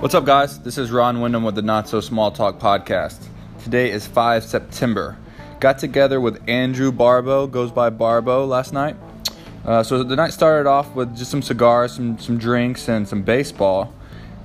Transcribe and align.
What's 0.00 0.14
up, 0.14 0.24
guys? 0.24 0.60
This 0.60 0.78
is 0.78 0.92
Ron 0.92 1.20
Wyndham 1.20 1.42
with 1.42 1.56
the 1.56 1.62
Not 1.62 1.88
So 1.88 2.00
Small 2.00 2.30
Talk 2.30 2.60
podcast. 2.60 3.20
Today 3.64 3.90
is 3.90 4.06
5 4.06 4.44
September. 4.44 5.18
Got 5.58 5.80
together 5.80 6.20
with 6.20 6.40
Andrew 6.48 6.92
Barbo, 6.92 7.48
goes 7.48 7.72
by 7.72 7.90
Barbo, 7.90 8.46
last 8.46 8.72
night. 8.72 8.94
Uh, 9.64 9.82
so 9.82 10.04
the 10.04 10.14
night 10.14 10.32
started 10.32 10.68
off 10.68 10.94
with 10.94 11.16
just 11.16 11.32
some 11.32 11.42
cigars, 11.42 11.94
some, 11.94 12.16
some 12.16 12.38
drinks, 12.38 12.88
and 12.88 13.08
some 13.08 13.22
baseball. 13.22 13.92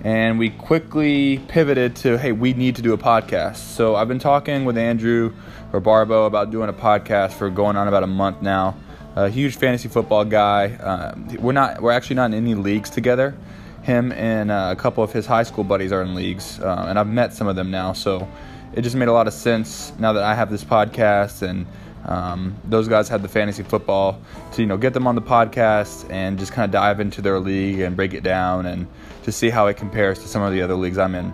And 0.04 0.40
we 0.40 0.50
quickly 0.50 1.38
pivoted 1.50 1.98
to, 1.98 2.18
hey, 2.18 2.32
we 2.32 2.56
need 2.56 2.76
to 2.78 2.82
do 2.82 2.94
a 2.94 2.98
podcast. 2.98 3.58
So 3.58 3.96
I've 3.96 4.08
been 4.08 4.18
talking 4.18 4.66
with 4.66 4.76
Andrew 4.76 5.36
or 5.72 5.80
Barbo 5.80 6.26
about 6.26 6.50
doing 6.50 6.70
a 6.70 6.74
podcast 6.74 7.34
for 7.34 7.52
going 7.52 7.78
on 7.78 7.88
about 7.88 8.02
a 8.02 8.08
month 8.08 8.42
now. 8.42 8.76
A 9.16 9.30
huge 9.30 9.58
fantasy 9.58 9.88
football 9.88 10.26
guy. 10.26 10.72
Uh, 10.72 11.14
we're 11.38 11.52
not, 11.52 11.80
we're 11.80 11.92
actually 11.92 12.16
not 12.16 12.32
in 12.32 12.34
any 12.34 12.56
leagues 12.56 12.90
together 12.90 13.36
him 13.84 14.12
and 14.14 14.50
uh, 14.50 14.70
a 14.72 14.76
couple 14.76 15.04
of 15.04 15.12
his 15.12 15.26
high 15.26 15.44
school 15.44 15.64
buddies 15.64 15.92
are 15.92 16.02
in 16.02 16.16
leagues, 16.16 16.60
uh, 16.60 16.86
and 16.88 16.98
I've 16.98 17.08
met 17.08 17.34
some 17.34 17.48
of 17.48 17.56
them 17.56 17.70
now. 17.70 17.94
So 17.94 18.28
it 18.74 18.82
just 18.82 18.96
made 18.96 19.08
a 19.08 19.14
lot 19.14 19.28
of 19.28 19.34
sense 19.34 19.94
now 20.00 20.14
that 20.14 20.24
I 20.24 20.34
have 20.34 20.50
this 20.50 20.64
podcast 20.64 21.42
and 21.42 21.68
um, 22.06 22.56
those 22.66 22.88
guys 22.88 23.08
have 23.10 23.22
the 23.22 23.30
fantasy 23.30 23.64
football 23.64 24.20
to 24.54 24.62
you 24.62 24.68
know 24.68 24.78
get 24.78 24.94
them 24.94 25.08
on 25.08 25.16
the 25.16 25.22
podcast 25.22 26.10
and 26.10 26.38
just 26.38 26.52
kind 26.52 26.66
of 26.66 26.72
dive 26.72 27.00
into 27.00 27.22
their 27.22 27.40
league 27.40 27.80
and 27.80 27.96
break 27.96 28.14
it 28.14 28.24
down 28.24 28.66
and 28.66 28.88
to 29.24 29.32
see 29.32 29.50
how 29.50 29.68
it 29.68 29.78
compares 29.78 30.20
to 30.20 30.28
some 30.28 30.42
of 30.42 30.52
the 30.52 30.62
other 30.62 30.76
leagues 30.76 30.98
I'm 30.98 31.16
in. 31.16 31.34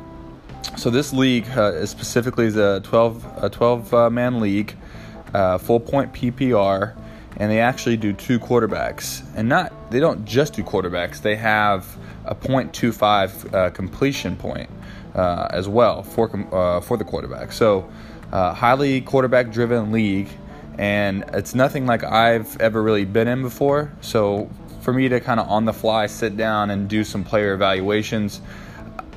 So 0.78 0.90
this 0.90 1.12
league 1.12 1.48
uh, 1.56 1.74
is 1.74 1.90
specifically 1.90 2.46
is 2.46 2.56
a 2.56 2.82
12 2.82 3.44
a 3.44 3.50
12 3.50 3.94
uh, 3.94 4.10
man 4.10 4.40
league, 4.40 4.76
uh, 5.34 5.58
full 5.58 5.80
point 5.80 6.14
PPR, 6.14 6.96
and 7.38 7.52
they 7.52 7.60
actually 7.60 7.98
do 7.98 8.14
two 8.14 8.40
quarterbacks. 8.40 9.24
And 9.36 9.50
not 9.50 9.74
they 9.92 10.00
don't 10.00 10.26
just 10.26 10.54
do 10.54 10.64
quarterbacks. 10.64 11.22
They 11.22 11.36
have 11.36 11.98
a 12.30 12.36
.25 12.36 13.54
uh, 13.54 13.70
completion 13.72 14.38
point 14.38 14.70
uh, 15.16 15.48
as 15.50 15.68
well 15.68 16.04
for 16.04 16.30
uh, 16.54 16.80
for 16.80 16.96
the 16.96 17.04
quarterback. 17.04 17.52
So 17.52 17.90
uh, 18.32 18.54
highly 18.54 19.02
quarterback 19.02 19.52
driven 19.52 19.92
league, 19.92 20.30
and 20.78 21.26
it's 21.34 21.56
nothing 21.56 21.88
like 21.88 22.04
I've 22.04 22.60
ever 22.62 22.82
really 22.82 23.06
been 23.06 23.28
in 23.28 23.42
before. 23.42 23.92
So 24.02 24.50
for 24.82 24.94
me 24.94 25.10
to 25.10 25.20
kind 25.20 25.40
of 25.40 25.50
on 25.50 25.66
the 25.66 25.74
fly 25.74 26.06
sit 26.06 26.38
down 26.38 26.70
and 26.70 26.88
do 26.88 27.04
some 27.04 27.24
player 27.24 27.54
evaluations. 27.54 28.42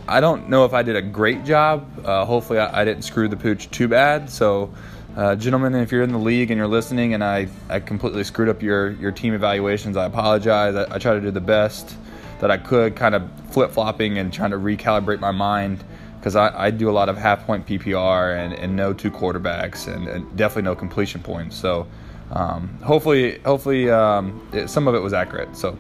I 0.09 0.21
don't 0.21 0.49
know 0.49 0.65
if 0.65 0.73
I 0.73 0.83
did 0.83 0.97
a 0.97 1.03
great 1.03 1.45
job. 1.45 1.87
Uh, 2.05 2.25
hopefully, 2.25 2.59
I, 2.59 2.81
I, 2.81 2.85
didn't 2.85 3.03
screw 3.03 3.29
the 3.29 3.37
pooch 3.37 3.71
too 3.71 3.87
bad. 3.87 4.29
So, 4.29 4.75
uh, 5.17 5.37
gentlemen, 5.37 5.77
if 5.77 5.93
you're 5.93 6.03
in 6.03 6.11
the 6.11 6.19
league 6.19 6.51
and 6.51 6.59
you're 6.59 6.67
listening 6.67 7.15
and 7.15 7.23
I, 7.23 7.47
I 7.69 7.79
completely 7.79 8.25
screwed 8.25 8.49
up 8.49 8.63
your, 8.63 8.91
your 8.93 9.13
team 9.13 9.33
evaluations, 9.33 9.97
I 9.97 10.07
apologize. 10.07 10.75
I, 10.75 10.93
I 10.93 10.99
try 10.99 11.15
to 11.15 11.21
do 11.21 11.31
the 11.31 11.41
best 11.41 11.95
that 12.43 12.51
I 12.51 12.59
could, 12.59 12.97
kind 12.97 13.15
of 13.15 13.31
flip 13.51 13.71
flopping 13.71 14.19
and 14.19 14.33
trying 14.33 14.51
to 14.51 14.57
recalibrate 14.57 15.21
my 15.21 15.31
mind 15.31 15.85
because 16.19 16.35
I, 16.35 16.67
I, 16.67 16.71
do 16.73 16.91
a 16.91 16.93
lot 16.93 17.09
of 17.09 17.17
half 17.17 17.47
point 17.47 17.65
PPR 17.67 18.37
and, 18.37 18.53
and 18.53 18.75
no 18.75 18.93
two 18.93 19.13
quarterbacks 19.13 19.87
and, 19.87 20.09
and 20.09 20.37
definitely 20.37 20.63
no 20.63 20.75
completion 20.75 21.23
points. 21.23 21.57
So 21.57 21.87
um, 22.33 22.81
hopefully, 22.83 23.39
hopefully 23.45 23.89
um, 23.91 24.45
it, 24.53 24.69
some 24.69 24.89
of 24.89 24.97
it 24.97 24.99
was 24.99 25.13
accurate. 25.13 25.57
So 25.57 25.79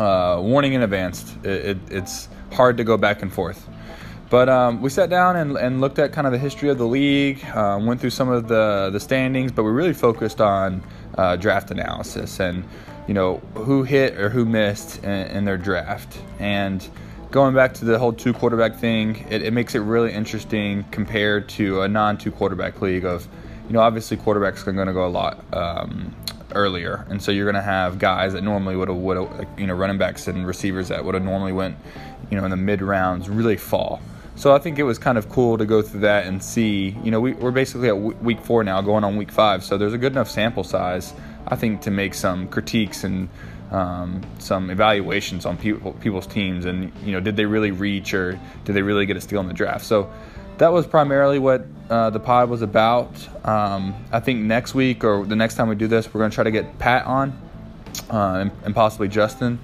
uh, 0.00 0.40
warning 0.42 0.72
in 0.72 0.82
advance, 0.82 1.32
it, 1.44 1.50
it, 1.50 1.78
it's 1.90 2.28
hard 2.52 2.76
to 2.78 2.84
go 2.84 2.96
back 2.96 3.22
and 3.22 3.32
forth. 3.32 3.68
But 4.30 4.48
um, 4.48 4.82
we 4.82 4.90
sat 4.90 5.08
down 5.10 5.36
and, 5.36 5.56
and, 5.56 5.80
looked 5.80 6.00
at 6.00 6.12
kind 6.12 6.26
of 6.26 6.32
the 6.32 6.38
history 6.38 6.70
of 6.70 6.76
the 6.76 6.86
league, 6.86 7.42
uh, 7.54 7.78
went 7.80 8.00
through 8.00 8.10
some 8.10 8.28
of 8.28 8.48
the, 8.48 8.90
the 8.92 9.00
standings, 9.00 9.52
but 9.52 9.62
we 9.62 9.70
really 9.70 9.94
focused 9.94 10.40
on 10.40 10.82
uh, 11.16 11.36
draft 11.36 11.70
analysis 11.70 12.40
and 12.40 12.64
you 13.08 13.14
know 13.14 13.38
who 13.54 13.82
hit 13.82 14.16
or 14.18 14.28
who 14.28 14.44
missed 14.44 15.02
in, 15.02 15.10
in 15.10 15.44
their 15.44 15.56
draft. 15.56 16.20
And 16.38 16.86
going 17.30 17.54
back 17.54 17.74
to 17.74 17.84
the 17.84 17.98
whole 17.98 18.12
two 18.12 18.32
quarterback 18.32 18.76
thing, 18.76 19.26
it, 19.28 19.42
it 19.42 19.52
makes 19.52 19.74
it 19.74 19.80
really 19.80 20.12
interesting 20.12 20.84
compared 20.90 21.48
to 21.50 21.82
a 21.82 21.88
non 21.88 22.18
two 22.18 22.30
quarterback 22.30 22.80
league. 22.80 23.04
Of 23.04 23.26
you 23.66 23.72
know 23.72 23.80
obviously 23.80 24.16
quarterbacks 24.16 24.66
are 24.66 24.72
going 24.72 24.86
to 24.86 24.92
go 24.92 25.06
a 25.06 25.08
lot 25.08 25.42
um, 25.52 26.14
earlier, 26.54 27.06
and 27.08 27.20
so 27.20 27.32
you're 27.32 27.46
going 27.46 27.56
to 27.56 27.62
have 27.62 27.98
guys 27.98 28.34
that 28.34 28.42
normally 28.42 28.76
would 28.76 28.88
have 28.88 28.98
would 28.98 29.48
you 29.56 29.66
know 29.66 29.74
running 29.74 29.98
backs 29.98 30.28
and 30.28 30.46
receivers 30.46 30.88
that 30.88 31.04
would 31.04 31.14
have 31.14 31.24
normally 31.24 31.52
went 31.52 31.76
you 32.30 32.36
know 32.36 32.44
in 32.44 32.50
the 32.50 32.56
mid 32.56 32.82
rounds 32.82 33.28
really 33.28 33.56
fall. 33.56 34.00
So 34.38 34.54
I 34.54 34.60
think 34.60 34.78
it 34.78 34.84
was 34.84 35.00
kind 35.00 35.18
of 35.18 35.28
cool 35.28 35.58
to 35.58 35.66
go 35.66 35.82
through 35.82 36.00
that 36.00 36.26
and 36.26 36.40
see. 36.40 36.96
You 37.02 37.10
know, 37.10 37.18
we, 37.18 37.34
are 37.40 37.50
basically 37.50 37.88
at 37.88 37.98
week 37.98 38.38
four 38.44 38.62
now, 38.62 38.80
going 38.80 39.02
on 39.02 39.16
week 39.16 39.32
five. 39.32 39.64
So 39.64 39.76
there's 39.76 39.94
a 39.94 39.98
good 39.98 40.12
enough 40.12 40.30
sample 40.30 40.62
size, 40.62 41.12
I 41.48 41.56
think, 41.56 41.82
to 41.82 41.90
make 41.90 42.14
some 42.14 42.48
critiques 42.48 43.04
and 43.04 43.28
um, 43.70 44.22
some 44.38 44.70
evaluations 44.70 45.44
on 45.46 45.56
people, 45.56 45.92
people's 45.94 46.26
teams. 46.26 46.64
And 46.64 46.92
you 47.04 47.12
know, 47.12 47.20
did 47.20 47.36
they 47.36 47.46
really 47.46 47.70
reach 47.70 48.14
or 48.14 48.38
did 48.64 48.74
they 48.74 48.82
really 48.82 49.06
get 49.06 49.16
a 49.16 49.20
steal 49.20 49.40
in 49.40 49.48
the 49.48 49.54
draft? 49.54 49.84
So 49.84 50.10
that 50.58 50.72
was 50.72 50.86
primarily 50.86 51.38
what 51.38 51.66
uh, 51.88 52.10
the 52.10 52.20
pod 52.20 52.50
was 52.50 52.62
about. 52.62 53.10
Um, 53.46 53.94
I 54.12 54.20
think 54.20 54.40
next 54.40 54.74
week 54.74 55.04
or 55.04 55.24
the 55.24 55.36
next 55.36 55.54
time 55.54 55.68
we 55.68 55.74
do 55.74 55.86
this, 55.86 56.12
we're 56.12 56.20
going 56.20 56.30
to 56.30 56.34
try 56.34 56.44
to 56.44 56.50
get 56.50 56.78
Pat 56.78 57.06
on 57.06 57.30
uh, 58.10 58.38
and, 58.40 58.50
and 58.64 58.74
possibly 58.74 59.08
Justin 59.08 59.58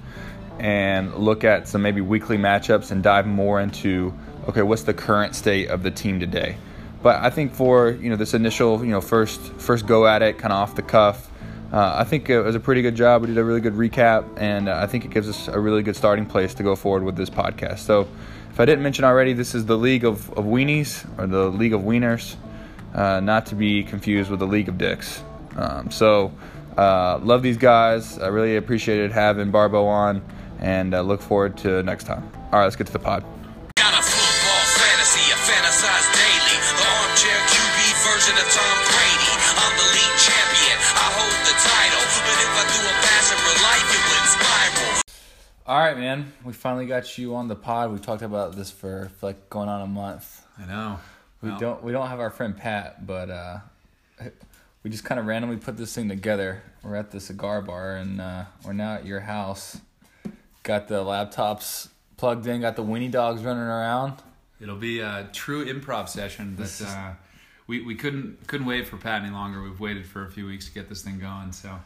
and 0.59 1.13
look 1.15 1.43
at 1.43 1.67
some 1.67 1.81
maybe 1.81 2.01
weekly 2.01 2.37
matchups 2.37 2.91
and 2.91 3.03
dive 3.03 3.27
more 3.27 3.59
into 3.59 4.13
okay, 4.47 4.61
what's 4.61 4.83
the 4.83 4.93
current 4.93 5.35
state 5.35 5.69
of 5.69 5.83
the 5.83 5.91
team 5.91 6.19
today? 6.19 6.55
But 7.01 7.23
I 7.23 7.29
think 7.29 7.53
for 7.53 7.89
you 7.89 8.09
know 8.09 8.15
this 8.15 8.33
initial 8.33 8.83
you 8.83 8.91
know 8.91 9.01
first 9.01 9.39
first 9.57 9.85
go 9.85 10.07
at 10.07 10.21
it, 10.21 10.37
kind 10.37 10.53
of 10.53 10.59
off 10.59 10.75
the 10.75 10.81
cuff, 10.81 11.29
I 11.77 12.05
think 12.05 12.29
it 12.29 12.41
was 12.41 12.55
a 12.55 12.59
pretty 12.59 12.81
good 12.81 12.95
job. 12.95 13.21
We 13.21 13.27
did 13.27 13.37
a 13.37 13.43
really 13.43 13.59
good 13.59 13.73
recap, 13.73 14.25
and 14.37 14.69
uh, 14.69 14.79
I 14.81 14.87
think 14.87 15.03
it 15.03 15.11
gives 15.11 15.27
us 15.27 15.49
a 15.49 15.59
really 15.59 15.83
good 15.83 15.95
starting 15.95 16.25
place 16.25 16.53
to 16.55 16.63
go 16.63 16.75
forward 16.75 17.03
with 17.03 17.17
this 17.17 17.29
podcast. 17.29 17.79
So, 17.79 18.07
if 18.49 18.59
I 18.61 18.65
didn't 18.65 18.83
mention 18.83 19.03
already, 19.03 19.33
this 19.33 19.53
is 19.53 19.65
the 19.65 19.77
League 19.77 20.05
of, 20.05 20.31
of 20.37 20.45
Weenies 20.45 21.05
or 21.19 21.27
the 21.27 21.49
League 21.49 21.73
of 21.73 21.81
Wieners, 21.81 22.37
uh, 22.93 23.19
not 23.19 23.47
to 23.47 23.55
be 23.55 23.83
confused 23.83 24.31
with 24.31 24.39
the 24.39 24.47
League 24.47 24.69
of 24.69 24.77
Dicks. 24.77 25.21
Um, 25.57 25.91
so, 25.91 26.31
uh, 26.77 27.19
love 27.21 27.41
these 27.41 27.57
guys. 27.57 28.19
I 28.19 28.27
really 28.27 28.55
appreciated 28.55 29.11
having 29.11 29.51
Barbo 29.51 29.85
on, 29.85 30.21
and 30.59 30.93
uh, 30.93 31.01
look 31.01 31.21
forward 31.21 31.57
to 31.57 31.83
next 31.83 32.05
time. 32.05 32.29
All 32.53 32.59
right, 32.59 32.63
let's 32.63 32.77
get 32.77 32.87
to 32.87 32.93
the 32.93 32.99
pod. 32.99 33.34
All 45.67 45.79
right, 45.79 45.97
man. 45.97 46.31
We 46.43 46.53
finally 46.53 46.85
got 46.85 47.17
you 47.17 47.33
on 47.33 47.47
the 47.47 47.55
pod. 47.55 47.91
We 47.91 47.97
talked 47.97 48.21
about 48.21 48.55
this 48.55 48.69
for, 48.69 49.09
for 49.17 49.25
like 49.25 49.49
going 49.49 49.67
on 49.67 49.81
a 49.81 49.87
month. 49.87 50.45
I 50.59 50.65
know. 50.67 50.99
We 51.41 51.49
well, 51.49 51.59
don't 51.59 51.83
we 51.83 51.91
don't 51.91 52.07
have 52.07 52.19
our 52.19 52.29
friend 52.29 52.55
Pat, 52.55 53.07
but 53.07 53.31
uh, 53.31 53.57
we 54.83 54.91
just 54.91 55.03
kind 55.03 55.19
of 55.19 55.25
randomly 55.25 55.57
put 55.57 55.75
this 55.75 55.95
thing 55.95 56.07
together. 56.07 56.61
We're 56.83 56.95
at 56.95 57.09
the 57.09 57.19
cigar 57.19 57.63
bar, 57.63 57.95
and 57.95 58.21
uh, 58.21 58.45
we're 58.63 58.73
now 58.73 58.93
at 58.93 59.07
your 59.07 59.21
house. 59.21 59.81
Got 60.61 60.87
the 60.87 61.03
laptops 61.03 61.89
plugged 62.17 62.45
in. 62.45 62.61
Got 62.61 62.75
the 62.75 62.83
weenie 62.83 63.09
dogs 63.09 63.41
running 63.41 63.63
around. 63.63 64.21
It'll 64.61 64.75
be 64.75 64.99
a 64.99 65.27
true 65.33 65.65
improv 65.65 66.09
session. 66.09 66.57
That 66.57 66.79
uh, 66.85 67.13
we, 67.65 67.81
we 67.81 67.95
couldn't 67.95 68.45
couldn't 68.45 68.67
wait 68.67 68.87
for 68.87 68.97
Pat 68.97 69.23
any 69.23 69.31
longer. 69.31 69.63
We've 69.63 69.79
waited 69.79 70.05
for 70.05 70.25
a 70.25 70.29
few 70.29 70.45
weeks 70.45 70.67
to 70.67 70.73
get 70.73 70.89
this 70.89 71.01
thing 71.01 71.17
going. 71.17 71.53
So, 71.53 71.79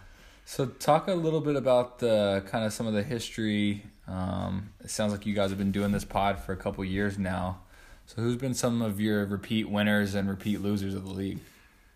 so 0.49 0.65
talk 0.65 1.07
a 1.07 1.13
little 1.13 1.41
bit 1.41 1.55
about 1.55 1.99
the 1.99 2.43
kind 2.47 2.65
of 2.65 2.73
some 2.73 2.87
of 2.87 2.93
the 2.93 3.03
history. 3.03 3.83
Um, 4.07 4.71
it 4.83 4.89
sounds 4.89 5.11
like 5.11 5.27
you 5.27 5.35
guys 5.35 5.51
have 5.51 5.59
been 5.59 5.71
doing 5.71 5.91
this 5.91 6.03
pod 6.03 6.39
for 6.39 6.53
a 6.53 6.57
couple 6.57 6.83
years 6.83 7.19
now. 7.19 7.59
So, 8.07 8.23
who's 8.23 8.35
been 8.35 8.55
some 8.55 8.81
of 8.81 8.99
your 8.99 9.27
repeat 9.27 9.69
winners 9.69 10.15
and 10.15 10.27
repeat 10.27 10.59
losers 10.59 10.95
of 10.95 11.05
the 11.05 11.13
league? 11.13 11.37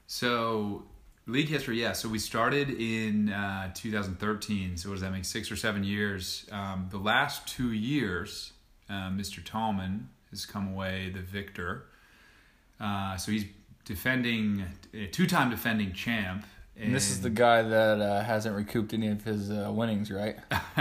So, 0.05 0.83
league 1.25 1.47
history, 1.47 1.81
yeah. 1.81 1.93
So 1.93 2.07
we 2.07 2.19
started 2.19 2.69
in 2.69 3.31
uh, 3.31 3.71
2013. 3.73 4.77
So 4.77 4.89
what 4.89 4.95
does 4.95 5.01
that 5.01 5.11
make? 5.11 5.25
Six 5.25 5.51
or 5.51 5.55
seven 5.55 5.83
years. 5.83 6.45
Um, 6.51 6.89
the 6.91 6.99
last 6.99 7.47
two 7.47 7.71
years, 7.71 8.53
uh, 8.87 9.09
Mr. 9.09 9.43
Tallman 9.43 10.09
has 10.29 10.45
come 10.45 10.71
away 10.71 11.09
the 11.11 11.21
victor. 11.21 11.85
Uh, 12.79 13.17
so 13.17 13.31
he's 13.31 13.45
defending 13.83 14.63
two-time 15.11 15.49
defending 15.49 15.91
champ. 15.93 16.45
And, 16.75 16.85
and 16.85 16.95
this 16.95 17.11
is 17.11 17.21
the 17.21 17.29
guy 17.29 17.61
that 17.61 18.01
uh, 18.01 18.23
hasn't 18.23 18.55
recouped 18.55 18.93
any 18.93 19.07
of 19.07 19.23
his 19.23 19.51
uh, 19.51 19.69
winnings, 19.71 20.11
right? 20.11 20.37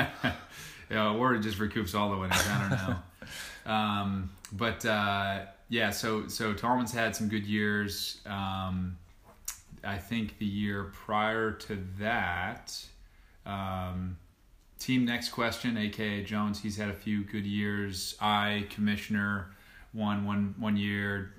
yeah, 0.91 1.13
or 1.13 1.37
just 1.39 1.59
recoups 1.59 1.95
all 1.95 2.11
the 2.11 2.17
winnings. 2.17 2.43
I 2.49 2.69
don't 2.69 2.89
know. 2.89 2.97
um, 3.73 4.31
but 4.53 4.85
uh, 4.87 5.41
yeah, 5.69 5.91
so 5.91 6.29
so 6.29 6.55
Tallman's 6.55 6.93
had 6.93 7.15
some 7.15 7.29
good 7.29 7.47
years. 7.47 8.21
Um, 8.27 8.99
I 9.85 9.99
think 9.99 10.39
the 10.39 10.47
year 10.47 10.85
prior 10.93 11.51
to 11.51 11.79
that, 11.99 12.79
um, 13.45 14.17
team 14.79 15.05
next 15.05 15.31
question, 15.31 15.77
aka 15.77 16.23
Jones, 16.25 16.61
he's 16.61 16.77
had 16.77 16.89
a 16.89 16.95
few 16.95 17.25
good 17.25 17.47
years. 17.47 18.17
I 18.21 18.67
commissioner 18.71 19.55
won 19.93 20.25
one 20.25 20.55
one 20.59 20.77
year. 20.77 21.35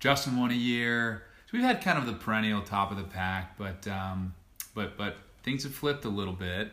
Justin 0.00 0.38
won 0.38 0.50
a 0.50 0.54
year. 0.54 1.24
So 1.48 1.56
we've 1.56 1.62
had 1.62 1.80
kind 1.80 1.96
of 1.96 2.04
the 2.04 2.12
perennial 2.12 2.60
top 2.60 2.90
of 2.90 2.98
the 2.98 3.04
pack, 3.04 3.56
but 3.56 3.88
um, 3.88 4.34
but 4.74 4.98
but 4.98 5.16
things 5.42 5.62
have 5.62 5.74
flipped 5.74 6.04
a 6.04 6.10
little 6.10 6.34
bit. 6.34 6.72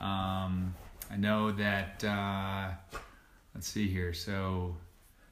Um, 0.00 0.74
I 1.08 1.16
know 1.16 1.52
that 1.52 2.02
uh, 2.02 2.70
let's 3.54 3.68
see 3.68 3.86
here. 3.86 4.12
So 4.12 4.74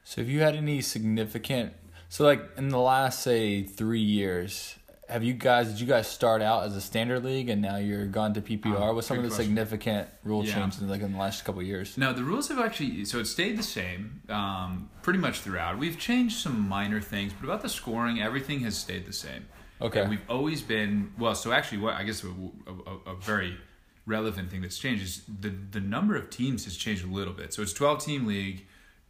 So 0.05 0.21
have 0.21 0.29
you 0.29 0.39
had 0.39 0.55
any 0.55 0.79
significant 0.79 1.73
so 2.07 2.23
like 2.23 2.41
in 2.57 2.69
the 2.69 2.79
last 2.79 3.21
say 3.21 3.63
three 3.63 3.99
years, 3.99 4.77
have 5.09 5.23
you 5.23 5.33
guys 5.33 5.67
did 5.69 5.79
you 5.79 5.85
guys 5.87 6.07
start 6.07 6.41
out 6.41 6.63
as 6.63 6.75
a 6.75 6.81
standard 6.81 7.23
league 7.23 7.49
and 7.49 7.61
now 7.61 7.77
you're 7.77 8.07
gone 8.07 8.33
to 8.33 8.41
PPR? 8.41 8.75
Oh, 8.79 8.93
What's 8.95 9.07
some 9.07 9.17
of 9.17 9.23
the 9.23 9.29
question. 9.29 9.45
significant 9.45 10.07
rule 10.23 10.43
Yeah. 10.45 10.55
changes 10.55 10.81
like 10.81 11.01
in 11.01 11.13
the 11.13 11.17
last 11.19 11.45
couple 11.45 11.61
of 11.61 11.67
years? 11.67 11.97
No, 11.97 12.11
the 12.13 12.23
rules 12.23 12.47
have 12.49 12.59
actually 12.59 13.05
so 13.05 13.19
it 13.19 13.25
stayed 13.25 13.57
the 13.57 13.63
same 13.63 14.21
um, 14.29 14.89
pretty 15.03 15.19
much 15.19 15.39
throughout. 15.41 15.77
We've 15.77 15.97
changed 15.99 16.37
some 16.37 16.67
minor 16.67 17.01
things, 17.01 17.33
but 17.33 17.45
about 17.47 17.61
the 17.61 17.69
scoring, 17.69 18.21
everything 18.21 18.61
has 18.61 18.77
stayed 18.77 19.05
the 19.05 19.13
same. 19.13 19.45
Okay. 19.81 20.01
And 20.01 20.09
we've 20.09 20.29
always 20.29 20.61
been 20.61 21.11
well. 21.19 21.35
So 21.35 21.51
actually, 21.51 21.79
what 21.79 21.95
I 21.95 22.03
guess 22.03 22.23
a, 22.23 22.27
a, 22.27 23.11
a 23.11 23.15
very 23.15 23.57
relevant 24.05 24.49
thing 24.49 24.61
that's 24.61 24.77
changed 24.77 25.03
is 25.03 25.21
the 25.41 25.49
the 25.49 25.81
number 25.81 26.15
of 26.15 26.29
teams 26.29 26.63
has 26.65 26.75
changed 26.77 27.03
a 27.03 27.07
little 27.07 27.33
bit. 27.33 27.53
So 27.53 27.61
it's 27.61 27.73
twelve 27.73 28.03
team 28.03 28.25
league, 28.25 28.65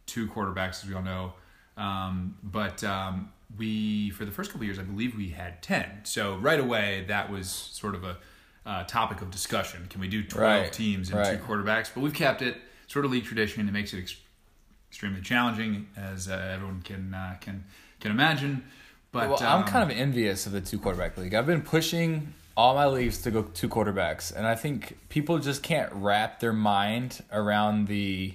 two 0.06 0.26
quarterbacks 0.26 0.82
as 0.82 0.86
we 0.88 0.94
all 0.94 1.02
know, 1.02 1.34
um, 1.76 2.36
but 2.42 2.82
um, 2.82 3.30
we 3.58 4.10
for 4.10 4.24
the 4.24 4.32
first 4.32 4.50
couple 4.50 4.62
of 4.62 4.66
years 4.66 4.78
I 4.78 4.82
believe 4.82 5.16
we 5.16 5.28
had 5.28 5.62
ten. 5.62 6.00
So 6.04 6.36
right 6.36 6.60
away 6.60 7.04
that 7.08 7.30
was 7.30 7.48
sort 7.50 7.94
of 7.94 8.04
a 8.04 8.18
uh, 8.64 8.84
topic 8.84 9.22
of 9.22 9.30
discussion. 9.30 9.86
Can 9.88 10.00
we 10.00 10.08
do 10.08 10.24
twelve 10.24 10.62
Right, 10.62 10.72
teams 10.72 11.10
and 11.10 11.18
right. 11.18 11.38
two 11.38 11.44
quarterbacks? 11.44 11.90
But 11.94 12.00
we've 12.00 12.14
kept 12.14 12.42
it 12.42 12.56
sort 12.88 13.04
of 13.04 13.10
league 13.10 13.24
tradition. 13.24 13.68
It 13.68 13.72
makes 13.72 13.94
it 13.94 13.98
ex- 13.98 14.16
extremely 14.90 15.20
challenging, 15.20 15.88
as 15.96 16.28
uh, 16.28 16.50
everyone 16.52 16.82
can 16.82 17.14
uh, 17.14 17.36
can 17.40 17.64
can 18.00 18.10
imagine. 18.10 18.64
But 19.12 19.28
well, 19.28 19.38
I'm 19.40 19.62
um, 19.62 19.68
kind 19.68 19.90
of 19.90 19.96
envious 19.96 20.46
of 20.46 20.52
the 20.52 20.60
two 20.60 20.78
quarterback 20.78 21.16
league. 21.16 21.32
I've 21.34 21.46
been 21.46 21.62
pushing 21.62 22.34
all 22.56 22.74
my 22.74 22.86
leagues 22.86 23.22
to 23.22 23.30
go 23.30 23.42
two 23.42 23.68
quarterbacks, 23.68 24.34
and 24.34 24.46
I 24.46 24.54
think 24.54 24.98
people 25.08 25.38
just 25.38 25.62
can't 25.62 25.92
wrap 25.92 26.40
their 26.40 26.52
mind 26.52 27.22
around 27.30 27.86
the 27.86 28.34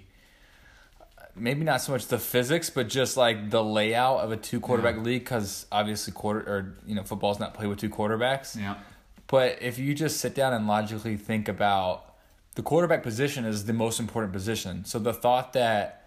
maybe 1.36 1.64
not 1.64 1.82
so 1.82 1.92
much 1.92 2.08
the 2.08 2.20
physics, 2.20 2.70
but 2.70 2.88
just 2.90 3.18
like 3.18 3.50
the 3.50 3.64
layout 3.64 4.20
of 4.22 4.32
a 4.32 4.38
two 4.38 4.60
quarterback 4.60 4.96
Yeah. 4.96 5.02
league. 5.02 5.24
Because 5.24 5.66
obviously, 5.72 6.14
quarter 6.14 6.40
or 6.42 6.76
you 6.86 6.96
know, 6.96 7.04
football's 7.04 7.40
not 7.40 7.54
played 7.54 7.68
with 7.68 7.80
two 7.80 7.90
quarterbacks. 7.90 8.56
yeah. 8.56 8.76
But 9.28 9.60
if 9.62 9.80
you 9.80 9.94
just 9.94 10.20
sit 10.20 10.36
down 10.36 10.54
and 10.54 10.68
logically 10.68 11.16
think 11.16 11.48
about 11.48 12.04
the 12.56 12.62
quarterback 12.62 13.02
position 13.02 13.46
is 13.46 13.66
the 13.66 13.72
most 13.74 14.00
important 14.00 14.34
position. 14.34 14.84
So 14.84 15.00
the 15.00 15.14
thought 15.14 15.54
that 15.54 15.98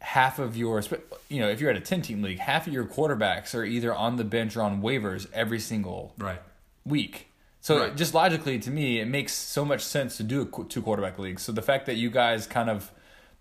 half 0.00 0.38
of 0.38 0.56
your, 0.56 0.82
you 1.28 1.38
know, 1.40 1.48
if 1.48 1.60
you're 1.60 1.70
at 1.70 1.76
a 1.76 1.80
10 1.80 2.00
team 2.02 2.22
league, 2.22 2.38
half 2.38 2.66
of 2.66 2.72
your 2.72 2.84
quarterbacks 2.86 3.54
are 3.54 3.62
either 3.64 3.94
on 3.94 4.16
the 4.16 4.24
bench 4.24 4.56
or 4.56 4.62
on 4.62 4.80
waivers 4.82 5.26
every 5.34 5.60
single 5.60 6.14
Right. 6.18 6.40
week. 6.86 7.28
So 7.60 7.78
Right. 7.78 7.94
just 7.96 8.14
logically 8.14 8.58
to 8.58 8.70
me, 8.70 8.98
it 9.00 9.06
makes 9.06 9.32
so 9.34 9.64
much 9.64 9.82
sense 9.84 10.16
to 10.16 10.22
do 10.24 10.40
a 10.42 10.64
two 10.64 10.80
quarterback 10.82 11.18
league. 11.18 11.38
So 11.38 11.52
the 11.52 11.62
fact 11.62 11.84
that 11.86 11.94
you 11.96 12.10
guys 12.10 12.46
kind 12.46 12.68
of 12.70 12.90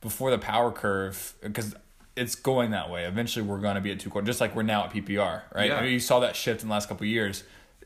before 0.02 0.32
the 0.32 0.38
power 0.38 0.72
curve, 0.72 1.34
because 1.42 1.76
it's 2.16 2.36
going 2.36 2.72
that 2.72 2.90
way. 2.90 3.06
Eventually, 3.06 3.46
we're 3.46 3.60
going 3.60 3.76
to 3.76 3.82
be 3.82 3.92
at 3.92 4.00
two 4.00 4.10
quarter, 4.10 4.26
just 4.26 4.42
like 4.42 4.56
we're 4.56 4.64
now 4.64 4.84
at 4.86 4.92
PPR, 4.94 5.44
right? 5.56 5.70
Yeah. 5.70 5.78
I 5.78 5.82
mean, 5.84 5.94
you 5.94 6.00
saw 6.00 6.20
that 6.20 6.36
shift 6.36 6.62
in 6.62 6.68
the 6.68 6.74
last 6.74 6.90
couple 6.90 7.06
of 7.06 7.10
years. 7.10 7.44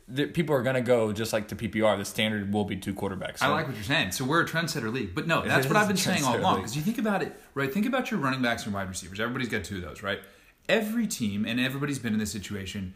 The, 0.08 0.28
people 0.28 0.56
are 0.56 0.62
going 0.62 0.76
to 0.76 0.82
go 0.82 1.12
just 1.14 1.34
like 1.34 1.48
to 1.48 1.56
PPR. 1.56 1.98
The 1.98 2.06
standard 2.06 2.54
will 2.54 2.64
be 2.64 2.76
two 2.76 2.94
quarterbacks. 2.94 3.42
I 3.42 3.48
like 3.50 3.66
what 3.68 3.76
you're 3.76 3.84
saying. 3.84 4.12
So 4.12 4.24
we're 4.24 4.42
a 4.42 4.46
trendsetter 4.48 4.92
league, 4.94 5.16
but 5.16 5.26
no, 5.28 5.42
that's 5.42 5.68
what 5.68 5.76
I've 5.78 5.88
been 5.88 5.98
saying 5.98 6.24
all 6.24 6.38
along. 6.38 6.58
Because 6.58 6.76
you 6.76 6.84
think 6.84 7.00
about 7.00 7.24
it, 7.24 7.36
right? 7.56 7.74
Think 7.74 7.86
about 7.88 8.12
your 8.12 8.20
running 8.20 8.42
backs 8.42 8.66
and 8.66 8.74
wide 8.74 8.88
receivers. 8.88 9.20
Everybody's 9.20 9.50
got 9.50 9.64
two 9.64 9.78
of 9.78 9.82
those, 9.82 10.04
right? 10.04 10.20
Every 10.70 11.06
team, 11.08 11.46
and 11.46 11.60
everybody's 11.60 12.00
been 12.00 12.14
in 12.14 12.20
this 12.20 12.32
situation. 12.32 12.94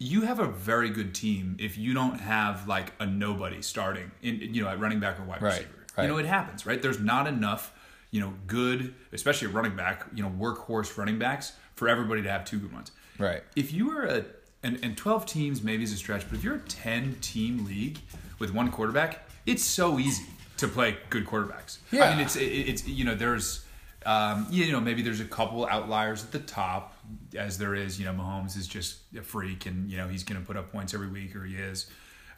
You 0.00 0.22
have 0.22 0.38
a 0.38 0.46
very 0.46 0.90
good 0.90 1.14
team 1.14 1.56
if 1.58 1.76
you 1.76 1.92
don't 1.94 2.20
have 2.20 2.68
like 2.68 2.92
a 3.00 3.06
nobody 3.06 3.62
starting 3.62 4.10
in 4.22 4.36
you 4.54 4.62
know 4.62 4.68
at 4.68 4.78
running 4.78 5.00
back 5.00 5.18
or 5.18 5.24
wide 5.24 5.42
Right, 5.42 5.50
receiver. 5.54 5.68
right. 5.96 6.04
You 6.04 6.08
know 6.10 6.18
it 6.18 6.26
happens, 6.26 6.64
right? 6.66 6.80
There's 6.80 7.00
not 7.00 7.26
enough 7.26 7.72
you 8.10 8.20
know 8.20 8.34
good, 8.46 8.94
especially 9.12 9.48
a 9.48 9.50
running 9.50 9.76
back, 9.76 10.06
you 10.14 10.22
know 10.22 10.30
workhorse 10.30 10.96
running 10.96 11.18
backs 11.18 11.52
for 11.74 11.88
everybody 11.88 12.22
to 12.22 12.30
have 12.30 12.44
two 12.44 12.58
good 12.58 12.72
ones. 12.72 12.90
Right. 13.18 13.42
If 13.56 13.72
you 13.72 13.90
are 13.96 14.04
a 14.04 14.24
and, 14.62 14.78
and 14.82 14.96
12 14.96 15.26
teams 15.26 15.62
maybe 15.62 15.84
is 15.84 15.92
a 15.92 15.96
stretch, 15.96 16.28
but 16.28 16.38
if 16.38 16.44
you're 16.44 16.56
a 16.56 16.60
10 16.60 17.16
team 17.20 17.64
league 17.64 17.98
with 18.38 18.52
one 18.52 18.70
quarterback, 18.70 19.28
it's 19.46 19.64
so 19.64 19.98
easy 19.98 20.26
to 20.56 20.68
play 20.68 20.96
good 21.10 21.24
quarterbacks. 21.24 21.78
Yeah. 21.92 22.04
I 22.04 22.10
mean, 22.10 22.20
it's 22.20 22.36
it, 22.36 22.44
it's 22.44 22.86
you 22.86 23.04
know 23.04 23.14
there's 23.14 23.64
um, 24.06 24.46
you 24.50 24.70
know 24.72 24.80
maybe 24.80 25.02
there's 25.02 25.20
a 25.20 25.24
couple 25.24 25.66
outliers 25.66 26.24
at 26.24 26.32
the 26.32 26.38
top, 26.40 26.96
as 27.36 27.58
there 27.58 27.74
is. 27.74 27.98
You 27.98 28.06
know, 28.06 28.12
Mahomes 28.12 28.56
is 28.56 28.66
just 28.66 28.98
a 29.16 29.22
freak, 29.22 29.66
and 29.66 29.90
you 29.90 29.96
know 29.96 30.08
he's 30.08 30.24
going 30.24 30.40
to 30.40 30.46
put 30.46 30.56
up 30.56 30.72
points 30.72 30.94
every 30.94 31.08
week, 31.08 31.34
or 31.36 31.44
he 31.44 31.56
is. 31.56 31.86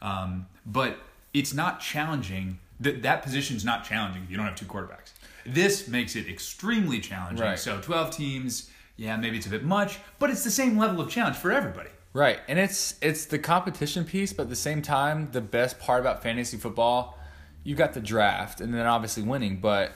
Um, 0.03 0.47
but 0.67 0.99
it's 1.35 1.55
not 1.55 1.81
challenging. 1.81 2.59
That 2.81 3.03
that 3.03 3.23
position's 3.23 3.65
not 3.65 3.85
challenging 3.85 4.23
if 4.23 4.31
you 4.31 4.37
don't 4.37 4.47
have 4.47 4.57
two 4.57 4.67
quarterbacks. 4.67 5.13
This 5.45 5.89
makes 5.89 6.17
it 6.17 6.29
extremely 6.29 7.01
challenging. 7.01 7.45
Right. 7.45 7.59
So 7.59 7.81
12 7.81 8.17
teams, 8.17 8.71
yeah, 8.97 9.17
maybe 9.17 9.37
it's 9.37 9.47
a 9.47 9.51
bit 9.51 9.65
much, 9.65 9.99
but 10.19 10.31
it's 10.31 10.45
the 10.45 10.51
same 10.51 10.79
level 10.79 11.01
of 11.01 11.11
challenge 11.11 11.37
for 11.37 11.51
everybody. 11.51 11.91
Right, 12.13 12.41
and 12.49 12.59
it's 12.59 12.97
it's 13.01 13.27
the 13.27 13.39
competition 13.39 14.05
piece, 14.05 14.33
but 14.33 14.45
at 14.45 14.49
the 14.49 14.57
same 14.57 14.83
time, 14.83 15.31
the 15.31 15.41
best 15.41 15.79
part 15.79 16.01
about 16.01 16.25
fantasy 16.25 16.57
football, 16.57 17.17
you 17.63 17.77
got 17.77 17.93
the 17.93 18.01
draft, 18.01 18.61
and 18.61 18.75
then 18.75 18.85
obviously 18.85 19.23
winning. 19.23 19.61
But 19.61 19.93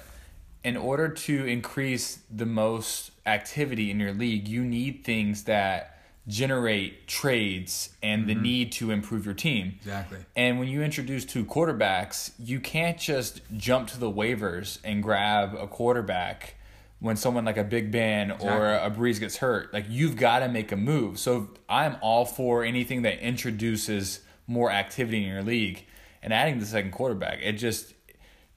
in 0.63 0.77
order 0.77 1.09
to 1.09 1.45
increase 1.45 2.21
the 2.31 2.47
most 2.47 3.11
activity 3.27 3.91
in 3.91 3.99
your 3.99 4.13
league, 4.13 4.47
you 4.47 4.65
need 4.65 5.03
things 5.05 5.45
that 5.45 5.94
generate 6.27 7.07
trades 7.07 7.91
and 8.03 8.27
the 8.27 8.33
mm-hmm. 8.33 8.43
need 8.43 8.73
to 8.73 8.91
improve 8.91 9.27
your 9.27 9.35
team. 9.35 9.75
Exactly. 9.81 10.19
And 10.35 10.59
when 10.59 10.69
you 10.69 10.83
introduce 10.83 11.25
two 11.25 11.45
quarterbacks, 11.45 12.33
you 12.39 12.61
can't 12.61 12.99
just 12.99 13.43
jump 13.57 13.89
to 13.89 14.01
the 14.01 14.11
waivers 14.11 14.79
and 14.85 15.03
grab 15.03 15.55
a 15.55 15.67
quarterback 15.67 16.55
when 17.01 17.17
someone 17.17 17.45
like 17.45 17.59
a 17.59 17.65
Big 17.65 17.91
Ben 17.91 18.31
or 18.31 18.75
a 18.75 18.91
Brees 18.91 19.21
gets 19.21 19.37
hurt. 19.37 19.73
Like 19.75 19.85
you've 19.89 20.17
got 20.17 20.39
to 20.39 20.49
make 20.49 20.73
a 20.73 20.77
move. 20.77 21.19
So 21.19 21.51
I'm 21.69 21.97
all 22.01 22.25
for 22.25 22.65
anything 22.65 23.03
that 23.03 23.19
introduces 23.19 24.21
more 24.47 24.71
activity 24.71 25.25
in 25.25 25.29
your 25.29 25.43
league 25.43 25.85
and 26.23 26.33
adding 26.33 26.59
the 26.59 26.67
second 26.67 26.93
quarterback. 26.93 27.41
It 27.43 27.53
just 27.55 27.93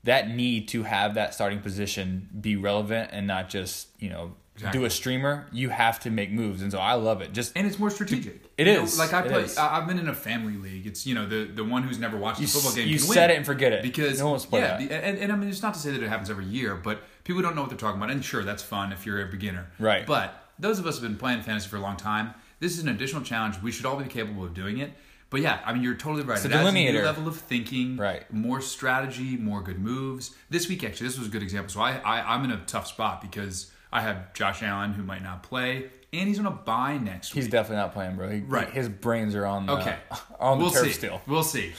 that 0.06 0.30
need 0.30 0.70
to 0.70 0.84
have 0.84 1.16
that 1.16 1.34
starting 1.34 1.60
position 1.60 2.30
be 2.40 2.56
relevant 2.56 3.10
and 3.12 3.28
not 3.28 3.50
just, 3.50 3.90
you 4.00 4.10
know, 4.10 4.36
Exactly. 4.58 4.80
do 4.80 4.86
a 4.86 4.90
streamer. 4.90 5.46
You 5.52 5.70
have 5.70 6.00
to 6.02 6.10
make 6.10 6.32
moves. 6.32 6.62
And 6.64 6.72
so 6.72 6.80
I 6.80 6.94
love 6.94 7.22
it. 7.22 7.32
Just 7.32 7.54
and 7.56 7.68
it's 7.68 7.78
more 7.78 7.90
strategic. 7.92 8.36
It 8.58 8.66
It 8.66 8.68
is 8.68 8.94
is. 8.94 9.00
like 9.00 9.14
I 9.14 9.22
play. 9.22 9.46
I- 9.58 9.78
I've 9.78 9.88
been 9.88 10.00
in 10.00 10.08
a 10.08 10.16
family 10.16 10.58
league. 10.58 10.88
It's 10.88 11.06
you 11.06 11.14
know 11.16 11.28
the 11.28 11.46
the 11.46 11.64
one 11.64 11.84
who's 11.84 12.00
never 12.00 12.18
watched 12.18 12.42
a 12.42 12.48
football 12.48 12.74
game. 12.74 12.88
you 12.88 12.98
can 12.98 13.06
set 13.08 13.28
win. 13.28 13.32
it 13.32 13.38
and 13.38 13.46
forget 13.46 13.72
it. 13.72 13.84
because 13.84 14.18
No 14.20 14.26
one 14.26 14.32
wants 14.32 14.46
to 14.46 14.50
play 14.50 14.60
yeah, 14.62 14.78
the- 14.78 14.94
and, 15.06 15.18
and 15.20 15.32
I 15.32 15.36
mean 15.36 15.50
it's 15.50 15.62
not 15.62 15.74
to 15.76 15.80
say 15.80 15.92
that 15.92 16.02
it 16.02 16.10
happens 16.10 16.30
every 16.30 16.46
year, 16.46 16.76
but 16.76 17.02
people 17.24 17.42
don't 17.42 17.56
know 17.56 17.62
what 17.62 17.70
they're 17.70 17.78
talking 17.78 17.98
about. 18.02 18.10
And 18.12 18.26
sure, 18.26 18.44
that's 18.44 18.64
fun 18.64 18.92
if 18.92 19.06
you're 19.06 19.22
a 19.22 19.30
beginner, 19.30 19.68
Right. 19.80 20.06
But 20.08 20.44
those 20.60 20.80
of 20.80 20.88
us 20.88 20.98
who 20.98 21.04
have 21.04 21.12
been 21.12 21.20
playing 21.20 21.42
fantasy 21.44 21.70
for 21.70 21.78
a 21.78 21.82
long 21.82 21.96
time. 21.98 22.34
This 22.60 22.76
is 22.76 22.80
an 22.84 22.90
additional 22.90 23.22
challenge. 23.22 23.62
We 23.62 23.72
should 23.72 23.86
all 23.86 23.98
be 23.98 24.06
capable 24.10 24.44
of 24.44 24.56
doing 24.56 24.80
it. 24.80 24.92
But 25.30 25.42
yeah, 25.42 25.60
I 25.64 25.74
mean, 25.74 25.84
you're 25.84 25.94
totally 25.94 26.24
right. 26.24 26.38
It's 26.38 26.46
a 26.46 26.48
it 26.50 26.54
adds 26.56 26.70
a 26.70 26.72
new 26.72 27.02
level 27.04 27.28
of 27.28 27.36
thinking, 27.38 27.98
Right. 27.98 28.24
More 28.34 28.62
strategy, 28.62 29.38
more 29.38 29.62
good 29.62 29.78
moves. 29.78 30.34
This 30.50 30.68
week, 30.68 30.84
actually, 30.84 31.08
this 31.10 31.20
was 31.20 31.28
a 31.28 31.30
good 31.30 31.44
example. 31.44 31.70
So 31.72 31.82
I, 31.82 31.98
I 31.98 32.34
I'm 32.34 32.44
in 32.46 32.52
a 32.52 32.58
tough 32.66 32.88
spot 32.88 33.22
because 33.22 33.70
I 33.92 34.02
have 34.02 34.34
Josh 34.34 34.62
Allen 34.64 34.94
who 34.94 35.04
might 35.04 35.24
not 35.24 35.44
play, 35.44 35.90
and 36.14 36.28
he's 36.28 36.40
on 36.40 36.46
a 36.46 36.52
bye 36.52 36.98
next 36.98 37.34
week. 37.34 37.44
He's 37.44 37.52
definitely 37.52 37.78
not 37.78 37.94
playing, 37.94 38.16
bro. 38.16 38.30
He, 38.30 38.40
Right. 38.42 38.70
His 38.70 38.90
brains 38.90 39.34
are 39.36 39.46
on 39.46 39.66
the, 39.66 39.74
Okay. 39.74 39.96
on 40.40 40.58
the 40.58 40.64
we'll 40.66 40.74
turf 40.74 40.86
see. 40.88 40.92
still. 40.92 41.22
We'll 41.28 41.44
see. 41.44 41.74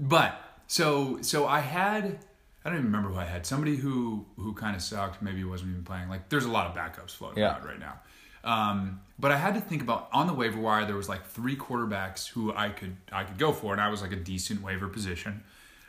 But 0.00 0.38
so 0.66 1.18
so 1.22 1.46
I 1.46 1.60
had 1.60 2.18
I 2.64 2.68
don't 2.68 2.78
even 2.78 2.86
remember 2.86 3.10
who 3.10 3.18
I 3.18 3.24
had. 3.24 3.44
Somebody 3.46 3.76
who 3.76 4.24
who 4.36 4.54
kind 4.54 4.76
of 4.76 4.82
sucked. 4.82 5.20
Maybe 5.22 5.42
wasn't 5.44 5.70
even 5.72 5.84
playing. 5.84 6.08
Like 6.08 6.28
there's 6.28 6.44
a 6.44 6.50
lot 6.50 6.66
of 6.68 6.76
backups 6.76 7.10
floating 7.10 7.38
Yeah. 7.38 7.54
around 7.56 7.64
right 7.66 7.78
now. 7.80 8.00
Um, 8.44 9.00
but 9.20 9.30
I 9.30 9.36
had 9.36 9.54
to 9.54 9.60
think 9.60 9.82
about 9.82 10.08
on 10.12 10.26
the 10.26 10.32
waiver 10.34 10.60
wire. 10.60 10.84
There 10.84 10.96
was 10.96 11.08
like 11.08 11.26
three 11.26 11.56
quarterbacks 11.56 12.26
who 12.28 12.52
I 12.54 12.70
could 12.70 12.96
I 13.12 13.24
could 13.24 13.38
go 13.38 13.52
for, 13.52 13.72
and 13.72 13.80
I 13.80 13.88
was 13.88 14.00
like 14.02 14.12
a 14.12 14.16
decent 14.16 14.62
waiver 14.62 14.88
position. 14.88 15.42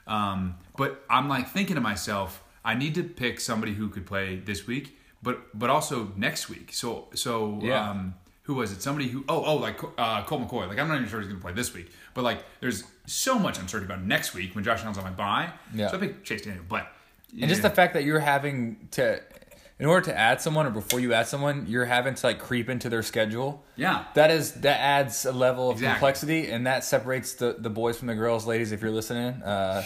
Um, 0.05 0.55
but 0.77 1.03
I'm 1.09 1.29
like 1.29 1.49
thinking 1.49 1.75
to 1.75 1.81
myself, 1.81 2.43
I 2.63 2.75
need 2.75 2.93
to 2.95 3.03
pick 3.03 3.39
somebody 3.39 3.73
who 3.73 3.89
could 3.89 4.05
play 4.05 4.35
this 4.35 4.67
week, 4.67 4.97
but 5.23 5.57
but 5.57 5.69
also 5.69 6.11
next 6.15 6.49
week. 6.49 6.73
So 6.73 7.07
so 7.15 7.59
Yeah. 7.63 7.89
um, 7.89 8.15
who 8.43 8.55
was 8.55 8.71
it? 8.73 8.81
Somebody 8.81 9.07
who 9.07 9.23
oh 9.29 9.43
oh 9.45 9.55
like 9.55 9.79
uh, 9.97 10.23
Colt 10.25 10.41
McCoy. 10.47 10.67
Like 10.67 10.77
I'm 10.79 10.87
not 10.89 10.97
even 10.97 11.07
sure 11.09 11.19
he's 11.21 11.29
going 11.29 11.39
to 11.39 11.43
play 11.43 11.53
this 11.53 11.73
week, 11.73 11.89
but 12.13 12.23
like 12.23 12.43
there's 12.59 12.83
so 13.05 13.39
much 13.39 13.57
uncertainty 13.57 13.91
about 13.93 14.03
next 14.05 14.33
week 14.33 14.53
when 14.55 14.63
Josh 14.63 14.81
Allen's 14.83 14.97
on 14.97 15.03
my 15.05 15.09
bye. 15.11 15.49
Yeah. 15.73 15.87
So 15.89 15.97
I 15.97 15.99
picked 16.01 16.25
Chase 16.25 16.41
Daniel, 16.43 16.65
but 16.67 16.87
And 17.39 17.49
just 17.49 17.61
the 17.61 17.69
fact 17.69 17.93
that 17.95 18.03
you're 18.03 18.19
having 18.19 18.89
to, 18.91 19.21
in 19.79 19.85
order 19.87 20.05
to 20.07 20.17
add 20.17 20.39
someone 20.41 20.65
or 20.65 20.71
before 20.71 20.99
you 20.99 21.13
add 21.13 21.27
someone, 21.27 21.65
you're 21.67 21.85
having 21.85 22.15
to 22.15 22.25
like 22.27 22.39
creep 22.39 22.69
into 22.69 22.89
their 22.89 23.01
schedule. 23.03 23.63
yeah 23.77 24.05
That 24.15 24.29
is 24.29 24.51
that 24.65 24.79
adds 24.79 25.25
a 25.25 25.31
level 25.31 25.69
of 25.69 25.77
Exactly. 25.77 25.93
complexity, 25.95 26.51
and 26.51 26.67
that 26.67 26.83
separates 26.83 27.33
the, 27.35 27.55
the 27.57 27.69
boys 27.69 27.97
from 27.97 28.07
the 28.09 28.15
girls. 28.15 28.45
Ladies, 28.45 28.71
if 28.73 28.81
you're 28.81 28.91
listening, 28.91 29.41
uh, 29.41 29.83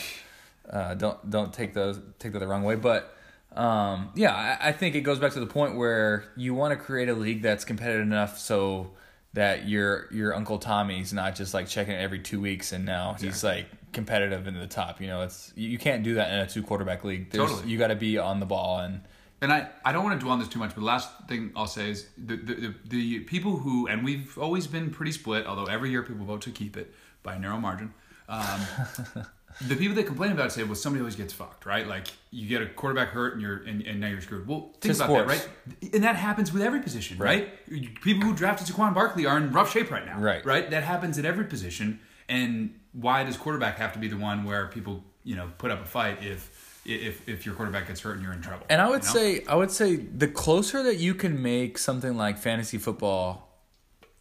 uh, 0.70 0.94
don't 0.96 1.30
don't 1.30 1.54
take 1.54 1.74
those 1.74 2.00
take 2.20 2.34
that 2.34 2.40
the 2.40 2.48
wrong 2.48 2.64
way. 2.64 2.76
But 2.76 3.16
um, 3.58 4.12
yeah, 4.14 4.34
I, 4.62 4.70
I 4.70 4.72
think 4.72 4.96
it 4.96 5.02
goes 5.02 5.18
back 5.20 5.34
to 5.34 5.40
the 5.40 5.48
point 5.48 5.76
where 5.76 6.26
you 6.36 6.54
want 6.54 6.78
to 6.78 6.84
create 6.84 7.10
a 7.10 7.14
league 7.14 7.42
that's 7.42 7.66
competitive 7.66 8.04
enough 8.04 8.38
so 8.38 8.92
that 9.34 9.68
your 9.68 10.08
your 10.12 10.36
Uncle 10.36 10.60
Tommy's 10.60 11.12
not 11.12 11.36
just 11.36 11.54
like 11.54 11.68
checking 11.68 11.94
it 11.94 11.98
every 11.98 12.20
two 12.20 12.40
weeks 12.40 12.72
and 12.72 12.86
now 12.86 13.16
he's 13.20 13.44
like 13.44 13.66
competitive 13.94 14.48
into 14.48 14.60
the 14.60 14.68
top. 14.68 15.02
You 15.02 15.08
know, 15.08 15.24
it's 15.24 15.52
you 15.56 15.70
you 15.70 15.78
can't 15.80 16.04
do 16.04 16.14
that 16.16 16.32
in 16.32 16.40
a 16.40 16.48
two 16.48 16.62
quarterback 16.62 17.04
league. 17.04 17.32
There's, 17.32 17.50
Totally. 17.50 17.72
You 17.72 17.80
got 17.80 17.88
to 17.88 17.96
be 17.96 18.20
on 18.20 18.40
the 18.40 18.46
ball 18.46 18.80
and 18.80 19.02
and 19.42 19.52
I, 19.52 19.70
I 19.86 19.92
don't 19.92 20.04
want 20.04 20.20
to 20.20 20.24
dwell 20.24 20.34
on 20.34 20.40
this 20.40 20.48
too 20.48 20.60
much, 20.60 20.70
but 20.70 20.82
the 20.82 20.86
last 20.86 21.10
thing 21.28 21.52
I'll 21.56 21.68
say 21.68 21.92
is 21.92 22.08
the, 22.18 22.38
the, 22.38 22.54
the, 22.54 22.74
the 22.88 23.20
people 23.20 23.58
who, 23.58 23.88
and 23.88 24.04
we've 24.04 24.36
always 24.38 24.66
been 24.66 24.90
pretty 24.90 25.12
split, 25.12 25.46
although 25.46 25.66
every 25.66 25.92
year 25.92 26.02
people 26.02 26.26
vote 26.26 26.42
to 26.42 26.52
keep 26.52 26.76
it 26.76 26.92
by 27.22 27.36
a 27.36 27.40
narrow 27.40 27.60
margin. 27.60 27.94
Um, 28.28 28.62
the 29.62 29.76
people 29.76 29.96
that 29.96 30.06
complain 30.06 30.32
about 30.32 30.48
it 30.48 30.52
say, 30.52 30.64
well, 30.64 30.76
somebody 30.76 31.02
always 31.02 31.16
gets 31.16 31.34
fucked, 31.34 31.66
right? 31.66 31.88
Like 31.88 32.08
you 32.32 32.48
get 32.48 32.62
a 32.62 32.68
quarterback 32.68 33.10
hurt 33.10 33.34
and 33.34 33.42
you're 33.42 33.58
and, 33.58 33.82
and 33.82 34.00
now 34.00 34.08
you're 34.08 34.22
screwed. 34.22 34.48
Well, 34.48 34.72
think 34.82 34.92
It's 34.92 35.00
about 35.00 35.14
that, 35.14 35.28
right? 35.28 35.50
And 35.94 36.04
that 36.04 36.16
happens 36.16 36.54
with 36.54 36.62
every 36.62 36.82
position, 36.82 37.18
right? 37.18 37.66
People 38.02 38.24
who 38.24 38.36
drafted 38.36 38.68
Saquon 38.68 38.94
Barkley 38.94 39.26
are 39.26 39.38
in 39.38 39.52
rough 39.52 39.72
shape 39.72 39.90
right 39.90 40.06
now, 40.06 40.20
Right. 40.20 40.46
Right? 40.46 40.70
That 40.70 40.84
happens 40.84 41.18
at 41.18 41.26
every 41.26 41.46
position. 41.46 42.00
And 42.30 42.80
why 42.94 43.24
does 43.24 43.38
quarterback 43.38 43.78
have 43.78 43.94
to 43.94 44.00
be 44.00 44.08
the 44.08 44.18
one 44.18 44.44
where 44.44 44.68
people, 44.68 45.04
you 45.24 45.36
know, 45.36 45.50
put 45.58 45.72
up 45.72 45.82
a 45.82 45.86
fight 45.86 46.24
if 46.24 46.82
if 46.86 47.28
if 47.28 47.46
your 47.46 47.56
quarterback 47.56 47.88
gets 47.88 48.02
hurt 48.02 48.16
and 48.16 48.24
you're 48.24 48.34
in 48.34 48.42
trouble? 48.42 48.66
And 48.70 48.82
I 48.82 48.90
would 48.90 49.04
you 49.04 49.08
know? 49.08 49.14
say, 49.14 49.46
I 49.48 49.56
would 49.56 49.72
say, 49.72 49.96
the 49.96 50.28
closer 50.28 50.84
that 50.84 50.98
you 50.98 51.16
can 51.16 51.42
make 51.42 51.78
something 51.78 52.16
like 52.16 52.38
fantasy 52.38 52.78
football, 52.78 53.50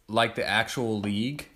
like 0.07 0.35
the 0.35 0.47
actual 0.47 0.99
league, 0.99 1.47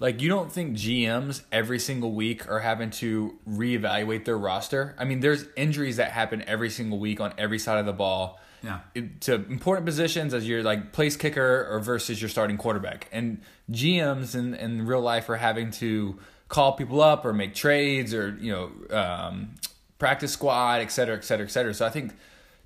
like 0.00 0.20
you 0.20 0.28
don't 0.28 0.50
think 0.50 0.76
GMs 0.76 1.42
every 1.50 1.78
single 1.78 2.12
week 2.12 2.48
are 2.48 2.60
having 2.60 2.90
to 2.90 3.38
reevaluate 3.48 4.24
their 4.24 4.38
roster. 4.38 4.94
I 4.98 5.04
mean, 5.04 5.20
there's 5.20 5.44
injuries 5.56 5.96
that 5.96 6.12
happen 6.12 6.44
every 6.46 6.70
single 6.70 6.98
week 6.98 7.20
on 7.20 7.34
every 7.38 7.58
side 7.58 7.78
of 7.78 7.86
the 7.86 7.92
ball. 7.92 8.40
Yeah. 8.60 8.80
to 9.20 9.34
important 9.34 9.86
positions 9.86 10.34
as 10.34 10.48
your 10.48 10.64
like 10.64 10.92
place 10.92 11.16
kicker 11.16 11.68
or 11.70 11.78
versus 11.78 12.20
your 12.20 12.28
starting 12.28 12.56
quarterback. 12.56 13.08
And 13.12 13.40
GMs 13.70 14.34
in, 14.34 14.54
in 14.54 14.84
real 14.84 15.00
life 15.00 15.28
are 15.28 15.36
having 15.36 15.70
to 15.72 16.18
call 16.48 16.72
people 16.72 17.00
up 17.00 17.24
or 17.24 17.32
make 17.32 17.54
trades 17.54 18.12
or, 18.12 18.36
you 18.40 18.50
know, 18.50 18.96
um, 18.96 19.54
practice 20.00 20.32
squad, 20.32 20.80
et 20.80 20.90
cetera, 20.90 21.16
et 21.16 21.24
cetera, 21.24 21.46
et 21.46 21.50
cetera. 21.50 21.72
So 21.72 21.86
I 21.86 21.90
think 21.90 22.14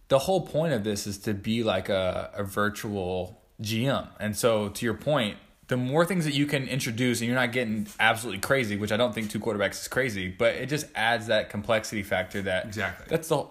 the 0.09 0.19
whole 0.19 0.47
point 0.47 0.73
of 0.73 0.83
this 0.83 1.07
is 1.07 1.19
to 1.19 1.35
be 1.35 1.63
like 1.63 1.89
a, 1.89 2.31
a 2.35 2.45
virtual 2.45 3.43
GM. 3.61 4.09
And 4.19 4.37
so 4.37 4.69
to 4.71 4.85
your 4.85 4.95
point, 4.95 5.37
the 5.73 5.77
more 5.79 6.05
things 6.05 6.27
that 6.27 6.35
you 6.35 6.45
can 6.45 6.69
introduce 6.69 7.21
and 7.23 7.29
you're 7.29 7.35
not 7.41 7.51
getting 7.51 7.87
absolutely 7.99 8.41
crazy, 8.41 8.77
which 8.77 8.93
I 8.93 8.99
don't 8.99 9.15
think 9.15 9.31
two 9.31 9.41
quarterbacks 9.41 9.81
is 9.81 9.89
crazy, 9.89 10.29
but 10.29 10.55
it 10.57 10.67
just 10.69 10.85
adds 10.95 11.29
that 11.29 11.49
complexity 11.49 12.03
factor 12.03 12.43
that 12.43 12.67
Exactly. 12.67 13.07
that's 13.09 13.29
the 13.29 13.45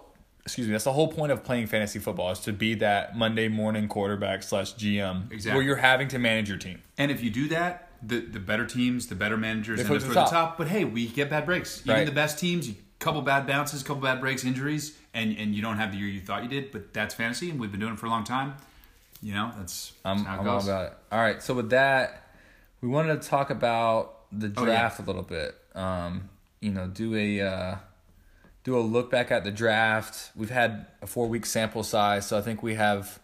excuse 0.44 0.66
me 0.68 0.72
that's 0.72 0.84
the 0.84 0.92
whole 0.92 1.08
point 1.08 1.30
of 1.32 1.42
playing 1.44 1.66
fantasy 1.68 1.98
football 2.00 2.30
is 2.32 2.40
to 2.40 2.52
be 2.52 2.74
that 2.74 3.16
monday 3.16 3.46
morning 3.46 3.86
quarterback 3.86 4.42
slash 4.42 4.74
gm 4.74 5.30
Exactly. 5.30 5.56
where 5.56 5.62
you're 5.64 5.76
having 5.76 6.08
to 6.08 6.18
manage 6.18 6.48
your 6.48 6.58
team 6.58 6.82
And 6.98 7.12
if 7.12 7.22
you 7.22 7.30
do 7.30 7.46
that, 7.48 7.90
the 8.02 8.18
the 8.20 8.40
better 8.40 8.66
teams, 8.66 9.06
the 9.08 9.14
better 9.14 9.36
managers, 9.36 9.76
They 9.78 9.82
end 9.84 9.88
put 9.88 9.96
up 9.98 10.02
it 10.02 10.06
for 10.06 10.08
to 10.08 10.14
the 10.14 10.24
the 10.24 10.30
top. 10.30 10.48
top. 10.50 10.58
But 10.58 10.66
hey, 10.68 10.84
we 10.84 11.06
get 11.08 11.28
bad 11.30 11.44
breaks. 11.46 11.80
Even 11.84 11.94
Right. 11.94 12.06
the 12.06 12.12
best 12.24 12.38
teams, 12.40 12.68
a 12.68 12.74
couple 12.98 13.20
bad 13.22 13.46
bounces, 13.46 13.82
a 13.82 13.84
couple 13.84 14.02
bad 14.02 14.20
breaks, 14.20 14.44
injuries, 14.44 14.96
and 15.14 15.36
and 15.38 15.54
you 15.54 15.62
don't 15.62 15.76
have 15.76 15.90
the 15.92 15.98
year 15.98 16.08
you 16.08 16.20
thought 16.20 16.42
you 16.44 16.48
did. 16.48 16.70
But 16.72 16.92
that's 16.92 17.14
fantasy, 17.14 17.48
and 17.50 17.58
we've 17.60 17.70
been 17.70 17.80
doing 17.80 17.92
it 17.94 17.98
for 18.00 18.06
a 18.06 18.10
long 18.10 18.24
time. 18.24 18.54
You 19.22 19.34
know, 19.34 19.52
that's, 19.56 19.92
i'm, 20.04 20.24
how 20.24 20.36
it 20.36 20.40
I'm 20.40 20.48
all 20.48 20.60
about 20.62 20.86
it 20.86 20.92
all 21.12 21.20
right 21.20 21.40
so 21.42 21.54
with 21.54 21.70
that 21.70 22.28
we 22.80 22.88
wanted 22.88 23.22
to 23.22 23.28
talk 23.28 23.50
about 23.50 24.18
the 24.32 24.52
Oh, 24.56 24.60
yeah. 24.62 24.64
draft 24.64 24.98
a 24.98 25.02
little 25.02 25.22
bit 25.22 25.54
um, 25.74 26.28
you 26.60 26.70
know 26.72 26.86
do 26.88 27.14
a 27.14 27.40
uh, 27.40 27.76
do 28.64 28.76
a 28.76 28.80
look 28.80 29.10
back 29.10 29.30
at 29.30 29.44
the 29.44 29.50
draft 29.52 30.32
we've 30.34 30.50
had 30.50 30.86
a 31.00 31.06
four 31.06 31.28
week 31.28 31.46
sample 31.46 31.82
size 31.84 32.26
so 32.26 32.36
i 32.36 32.40
think 32.42 32.62
we 32.62 32.74
have 32.74 33.20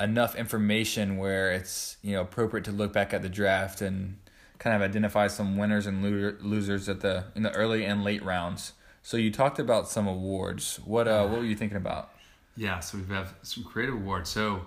enough 0.00 0.34
information 0.36 1.16
where 1.18 1.52
it's 1.52 1.96
you 2.02 2.12
know 2.14 2.20
appropriate 2.22 2.64
to 2.64 2.72
look 2.72 2.92
back 2.92 3.12
at 3.12 3.20
the 3.22 3.28
draft 3.28 3.80
and 3.82 4.16
kind 4.58 4.76
of 4.76 4.82
identify 4.82 5.26
some 5.26 5.56
winners 5.56 5.86
and 5.86 6.02
lo- 6.04 6.36
losers 6.40 6.88
at 6.88 7.00
the 7.00 7.24
in 7.34 7.42
the 7.42 7.52
early 7.52 7.84
and 7.84 8.04
late 8.04 8.22
rounds. 8.22 8.74
So 9.02 9.16
you 9.16 9.30
talked 9.30 9.58
about 9.58 9.88
some 9.88 10.06
awards. 10.06 10.78
What 10.84 11.08
uh 11.08 11.26
what 11.26 11.38
were 11.40 11.44
you 11.46 11.56
thinking 11.56 11.78
about? 11.78 12.10
Yeah, 12.56 12.80
so 12.80 12.98
we 12.98 13.14
have 13.14 13.34
some 13.42 13.64
creative 13.64 13.94
awards. 13.94 14.28
So, 14.28 14.66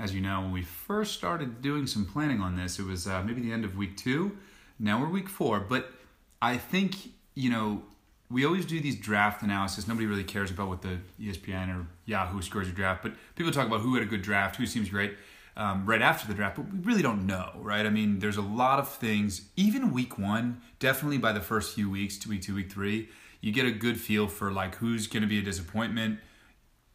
as 0.00 0.14
you 0.14 0.20
know, 0.20 0.40
when 0.40 0.52
we 0.52 0.62
first 0.62 1.14
started 1.14 1.60
doing 1.60 1.86
some 1.86 2.06
planning 2.06 2.40
on 2.40 2.56
this, 2.56 2.78
it 2.78 2.84
was 2.84 3.06
uh, 3.06 3.22
maybe 3.22 3.42
the 3.42 3.52
end 3.52 3.64
of 3.64 3.76
week 3.76 3.96
two. 3.96 4.36
Now 4.78 4.98
we're 4.98 5.08
week 5.08 5.28
four, 5.28 5.60
but 5.60 5.92
I 6.40 6.56
think 6.56 6.96
you 7.34 7.50
know 7.50 7.82
we 8.30 8.46
always 8.46 8.64
do 8.64 8.80
these 8.80 8.96
draft 8.96 9.42
analysis. 9.42 9.86
Nobody 9.86 10.06
really 10.06 10.24
cares 10.24 10.50
about 10.50 10.68
what 10.68 10.80
the 10.80 10.98
ESPN 11.20 11.76
or 11.76 11.86
Yahoo 12.06 12.40
scores 12.40 12.66
your 12.66 12.74
draft, 12.74 13.02
but 13.02 13.12
people 13.34 13.52
talk 13.52 13.66
about 13.66 13.80
who 13.80 13.94
had 13.94 14.02
a 14.02 14.06
good 14.06 14.22
draft, 14.22 14.56
who 14.56 14.66
seems 14.66 14.88
great. 14.88 15.16
Um, 15.56 15.84
right 15.84 16.00
after 16.00 16.26
the 16.26 16.32
draft, 16.32 16.56
but 16.56 16.72
we 16.72 16.78
really 16.78 17.02
don't 17.02 17.26
know, 17.26 17.50
right? 17.56 17.84
I 17.84 17.90
mean, 17.90 18.20
there's 18.20 18.38
a 18.38 18.42
lot 18.42 18.78
of 18.78 18.88
things. 18.88 19.42
Even 19.56 19.92
week 19.92 20.16
one, 20.16 20.62
definitely 20.78 21.18
by 21.18 21.32
the 21.32 21.40
first 21.40 21.74
few 21.74 21.90
weeks, 21.90 22.24
week 22.26 22.40
two, 22.40 22.54
week 22.54 22.72
three, 22.72 23.10
you 23.42 23.52
get 23.52 23.66
a 23.66 23.72
good 23.72 24.00
feel 24.00 24.26
for 24.28 24.52
like 24.52 24.76
who's 24.76 25.06
going 25.06 25.22
to 25.22 25.28
be 25.28 25.40
a 25.40 25.42
disappointment, 25.42 26.20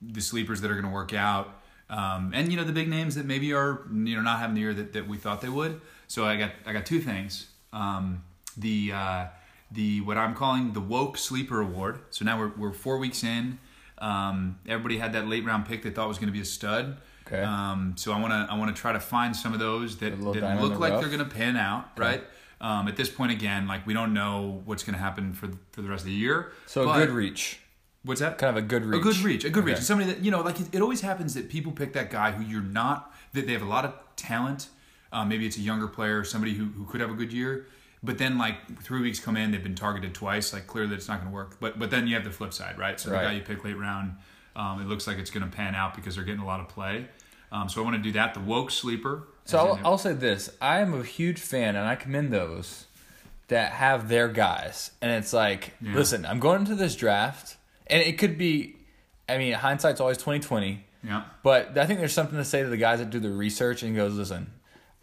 the 0.02 0.22
sleepers 0.22 0.62
that 0.62 0.72
are 0.72 0.74
going 0.74 0.86
to 0.86 0.92
work 0.92 1.14
out, 1.14 1.62
um, 1.90 2.32
and 2.34 2.52
you 2.52 2.58
know 2.58 2.64
the 2.64 2.74
big 2.74 2.90
names 2.90 3.16
that 3.16 3.26
maybe 3.26 3.54
are 3.54 3.82
you 3.92 4.16
know 4.16 4.22
not 4.22 4.40
having 4.40 4.56
the 4.56 4.62
year 4.62 4.74
that, 4.74 4.94
that 4.94 5.08
we 5.08 5.18
thought 5.18 5.42
they 5.42 5.50
would. 5.50 5.82
So 6.08 6.26
I 6.26 6.38
got 6.38 6.52
I 6.66 6.74
got 6.74 6.86
two 6.86 7.00
things. 7.00 7.48
Um, 7.74 8.24
the 8.58 8.92
uh, 8.94 9.26
the 9.72 10.02
what 10.02 10.18
I'm 10.18 10.34
calling 10.36 10.74
the 10.74 10.82
woke 10.82 11.18
sleeper 11.18 11.62
award. 11.62 12.00
So 12.10 12.26
now 12.26 12.40
we're 12.40 12.52
we're 12.58 12.74
four 12.74 12.98
weeks 12.98 13.24
in. 13.24 13.60
Um, 13.98 14.60
everybody 14.68 14.98
had 14.98 15.14
that 15.14 15.28
late 15.28 15.46
round 15.46 15.66
pick 15.66 15.84
they 15.84 15.90
thought 15.90 16.08
was 16.08 16.18
going 16.18 16.28
to 16.28 16.34
be 16.34 16.42
a 16.42 16.46
stud. 16.46 16.98
Okay. 17.28 17.42
Um, 17.42 17.94
so 17.98 18.12
I 18.12 18.20
want 18.20 18.34
to 18.34 18.54
I 18.54 18.58
want 18.58 18.76
to 18.76 18.80
try 18.80 18.92
to 18.92 19.00
find 19.00 19.36
some 19.36 19.54
of 19.54 19.60
those 19.60 19.98
that, 19.98 20.12
that 20.12 20.62
look 20.62 20.80
like 20.80 20.94
rough. 20.94 21.02
they're 21.02 21.10
going 21.10 21.28
to 21.28 21.36
pan 21.36 21.58
out, 21.58 21.98
right? 21.98 22.24
Um, 22.62 22.88
at 22.88 22.96
this 22.96 23.10
point, 23.10 23.32
again, 23.32 23.68
like 23.68 23.86
we 23.86 23.94
don't 23.94 24.14
know 24.14 24.62
what's 24.66 24.84
going 24.84 24.96
to 24.96 25.00
happen 25.00 25.34
for 25.34 25.50
for 25.72 25.82
the 25.82 25.90
rest 25.90 26.02
of 26.02 26.08
the 26.08 26.14
year. 26.14 26.52
So 26.66 26.86
but- 26.86 26.98
good 26.98 27.10
reach. 27.10 27.60
What's 28.06 28.22
that? 28.22 28.38
Kind 28.38 28.56
of 28.58 28.64
a 28.64 28.68
good 28.68 28.86
reach. 28.86 29.00
A 29.00 29.04
good 29.04 29.18
reach, 29.20 29.46
a 29.46 29.50
good 29.50 29.66
reach. 29.66 29.78
Somebody 29.80 30.12
that 30.12 30.24
you 30.24 30.32
know, 30.32 30.42
like 30.42 30.60
it, 30.60 30.68
it 30.76 30.82
always 30.82 31.02
happens 31.02 31.34
that 31.34 31.50
people 31.50 31.72
pick 31.72 31.94
that 31.94 32.10
guy 32.12 32.32
who 32.32 32.44
you're 32.44 32.62
not. 32.62 33.12
That 33.34 33.48
they 33.48 33.54
have 33.54 33.62
a 33.64 33.66
lot 33.68 33.84
of 33.86 33.94
talent. 34.16 34.68
Um, 35.12 35.28
maybe 35.30 35.46
it's 35.46 35.58
a 35.58 35.62
younger 35.62 35.88
player, 35.88 36.24
somebody 36.24 36.54
who, 36.54 36.66
who 36.66 36.86
could 36.86 37.02
have 37.02 37.10
a 37.10 37.14
good 37.16 37.34
year. 37.34 37.68
But 38.04 38.18
then, 38.18 38.38
like 38.38 38.82
three 38.84 39.02
weeks 39.02 39.20
come 39.20 39.36
in, 39.36 39.52
they've 39.52 39.64
been 39.64 39.76
targeted 39.76 40.14
twice. 40.14 40.54
Like 40.54 40.68
clearly, 40.68 40.96
it's 40.96 41.08
not 41.08 41.20
going 41.20 41.30
to 41.32 41.34
work. 41.34 41.58
But 41.60 41.80
but 41.80 41.90
then 41.90 42.06
you 42.08 42.16
have 42.16 42.24
the 42.24 42.32
flip 42.32 42.54
side, 42.54 42.78
right? 42.78 43.00
So 43.00 43.12
Right. 43.12 43.22
the 43.22 43.28
guy 43.30 43.34
you 43.34 43.42
pick 43.42 43.64
late 43.66 43.78
round, 43.78 44.16
um, 44.56 44.82
it 44.82 44.88
looks 44.88 45.08
like 45.08 45.18
it's 45.18 45.32
going 45.32 45.50
to 45.50 45.56
pan 45.56 45.74
out 45.74 45.96
because 45.96 46.16
they're 46.16 46.24
getting 46.24 46.42
a 46.42 46.46
lot 46.46 46.60
of 46.60 46.70
play. 46.70 47.08
Um, 47.52 47.70
so 47.70 47.82
I 47.82 47.84
want 47.84 47.96
to 47.96 48.02
do 48.02 48.12
that. 48.14 48.34
The 48.34 48.40
woke 48.42 48.70
sleeper. 48.70 49.28
So 49.46 49.58
I'll, 49.58 49.80
I'll 49.84 49.98
say 49.98 50.14
this: 50.14 50.50
I 50.62 50.80
am 50.82 50.94
a 50.94 51.04
huge 51.04 51.40
fan, 51.40 51.76
and 51.76 51.88
I 51.88 51.96
commend 51.96 52.32
those 52.32 52.86
that 53.48 53.72
have 53.74 54.10
their 54.10 54.28
guys. 54.28 54.92
And 55.02 55.12
it's 55.12 55.32
like, 55.34 55.74
Yeah. 55.82 55.94
listen, 55.96 56.26
I'm 56.26 56.40
going 56.40 56.62
into 56.62 56.76
this 56.76 56.96
draft, 56.96 57.58
and 57.88 58.02
it 58.02 58.18
could 58.18 58.38
be. 58.38 58.76
I 59.28 59.38
mean, 59.38 59.54
hindsight's 59.54 60.00
always 60.00 60.18
twenty 60.18 60.40
twenty. 60.40 60.86
yeah. 61.04 61.24
But 61.44 61.78
I 61.78 61.86
think 61.86 62.00
there's 62.00 62.14
something 62.14 62.38
to 62.38 62.46
say 62.46 62.62
to 62.64 62.70
the 62.70 62.78
guys 62.78 63.00
that 63.00 63.10
do 63.10 63.20
the 63.20 63.32
research 63.32 63.82
and 63.84 63.96
goes, 63.96 64.14
listen, 64.16 64.52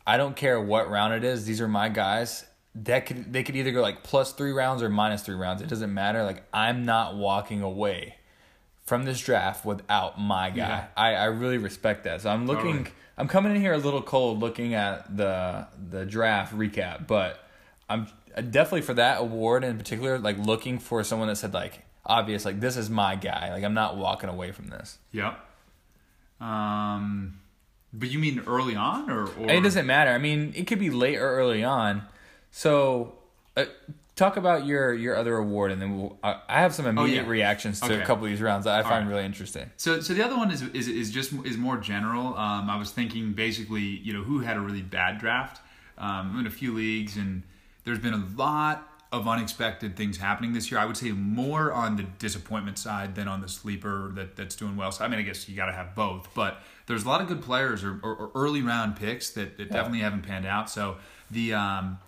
I 0.06 0.16
don't 0.16 0.36
care 0.36 0.60
what 0.60 0.88
round 0.90 1.14
it 1.14 1.24
is. 1.24 1.44
These 1.44 1.60
are 1.60 1.68
my 1.68 1.88
guys. 1.88 2.44
That 2.74 3.06
could 3.06 3.32
they 3.32 3.42
could 3.42 3.56
either 3.56 3.72
go 3.72 3.82
like 3.82 4.02
plus 4.02 4.32
three 4.32 4.52
rounds 4.52 4.82
or 4.82 4.88
minus 4.88 5.22
three 5.22 5.34
rounds. 5.34 5.60
It 5.60 5.68
doesn't 5.68 5.92
matter. 5.92 6.22
Like 6.22 6.44
I'm 6.52 6.84
not 6.84 7.16
walking 7.16 7.62
away 7.62 8.16
from 8.84 9.04
this 9.04 9.20
draft 9.20 9.64
without 9.64 10.20
my 10.20 10.50
guy. 10.50 10.56
Yeah. 10.56 10.86
I, 10.96 11.14
I 11.14 11.24
really 11.26 11.58
respect 11.58 12.04
that. 12.04 12.22
So 12.22 12.30
I'm 12.30 12.46
looking. 12.46 12.78
Totally. 12.78 12.94
I'm 13.18 13.28
coming 13.28 13.54
in 13.54 13.60
here 13.60 13.74
a 13.74 13.78
little 13.78 14.00
cold, 14.02 14.40
looking 14.40 14.72
at 14.74 15.16
the 15.16 15.66
the 15.90 16.06
draft 16.06 16.56
recap, 16.56 17.06
but 17.06 17.38
I'm 17.90 18.06
uh, 18.34 18.40
definitely 18.40 18.80
for 18.82 18.94
that 18.94 19.20
award 19.20 19.64
in 19.64 19.76
particular, 19.76 20.18
like 20.18 20.38
looking 20.38 20.78
for 20.78 21.04
someone 21.04 21.28
that 21.28 21.36
said 21.36 21.52
like 21.52 21.82
obvious, 22.04 22.44
like 22.44 22.60
this 22.60 22.76
is 22.76 22.88
my 22.90 23.16
guy. 23.16 23.50
Like 23.52 23.64
I'm 23.64 23.74
not 23.74 23.96
walking 23.96 24.28
away 24.30 24.52
from 24.52 24.68
this. 24.68 24.98
Yep. 25.12 25.38
Um, 26.40 27.38
but 27.92 28.10
you 28.10 28.18
mean 28.18 28.42
early 28.46 28.74
on, 28.74 29.10
or, 29.10 29.26
or 29.28 29.50
it 29.50 29.62
doesn't 29.62 29.86
matter. 29.86 30.10
I 30.10 30.18
mean, 30.18 30.52
it 30.56 30.66
could 30.66 30.78
be 30.78 30.90
late 30.90 31.16
or 31.16 31.28
early 31.36 31.62
on. 31.62 32.02
So, 32.50 33.14
uh, 33.56 33.66
talk 34.16 34.36
about 34.36 34.66
your 34.66 34.92
your 34.94 35.14
other 35.16 35.36
award, 35.36 35.70
and 35.72 35.80
then 35.80 35.98
we'll, 35.98 36.18
I, 36.24 36.40
I 36.48 36.60
have 36.60 36.74
some 36.74 36.86
immediate 36.86 37.20
Oh, 37.20 37.24
yeah. 37.24 37.30
reactions 37.30 37.80
to 37.80 37.86
Okay. 37.86 38.02
a 38.02 38.06
couple 38.06 38.24
of 38.24 38.30
these 38.30 38.40
rounds 38.42 38.64
that 38.64 38.78
I 38.78 38.82
find 38.82 39.06
right. 39.06 39.14
really 39.14 39.26
interesting. 39.26 39.70
So, 39.76 40.00
so 40.00 40.14
the 40.14 40.24
other 40.24 40.36
one 40.36 40.50
is, 40.50 40.62
is 40.62 40.88
is 40.88 41.10
just 41.10 41.32
is 41.44 41.56
more 41.56 41.76
general. 41.76 42.28
Um, 42.36 42.68
I 42.68 42.76
was 42.76 42.90
thinking 42.90 43.32
basically, 43.34 43.82
you 43.82 44.12
know, 44.12 44.22
who 44.22 44.40
had 44.40 44.56
a 44.56 44.60
really 44.60 44.82
bad 44.82 45.18
draft. 45.18 45.60
Um, 45.98 46.32
I'm 46.32 46.40
in 46.40 46.46
a 46.46 46.50
few 46.50 46.72
leagues, 46.74 47.16
and 47.16 47.42
there's 47.84 47.98
been 48.00 48.14
a 48.14 48.24
lot 48.36 48.91
of 49.12 49.28
unexpected 49.28 49.94
things 49.94 50.16
happening 50.16 50.54
this 50.54 50.70
year. 50.70 50.80
I 50.80 50.86
would 50.86 50.96
say 50.96 51.12
more 51.12 51.70
on 51.72 51.96
the 51.96 52.04
disappointment 52.18 52.78
side 52.78 53.14
than 53.14 53.28
on 53.28 53.42
the 53.42 53.48
sleeper 53.48 54.10
that, 54.14 54.36
that's 54.36 54.56
doing 54.56 54.74
well. 54.74 54.90
So, 54.90 55.04
I 55.04 55.08
mean, 55.08 55.20
I 55.20 55.22
guess 55.22 55.48
you 55.48 55.54
got 55.54 55.66
to 55.66 55.72
have 55.72 55.94
both, 55.94 56.28
but 56.34 56.62
there's 56.86 57.04
a 57.04 57.08
lot 57.08 57.20
of 57.20 57.28
good 57.28 57.42
players 57.42 57.84
or, 57.84 58.00
or, 58.02 58.14
or 58.14 58.30
early 58.34 58.62
round 58.62 58.96
picks 58.96 59.30
that, 59.30 59.58
that 59.58 59.70
definitely 59.70 60.00
haven't 60.00 60.22
panned 60.22 60.46
out. 60.46 60.70
So, 60.70 60.96
the 61.30 61.54
um, 61.54 61.98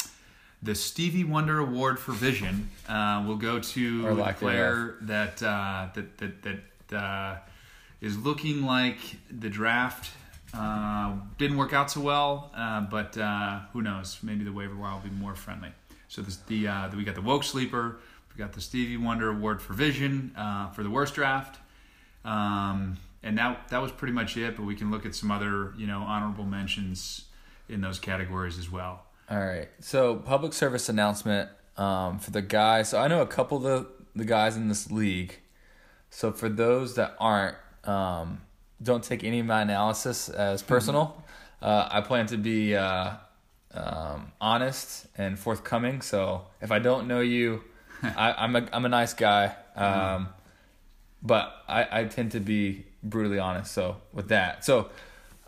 the 0.62 0.74
Stevie 0.74 1.24
Wonder 1.24 1.58
Award 1.58 1.98
for 1.98 2.12
Vision 2.12 2.70
uh, 2.88 3.22
will 3.26 3.36
go 3.36 3.58
to 3.58 4.14
the 4.14 4.32
player 4.38 4.96
that 5.02 5.42
uh, 5.42 5.88
that 5.94 6.18
that 6.18 6.42
that 6.88 6.96
uh, 6.96 7.36
is 8.00 8.16
looking 8.16 8.64
like 8.64 8.98
the 9.30 9.50
draft 9.50 10.10
uh, 10.54 11.14
didn't 11.36 11.56
work 11.56 11.72
out 11.72 11.90
so 11.90 12.00
well, 12.00 12.50
uh, 12.56 12.80
but 12.82 13.16
uh, 13.18 13.60
who 13.72 13.82
knows? 13.82 14.18
Maybe 14.22 14.44
the 14.44 14.52
waiver 14.52 14.74
wire 14.74 14.94
will 14.94 15.00
be 15.00 15.10
more 15.10 15.34
friendly. 15.34 15.70
So 16.14 16.22
this, 16.22 16.36
the 16.46 16.68
uh, 16.68 16.90
we 16.96 17.02
got 17.02 17.16
the 17.16 17.22
woke 17.22 17.42
sleeper, 17.42 17.96
we 18.32 18.38
got 18.38 18.52
the 18.52 18.60
Stevie 18.60 18.96
Wonder 18.96 19.30
Award 19.30 19.60
for 19.60 19.72
Vision 19.72 20.32
uh, 20.36 20.70
for 20.70 20.84
the 20.84 20.90
worst 20.90 21.16
draft, 21.16 21.58
um, 22.24 22.98
and 23.24 23.36
that 23.36 23.66
that 23.70 23.82
was 23.82 23.90
pretty 23.90 24.12
much 24.12 24.36
it. 24.36 24.56
But 24.56 24.62
we 24.62 24.76
can 24.76 24.92
look 24.92 25.04
at 25.04 25.16
some 25.16 25.32
other 25.32 25.74
you 25.76 25.88
know 25.88 26.02
honorable 26.02 26.44
mentions 26.44 27.24
in 27.68 27.80
those 27.80 27.98
categories 27.98 28.60
as 28.60 28.70
well. 28.70 29.02
All 29.28 29.44
right. 29.44 29.68
So 29.80 30.14
public 30.14 30.52
service 30.52 30.88
announcement 30.88 31.50
um, 31.76 32.20
for 32.20 32.30
the 32.30 32.42
guys. 32.42 32.90
So 32.90 33.00
I 33.00 33.08
know 33.08 33.20
a 33.20 33.26
couple 33.26 33.56
of 33.56 33.64
the, 33.64 33.86
the 34.14 34.24
guys 34.24 34.56
in 34.56 34.68
this 34.68 34.92
league. 34.92 35.40
So 36.10 36.30
for 36.30 36.48
those 36.48 36.94
that 36.94 37.16
aren't, 37.18 37.56
um, 37.82 38.42
don't 38.80 39.02
take 39.02 39.24
any 39.24 39.40
of 39.40 39.46
my 39.46 39.62
analysis 39.62 40.28
as 40.28 40.62
personal. 40.62 41.24
Uh, 41.60 41.88
I 41.90 42.02
plan 42.02 42.26
to 42.26 42.36
be 42.36 42.76
uh, 42.76 43.14
um, 43.74 44.32
honest 44.40 45.06
and 45.18 45.38
forthcoming. 45.38 46.00
So 46.00 46.42
if 46.60 46.70
I 46.70 46.78
don't 46.78 47.06
know 47.08 47.20
you, 47.20 47.62
I, 48.02 48.34
I'm 48.38 48.56
a 48.56 48.66
I'm 48.72 48.84
a 48.84 48.88
nice 48.88 49.14
guy. 49.14 49.54
Um, 49.76 50.28
but 51.22 51.52
I, 51.68 52.00
I 52.00 52.04
tend 52.04 52.32
to 52.32 52.40
be 52.40 52.84
brutally 53.02 53.38
honest. 53.38 53.72
So 53.72 53.96
with 54.12 54.28
that, 54.28 54.64
so 54.64 54.90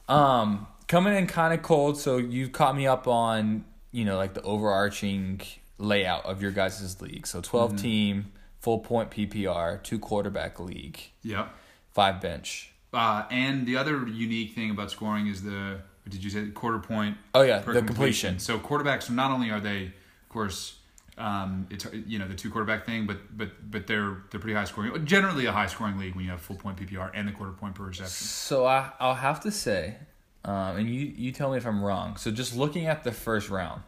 um, 0.09 0.67
coming 0.89 1.15
in 1.15 1.27
kind 1.27 1.53
of 1.55 1.63
cold. 1.63 1.99
So 1.99 2.17
you 2.17 2.49
caught 2.49 2.77
me 2.77 2.87
up 2.87 3.07
on 3.07 3.65
you 3.93 4.05
know 4.05 4.17
like 4.17 4.35
the 4.35 4.43
overarching 4.43 5.41
layout 5.79 6.25
of 6.25 6.41
your 6.43 6.51
guys' 6.51 7.01
league. 7.03 7.27
So 7.27 7.41
12 7.41 7.77
team, 7.77 8.33
full 8.61 8.79
point 8.79 9.11
PPR, 9.11 9.83
two 9.83 9.99
quarterback 9.99 10.59
league, 10.59 11.01
Yep. 11.23 11.55
five 11.93 12.21
bench. 12.21 12.73
Uh, 12.93 13.25
and 13.31 13.67
the 13.67 13.77
other 13.77 14.07
unique 14.07 14.55
thing 14.55 14.71
about 14.71 14.91
scoring 14.91 15.27
is 15.27 15.43
the 15.43 15.81
did 16.09 16.23
you 16.23 16.31
say 16.31 16.47
quarter 16.49 16.79
point? 16.79 17.17
Oh 17.35 17.43
yeah, 17.43 17.59
the 17.59 17.83
completion. 17.83 18.39
So 18.39 18.59
quarterbacks 18.59 19.11
not 19.11 19.31
only 19.31 19.51
are 19.51 19.61
they, 19.61 19.85
of 19.85 20.29
course, 20.29 20.77
um, 21.19 21.67
it's 21.71 21.87
you 22.07 22.19
know 22.19 22.29
the 22.29 22.35
two 22.35 22.51
quarterback 22.51 22.87
thing, 22.87 23.07
but 23.07 23.37
but 23.37 23.71
but 23.71 23.87
they're 23.87 24.19
they're 24.31 24.41
pretty 24.41 24.55
high 24.55 24.65
scoring. 24.65 25.05
Generally, 25.05 25.47
a 25.47 25.53
high 25.53 25.67
scoring 25.67 25.99
league 25.99 26.15
when 26.15 26.25
you 26.25 26.31
have 26.31 26.41
full 26.41 26.57
point 26.57 26.77
PPR 26.79 27.11
and 27.15 27.27
the 27.27 27.33
quarter 27.33 27.53
point 27.53 27.75
per 27.75 27.85
reception. 27.85 28.13
So 28.13 28.67
I 28.67 28.91
I'll 29.01 29.15
have 29.15 29.41
to 29.41 29.51
say, 29.51 29.97
um, 30.45 30.77
and 30.77 30.89
you 30.89 31.13
you 31.17 31.33
tell 31.33 31.51
me 31.51 31.57
if 31.57 31.67
I'm 31.67 31.83
wrong. 31.83 32.17
So 32.17 32.31
just 32.31 32.57
looking 32.57 32.87
at 32.87 33.03
the 33.03 33.13
first 33.13 33.51
round, 33.51 33.83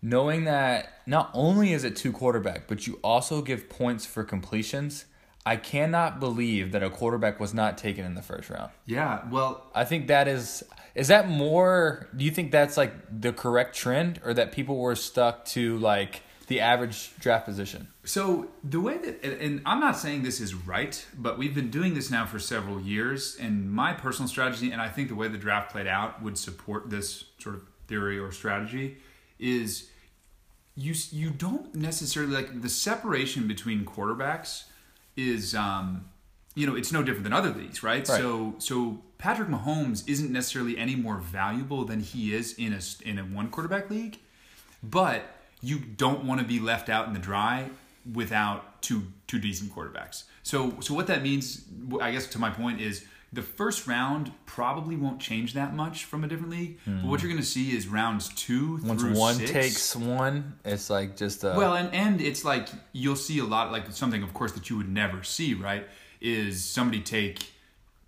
knowing 0.00 0.44
that 0.44 1.02
not 1.06 1.30
only 1.34 1.72
is 1.72 1.84
it 1.84 1.96
two 1.96 2.12
quarterback, 2.12 2.68
but 2.68 2.86
you 2.86 3.00
also 3.02 3.42
give 3.42 3.68
points 3.68 4.06
for 4.06 4.24
completions. 4.24 5.04
I 5.48 5.56
cannot 5.56 6.20
believe 6.20 6.72
that 6.72 6.82
a 6.82 6.90
quarterback 6.90 7.40
was 7.40 7.54
not 7.54 7.78
taken 7.78 8.04
in 8.04 8.14
the 8.14 8.20
first 8.20 8.50
round. 8.50 8.70
Yeah, 8.84 9.26
well, 9.30 9.64
I 9.74 9.86
think 9.86 10.08
that 10.08 10.28
is 10.28 10.62
is 10.94 11.08
that 11.08 11.26
more 11.26 12.06
do 12.14 12.22
you 12.26 12.30
think 12.30 12.52
that's 12.52 12.76
like 12.76 12.92
the 13.08 13.32
correct 13.32 13.74
trend 13.74 14.20
or 14.22 14.34
that 14.34 14.52
people 14.52 14.76
were 14.76 14.94
stuck 14.94 15.46
to 15.46 15.78
like 15.78 16.20
the 16.48 16.60
average 16.60 17.16
draft 17.18 17.46
position? 17.46 17.88
So 18.04 18.48
the 18.62 18.78
way 18.78 18.98
that, 18.98 19.24
and- 19.24 19.62
I'm 19.64 19.80
not 19.80 19.96
saying 19.96 20.22
this 20.22 20.38
is 20.38 20.54
right, 20.54 21.02
but 21.16 21.38
we've 21.38 21.54
been 21.54 21.70
doing 21.70 21.94
this 21.94 22.10
now 22.10 22.26
for 22.26 22.38
several 22.38 22.78
years, 22.80 23.34
and 23.40 23.72
my 23.72 23.94
personal 23.94 24.28
strategy, 24.28 24.70
and 24.70 24.82
I 24.82 24.88
think 24.90 25.08
the 25.08 25.14
way 25.14 25.28
the 25.28 25.38
draft 25.38 25.72
played 25.72 25.86
out 25.86 26.22
would 26.22 26.36
support 26.36 26.90
this 26.90 27.24
sort 27.38 27.54
of 27.54 27.62
theory 27.86 28.18
or 28.18 28.32
strategy, 28.32 28.98
is 29.38 29.88
you 30.74 30.94
you 31.10 31.30
don't 31.30 31.74
necessarily 31.74 32.34
like 32.34 32.60
the 32.60 32.68
separation 32.68 33.48
between 33.48 33.86
quarterbacks 33.86 34.64
is 35.18 35.54
um 35.54 36.08
you 36.54 36.66
know 36.66 36.74
it's 36.76 36.92
no 36.92 37.02
different 37.02 37.24
than 37.24 37.32
other 37.32 37.50
leagues 37.50 37.82
right, 37.82 38.08
Right. 38.08 38.18
so 38.20 38.54
so 38.58 39.02
Patrick 39.18 39.48
Mahomes 39.48 40.08
isn't 40.08 40.30
necessarily 40.32 40.78
any 40.78 40.94
more 40.96 41.18
valuable 41.18 41.84
than 41.84 42.00
he 42.00 42.34
is 42.34 42.54
in 42.54 42.72
a 42.72 42.80
in 43.08 43.18
a 43.18 43.22
one 43.24 43.50
quarterback 43.50 43.90
league 43.90 44.18
but 44.82 45.22
you 45.60 45.78
don't 45.78 46.24
want 46.24 46.40
to 46.40 46.46
be 46.46 46.60
left 46.60 46.88
out 46.88 47.06
in 47.08 47.12
the 47.14 47.18
dry 47.18 47.68
without 48.14 48.80
two 48.80 49.02
two 49.26 49.38
decent 49.40 49.72
quarterbacks. 49.74 50.22
So 50.44 50.74
so 50.80 50.94
what 50.94 51.08
that 51.08 51.22
means, 51.22 51.64
I 52.00 52.12
guess, 52.12 52.26
to 52.28 52.38
my 52.38 52.50
point 52.50 52.80
is 52.80 53.04
the 53.32 53.42
first 53.42 53.86
round 53.86 54.32
probably 54.46 54.96
won't 54.96 55.20
change 55.20 55.52
that 55.54 55.74
much 55.74 56.04
from 56.04 56.24
a 56.24 56.28
different 56.28 56.50
league. 56.50 56.78
But 56.86 57.04
what 57.04 57.22
you're 57.22 57.30
going 57.30 57.42
to 57.42 57.46
see 57.48 57.76
is 57.76 57.86
rounds 57.86 58.28
two 58.30 58.78
Once 58.84 59.02
through 59.02 59.14
one 59.14 59.34
six. 59.34 59.50
takes 59.50 59.96
one, 59.96 60.54
it's 60.64 60.88
like 60.88 61.16
just 61.16 61.44
uh 61.44 61.54
Well, 61.56 61.74
and 61.74 61.92
and 61.94 62.20
it's 62.20 62.44
like 62.44 62.68
you'll 62.92 63.16
see 63.16 63.38
a 63.38 63.44
lot 63.44 63.70
like 63.70 63.92
something, 63.92 64.22
of 64.22 64.32
course, 64.32 64.52
that 64.52 64.70
you 64.70 64.76
would 64.76 64.88
never 64.88 65.22
see. 65.22 65.54
Right? 65.54 65.86
Is 66.20 66.64
somebody 66.64 67.00
take, 67.00 67.46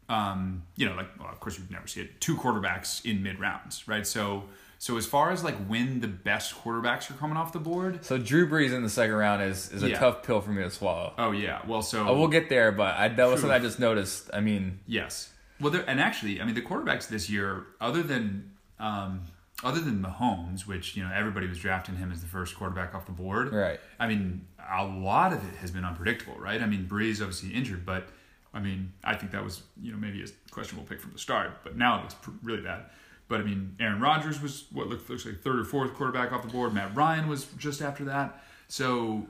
um, 0.09 0.63
you 0.77 0.87
know, 0.87 0.95
like 0.95 1.09
well, 1.19 1.29
of 1.29 1.39
course 1.39 1.59
you'd 1.59 1.71
never 1.71 1.87
see 1.87 2.01
it. 2.01 2.21
Two 2.21 2.37
quarterbacks 2.37 3.05
in 3.05 3.23
mid 3.23 3.39
rounds, 3.39 3.87
right? 3.87 4.07
So 4.07 4.45
so 4.81 4.97
as 4.97 5.05
far 5.05 5.31
as 5.31 5.45
like 5.45 5.57
when 5.67 6.01
the 6.01 6.09
best 6.09 6.55
quarterbacks 6.55 7.11
are 7.11 7.15
coming 7.15 7.37
off 7.37 7.53
the 7.53 7.59
board, 7.59 8.03
so 8.03 8.17
Drew 8.17 8.49
Brees 8.49 8.73
in 8.73 8.83
the 8.83 8.89
second 8.89 9.15
round 9.15 9.43
is 9.43 9.71
is 9.71 9.83
a 9.83 9.91
Yeah. 9.91 9.99
tough 9.99 10.23
pill 10.23 10.41
for 10.41 10.51
me 10.51 10.63
to 10.63 10.71
swallow. 10.71 11.13
oh 11.19 11.33
yeah, 11.33 11.61
well 11.67 11.83
so 11.83 12.09
I 12.09 12.11
will 12.13 12.29
get 12.29 12.49
there, 12.49 12.73
but 12.73 12.97
I 12.97 13.09
that 13.09 13.25
was 13.29 13.41
something 13.41 13.55
I 13.55 13.59
just 13.63 13.79
noticed. 13.79 14.31
I 14.33 14.41
mean, 14.41 14.81
Yes. 14.87 15.33
Well, 15.61 15.71
there, 15.71 15.85
and 15.87 16.01
actually, 16.01 16.41
I 16.41 16.47
mean, 16.47 16.55
the 16.55 16.63
quarterbacks 16.63 17.09
this 17.09 17.29
year, 17.29 17.67
other 17.79 18.03
than 18.03 18.53
um, 18.79 19.21
other 19.63 19.81
than 19.81 20.03
Mahomes, 20.03 20.67
which 20.67 20.97
you 20.97 21.03
know 21.05 21.11
everybody 21.15 21.47
was 21.47 21.59
drafting 21.59 21.97
him 21.97 22.11
as 22.11 22.23
the 22.23 22.27
first 22.27 22.57
quarterback 22.57 22.95
off 22.95 23.05
the 23.05 23.13
board. 23.13 23.53
Right. 23.53 23.79
I 23.99 24.07
mean, 24.09 24.47
a 24.75 24.87
lot 24.87 25.35
of 25.35 25.41
it 25.47 25.57
has 25.57 25.71
been 25.71 25.85
unpredictable, 25.85 26.37
right? 26.39 26.63
I 26.63 26.67
mean, 26.67 26.87
Brees 26.89 27.21
obviously 27.21 27.51
injured, 27.51 27.85
but 27.85 28.09
I 28.55 28.61
mean, 28.61 28.95
I 29.05 29.15
think 29.17 29.33
that 29.33 29.45
was 29.45 29.61
you 29.83 29.93
know 29.93 29.99
maybe 29.99 30.23
a 30.25 30.27
questionable 30.51 30.89
pick 30.89 30.99
from 31.03 31.13
the 31.13 31.19
start, 31.19 31.51
but 31.63 31.77
now 31.77 31.99
it 31.99 32.01
looks 32.05 32.15
pr- 32.15 32.31
really 32.43 32.63
bad. 32.63 32.85
But 33.31 33.41
I 33.41 33.45
mean, 33.45 33.77
Aaron 33.79 34.01
Rodgers 34.01 34.43
was 34.43 34.65
what 34.73 34.89
looks, 34.89 35.09
looks 35.09 35.25
like 35.25 35.41
third 35.41 35.61
or 35.61 35.65
fourth 35.65 35.95
quarterback 35.95 36.33
off 36.33 36.43
the 36.43 36.49
board. 36.49 36.75
Matt 36.75 36.97
Ryan 36.97 37.29
was 37.29 37.45
just 37.57 37.81
after 37.81 38.05
that. 38.07 38.43
So 38.67 39.25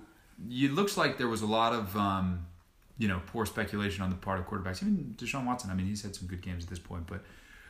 it 0.51 0.73
looks 0.73 0.97
like 0.97 1.19
there 1.19 1.29
was 1.29 1.43
a 1.43 1.47
lot 1.47 1.75
of 1.75 1.95
um, 1.99 2.47
you 2.97 3.09
know 3.09 3.21
poor 3.27 3.45
speculation 3.45 4.03
on 4.03 4.09
the 4.09 4.17
part 4.17 4.41
of 4.41 4.47
quarterbacks. 4.47 4.83
Even 4.83 5.15
Deshaun 5.19 5.45
Watson. 5.45 5.71
I 5.71 5.75
mean, 5.75 5.87
he's 5.87 6.03
had 6.03 6.17
some 6.17 6.27
good 6.29 6.41
games 6.41 6.65
at 6.65 6.71
this 6.71 6.79
point, 6.79 7.07
but 7.07 7.21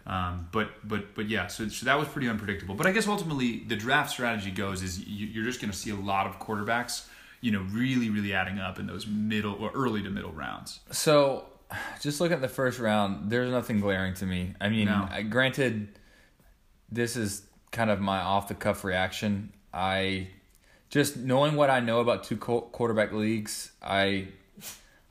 um, 0.07 0.49
but 0.53 0.71
but 0.85 1.17
but 1.17 1.29
yeah. 1.29 1.49
So, 1.49 1.67
so 1.67 1.85
that 1.87 1.99
was 1.99 2.07
pretty 2.07 2.29
unpredictable. 2.29 2.77
But 2.77 2.87
I 2.87 2.93
guess 2.93 3.09
ultimately 3.09 3.65
the 3.67 3.77
draft 3.77 4.11
strategy 4.11 4.53
goes 4.53 4.83
is 4.85 5.05
you, 5.05 5.27
you're 5.27 5.45
just 5.45 5.61
going 5.61 5.73
to 5.73 5.77
see 5.77 5.91
a 5.91 5.97
lot 5.97 6.29
of 6.29 6.39
quarterbacks. 6.39 7.09
You 7.41 7.51
know, 7.51 7.67
really, 7.71 8.09
really 8.09 8.35
adding 8.35 8.61
up 8.61 8.79
in 8.79 8.87
those 8.87 9.07
middle 9.07 9.55
or 9.55 9.73
early 9.73 10.01
to 10.03 10.11
middle 10.11 10.31
rounds. 10.31 10.79
So, 10.93 11.47
just 12.01 12.21
looking 12.21 12.35
at 12.35 12.41
the 12.43 12.49
first 12.49 12.79
round, 12.79 13.31
there's 13.31 13.51
nothing 13.51 13.81
glaring 13.81 14.15
to 14.15 14.27
me. 14.27 14.55
I 14.61 14.69
mean, 14.69 14.87
No. 14.87 15.09
Granted, 15.29 15.89
this 16.91 17.17
is 17.17 17.43
kind 17.71 17.91
of 17.91 18.01
my 18.01 18.21
off 18.21 18.49
the 18.49 18.55
cuff 18.55 18.85
reaction. 18.85 19.53
I 19.73 20.29
just 20.89 21.17
knowing 21.17 21.55
what 21.55 21.71
I 21.71 21.81
know 21.81 22.01
about 22.01 22.25
two 22.25 22.37
quarterback 22.37 23.13
leagues, 23.13 23.73
I 23.83 24.29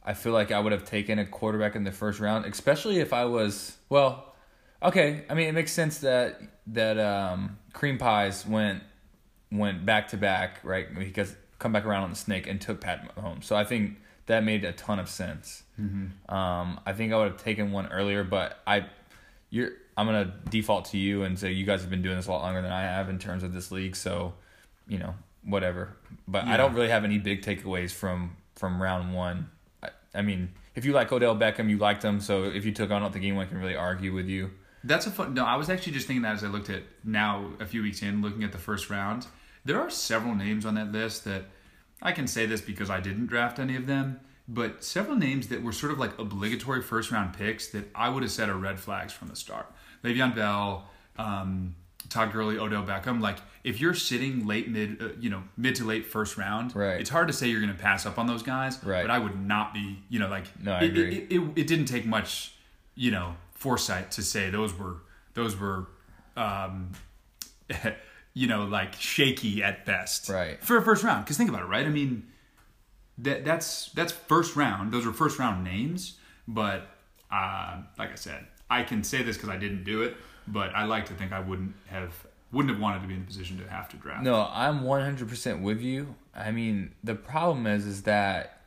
I 0.03 0.13
feel 0.13 0.33
like 0.33 0.51
I 0.51 0.59
would 0.59 0.71
have 0.71 0.85
taken 0.85 1.19
a 1.19 1.25
quarterback 1.25 1.75
in 1.75 1.83
the 1.83 1.91
first 1.91 2.19
round, 2.19 2.45
especially 2.45 2.99
if 2.99 3.13
I 3.13 3.25
was 3.25 3.77
well. 3.89 4.35
Okay, 4.81 5.25
I 5.29 5.33
mean 5.33 5.47
it 5.47 5.53
makes 5.53 5.71
sense 5.71 5.99
that 5.99 6.41
that 6.67 6.99
um, 6.99 7.57
cream 7.73 7.97
pies 7.97 8.45
went 8.45 8.83
went 9.51 9.85
back 9.85 10.09
to 10.09 10.17
back, 10.17 10.59
right? 10.63 10.93
Because 10.93 11.35
come 11.59 11.73
back 11.73 11.85
around 11.85 12.03
on 12.03 12.09
the 12.09 12.15
snake 12.15 12.47
and 12.47 12.59
took 12.59 12.81
Pat 12.81 13.15
Mahomes. 13.15 13.43
So 13.43 13.55
I 13.55 13.63
think 13.65 13.97
that 14.27 14.43
made 14.43 14.63
a 14.63 14.71
ton 14.71 14.99
of 14.99 15.09
sense. 15.09 15.63
Um, 16.29 16.79
I 16.85 16.93
think 16.93 17.11
I 17.13 17.17
would 17.17 17.31
have 17.31 17.43
taken 17.43 17.71
one 17.71 17.87
earlier, 17.87 18.23
but 18.23 18.59
I, 18.65 18.85
you're, 19.49 19.71
I'm 19.99 20.05
gonna 20.05 20.33
default 20.49 20.85
to 20.85 20.97
you 20.97 21.23
and 21.23 21.37
say 21.37 21.51
you 21.51 21.65
guys 21.65 21.81
have 21.81 21.89
been 21.89 22.01
doing 22.01 22.15
this 22.15 22.27
a 22.27 22.31
lot 22.31 22.41
longer 22.41 22.61
than 22.61 22.71
I 22.71 22.83
have 22.83 23.09
in 23.09 23.19
terms 23.19 23.43
of 23.43 23.51
this 23.53 23.69
league. 23.69 23.97
So, 23.97 24.33
you 24.87 24.97
know, 24.97 25.13
whatever. 25.43 25.97
But 26.25 26.45
I 26.45 26.55
don't 26.55 26.73
really 26.73 26.87
have 26.87 27.03
any 27.03 27.17
big 27.17 27.41
takeaways 27.41 27.91
from 27.91 28.37
from 28.55 28.81
round 28.81 29.13
one. 29.13 29.49
I, 29.83 29.89
I 30.15 30.21
mean, 30.21 30.53
if 30.75 30.85
you 30.85 30.93
like 30.93 31.11
Odell 31.11 31.35
Beckham, 31.35 31.69
you 31.69 31.77
liked 31.77 32.01
him. 32.01 32.21
So 32.21 32.45
if 32.45 32.63
you 32.63 32.71
took, 32.71 32.91
I 32.91 32.99
don't 32.99 33.11
think 33.11 33.25
anyone 33.25 33.47
can 33.49 33.57
really 33.57 33.75
argue 33.75 34.13
with 34.13 34.27
you. 34.27 34.51
That's 34.85 35.05
a 35.05 35.11
fun. 35.11 35.33
No, 35.33 35.43
I 35.43 35.57
was 35.57 35.69
actually 35.69 35.91
just 35.91 36.07
thinking 36.07 36.21
that 36.21 36.35
as 36.35 36.45
I 36.45 36.47
looked 36.47 36.69
at 36.69 36.83
now 37.03 37.51
a 37.59 37.65
few 37.65 37.81
weeks 37.81 38.01
in, 38.01 38.21
looking 38.21 38.45
at 38.45 38.53
the 38.53 38.57
first 38.57 38.89
round. 38.89 39.27
There 39.65 39.81
are 39.81 39.89
several 39.89 40.33
names 40.33 40.65
on 40.65 40.75
that 40.75 40.93
list 40.93 41.25
that 41.25 41.43
I 42.01 42.13
can 42.13 42.25
say 42.25 42.45
this 42.45 42.61
because 42.61 42.89
I 42.89 43.01
didn't 43.01 43.27
draft 43.27 43.59
any 43.59 43.75
of 43.75 43.85
them, 43.85 44.21
but 44.47 44.81
several 44.81 45.17
names 45.17 45.49
that 45.49 45.61
were 45.61 45.73
sort 45.73 45.91
of 45.91 45.99
like 45.99 46.17
obligatory 46.17 46.81
first 46.81 47.11
round 47.11 47.33
picks 47.33 47.67
that 47.71 47.89
I 47.93 48.07
would 48.07 48.23
have 48.23 48.31
said 48.31 48.47
are 48.47 48.55
red 48.55 48.79
flags 48.79 49.11
from 49.11 49.27
the 49.27 49.35
start. 49.35 49.69
Le'Veon 50.03 50.35
Bell, 50.35 50.87
um, 51.17 51.75
Todd 52.09 52.31
Gurley, 52.31 52.57
Odell 52.57 52.83
Beckham. 52.83 53.21
Like 53.21 53.37
if 53.63 53.79
you're 53.81 53.93
sitting 53.93 54.47
late 54.47 54.69
mid, 54.69 55.01
uh, 55.01 55.09
you 55.19 55.29
know, 55.29 55.43
mid 55.57 55.75
to 55.75 55.83
late 55.85 56.05
first 56.05 56.37
round, 56.37 56.75
Right. 56.75 56.99
it's 56.99 57.09
hard 57.09 57.27
to 57.27 57.33
say 57.33 57.47
you're 57.49 57.61
going 57.61 57.75
to 57.75 57.81
pass 57.81 58.05
up 58.05 58.17
on 58.17 58.25
those 58.27 58.41
guys. 58.43 58.83
Right. 58.83 59.01
But 59.03 59.11
I 59.11 59.19
would 59.19 59.39
not 59.39 59.73
be, 59.73 59.99
you 60.09 60.19
know, 60.19 60.27
like 60.29 60.45
No, 60.61 60.73
I 60.73 60.79
it, 60.81 60.89
agree. 60.91 61.15
It, 61.29 61.31
it, 61.33 61.51
it 61.55 61.67
didn't 61.67 61.85
take 61.85 62.05
much, 62.05 62.53
you 62.95 63.11
know, 63.11 63.35
foresight 63.53 64.11
to 64.11 64.23
say 64.23 64.49
those 64.49 64.73
were 64.77 64.97
those 65.33 65.55
were, 65.59 65.87
um, 66.37 66.91
you 68.33 68.47
know, 68.47 68.63
like 68.65 68.93
shaky 68.95 69.61
at 69.63 69.85
best, 69.85 70.29
Right. 70.29 70.63
For 70.63 70.77
a 70.77 70.81
first 70.81 71.03
round, 71.03 71.25
because 71.25 71.37
think 71.37 71.49
about 71.49 71.63
it, 71.63 71.67
right? 71.67 71.85
I 71.85 71.89
mean, 71.89 72.27
that 73.19 73.43
that's 73.45 73.91
that's 73.91 74.11
first 74.13 74.55
round. 74.55 74.91
Those 74.91 75.05
are 75.05 75.11
first 75.13 75.37
round 75.39 75.63
names, 75.63 76.17
but 76.47 76.87
uh, 77.31 77.81
like 77.97 78.11
I 78.11 78.15
said, 78.15 78.47
I 78.69 78.83
can 78.83 79.03
say 79.03 79.23
this 79.23 79.35
because 79.35 79.49
I 79.49 79.57
didn't 79.57 79.83
do 79.83 80.03
it, 80.03 80.15
but 80.47 80.75
I 80.75 80.85
like 80.85 81.07
to 81.07 81.13
think 81.13 81.31
I 81.31 81.39
wouldn't 81.39 81.73
have 81.87 82.13
wouldn't 82.51 82.73
have 82.73 82.81
wanted 82.81 83.01
to 83.01 83.07
be 83.07 83.13
in 83.13 83.21
the 83.21 83.25
position 83.27 83.57
to 83.59 83.69
have 83.69 83.89
to 83.89 83.97
draft. 83.97 84.23
No, 84.23 84.49
I'm 84.51 84.81
100% 84.81 85.61
with 85.61 85.81
you. 85.81 86.15
I 86.35 86.51
mean, 86.51 86.95
the 87.03 87.13
problem 87.13 87.67
is 87.67 87.85
is 87.85 88.03
that 88.03 88.61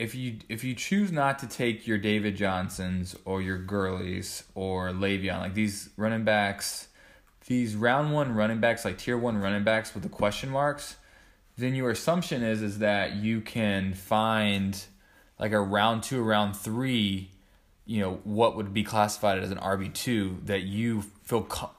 if 0.00 0.14
you 0.14 0.38
if 0.48 0.64
you 0.64 0.74
choose 0.74 1.12
not 1.12 1.38
to 1.40 1.46
take 1.46 1.86
your 1.86 1.98
David 1.98 2.36
Johnsons 2.36 3.14
or 3.24 3.42
your 3.42 3.58
Gurleys 3.58 4.44
or 4.54 4.90
Le'Veon, 4.90 5.40
like 5.40 5.54
these 5.54 5.90
running 5.96 6.24
backs, 6.24 6.88
these 7.46 7.76
round 7.76 8.12
one 8.12 8.34
running 8.34 8.60
backs, 8.60 8.84
like 8.84 8.96
tier 8.96 9.18
one 9.18 9.38
running 9.38 9.62
backs 9.62 9.92
with 9.92 10.02
the 10.02 10.08
question 10.08 10.48
marks, 10.48 10.96
then 11.58 11.74
your 11.74 11.90
assumption 11.90 12.42
is 12.42 12.62
is 12.62 12.78
that 12.78 13.16
you 13.16 13.42
can 13.42 13.92
find 13.92 14.84
like 15.38 15.52
a 15.52 15.60
round 15.60 16.02
two, 16.02 16.22
round 16.22 16.56
three, 16.56 17.30
you 17.90 18.00
know, 18.00 18.20
what 18.22 18.54
would 18.56 18.72
be 18.72 18.84
classified 18.84 19.40
as 19.40 19.50
an 19.50 19.58
RB 19.58 19.92
two 19.92 20.38
that 20.44 20.62
you 20.62 21.02
feel 21.24 21.42
com- 21.42 21.70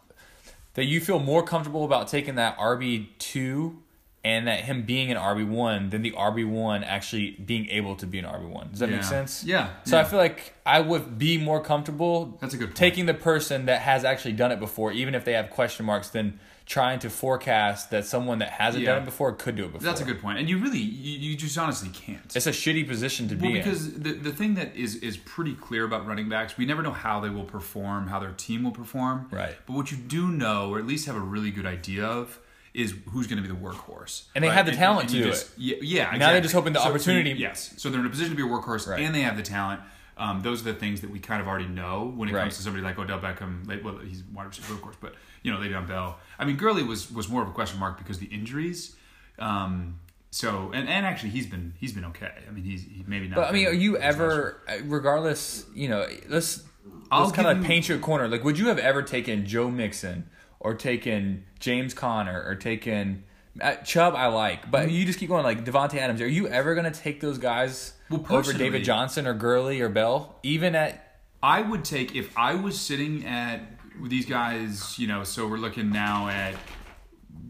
that 0.73 0.83
you 0.83 0.99
feel 0.99 1.19
more 1.19 1.41
comfortable 1.41 1.85
about 1.85 2.09
taking 2.09 2.35
that 2.35 2.57
RB 2.57 3.07
two 3.17 3.81
and 4.21 4.45
that 4.45 4.59
him 4.65 4.83
being 4.83 5.09
an 5.09 5.15
RB 5.17 5.47
one 5.47 5.89
than 5.89 6.01
the 6.01 6.11
RB 6.11 6.45
one 6.45 6.83
actually 6.83 7.31
being 7.31 7.69
able 7.69 7.95
to 7.95 8.05
be 8.05 8.19
an 8.19 8.25
RB 8.25 8.45
one. 8.49 8.67
Does 8.71 8.79
that 8.79 8.89
Yeah. 8.89 8.95
make 8.97 9.05
sense? 9.05 9.45
Yeah, 9.45 9.69
So 9.85 9.97
I 9.97 10.03
feel 10.03 10.19
like 10.19 10.53
I 10.65 10.81
would 10.81 11.17
be 11.17 11.37
more 11.37 11.61
comfortable. 11.63 12.37
That's 12.41 12.53
a 12.53 12.57
good 12.57 12.67
point. 12.67 12.75
taking 12.75 13.05
the 13.05 13.13
person 13.13 13.65
that 13.67 13.81
has 13.81 14.03
actually 14.03 14.33
done 14.33 14.51
it 14.51 14.59
before, 14.59 14.91
even 14.91 15.15
if 15.15 15.23
they 15.23 15.31
have 15.33 15.49
question 15.49 15.85
marks, 15.85 16.09
than 16.09 16.39
trying 16.65 16.99
to 16.99 17.09
forecast 17.09 17.89
that 17.91 18.05
someone 18.05 18.39
that 18.39 18.49
hasn't 18.49 18.83
Yeah. 18.83 18.93
done 18.93 19.01
it 19.03 19.05
before 19.05 19.33
could 19.33 19.55
do 19.55 19.65
it 19.65 19.73
before. 19.73 19.83
That's 19.85 19.99
a 20.01 20.05
good 20.05 20.21
point. 20.21 20.39
And 20.39 20.49
you 20.49 20.57
really, 20.57 20.79
you, 20.79 21.31
you 21.31 21.35
just 21.37 21.57
honestly 21.57 21.89
can't. 21.89 22.23
It's 22.35 22.47
a 22.47 22.51
shitty 22.51 22.87
position 22.87 23.27
to 23.29 23.35
Well, 23.35 23.41
be 23.51 23.57
in. 23.57 23.63
because 23.63 23.93
the, 23.93 24.13
the 24.13 24.31
thing 24.31 24.53
that 24.55 24.75
is 24.75 24.95
is 24.97 25.17
pretty 25.17 25.53
clear 25.55 25.83
about 25.83 26.05
running 26.07 26.29
backs, 26.29 26.57
we 26.57 26.65
never 26.65 26.81
know 26.81 26.91
how 26.93 27.19
they 27.19 27.29
will 27.29 27.43
perform, 27.43 28.07
how 28.07 28.19
their 28.19 28.31
team 28.31 28.63
will 28.63 28.71
perform. 28.71 29.27
Right. 29.31 29.55
But 29.65 29.73
what 29.73 29.91
you 29.91 29.97
do 29.97 30.27
know, 30.29 30.69
or 30.73 30.79
at 30.79 30.85
least 30.87 31.07
have 31.07 31.15
a 31.15 31.19
really 31.19 31.51
good 31.51 31.65
idea 31.65 32.05
of, 32.05 32.39
is 32.73 32.93
who's 33.09 33.27
going 33.27 33.41
to 33.41 33.47
be 33.47 33.53
the 33.53 33.59
workhorse. 33.59 34.23
And 34.33 34.41
they 34.43 34.49
have 34.49 34.65
the 34.65 34.71
talent 34.71 35.09
to 35.09 35.17
you 35.17 35.23
do 35.23 35.29
just- 35.31 35.49
Yeah, 35.57 35.75
yeah. 35.81 36.17
they're 36.31 36.39
just 36.39 36.53
hoping 36.53 36.71
the 36.71 36.79
So- 36.79 36.85
so 36.85 36.89
opportunity- 36.91 37.31
yes. 37.31 37.73
So 37.75 37.89
they're 37.89 37.99
in 37.99 38.05
a 38.05 38.09
position 38.09 38.31
to 38.33 38.37
be 38.37 38.43
a 38.43 38.45
workhorse, 38.49 38.87
Right. 38.87 39.01
and 39.01 39.13
they 39.13 39.21
have 39.23 39.35
the 39.35 39.43
talent. 39.43 39.81
Um, 40.17 40.41
those 40.41 40.61
are 40.61 40.65
the 40.71 40.73
things 40.79 41.01
that 41.01 41.09
we 41.09 41.19
kind 41.19 41.41
of 41.41 41.47
already 41.47 41.65
know 41.67 42.13
when 42.15 42.29
it 42.29 42.33
Right. 42.33 42.41
comes 42.41 42.55
to 42.57 42.61
somebody 42.63 42.83
like 42.83 42.97
Odell 42.99 43.19
Beckham. 43.19 43.67
Like, 43.67 43.83
well, 43.83 43.97
he's 43.97 44.23
wide 44.31 44.45
receiver, 44.45 44.73
of 44.73 44.81
course, 44.81 44.95
but 45.01 45.15
you 45.43 45.51
know, 45.51 45.57
Le'Veon 45.57 45.87
Bell. 45.87 46.19
I 46.41 46.45
mean, 46.45 46.57
Gurley 46.57 46.83
was 46.83 47.11
was 47.11 47.29
more 47.29 47.43
of 47.43 47.47
a 47.47 47.51
question 47.51 47.79
mark 47.79 47.99
because 47.99 48.17
the 48.17 48.25
injuries. 48.25 48.95
Um, 49.37 49.99
so 50.31 50.71
and, 50.73 50.89
and 50.89 51.05
actually 51.05 51.29
he's 51.29 51.45
been 51.45 51.73
he's 51.79 51.93
been 51.93 52.05
okay. 52.05 52.31
I 52.47 52.51
mean 52.51 52.63
he's 52.63 52.83
he 52.83 53.05
maybe 53.05 53.27
not. 53.27 53.35
But 53.35 53.49
I 53.49 53.51
mean, 53.51 53.67
are 53.67 53.73
you 53.73 53.97
ever, 53.97 54.61
regardless, 54.85 55.65
you 55.75 55.87
know, 55.87 56.07
let's 56.27 56.63
I'll 57.11 57.25
let's 57.25 57.35
kind 57.35 57.47
of 57.47 57.63
paint 57.63 57.89
you 57.89 57.95
a 57.95 57.99
corner. 57.99 58.27
Like, 58.27 58.43
would 58.43 58.57
you 58.57 58.69
have 58.69 58.79
ever 58.79 59.03
taken 59.03 59.45
Joe 59.45 59.69
Mixon 59.69 60.29
or 60.59 60.73
taken 60.73 61.45
James 61.59 61.93
Conner 61.93 62.43
or 62.43 62.55
taken 62.55 63.23
uh, 63.61 63.75
Chubb? 63.75 64.15
I 64.15 64.27
like, 64.27 64.71
but 64.71 64.89
you 64.89 65.05
just 65.05 65.19
keep 65.19 65.29
going 65.29 65.43
like 65.43 65.63
Davante 65.63 65.95
Adams. 65.95 66.21
Are 66.21 66.27
you 66.27 66.47
ever 66.47 66.73
gonna 66.73 66.89
take 66.89 67.19
those 67.19 67.37
guys 67.37 67.93
Well, 68.09 68.25
over 68.29 68.51
David 68.51 68.83
Johnson 68.83 69.27
or 69.27 69.35
Gurley 69.35 69.79
or 69.81 69.89
Bell, 69.89 70.39
even 70.41 70.73
at? 70.73 71.19
I 71.43 71.61
would 71.61 71.83
take 71.83 72.15
if 72.15 72.35
I 72.37 72.55
was 72.55 72.79
sitting 72.79 73.25
at 73.25 73.61
these 74.07 74.25
guys, 74.25 74.97
you 74.97 75.07
know, 75.07 75.23
so 75.23 75.47
we're 75.47 75.57
looking 75.57 75.91
now 75.91 76.27
at 76.29 76.55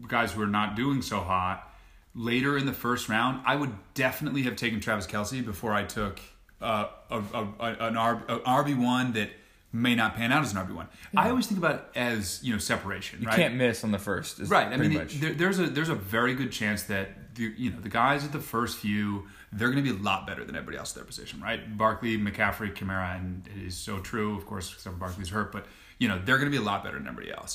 guys 0.06 0.32
who 0.32 0.42
are 0.42 0.46
not 0.46 0.76
doing 0.76 1.02
so 1.02 1.20
hot. 1.20 1.68
Later 2.14 2.58
in 2.58 2.66
the 2.66 2.72
first 2.72 3.08
round, 3.08 3.42
I 3.46 3.56
would 3.56 3.72
definitely 3.94 4.42
have 4.42 4.56
taken 4.56 4.80
Travis 4.80 5.06
Kelce 5.06 5.44
before 5.44 5.72
I 5.72 5.84
took 5.84 6.20
uh, 6.60 6.88
a, 7.10 7.18
a, 7.18 7.46
an 7.60 7.94
RB 7.94 8.78
one 8.78 9.12
that 9.14 9.30
may 9.72 9.94
not 9.94 10.14
pan 10.14 10.30
out 10.30 10.42
as 10.42 10.52
an 10.52 10.58
RB 10.58 10.74
one. 10.74 10.88
I 11.16 11.30
always 11.30 11.46
think 11.46 11.58
about 11.58 11.74
it 11.74 11.84
as 11.98 12.40
you 12.42 12.52
know 12.52 12.58
separation. 12.58 13.22
You 13.22 13.28
right? 13.28 13.36
can't 13.36 13.54
miss 13.54 13.82
on 13.82 13.92
the 13.92 13.98
first. 13.98 14.40
Right. 14.40 14.66
I 14.66 14.76
mean, 14.76 15.08
there, 15.20 15.32
there's 15.32 15.58
a 15.58 15.66
there's 15.66 15.88
a 15.88 15.94
very 15.94 16.34
good 16.34 16.52
chance 16.52 16.82
that 16.84 17.34
the, 17.34 17.52
you 17.56 17.70
know 17.70 17.80
the 17.80 17.88
guys 17.88 18.24
at 18.24 18.32
the 18.32 18.40
first 18.40 18.78
few 18.78 19.26
they're 19.52 19.70
going 19.70 19.84
to 19.84 19.92
be 19.92 19.98
a 19.98 20.02
lot 20.02 20.26
better 20.26 20.44
than 20.44 20.56
everybody 20.56 20.78
else 20.78 20.92
at 20.92 20.96
their 20.96 21.04
position, 21.04 21.40
right? 21.40 21.76
Barkley, 21.76 22.16
McCaffrey, 22.16 22.74
Kamara, 22.74 23.18
and 23.18 23.46
it 23.54 23.66
is 23.66 23.76
so 23.76 23.98
true. 23.98 24.36
Of 24.36 24.46
course, 24.46 24.70
for 24.70 24.90
Barkley's 24.90 25.28
hurt, 25.28 25.52
but 25.52 25.66
you 26.02 26.08
know 26.08 26.18
they're 26.24 26.38
going 26.40 26.50
to 26.52 26.56
be 26.58 26.62
a 26.64 26.68
lot 26.72 26.78
better 26.84 26.98
than 26.98 27.06
everybody 27.08 27.32
else. 27.40 27.54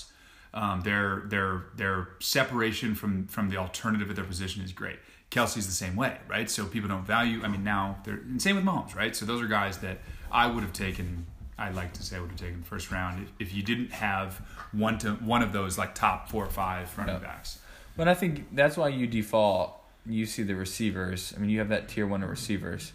Um, 0.54 0.82
their 0.82 1.24
their 1.34 1.52
their 1.76 1.98
separation 2.20 2.96
from 2.96 3.28
from 3.28 3.50
the 3.50 3.58
alternative 3.58 4.10
at 4.10 4.16
their 4.16 4.26
position 4.26 4.64
is 4.64 4.72
great. 4.72 5.00
Kelce's 5.30 5.66
the 5.74 5.80
same 5.86 5.96
way, 6.04 6.14
right? 6.30 6.50
So 6.50 6.66
people 6.66 6.88
don't 6.90 7.06
value. 7.06 7.42
I 7.44 7.50
mean, 7.50 7.64
now 7.64 7.98
they're 8.04 8.22
and 8.32 8.42
same 8.42 8.56
with 8.56 8.66
Mahomes, 8.66 8.96
right? 8.96 9.14
So 9.16 9.26
those 9.26 9.42
are 9.42 9.48
guys 9.48 9.76
that 9.80 9.98
I 10.32 10.48
would 10.48 10.64
have 10.64 10.74
taken. 10.74 11.26
I'd 11.60 11.76
like 11.76 11.92
to 11.94 12.04
say 12.04 12.18
I 12.18 12.20
would 12.22 12.30
have 12.30 12.40
taken 12.40 12.60
the 12.62 12.66
first 12.68 12.92
round 12.92 13.14
if, 13.24 13.48
if 13.48 13.54
you 13.56 13.64
didn't 13.64 13.92
have 13.92 14.30
one 14.72 14.98
to 15.00 15.12
one 15.36 15.42
of 15.48 15.52
those 15.52 15.78
like 15.78 15.94
top 15.96 16.30
four 16.30 16.46
or 16.46 16.50
five 16.52 16.86
running 16.98 17.16
Yeah. 17.16 17.28
backs. 17.32 17.60
But 17.98 18.08
I 18.08 18.14
think 18.14 18.56
that's 18.56 18.78
why 18.78 18.90
you 18.90 19.06
default. 19.08 19.74
You 20.06 20.26
see 20.26 20.44
the 20.44 20.56
receivers. 20.56 21.34
I 21.36 21.40
mean, 21.42 21.50
you 21.50 21.60
have 21.60 21.70
that 21.70 21.90
tier 21.90 22.08
one 22.08 22.24
of 22.24 22.30
receivers. 22.30 22.94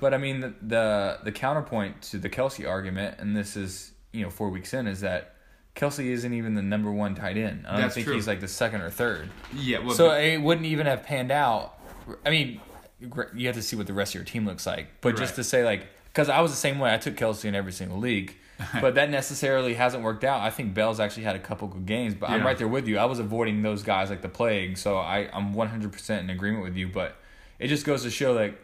But 0.00 0.14
I 0.14 0.18
mean, 0.18 0.40
the, 0.40 0.54
the 0.62 1.18
the 1.24 1.32
counterpoint 1.32 2.00
to 2.10 2.18
the 2.18 2.28
Kelsey 2.30 2.64
argument, 2.64 3.16
and 3.18 3.36
this 3.36 3.56
is 3.56 3.92
you 4.12 4.22
know 4.22 4.30
four 4.30 4.48
weeks 4.50 4.74
in, 4.74 4.86
is 4.86 5.00
that 5.00 5.34
Kelce 5.76 6.04
isn't 6.06 6.32
even 6.34 6.54
the 6.54 6.62
number 6.62 6.90
one 6.90 7.14
tight 7.14 7.36
end. 7.36 7.64
I 7.66 7.72
don't 7.72 7.80
That's 7.82 7.94
think 7.94 8.06
true. 8.06 8.14
he's 8.16 8.26
like 8.26 8.40
the 8.40 8.48
second 8.48 8.80
or 8.80 8.90
third. 8.90 9.28
Yeah, 9.54 9.78
well, 9.78 9.94
So 9.94 10.10
it 10.12 10.38
wouldn't 10.38 10.66
even 10.66 10.86
have 10.86 11.04
panned 11.04 11.30
out. 11.30 11.78
I 12.26 12.30
mean, 12.30 12.60
you 13.00 13.46
have 13.46 13.54
to 13.56 13.62
see 13.62 13.76
what 13.76 13.86
the 13.86 13.92
rest 13.92 14.12
of 14.12 14.14
your 14.16 14.24
team 14.24 14.44
looks 14.44 14.66
like. 14.66 14.88
But 15.00 15.16
just 15.16 15.32
Right. 15.32 15.36
to 15.36 15.44
say, 15.44 15.64
like, 15.64 15.86
because 16.06 16.28
I 16.28 16.40
was 16.40 16.50
the 16.50 16.56
same 16.56 16.78
way. 16.80 16.92
I 16.92 16.96
took 16.98 17.14
Kelce 17.16 17.44
in 17.44 17.54
every 17.54 17.70
single 17.70 17.98
league, 17.98 18.34
but 18.80 18.96
that 18.96 19.08
necessarily 19.10 19.74
hasn't 19.74 20.02
worked 20.02 20.24
out. 20.24 20.40
I 20.40 20.50
think 20.50 20.74
Bell's 20.74 20.98
actually 20.98 21.22
had 21.24 21.36
a 21.36 21.40
couple 21.40 21.68
good 21.68 21.86
games, 21.86 22.14
but 22.14 22.28
I'm 22.30 22.44
right 22.44 22.58
there 22.58 22.66
with 22.66 22.88
you. 22.88 22.98
I 22.98 23.04
was 23.04 23.20
avoiding 23.20 23.62
those 23.62 23.84
guys 23.84 24.10
like 24.10 24.22
the 24.22 24.28
plague, 24.28 24.78
so 24.78 24.98
I, 24.98 25.28
I'm 25.32 25.54
100% 25.54 26.18
in 26.20 26.30
agreement 26.30 26.64
with 26.64 26.76
you. 26.76 26.88
But 26.88 27.16
it 27.60 27.68
just 27.68 27.86
goes 27.86 28.02
to 28.02 28.10
show, 28.10 28.32
like, 28.32 28.58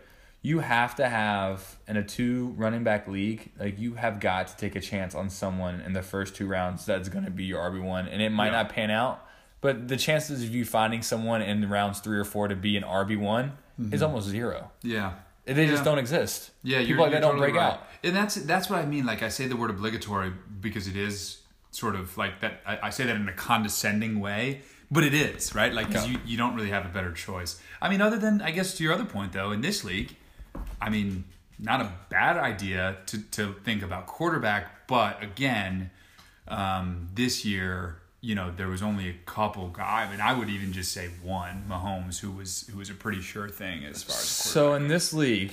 you 0.45 0.59
have 0.59 0.95
to 0.97 1.09
have 1.09 1.79
in 1.89 1.97
a 1.97 2.05
two 2.05 2.53
running 2.59 2.85
back 2.85 3.09
league, 3.09 3.51
like 3.59 3.79
you 3.79 3.95
have 3.95 4.21
got 4.21 4.47
to 4.49 4.57
take 4.59 4.77
a 4.77 4.81
chance 4.81 5.15
on 5.15 5.31
someone 5.31 5.81
in 5.81 5.95
the 5.95 6.03
first 6.03 6.37
two 6.37 6.47
rounds 6.47 6.85
that's 6.85 7.09
going 7.09 7.25
to 7.25 7.31
be 7.31 7.45
your 7.45 7.59
RB 7.71 7.83
one, 7.83 8.07
and 8.07 8.21
it 8.21 8.29
might 8.29 8.49
Yeah. 8.53 8.63
not 8.63 8.69
pan 8.69 8.91
out. 8.91 9.27
But 9.63 9.89
the 9.89 9.97
chances 9.97 10.43
of 10.43 10.55
you 10.55 10.67
finding 10.67 11.01
someone 11.03 11.41
in 11.41 11.67
rounds 11.71 12.01
three 12.01 12.19
or 12.19 12.25
four 12.25 12.49
to 12.49 12.55
be 12.55 12.77
an 12.77 12.83
RB 12.83 13.19
one 13.19 13.53
is 13.79 13.87
mm-hmm. 13.87 14.05
almost 14.05 14.29
zero. 14.29 14.71
yeah. 14.83 15.15
They 15.47 15.67
just 15.67 15.85
don't 15.85 15.99
exist. 15.99 16.51
Yeah, 16.63 16.79
people 16.79 16.89
you're, 16.89 16.99
like 16.99 17.11
you're 17.13 17.21
that 17.21 17.27
don't 17.27 17.39
break 17.39 17.55
right. 17.55 17.73
out. 17.75 17.87
and 18.03 18.15
that's 18.17 18.35
that's 18.37 18.69
what 18.71 18.79
I 18.79 18.87
mean. 18.87 19.05
Like 19.05 19.23
I 19.23 19.29
say 19.29 19.47
the 19.47 19.57
word 19.57 19.69
obligatory 19.71 20.33
because 20.61 20.89
it 20.89 20.97
is 20.97 21.39
sort 21.71 21.97
of 21.97 22.17
like 22.17 22.41
that. 22.41 22.61
I, 22.67 22.79
I 22.85 22.91
say 22.91 23.05
that 23.05 23.15
in 23.17 23.29
a 23.29 23.33
condescending 23.35 24.21
way, 24.21 24.63
but 24.91 25.05
it 25.05 25.13
is 25.15 25.55
right. 25.55 25.73
Like 25.73 25.91
'cause 25.93 26.07
Yeah. 26.07 26.13
you 26.13 26.19
you 26.27 26.37
don't 26.39 26.55
really 26.55 26.71
have 26.71 26.87
a 26.87 26.89
better 26.89 27.13
choice. 27.13 27.61
I 27.83 27.91
mean, 27.91 28.01
other 28.01 28.19
than 28.19 28.41
I 28.41 28.53
guess 28.53 28.75
to 28.79 28.83
your 28.85 28.93
other 28.95 29.05
point 29.05 29.33
though, 29.33 29.51
in 29.53 29.61
this 29.61 29.85
league, 29.85 30.17
I 30.81 30.91
mean, 30.91 31.25
not 31.59 31.81
a 31.81 31.93
bad 32.11 32.37
idea 32.37 32.97
to 33.07 33.19
to 33.33 33.55
think 33.65 33.83
about 33.83 34.07
quarterback, 34.07 34.87
but 34.87 35.23
again, 35.23 35.91
um, 36.49 37.09
this 37.15 37.45
year. 37.45 37.99
You 38.21 38.35
know, 38.35 38.51
there 38.57 38.69
was 38.69 38.81
only 38.81 39.11
a 39.11 39.13
couple 39.27 39.69
guys. 39.69 40.09
I 40.09 40.11
mean, 40.11 40.21
I 40.23 40.33
would 40.33 40.49
even 40.49 40.73
just 40.73 40.93
say 40.93 41.11
one, 41.23 41.65
Mahomes, 41.69 42.21
who 42.21 42.31
was 42.31 42.67
who 42.73 42.79
was 42.79 42.89
a 42.89 42.95
pretty 42.95 43.21
sure 43.21 43.51
thing 43.51 43.85
as 43.85 44.03
far 44.03 44.17
as 44.17 44.23
So 44.23 44.73
in 44.73 44.89
this 44.89 45.13
league, 45.13 45.53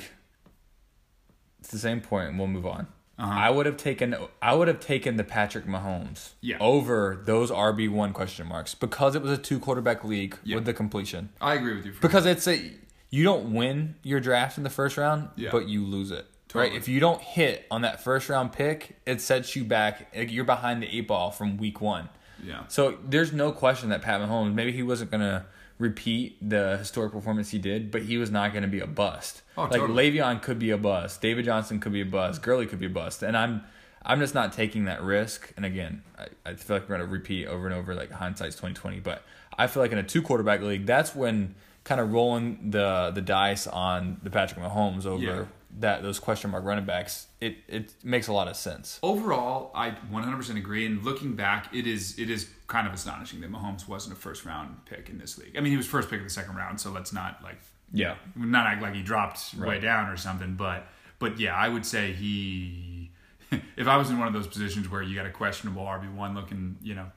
it's 1.59 1.69
the 1.69 1.77
same 1.77 1.99
point, 1.99 2.29
and 2.29 2.39
we'll 2.39 2.47
move 2.47 2.65
on. 2.65 2.87
Uh-huh. 3.19 3.29
I 3.39 3.49
would 3.49 3.65
have 3.65 3.75
taken 3.75 4.15
I 4.41 4.55
would 4.55 4.69
have 4.69 4.79
taken 4.79 5.17
the 5.17 5.23
Patrick 5.25 5.65
Mahomes 5.65 6.29
Yeah. 6.39 6.57
over 6.61 7.21
those 7.25 7.51
RB 7.51 7.89
one 7.89 8.13
question 8.13 8.47
marks 8.47 8.73
because 8.73 9.15
it 9.15 9.21
was 9.21 9.31
a 9.31 9.37
two 9.37 9.59
quarterback 9.59 10.03
league 10.05 10.37
Yeah. 10.43 10.55
with 10.55 10.65
the 10.65 10.73
completion. 10.73 11.27
I 11.41 11.55
agree 11.55 11.75
with 11.75 11.85
you. 11.85 11.93
Because 12.01 12.25
it's 12.25 12.47
a 12.47 12.71
you 13.11 13.23
don't 13.23 13.53
win 13.53 13.95
your 14.01 14.19
draft 14.19 14.57
in 14.57 14.63
the 14.63 14.69
first 14.69 14.97
round, 14.97 15.29
Yeah. 15.35 15.49
but 15.51 15.67
you 15.67 15.85
lose 15.85 16.09
it. 16.11 16.25
Totally. 16.47 16.69
Right? 16.71 16.77
If 16.77 16.87
you 16.87 16.99
don't 16.99 17.21
hit 17.21 17.65
on 17.69 17.81
that 17.83 18.03
first 18.03 18.27
round 18.29 18.51
pick, 18.51 18.97
it 19.05 19.21
sets 19.21 19.55
you 19.55 19.63
back. 19.63 20.11
like, 20.15 20.31
You're 20.31 20.43
behind 20.45 20.81
the 20.81 20.87
eight 20.97 21.07
ball 21.07 21.29
from 21.31 21.57
week 21.57 21.79
one. 21.79 22.09
Yeah. 22.43 22.63
So 22.67 22.97
there's 23.07 23.31
no 23.31 23.51
question 23.51 23.89
that 23.89 24.01
Pat 24.01 24.19
Mahomes, 24.19 24.53
maybe 24.53 24.71
he 24.71 24.81
wasn't 24.83 25.11
going 25.11 25.21
to 25.21 25.45
repeat 25.77 26.37
the 26.47 26.77
historic 26.77 27.11
performance 27.11 27.49
he 27.51 27.57
did, 27.59 27.91
but 27.91 28.03
he 28.03 28.17
was 28.17 28.31
not 28.31 28.51
going 28.51 28.63
to 28.63 28.67
be 28.69 28.79
a 28.79 28.87
bust. 28.87 29.41
Oh, 29.57 29.63
like 29.63 29.73
totally. 29.73 30.11
Le'Veon 30.11 30.41
could 30.41 30.59
be 30.59 30.71
a 30.71 30.77
bust, 30.77 31.21
David 31.21 31.45
Johnson 31.45 31.79
could 31.79 31.91
be 31.93 32.01
a 32.01 32.05
bust, 32.05 32.41
Gurley 32.41 32.65
could 32.65 32.79
be 32.79 32.85
a 32.85 32.89
bust, 32.89 33.23
and 33.23 33.35
I'm 33.37 33.63
I'm 34.03 34.19
just 34.19 34.33
not 34.33 34.51
taking 34.53 34.85
that 34.85 35.03
risk. 35.03 35.53
And 35.57 35.63
again, 35.65 36.01
I, 36.17 36.25
I 36.49 36.53
feel 36.55 36.75
like 36.77 36.83
we're 36.89 36.97
going 36.97 37.07
to 37.07 37.11
repeat 37.13 37.45
over 37.47 37.67
and 37.67 37.75
over, 37.75 37.93
like 37.93 38.11
hindsight's 38.11 38.55
twenty 38.55 38.73
twenty. 38.75 38.99
But 38.99 39.23
I 39.57 39.67
feel 39.67 39.81
like 39.83 39.91
in 39.91 39.97
a 39.99 40.03
two 40.03 40.21
quarterback 40.23 40.61
league, 40.61 40.85
that's 40.87 41.15
when 41.15 41.53
kind 41.83 41.99
of 42.01 42.11
rolling 42.13 42.71
the 42.71 43.11
the 43.13 43.21
dice 43.21 43.67
on 43.67 44.19
the 44.23 44.29
Patrick 44.29 44.59
Mahomes 44.59 45.05
over 45.05 45.23
Yeah. 45.23 45.43
that 45.79 46.01
those 46.03 46.19
question 46.19 46.51
mark 46.51 46.63
running 46.63 46.85
backs, 46.85 47.27
it 47.39 47.57
it 47.67 47.93
makes 48.03 48.27
a 48.27 48.33
lot 48.33 48.47
of 48.47 48.55
sense. 48.55 48.99
Overall, 49.01 49.71
I 49.73 49.91
100% 50.11 50.57
agree. 50.57 50.85
And 50.85 51.03
looking 51.03 51.35
back, 51.35 51.73
it 51.73 51.87
is 51.87 52.17
it 52.19 52.29
is 52.29 52.49
kind 52.67 52.87
of 52.87 52.93
astonishing 52.93 53.41
that 53.41 53.51
Mahomes 53.51 53.87
wasn't 53.87 54.15
a 54.17 54.19
first 54.19 54.45
round 54.45 54.85
pick 54.85 55.09
in 55.09 55.17
this 55.17 55.37
league. 55.37 55.55
I 55.57 55.59
mean, 55.61 55.71
he 55.71 55.77
was 55.77 55.87
first 55.87 56.09
pick 56.09 56.19
in 56.19 56.23
the 56.23 56.29
second 56.29 56.55
round, 56.55 56.79
so 56.79 56.91
let's 56.91 57.11
not 57.13 57.41
like 57.43 57.59
Yeah. 57.91 58.15
not 58.35 58.67
act 58.67 58.81
like 58.81 58.93
he 58.95 59.01
dropped 59.03 59.53
way 59.55 59.79
down 59.79 60.09
or 60.09 60.17
something. 60.17 60.55
But 60.55 60.87
but 61.19 61.39
yeah, 61.39 61.55
I 61.55 61.67
would 61.67 61.85
say 61.85 62.13
he. 62.13 63.11
If 63.75 63.87
I 63.87 63.97
was 63.97 64.09
in 64.09 64.17
one 64.17 64.27
of 64.29 64.33
those 64.33 64.47
positions 64.47 64.89
where 64.89 65.01
you 65.01 65.13
got 65.15 65.25
a 65.25 65.29
questionable 65.31 65.83
RB 65.83 66.13
one 66.15 66.33
looking, 66.35 66.77
you 66.81 66.95
know, 66.95 67.07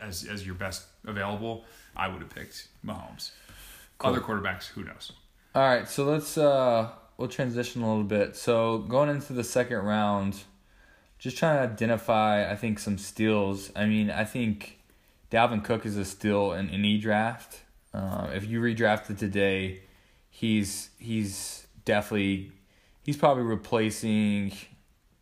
as 0.00 0.24
as 0.24 0.44
your 0.44 0.56
best 0.56 0.82
available, 1.06 1.64
I 1.96 2.08
would 2.08 2.20
have 2.20 2.30
picked 2.34 2.66
Mahomes. 2.84 3.30
Other 4.00 4.20
quarterbacks, 4.20 4.66
who 4.66 4.84
knows? 4.84 5.12
All 5.54 5.62
right, 5.62 5.88
so 5.88 6.04
let's 6.04 6.36
uh 6.36 6.90
we'll 7.16 7.28
transition 7.28 7.82
a 7.82 7.88
little 7.88 8.04
bit. 8.04 8.36
So 8.36 8.78
going 8.78 9.08
into 9.08 9.32
the 9.32 9.44
second 9.44 9.78
round, 9.78 10.42
just 11.18 11.36
trying 11.36 11.56
to 11.56 11.72
identify. 11.72 12.50
I 12.50 12.56
think 12.56 12.78
some 12.78 12.98
steals. 12.98 13.70
I 13.76 13.86
mean, 13.86 14.10
I 14.10 14.24
think 14.24 14.80
Dalvin 15.30 15.64
Cook 15.64 15.86
is 15.86 15.96
a 15.96 16.04
steal 16.04 16.52
in 16.52 16.68
any 16.70 16.98
draft. 16.98 17.60
Uh, 17.92 18.30
if 18.34 18.46
you 18.46 18.60
redrafted 18.60 19.18
today, 19.18 19.82
he's 20.28 20.90
he's 20.98 21.66
definitely 21.84 22.52
he's 23.02 23.16
probably 23.16 23.44
replacing. 23.44 24.52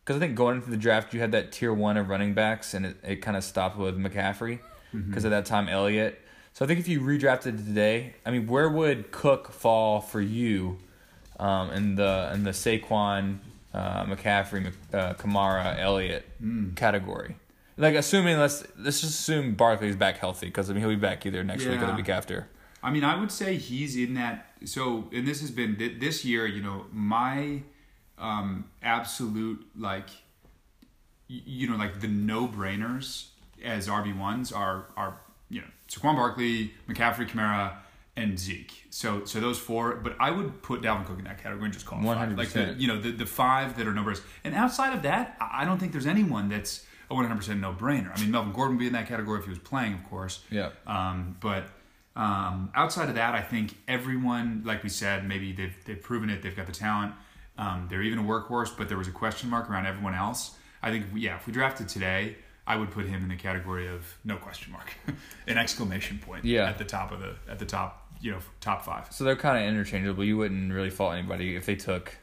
Because 0.03 0.17
I 0.17 0.19
think 0.19 0.35
going 0.35 0.57
into 0.57 0.69
the 0.69 0.77
draft, 0.77 1.13
you 1.13 1.21
had 1.21 1.31
that 1.31 1.53
tier 1.53 1.73
one 1.73 1.95
of 1.95 2.09
running 2.09 2.33
backs, 2.33 2.73
and 2.73 2.85
it, 2.85 2.97
it 3.03 3.15
kind 3.17 3.37
of 3.37 3.43
stopped 3.43 3.77
with 3.77 3.97
McCaffrey. 3.97 4.59
Because 4.91 5.23
at 5.25 5.29
that 5.29 5.45
time, 5.45 5.69
Elliott. 5.69 6.19
So 6.53 6.63
I 6.63 6.67
think 6.67 6.79
if 6.79 6.87
you 6.87 7.01
redrafted 7.01 7.57
today, 7.65 8.13
I 8.25 8.31
mean, 8.31 8.47
where 8.47 8.69
would 8.69 9.11
Cook 9.11 9.51
fall 9.51 9.99
for 10.01 10.21
you 10.21 10.77
um, 11.39 11.71
in 11.71 11.95
the 11.95 12.31
in 12.33 12.43
the 12.43 12.51
Saquon, 12.51 13.39
uh, 13.73 14.05
McCaffrey, 14.05 14.71
uh, 14.93 15.13
Kamara, 15.15 15.79
Elliott 15.79 16.27
category? 16.75 17.35
Like 17.75 17.95
assuming 17.95 18.37
let's 18.37 18.63
let's 18.77 19.01
just 19.01 19.19
assume 19.19 19.55
Barkley's 19.55 19.95
back 19.95 20.17
healthy 20.17 20.45
because 20.45 20.69
I 20.69 20.73
mean 20.73 20.81
he'll 20.81 20.89
be 20.91 20.95
back 20.95 21.25
either 21.25 21.43
next 21.43 21.65
week 21.65 21.81
or 21.81 21.87
the 21.87 21.93
week 21.95 22.09
after. 22.09 22.47
I 22.83 22.91
mean, 22.91 23.03
I 23.03 23.19
would 23.19 23.31
say 23.31 23.55
he's 23.55 23.95
in 23.95 24.13
that. 24.15 24.45
So, 24.65 25.09
and 25.13 25.25
this 25.25 25.39
has 25.41 25.49
been 25.51 25.75
thi- 25.77 25.97
this 25.97 26.23
year. 26.23 26.45
You 26.45 26.61
know, 26.61 26.85
my 26.91 27.61
um, 28.19 28.65
absolute 28.83 29.65
like, 29.75 30.09
y- 31.29 31.41
you 31.45 31.67
know, 31.67 31.77
like 31.77 31.99
the 32.01 32.07
no 32.09 32.47
brainers 32.47 33.29
as 33.63 33.87
RB 33.87 34.15
ones 34.15 34.51
are 34.51 34.85
are 34.95 35.17
you 35.53 35.61
know 35.61 35.67
Saquon 35.89 36.15
Barkley, 36.15 36.73
McCaffrey, 36.89 37.29
Kamara, 37.29 37.73
and 38.15 38.37
Zeke. 38.37 38.85
So, 38.89 39.25
so 39.25 39.39
those 39.39 39.59
four. 39.59 39.95
But 39.95 40.15
I 40.19 40.31
would 40.31 40.61
put 40.61 40.81
Dalvin 40.81 41.05
Cook 41.05 41.19
in 41.19 41.25
that 41.25 41.41
category 41.41 41.65
and 41.65 41.73
just 41.73 41.85
call 41.85 41.99
him 41.99 42.05
five. 42.05 42.37
Like 42.37 42.49
the 42.49 42.59
100%. 42.59 42.79
you 42.79 42.87
know 42.87 42.99
the 42.99 43.11
the 43.11 43.25
five 43.25 43.77
that 43.77 43.87
are 43.87 43.93
no 43.93 44.03
brainers. 44.03 44.21
And 44.43 44.55
outside 44.55 44.93
of 44.95 45.03
that, 45.03 45.37
I 45.39 45.65
don't 45.65 45.77
think 45.77 45.91
there's 45.91 46.07
anyone 46.07 46.49
that's 46.49 46.85
a 47.09 47.13
100% 47.13 47.59
no 47.59 47.73
brainer. 47.73 48.15
I 48.15 48.19
mean, 48.19 48.31
Melvin 48.31 48.53
Gordon 48.53 48.75
would 48.75 48.79
be 48.79 48.87
in 48.87 48.93
that 48.93 49.07
category 49.07 49.39
if 49.39 49.45
he 49.45 49.49
was 49.49 49.59
playing, 49.59 49.93
of 49.93 50.09
course. 50.09 50.43
Yeah. 50.49 50.69
Um, 50.87 51.35
but 51.41 51.67
um, 52.15 52.71
outside 52.75 53.09
of 53.09 53.15
that, 53.15 53.35
I 53.35 53.41
think 53.41 53.77
everyone, 53.87 54.63
like 54.65 54.83
we 54.83 54.89
said, 54.89 55.27
maybe 55.27 55.51
they've 55.51 55.75
they've 55.85 56.01
proven 56.01 56.29
it. 56.29 56.41
They've 56.41 56.55
got 56.55 56.65
the 56.65 56.71
talent. 56.71 57.13
Um, 57.57 57.87
they're 57.89 58.01
even 58.01 58.19
a 58.19 58.23
workhorse, 58.23 58.75
but 58.75 58.89
there 58.89 58.97
was 58.97 59.07
a 59.07 59.11
question 59.11 59.49
mark 59.49 59.69
around 59.69 59.85
everyone 59.85 60.15
else. 60.15 60.55
I 60.81 60.91
think, 60.91 61.05
yeah, 61.15 61.35
if 61.35 61.45
we 61.47 61.53
drafted 61.53 61.87
today, 61.87 62.35
I 62.65 62.77
would 62.77 62.91
put 62.91 63.05
him 63.05 63.23
in 63.23 63.29
the 63.29 63.35
category 63.35 63.87
of 63.87 64.17
no 64.23 64.37
question 64.37 64.71
mark, 64.71 64.93
an 65.47 65.57
exclamation 65.57 66.19
point. 66.19 66.45
Yeah. 66.45 66.69
at 66.69 66.77
the 66.77 66.85
top 66.85 67.11
of 67.11 67.19
the 67.19 67.35
at 67.49 67.59
the 67.59 67.65
top, 67.65 68.13
you 68.21 68.31
know, 68.31 68.39
top 68.61 68.85
five. 68.85 69.11
So 69.11 69.23
they're 69.23 69.35
kind 69.35 69.57
of 69.57 69.69
interchangeable. 69.69 70.23
You 70.23 70.37
wouldn't 70.37 70.71
really 70.71 70.89
fault 70.89 71.13
anybody 71.13 71.55
if 71.55 71.65
they 71.65 71.75
took. 71.75 72.17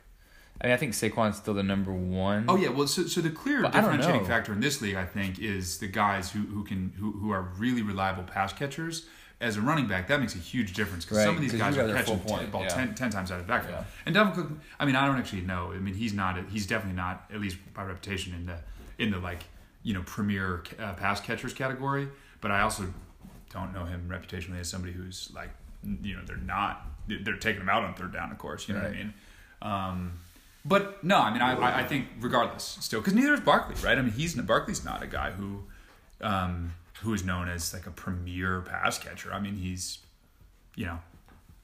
I 0.63 0.67
mean, 0.67 0.75
I 0.75 0.77
think 0.77 0.93
Saquon's 0.93 1.37
still 1.39 1.55
the 1.55 1.63
number 1.63 1.93
one. 1.93 2.45
Oh 2.49 2.57
yeah, 2.57 2.69
well, 2.69 2.87
so, 2.87 3.05
so 3.05 3.21
the 3.23 3.31
clear 3.31 3.63
But 3.63 3.73
differentiating 3.73 4.27
factor 4.27 4.53
in 4.53 4.61
this 4.61 4.83
league, 4.83 4.95
I 4.95 5.07
think, 5.07 5.39
is 5.39 5.79
the 5.79 5.87
guys 5.87 6.31
who, 6.31 6.41
who 6.41 6.65
can 6.65 6.93
who, 6.99 7.13
who 7.13 7.31
are 7.31 7.43
really 7.57 7.83
reliable 7.83 8.25
pass 8.25 8.53
catchers. 8.53 9.07
As 9.43 9.57
a 9.57 9.63
running 9.63 9.87
back, 9.87 10.07
that 10.09 10.21
makes 10.21 10.35
a 10.35 10.39
huge 10.39 10.75
difference 10.75 11.07
because 11.07 11.17
Right, 11.17 11.25
some 11.25 11.37
of 11.37 11.41
these 11.41 11.55
guys 11.55 11.75
are 11.79 11.91
catching 11.95 12.19
point, 12.19 12.53
ball 12.53 12.61
yeah. 12.61 12.69
10, 12.69 12.95
10 12.95 13.11
times 13.11 13.31
out 13.31 13.41
of 13.41 13.47
the 13.47 13.51
backfield. 13.51 13.79
Yeah. 13.79 13.85
And 14.05 14.15
Dalvin 14.15 14.35
Cook, 14.35 14.51
I 14.79 14.85
mean, 14.85 14.97
I 14.97 15.07
don't 15.07 15.17
actually 15.17 15.41
know. 15.41 15.73
I 15.73 15.79
mean, 15.79 15.95
he's 15.95 16.13
not. 16.13 16.39
A, 16.39 16.43
he's 16.43 16.67
definitely 16.67 16.97
not, 16.97 17.25
at 17.33 17.41
least 17.41 17.57
by 17.73 17.85
reputation, 17.85 18.35
in 18.35 18.45
the 18.45 18.59
in 18.99 19.11
the 19.11 19.19
like 19.19 19.45
you 19.83 19.95
know 19.95 20.03
premier 20.05 20.63
uh, 20.79 20.93
pass 20.95 21.21
catchers 21.21 21.53
category. 21.55 22.09
But 22.41 22.51
I 22.51 22.61
also 22.63 22.85
don't 23.53 23.73
know 23.75 23.85
him 23.85 24.09
reputationally 24.09 24.61
as 24.61 24.69
somebody 24.69 24.93
who's 24.93 25.31
like 25.35 25.51
you 26.03 26.15
know 26.15 26.23
they're 26.27 26.37
not 26.37 26.87
they're 27.09 27.37
taking 27.37 27.61
him 27.63 27.69
out 27.69 27.85
on 27.85 27.95
third 27.95 28.13
down. 28.13 28.31
Of 28.31 28.39
course, 28.39 28.69
you 28.69 28.75
know 28.75 28.81
what 28.83 28.91
I 28.91 28.95
mean. 28.95 29.15
Um, 29.63 30.13
but 30.65 31.03
no, 31.03 31.17
I 31.19 31.33
mean, 31.33 31.41
I, 31.43 31.81
I- 31.81 31.85
think 31.87 32.07
regardless, 32.21 32.79
still, 32.81 33.01
because 33.01 33.15
neither 33.15 33.33
is 33.35 33.41
Barkley, 33.41 33.75
right? 33.83 33.97
I 33.99 34.03
mean, 34.03 34.13
he's 34.13 34.35
Barkley's 34.35 34.85
not 34.85 35.03
a 35.03 35.07
guy 35.07 35.31
who, 35.31 35.63
um, 36.21 36.75
who 37.03 37.15
is 37.15 37.25
known 37.25 37.49
as 37.49 37.73
like 37.73 37.87
a 37.87 37.91
premier 37.91 38.61
pass 38.61 38.99
catcher. 38.99 39.33
I 39.33 39.41
mean, 39.41 39.57
he's, 39.57 39.99
you 40.77 40.85
know, 40.87 40.99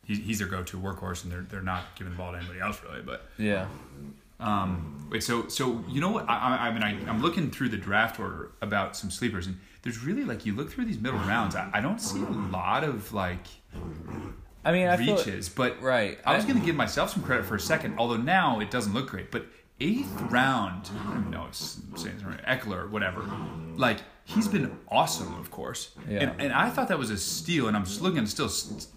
he's 0.05 0.18
he's 0.18 0.38
their 0.38 0.48
go-to 0.48 0.79
workhorse, 0.79 1.22
and 1.24 1.33
they're 1.33 1.42
they're 1.42 1.61
not 1.62 1.85
giving 1.94 2.12
the 2.14 2.16
ball 2.18 2.33
to 2.33 2.38
anybody 2.38 2.61
else 2.61 2.81
really. 2.83 3.02
But 3.02 3.26
Yeah. 3.38 3.62
um, 3.64 4.14
Um, 4.38 5.09
wait, 5.11 5.22
so 5.22 5.49
so 5.49 5.85
you 5.88 6.01
know 6.01 6.11
what? 6.11 6.29
I, 6.29 6.35
I, 6.35 6.66
I 6.68 6.72
mean, 6.72 6.83
I, 6.83 6.90
I'm 7.09 7.22
looking 7.22 7.51
through 7.51 7.70
the 7.70 7.77
draft 7.77 8.20
order 8.20 8.53
about 8.61 8.96
some 8.96 9.11
sleepers, 9.11 9.46
and 9.46 9.59
there's 9.83 10.03
really 10.03 10.25
like 10.25 10.44
you 10.44 10.55
look 10.55 10.70
through 10.70 10.87
these 10.87 10.99
middle 10.99 11.20
rounds. 11.20 11.55
I, 11.55 11.70
I 11.72 11.81
don't 11.81 12.01
see 12.01 12.20
a 12.20 12.31
lot 12.31 12.85
of 12.85 13.12
like 13.12 13.46
I 14.66 14.72
mean, 14.72 14.88
I 14.88 14.96
feel 14.96 15.16
reaches, 15.16 15.49
but 15.49 15.81
right. 15.81 16.18
I 16.27 16.35
was 16.35 16.44
going 16.44 16.59
to 16.59 16.66
give 16.66 16.75
myself 16.75 17.11
some 17.11 17.22
credit 17.22 17.46
for 17.46 17.55
a 17.55 17.61
second, 17.61 17.94
although 17.99 18.16
now 18.16 18.59
it 18.59 18.70
doesn't 18.70 18.92
look 18.92 19.09
great. 19.09 19.31
But 19.31 19.46
eighth 19.81 20.20
round, 20.22 20.90
I 21.07 21.14
don't 21.14 21.31
know, 21.31 21.46
it's 21.49 21.81
saying 21.94 22.16
it's 22.16 22.25
right, 22.25 22.44
Ekeler, 22.44 22.90
whatever. 22.90 23.25
Like 23.77 23.99
he's 24.25 24.49
been 24.49 24.77
awesome, 24.88 25.38
of 25.38 25.53
course. 25.53 25.90
Yeah. 26.09 26.18
And, 26.18 26.40
and 26.40 26.53
I 26.53 26.70
thought 26.70 26.88
that 26.88 26.99
was 26.99 27.11
a 27.11 27.16
steal, 27.16 27.68
and 27.68 27.77
I'm 27.77 27.85
just 27.85 28.03
looking, 28.03 28.27
still 28.27 28.49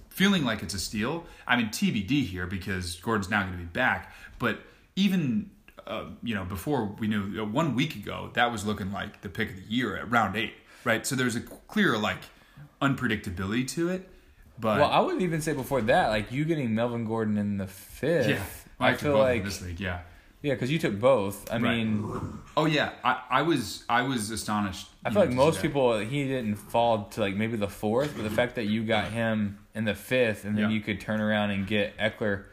feeling 0.10 0.44
like 0.44 0.64
it's 0.64 0.74
a 0.74 0.80
steal. 0.80 1.26
I 1.46 1.56
mean 1.56 1.68
TBD 1.68 2.26
here 2.26 2.48
because 2.48 2.96
Gordon's 2.96 3.30
now 3.30 3.42
going 3.42 3.54
to 3.54 3.60
be 3.60 3.66
back, 3.66 4.12
but 4.40 4.60
even. 5.04 5.52
Uh, 5.88 6.06
you 6.22 6.36
know, 6.36 6.44
before 6.46 6.86
we 7.00 7.08
knew 7.08 7.42
uh, 7.42 7.46
one 7.46 7.74
week 7.74 7.96
ago, 7.96 8.30
that 8.34 8.52
was 8.52 8.64
looking 8.64 8.92
like 8.92 9.22
the 9.22 9.30
pick 9.30 9.50
of 9.50 9.56
the 9.56 9.62
year 9.64 9.98
at 9.98 10.12
round 10.12 10.36
eight, 10.36 10.54
right? 10.84 11.04
So 11.08 11.16
there's 11.16 11.36
a 11.36 11.42
clear 11.42 11.98
like 11.98 12.20
unpredictability 12.82 13.68
to 13.70 13.90
it. 13.90 14.08
But 14.60 14.80
Well, 14.80 14.90
I 14.92 15.00
would 15.00 15.22
even 15.22 15.42
say 15.42 15.54
before 15.54 15.82
that, 15.84 16.10
like 16.10 16.32
you 16.32 16.46
getting 16.46 16.76
Melvin 16.76 17.06
Gordon 17.06 17.38
in 17.38 17.58
the 17.58 17.68
fifth. 17.68 18.28
yeah, 18.28 18.44
I 18.80 18.92
took 18.92 19.00
feel 19.02 19.18
like 19.18 19.44
this 19.46 19.62
league, 19.62 19.80
yeah. 19.80 20.02
yeah, 20.42 20.54
because 20.54 20.70
you 20.72 20.78
took 20.80 21.00
both. 21.00 21.50
I 21.52 21.56
Right. 21.58 21.78
mean, 21.78 22.40
Oh 22.58 22.66
yeah, 22.66 22.92
I, 23.04 23.22
I 23.30 23.42
was 23.44 23.84
I 23.90 24.02
was 24.04 24.30
astonished. 24.32 24.88
I 25.06 25.10
feel 25.10 25.22
know, 25.22 25.26
like 25.28 25.36
most 25.36 25.56
that. 25.56 25.62
people 25.68 25.98
he 26.00 26.26
didn't 26.28 26.56
fall 26.56 27.06
to 27.14 27.22
like 27.22 27.36
maybe 27.36 27.56
the 27.58 27.70
fourth, 27.70 28.14
but 28.16 28.24
the 28.24 28.30
fact 28.30 28.56
that 28.56 28.66
you 28.66 28.84
got 28.84 29.12
him 29.12 29.60
in 29.74 29.86
the 29.86 29.96
fifth, 29.96 30.44
and 30.46 30.56
then 30.58 30.66
Yeah. 30.66 30.76
you 30.76 30.82
could 30.82 31.00
turn 31.00 31.22
around 31.22 31.52
and 31.52 31.66
get 31.66 31.98
Ekeler. 31.98 32.44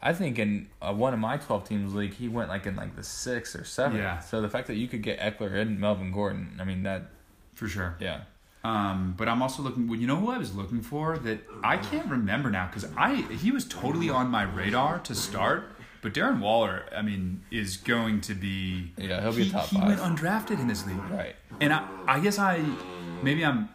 I 0.00 0.12
think 0.12 0.38
in 0.38 0.68
uh, 0.80 0.92
one 0.92 1.12
of 1.12 1.18
my 1.18 1.36
twelve 1.36 1.68
teams 1.68 1.94
league, 1.94 2.14
he 2.14 2.28
went 2.28 2.48
like 2.48 2.66
in 2.66 2.76
like 2.76 2.94
the 2.96 3.02
sixth 3.02 3.54
or 3.56 3.64
seventh. 3.64 3.98
Yeah. 4.00 4.20
So 4.20 4.40
the 4.40 4.48
fact 4.48 4.66
that 4.68 4.76
you 4.76 4.88
could 4.88 5.02
get 5.02 5.18
Ekeler 5.20 5.54
and 5.60 5.78
Melvin 5.80 6.12
Gordon, 6.12 6.56
I 6.60 6.64
mean 6.64 6.82
that, 6.84 7.10
for 7.54 7.68
sure. 7.68 7.96
yeah. 8.00 8.22
Um, 8.64 9.14
but 9.18 9.28
I'm 9.28 9.42
also 9.42 9.60
looking. 9.62 9.88
Well, 9.88 9.98
you 9.98 10.06
know 10.06 10.16
who 10.16 10.30
I 10.30 10.38
was 10.38 10.54
looking 10.54 10.82
for 10.82 11.18
that 11.18 11.40
I 11.64 11.78
can't 11.78 12.06
remember 12.08 12.48
now 12.48 12.68
because 12.68 12.88
I 12.96 13.16
he 13.16 13.50
was 13.50 13.64
totally 13.64 14.08
on 14.08 14.28
my 14.28 14.44
radar 14.44 15.00
to 15.00 15.14
start. 15.16 15.64
But 16.00 16.14
Darren 16.14 16.40
Waller, 16.40 16.84
I 16.96 17.02
mean, 17.02 17.42
is 17.52 17.76
going 17.76 18.20
to 18.22 18.34
be. 18.34 18.92
Yeah, 18.96 19.20
he'll 19.20 19.32
be 19.32 19.44
he, 19.44 19.50
top 19.50 19.66
He 19.66 19.76
five. 19.76 19.86
went 19.86 20.00
undrafted 20.00 20.58
in 20.60 20.66
this 20.66 20.84
league, 20.86 20.98
Right. 21.10 21.36
And 21.60 21.72
I, 21.72 21.86
I 22.08 22.18
guess 22.18 22.40
I, 22.40 22.60
maybe 23.22 23.44
I'm, 23.44 23.68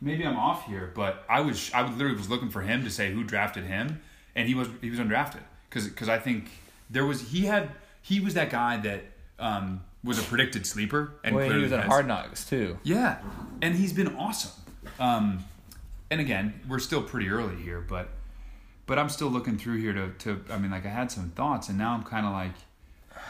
maybe 0.00 0.24
I'm 0.24 0.36
off 0.36 0.66
here, 0.66 0.92
but 0.94 1.24
I 1.28 1.40
was, 1.40 1.72
I 1.74 1.82
literally 1.90 2.16
was 2.16 2.30
looking 2.30 2.48
for 2.48 2.62
him 2.62 2.84
to 2.84 2.90
say 2.90 3.12
who 3.12 3.24
drafted 3.24 3.64
him, 3.64 4.00
and 4.36 4.48
he 4.48 4.54
was, 4.54 4.68
he 4.80 4.90
was 4.90 4.98
undrafted 4.98 5.40
because, 5.68 5.88
because 5.88 6.08
I 6.08 6.18
think 6.18 6.50
there 6.90 7.06
was, 7.06 7.30
he 7.30 7.46
had, 7.46 7.70
he 8.02 8.20
was 8.20 8.34
that 8.34 8.50
guy 8.50 8.76
that 8.78 9.02
um, 9.38 9.82
was 10.02 10.18
a 10.18 10.22
predicted 10.22 10.66
sleeper, 10.66 11.12
and 11.24 11.34
Well, 11.34 11.50
he 11.50 11.58
was 11.58 11.72
in 11.72 11.80
Hard 11.80 12.06
Knocks 12.06 12.44
too. 12.48 12.78
yeah, 12.82 13.18
and 13.62 13.74
he's 13.74 13.92
been 13.92 14.14
awesome. 14.16 14.52
Um, 14.98 15.44
and 16.10 16.20
again, 16.20 16.60
we're 16.68 16.78
still 16.78 17.02
pretty 17.02 17.28
early 17.28 17.56
here, 17.56 17.80
but 17.80 18.08
but 18.86 18.98
I'm 18.98 19.08
still 19.08 19.28
looking 19.28 19.56
through 19.56 19.78
here 19.78 19.92
to 19.94 20.10
to. 20.10 20.44
I 20.50 20.58
mean, 20.58 20.70
like 20.70 20.84
I 20.84 20.90
had 20.90 21.10
some 21.10 21.30
thoughts, 21.30 21.68
and 21.70 21.78
now 21.78 21.94
I'm 21.94 22.02
kind 22.04 22.26
of 22.26 22.32
like 22.32 22.52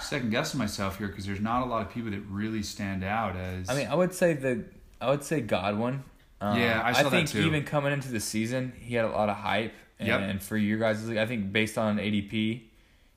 second 0.01 0.31
guessing 0.31 0.59
myself 0.59 0.99
here 0.99 1.07
because 1.07 1.25
there's 1.25 1.41
not 1.41 1.63
a 1.63 1.67
lot 1.67 1.83
of 1.87 1.93
people 1.93 2.11
that 2.11 2.21
really 2.29 2.63
stand 2.63 3.05
out 3.05 3.37
as. 3.37 3.71
I 3.71 3.77
mean, 3.77 3.87
I 3.87 3.95
would 3.95 4.13
say 4.13 4.35
the 4.35 4.65
I 5.01 5.11
would 5.11 5.23
say 5.23 5.41
Godwin. 5.41 6.03
Um, 6.41 6.59
Yeah, 6.59 6.83
I 6.85 6.93
saw 6.93 7.05
that 7.05 7.11
think 7.11 7.35
even 7.37 7.65
coming 7.65 7.93
into 7.93 8.11
the 8.11 8.21
season, 8.21 8.73
he 8.81 8.97
had 8.97 9.05
a 9.05 9.11
lot 9.11 9.29
of 9.29 9.37
hype. 9.37 9.73
And, 10.05 10.21
Yep. 10.23 10.31
and 10.31 10.43
for 10.43 10.57
your 10.57 10.79
guys, 10.79 11.09
I 11.09 11.27
think 11.27 11.53
based 11.53 11.79
on 11.79 11.99
ADP, 11.99 12.63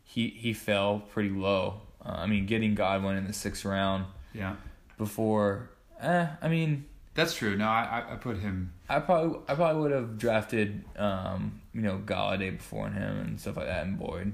he 0.04 0.30
he 0.30 0.54
fell 0.54 1.00
pretty 1.12 1.30
low. 1.30 1.82
Uh, 2.06 2.12
I 2.20 2.28
mean, 2.28 2.46
getting 2.46 2.76
Godwin 2.76 3.18
in 3.18 3.28
the 3.28 3.34
sixth 3.34 3.66
round 3.66 4.06
yeah, 4.34 4.56
before, 4.98 5.70
eh, 6.00 6.28
I 6.42 6.48
mean, 6.48 6.86
that's 7.16 7.36
true. 7.36 7.56
No, 7.58 7.68
I 7.68 8.04
I- 8.12 8.16
put 8.16 8.38
him. 8.40 8.74
I 8.90 9.00
probably 9.00 9.40
I 9.50 9.56
probably 9.56 9.82
would 9.82 9.92
have 9.92 10.18
drafted, 10.18 10.84
um, 10.98 11.62
you 11.74 11.82
know, 11.82 12.00
Golladay 12.06 12.56
before 12.58 12.90
him 12.90 13.18
and 13.20 13.40
stuff 13.40 13.58
like 13.58 13.66
that, 13.68 13.86
and 13.86 13.98
Boyd. 14.00 14.34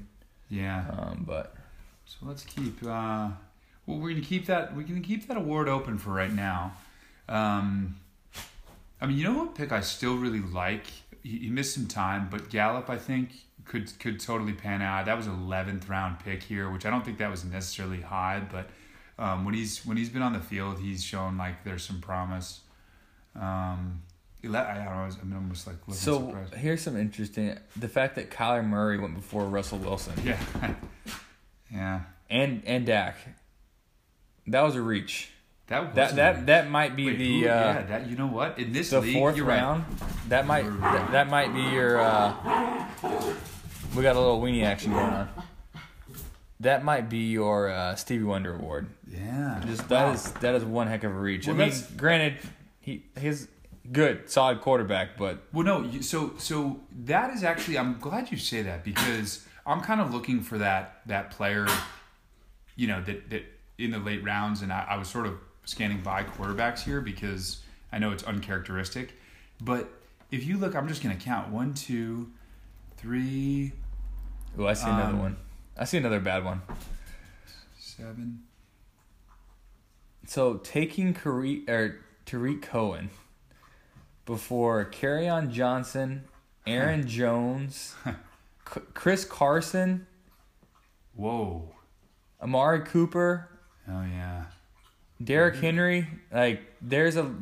Yeah. 0.50 0.86
Um, 0.92 1.24
but 1.26 1.56
So 2.06 2.18
let's 2.24 2.44
keep. 2.44 2.84
Uh, 2.84 3.30
well, 3.86 3.98
we're 4.00 4.10
gonna 4.14 4.22
keep 4.22 4.46
that. 4.48 4.76
We're 4.76 4.84
gonna 4.84 5.00
keep 5.02 5.28
that 5.28 5.38
award 5.38 5.68
open 5.68 5.98
for 5.98 6.12
right 6.12 6.32
now. 6.32 6.74
Um, 7.28 7.96
I 9.02 9.08
mean, 9.08 9.18
you 9.18 9.24
know 9.24 9.34
what 9.40 9.56
pick 9.56 9.72
I 9.72 9.82
still 9.82 10.16
really 10.18 10.42
like. 10.42 10.86
He, 11.24 11.38
he 11.40 11.50
missed 11.50 11.74
some 11.74 11.88
time, 11.88 12.28
but 12.30 12.50
Gallup, 12.50 12.90
I 12.90 12.98
think, 12.98 13.32
could 13.66 13.98
could 14.00 14.20
totally 14.20 14.54
pan 14.54 14.82
out. 14.82 15.06
That 15.06 15.18
was 15.18 15.28
eleventh 15.28 15.88
round 15.90 16.20
pick 16.20 16.44
here, 16.44 16.70
which 16.70 16.86
I 16.86 16.90
don't 16.90 17.04
think 17.06 17.18
that 17.20 17.32
was 17.32 17.44
necessarily 17.46 18.02
high, 18.02 18.42
but 18.52 18.70
um, 19.18 19.46
when 19.46 19.54
he's 19.54 19.86
when 19.86 19.98
he's 19.98 20.10
been 20.10 20.22
on 20.22 20.34
the 20.34 20.40
field, 20.40 20.80
he's 20.80 21.04
shown 21.04 21.38
like 21.38 21.64
there's 21.64 21.84
some 21.84 22.02
promise. 22.02 22.62
Um, 23.36 24.02
I 24.44 24.48
don't 24.48 24.52
know. 24.86 24.92
I 24.92 25.06
was, 25.06 25.18
I'm 25.22 25.34
almost 25.34 25.66
like 25.68 25.78
looking 25.88 25.94
So 25.94 26.28
surprised. 26.28 26.54
here's 26.56 26.82
some 26.82 26.98
interesting 26.98 27.58
the 27.78 27.88
fact 27.88 28.16
that 28.16 28.30
Kyler 28.30 28.66
Murray 28.66 29.00
went 29.00 29.16
before 29.16 29.46
Russell 29.46 29.78
Wilson 29.78 30.14
Yeah, 30.26 30.38
yeah. 31.72 32.02
and 32.30 32.62
and 32.66 32.86
Dak. 32.86 33.16
That 34.48 34.62
was 34.62 34.76
a 34.76 34.82
reach. 34.82 35.30
That 35.68 35.86
was 35.88 35.96
That 35.96 36.16
that 36.16 36.46
that 36.48 36.70
might 36.70 36.96
be 36.96 37.06
Wait, 37.08 37.18
the 37.18 37.42
who- 37.42 37.48
uh, 37.48 37.52
yeah. 37.52 37.82
That 37.84 38.08
you 38.08 38.16
know 38.18 38.28
what 38.28 38.60
in 38.60 38.74
this 38.74 38.90
the 38.90 39.00
league, 39.02 39.14
fourth 39.16 39.38
you're 39.38 39.46
right. 39.46 39.62
round. 39.62 39.86
That 40.28 40.46
might 40.46 40.64
that, 40.82 41.12
that 41.12 41.30
might 41.30 41.54
be 41.54 41.62
your. 41.62 42.00
Uh, 42.02 42.34
we 43.96 44.02
got 44.02 44.16
a 44.16 44.20
little 44.20 44.42
weenie 44.42 44.64
action 44.64 44.92
going 44.92 45.06
on. 45.06 45.30
That 46.60 46.84
might 46.84 47.10
be 47.10 47.18
your 47.30 47.70
uh, 47.70 47.96
Stevie 47.96 48.24
Wonder 48.24 48.56
award. 48.56 48.88
Yeah, 49.10 49.62
Just 49.66 49.82
Wow. 49.84 49.88
that 50.08 50.16
is 50.16 50.32
that 50.34 50.56
is 50.56 50.64
one 50.66 50.88
heck 50.88 51.04
of 51.04 51.12
a 51.12 51.18
reach. 51.20 51.48
Well, 51.48 51.56
I 51.62 51.70
mean, 51.70 51.74
granted, 51.98 52.38
he 52.80 53.04
he's 53.20 53.48
good, 53.92 54.30
solid 54.30 54.62
quarterback, 54.62 55.18
but 55.18 55.44
Well, 55.54 55.66
no. 55.66 56.02
So, 56.02 56.34
so 56.38 56.80
that 57.06 57.34
is 57.34 57.44
actually. 57.44 57.78
I'm 57.78 58.00
glad 58.00 58.32
you 58.32 58.38
say 58.38 58.62
that 58.64 58.84
because 58.84 59.46
I'm 59.66 59.82
kind 59.82 60.02
of 60.02 60.14
looking 60.14 60.42
for 60.42 60.58
that 60.58 61.02
that 61.06 61.32
player, 61.32 61.68
you 62.76 62.88
know, 62.88 63.02
that 63.04 63.30
that 63.30 63.44
in 63.78 63.92
the 63.92 64.00
late 64.00 64.24
rounds, 64.24 64.62
and 64.62 64.72
I, 64.72 64.86
I 64.92 64.98
was 64.98 65.08
sort 65.10 65.26
of 65.28 65.34
scanning 65.66 66.02
by 66.02 66.24
quarterbacks 66.24 66.80
here 66.82 67.02
because 67.02 67.62
I 67.92 68.00
know 68.00 68.12
it's 68.12 68.24
uncharacteristic, 68.24 69.14
but 69.62 69.90
if 70.32 70.46
you 70.46 70.58
look, 70.58 70.76
I'm 70.76 70.88
just 70.88 71.02
gonna 71.04 71.16
count 71.16 71.50
one, 71.52 71.74
two, 71.74 72.32
three, 72.98 73.72
oh, 74.58 74.66
I 74.68 74.74
see 74.74 74.88
another 74.90 75.14
Um, 75.14 75.20
one. 75.20 75.38
I 75.78 75.86
see 75.86 75.98
another 75.98 76.20
bad 76.20 76.44
one. 76.44 76.62
seven. 77.78 78.44
So 80.26 80.56
taking 80.58 81.14
Kare- 81.14 81.62
or 81.68 81.96
Tarik 82.26 82.62
Cohen 82.62 83.10
before 84.26 84.86
on 85.28 85.52
Johnson, 85.52 86.24
Aaron 86.66 87.06
Jones, 87.08 87.96
C- 88.06 88.82
Chris 88.94 89.26
Carson, 89.26 90.08
Whoa. 91.16 91.76
Amari 92.42 92.82
Cooper, 92.82 93.50
Oh 93.88 94.04
yeah. 94.04 94.46
Derrick 95.24 95.56
Henry. 95.56 96.08
Like 96.32 96.62
there's 96.82 97.16
a 97.18 97.34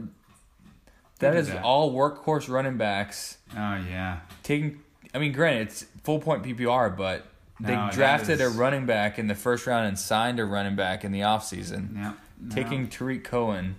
that 1.20 1.36
is 1.36 1.48
that. 1.50 1.64
all 1.64 1.94
workhorse 1.94 2.50
running 2.50 2.78
backs 2.78 3.38
Oh 3.54 3.76
yeah. 3.90 4.20
taking. 4.44 4.82
I 5.14 5.20
mean, 5.20 5.34
granted, 5.34 5.68
it's 5.68 5.86
full 6.04 6.20
point 6.20 6.44
PPR, 6.44 6.96
but 6.96 7.26
they 7.60 7.76
No, 7.76 7.90
drafted 7.92 8.40
a 8.42 8.50
running 8.50 8.86
back 8.86 9.20
in 9.20 9.28
the 9.28 9.36
first 9.36 9.68
round 9.68 9.88
and 9.88 10.00
signed 10.00 10.40
a 10.40 10.46
running 10.46 10.76
back 10.76 11.04
in 11.04 11.12
the 11.12 11.20
offseason. 11.22 11.96
Yeah. 11.96 12.14
No. 12.40 12.56
Taking 12.56 12.88
Tarik 12.88 13.24
Cohen 13.24 13.76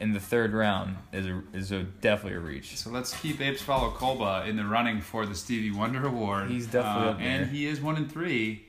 in 0.00 0.12
the 0.12 0.20
third 0.20 0.52
round 0.52 0.96
is 1.12 1.26
a, 1.26 1.42
is 1.54 1.70
a 1.72 1.84
definitely 1.84 2.36
a 2.36 2.40
reach. 2.40 2.76
So 2.76 2.90
let's 2.90 3.18
keep 3.20 3.40
Apes 3.40 3.62
Follow 3.62 3.90
Kolba 3.92 4.44
in 4.46 4.56
the 4.56 4.64
running 4.64 5.00
for 5.00 5.24
the 5.24 5.34
Stevie 5.36 5.70
Wonder 5.70 6.06
Award. 6.06 6.50
He's 6.50 6.66
definitely 6.66 7.08
Uh, 7.08 7.10
up 7.12 7.18
there. 7.18 7.26
And 7.28 7.50
he 7.50 7.66
is 7.66 7.80
one 7.80 7.96
in 7.96 8.08
three 8.08 8.64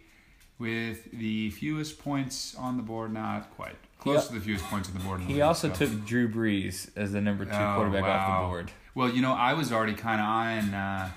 with 0.59 1.11
the 1.11 1.49
fewest 1.49 1.99
points 2.01 2.55
on 2.55 2.77
the 2.77 2.83
board. 2.83 3.11
Not 3.11 3.49
quite. 3.55 3.75
Close 4.03 4.23
He- 4.23 4.33
to 4.33 4.39
the 4.39 4.45
fewest 4.45 4.65
points 4.65 4.89
on 4.89 4.95
the 4.95 4.99
board. 4.99 5.21
in 5.21 5.25
the 5.27 5.29
He 5.29 5.33
league, 5.39 5.43
also 5.43 5.69
so. 5.73 5.75
took 5.85 6.05
Drew 6.05 6.27
Brees 6.29 6.89
as 6.97 7.13
the 7.13 7.21
number 7.21 7.45
two 7.45 7.51
Oh, 7.51 7.75
quarterback 7.77 8.03
off 8.03 8.41
the 8.41 8.47
board. 8.47 8.71
Well, 8.93 9.09
you 9.09 9.21
know, 9.21 9.33
I 9.33 9.53
was 9.53 9.71
already 9.71 9.93
kind 9.93 10.19
of 10.21 10.27
eyeing. 10.27 10.73
Uh, 10.73 11.09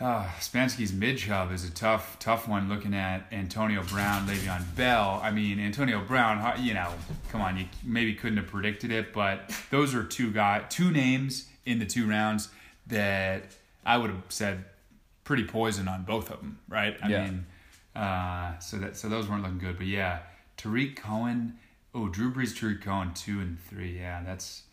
uh, 0.00 0.24
Spansky's 0.40 0.92
mid 0.92 1.18
chub 1.18 1.50
is 1.52 1.64
a 1.64 1.70
tough, 1.70 2.18
tough 2.20 2.46
one. 2.46 2.68
Looking 2.68 2.94
at 2.94 3.26
Antonio 3.32 3.82
Brown, 3.82 4.26
Le'Veon 4.28 4.62
Bell. 4.76 5.20
I 5.22 5.30
mean, 5.32 5.58
Antonio 5.58 6.00
Brown. 6.04 6.62
You 6.64 6.74
know, 6.74 6.92
come 7.30 7.40
on, 7.40 7.56
you 7.56 7.66
maybe 7.84 8.14
couldn't 8.14 8.36
have 8.38 8.46
predicted 8.46 8.92
it, 8.92 9.12
but 9.12 9.50
those 9.70 9.94
are 9.94 10.04
two 10.04 10.30
guy, 10.30 10.64
two 10.68 10.90
names 10.90 11.48
in 11.66 11.78
the 11.80 11.86
two 11.86 12.08
rounds 12.08 12.48
that 12.86 13.44
I 13.84 13.96
would 13.96 14.10
have 14.10 14.22
said 14.28 14.64
pretty 15.24 15.44
poison 15.44 15.88
on 15.88 16.04
both 16.04 16.30
of 16.30 16.38
them, 16.40 16.58
right? 16.68 16.96
I 17.02 17.08
Yeah. 17.08 17.24
mean, 17.24 17.46
uh, 17.96 18.58
so 18.60 18.78
that 18.78 18.96
so 18.96 19.08
those 19.08 19.26
weren't 19.28 19.42
looking 19.42 19.58
good, 19.58 19.76
but 19.78 19.86
yeah, 19.86 20.20
Tarik 20.58 20.96
Cohen. 20.96 21.58
Oh, 21.94 22.08
Drew 22.08 22.30
Brees, 22.32 22.54
Tarik 22.58 22.82
Cohen, 22.82 23.14
two 23.14 23.40
and 23.40 23.58
three. 23.58 23.98
Yeah, 23.98 24.22
that's 24.22 24.64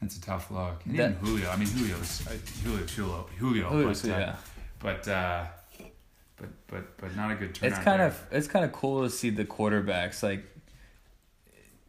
that's 0.00 0.16
a 0.16 0.20
tough 0.20 0.52
look. 0.52 0.82
And 0.84 0.94
even 0.94 1.12
Julio. 1.14 1.50
I 1.50 1.56
mean, 1.56 1.66
Julio's 1.68 2.24
uh, 2.26 2.36
Julio, 2.62 2.86
Julio, 2.86 3.26
Julio. 3.38 3.70
Julio's- 3.70 4.02
but, 4.02 4.10
uh, 4.10 4.18
yeah. 4.18 4.36
but 4.78 5.08
uh, 5.08 5.44
but 6.36 6.48
but 6.68 6.96
but 6.98 7.16
not 7.16 7.32
a 7.32 7.34
good 7.34 7.54
turn. 7.54 7.72
It's 7.72 7.78
kind 7.80 8.00
of 8.00 8.24
it's 8.30 8.46
kind 8.46 8.64
of 8.64 8.72
cool 8.72 9.02
to 9.02 9.10
see 9.10 9.30
the 9.30 9.44
quarterbacks 9.44 10.22
like 10.22 10.44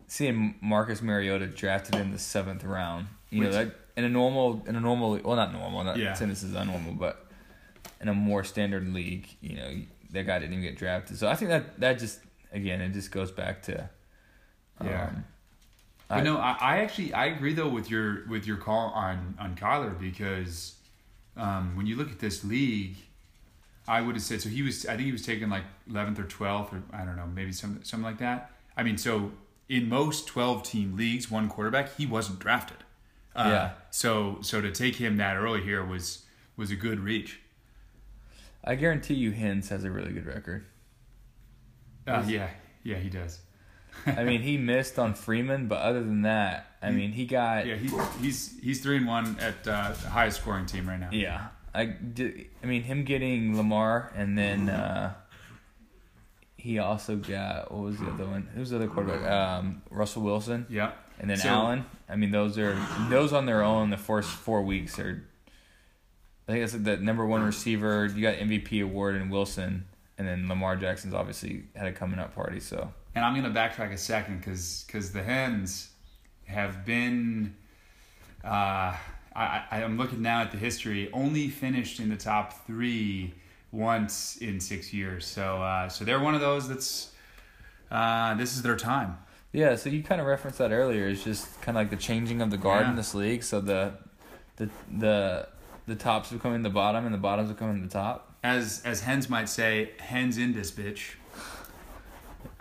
seeing 0.08 0.56
Marcus 0.62 1.02
Mariota 1.02 1.46
drafted 1.46 1.96
in 1.96 2.12
the 2.12 2.20
seventh 2.20 2.64
round. 2.64 3.08
You 3.30 3.44
know 3.44 3.52
that 3.52 3.76
in 3.96 4.06
a 4.06 4.10
normal 4.10 4.64
in 4.66 4.76
a 4.76 4.80
normal 4.80 5.20
well 5.24 5.36
not 5.36 5.54
normal 5.54 5.84
not 5.84 5.98
Yeah. 5.98 6.14
this 6.14 6.42
is 6.42 6.54
unnormal 6.54 6.98
but 6.98 7.28
in 8.02 8.08
a 8.08 8.14
more 8.14 8.44
standard 8.44 8.92
league 8.94 9.28
you 9.42 9.56
know 9.58 9.74
that 10.12 10.26
guy 10.26 10.40
didn't 10.40 10.54
even 10.54 10.64
get 10.64 10.78
drafted 10.78 11.18
so 11.18 11.28
I 11.28 11.36
think 11.36 11.50
that 11.50 11.80
that 11.82 12.00
just 12.00 12.20
again 12.52 12.82
it 12.82 12.90
just 12.94 13.12
goes 13.12 13.32
back 13.32 13.62
to 13.64 13.90
Yeah. 14.84 15.08
um, 15.08 15.26
But 16.08 16.18
I- 16.20 16.22
no, 16.24 16.38
I, 16.38 16.58
I 16.60 16.78
actually 16.80 17.14
I 17.14 17.26
agree 17.28 17.54
though 17.54 17.68
with 17.70 17.90
your 17.90 18.26
with 18.28 18.48
your 18.48 18.58
call 18.58 18.90
on 18.90 19.36
on 19.40 19.56
Kyler 19.56 19.98
because 20.00 20.76
um, 21.38 21.76
when 21.78 21.86
you 21.86 21.96
look 21.96 22.12
at 22.12 22.20
this 22.20 22.44
league, 22.44 22.96
I 23.88 24.02
would 24.02 24.16
have 24.16 24.24
said 24.24 24.42
so. 24.42 24.50
He 24.50 24.62
was 24.62 24.86
I 24.86 24.96
think 24.96 25.06
he 25.06 25.12
was 25.12 25.26
taken 25.26 25.50
like 25.50 25.64
eleventh 25.90 26.20
or 26.20 26.24
twelfth 26.24 26.74
or 26.74 26.82
I 26.92 27.06
don't 27.06 27.16
know 27.16 27.28
maybe 27.28 27.52
some 27.52 27.84
something 27.84 28.04
like 28.06 28.18
that. 28.20 28.52
I 28.76 28.84
mean, 28.84 28.98
so 28.98 29.32
in 29.68 29.88
most 29.90 30.26
twelve 30.28 30.64
team 30.64 30.96
leagues, 30.98 31.30
one 31.30 31.48
quarterback 31.50 31.96
he 31.98 32.06
wasn't 32.06 32.40
drafted. 32.40 32.78
Uh, 33.36 33.46
Yeah. 33.48 33.72
So 33.92 34.40
so 34.42 34.62
to 34.62 34.72
take 34.72 34.96
him 34.96 35.18
that 35.18 35.38
early 35.38 35.62
here 35.62 35.86
was 35.86 36.26
was 36.58 36.72
a 36.72 36.76
good 36.76 37.00
reach. 37.00 37.40
I 38.64 38.76
guarantee 38.76 39.14
you 39.14 39.32
Hens 39.32 39.70
has 39.70 39.84
a 39.84 39.92
really 39.92 40.12
good 40.12 40.26
record. 40.26 40.66
Uh, 42.08 42.24
yeah, 42.28 42.50
yeah, 42.84 42.98
he 42.98 43.10
does. 43.10 43.40
I 44.06 44.24
mean 44.24 44.42
he 44.42 44.58
missed 44.58 44.98
on 44.98 45.14
Freeman 45.14 45.68
but 45.68 45.80
other 45.80 46.00
than 46.02 46.22
that 46.22 46.68
I 46.82 46.92
mean 46.92 47.12
he 47.12 47.26
got 47.26 47.66
Yeah, 47.68 47.76
he, 47.76 47.90
he's 48.22 48.58
he's 48.62 48.82
three 48.82 48.98
and 48.98 49.08
one 49.08 49.38
at 49.40 49.68
uh, 49.68 49.92
the 50.02 50.10
highest 50.10 50.42
scoring 50.42 50.66
team 50.66 50.88
right 50.88 51.00
now. 51.00 51.10
Yeah, 51.12 51.48
I 51.74 51.86
did. 51.86 52.46
I 52.64 52.68
mean, 52.68 52.84
him 52.84 53.04
getting 53.04 53.58
Lamar, 53.58 54.12
and 54.16 54.38
then 54.38 54.70
uh, 54.70 55.14
he 56.56 56.80
also 56.80 57.16
got 57.18 57.72
what 57.72 57.82
was 57.84 58.00
the 58.00 58.08
other 58.08 58.26
one? 58.26 58.48
Who's 58.56 58.70
the 58.70 58.78
other 58.78 58.88
quarterback? 58.88 59.30
Um, 59.30 59.82
Russell 59.90 60.24
Wilson, 60.24 60.66
Yeah. 60.70 60.92
and 61.20 61.30
then 61.30 61.38
So- 61.38 61.50
Allen. 61.50 61.86
I 62.08 62.16
mean, 62.16 62.32
those 62.32 62.58
are 62.58 62.76
those 63.10 63.34
on 63.34 63.46
their 63.46 63.62
own. 63.64 63.90
The 63.92 63.98
first 63.98 64.30
four 64.30 64.62
weeks 64.64 64.98
are. 65.00 65.24
I 66.48 66.52
think 66.54 66.62
that's 66.72 66.84
the 66.84 66.98
number 66.98 67.26
one 67.26 67.44
receiver. 67.44 68.06
You 68.08 68.22
got 68.24 68.36
MVP 68.38 68.82
award 68.84 69.16
in 69.16 69.30
Wilson, 69.30 69.86
and 70.20 70.28
then 70.28 70.48
Lamar 70.48 70.76
Jackson's 70.76 71.16
obviously 71.16 71.64
had 71.76 71.88
a 71.88 71.92
coming 71.92 72.20
up 72.20 72.36
party. 72.36 72.60
So 72.60 72.94
And 73.16 73.26
I'm 73.26 73.34
going 73.34 73.52
to 73.52 73.60
backtrack 73.60 73.92
a 73.92 73.98
second 73.98 74.38
because 74.40 74.84
because 74.86 75.12
the 75.12 75.24
Hens 75.24 75.90
have 76.46 76.86
been. 76.86 77.56
Uh, 78.44 78.96
I, 79.36 79.64
I, 79.72 79.84
I'm 79.84 79.98
looking 79.98 80.22
now 80.22 80.42
at 80.42 80.52
the 80.52 80.58
history. 80.58 81.10
Only 81.14 81.48
finished 81.50 82.00
in 82.00 82.10
the 82.10 82.18
top 82.18 82.66
three 82.68 83.34
once 83.72 84.38
in 84.38 84.60
six 84.60 84.94
years. 84.94 85.26
So 85.26 85.62
uh, 85.62 85.90
so 85.90 86.04
they're 86.06 86.20
one 86.20 86.36
of 86.36 86.42
those 86.42 86.68
that's. 86.70 87.12
Uh, 87.92 88.36
this 88.36 88.54
is 88.56 88.62
their 88.62 88.76
time. 88.76 89.18
yeah, 89.52 89.76
so 89.76 89.90
you 89.90 90.04
kind 90.04 90.22
of 90.22 90.28
referenced 90.28 90.60
that 90.60 90.72
earlier. 90.72 91.08
It's 91.08 91.24
just 91.24 91.60
kind 91.64 91.76
of 91.76 91.82
like 91.82 91.90
the 91.90 91.96
changing 91.98 92.40
of 92.42 92.52
the 92.52 92.58
guard 92.58 92.84
Yeah. 92.86 92.92
in 92.92 92.96
this 92.96 93.16
league. 93.16 93.42
So 93.44 93.60
the 93.62 93.94
the 94.58 94.70
the 94.96 95.48
the 95.88 95.96
tops 95.96 96.32
becoming 96.32 96.62
the 96.62 96.70
bottom, 96.70 97.06
and 97.06 97.14
the 97.14 97.18
bottoms 97.20 97.50
becoming 97.50 97.82
the 97.82 97.90
top. 97.90 98.29
As 98.44 98.82
as 98.86 99.02
hens 99.02 99.30
might 99.30 99.50
say, 99.50 99.92
hens 100.00 100.38
in 100.38 100.54
this 100.54 100.72
bitch. 100.72 101.16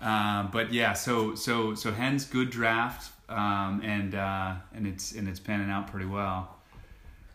Um, 0.01 0.51
but 0.53 0.73
yeah, 0.73 0.93
so 0.93 1.35
so 1.35 1.75
so 1.75 1.93
hens 1.93 2.25
good 2.25 2.51
draft, 2.51 3.13
um, 3.29 3.81
and 3.85 4.15
uh, 4.15 4.55
and 4.75 4.87
it's 4.87 5.13
and 5.13 5.29
it's 5.29 5.41
panning 5.41 5.71
out 5.71 5.91
pretty 5.91 6.07
well. 6.07 6.57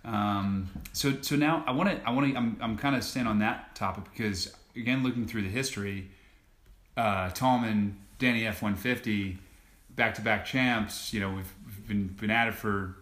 Um, 0.05 0.69
so 0.91 1.21
so 1.21 1.35
now 1.35 1.63
I 1.67 1.71
want 1.71 1.89
to 1.89 2.07
I 2.07 2.11
want 2.11 2.31
to 2.31 2.37
I'm 2.37 2.57
I'm 2.61 2.77
kind 2.77 2.95
of 2.95 3.03
staying 3.03 3.27
on 3.27 3.39
that 3.39 3.75
topic 3.75 4.05
because 4.11 4.53
again 4.75 5.03
looking 5.03 5.25
through 5.25 5.43
the 5.43 5.49
history, 5.49 6.09
uh, 6.97 7.29
Tallman, 7.29 7.97
Danny 8.19 8.45
F 8.45 8.61
one 8.61 8.75
fifty, 8.75 9.39
back 9.89 10.15
to 10.15 10.21
back 10.21 10.45
champs. 10.45 11.13
You 11.13 11.19
know 11.21 11.31
we've, 11.31 11.53
we've 11.65 11.87
been 11.87 12.07
been 12.07 12.31
at 12.31 12.47
it 12.47 12.55
for 12.55 12.95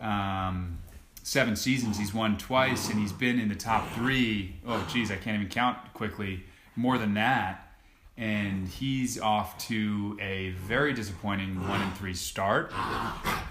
um, 0.00 0.78
seven 1.24 1.56
seasons. 1.56 1.98
He's 1.98 2.14
won 2.14 2.38
twice, 2.38 2.90
and 2.90 3.00
he's 3.00 3.12
been 3.12 3.40
in 3.40 3.48
the 3.48 3.56
top 3.56 3.90
three. 3.92 4.54
Oh, 4.64 4.86
geez, 4.92 5.10
I 5.10 5.16
can't 5.16 5.34
even 5.36 5.48
count 5.48 5.78
quickly. 5.94 6.44
More 6.76 6.98
than 6.98 7.14
that, 7.14 7.72
and 8.16 8.68
he's 8.68 9.18
off 9.18 9.58
to 9.68 10.16
a 10.20 10.50
very 10.50 10.92
disappointing 10.92 11.60
one 11.68 11.80
and 11.80 11.96
three 11.96 12.14
start. 12.14 12.72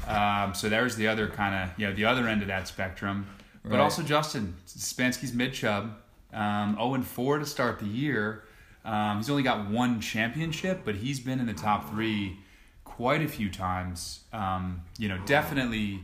Um, 0.08 0.54
so 0.54 0.70
there's 0.70 0.96
the 0.96 1.08
other 1.08 1.28
kind 1.28 1.56
of 1.56 1.80
you 1.80 1.88
know 1.88 1.94
the 1.94 2.06
other 2.06 2.28
end 2.28 2.42
of 2.42 2.48
that 2.48 2.68
spectrum. 2.68 3.28
But 3.66 3.80
also 3.80 4.04
Justin 4.04 4.58
Spansky's 4.68 5.32
mid 5.32 5.54
chub, 5.54 5.96
um, 6.34 6.76
0 6.76 6.96
and 6.96 7.08
4 7.08 7.40
to 7.40 7.46
start 7.46 7.80
the 7.80 7.86
year. 7.86 8.44
Um, 8.84 9.18
he's 9.18 9.30
only 9.30 9.44
got 9.44 9.70
one 9.70 10.02
championship, 10.02 10.82
but 10.84 10.96
he's 10.96 11.22
been 11.22 11.40
in 11.40 11.46
the 11.46 11.54
top 11.54 11.90
three 11.90 12.38
quite 12.84 13.22
a 13.22 13.28
few 13.30 13.50
times. 13.50 14.26
Um, 14.34 14.82
you 14.98 15.08
know, 15.08 15.18
definitely 15.26 16.02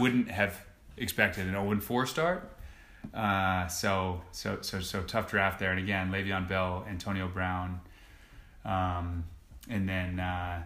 wouldn't 0.00 0.28
have 0.32 0.60
expected 0.96 1.46
an 1.46 1.52
0 1.52 1.80
4 1.80 2.06
start. 2.06 2.52
Uh, 3.14 3.66
so 3.68 4.20
so 4.32 4.58
so 4.62 4.80
so 4.80 5.02
tough 5.02 5.30
draft 5.30 5.58
there. 5.60 5.70
And 5.70 5.78
again, 5.78 6.10
Le'Veon 6.10 6.48
Bell, 6.48 6.84
Antonio 6.88 7.28
Brown, 7.28 7.80
um, 8.64 9.24
and 9.70 9.88
then 9.88 10.18
uh, 10.18 10.62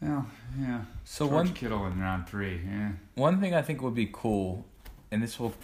well, 0.00 0.26
yeah. 0.60 0.82
So 1.04 1.26
George 1.28 1.46
one 1.46 1.54
Kittle 1.54 1.86
in 1.86 1.98
round 2.00 2.28
three. 2.28 2.60
Yeah. 2.66 2.92
one 3.14 3.40
thing 3.40 3.54
I 3.54 3.62
think 3.62 3.80
would 3.80 3.94
be 3.94 4.08
cool, 4.12 4.66
and 5.10 5.22
this 5.22 5.40
will 5.40 5.54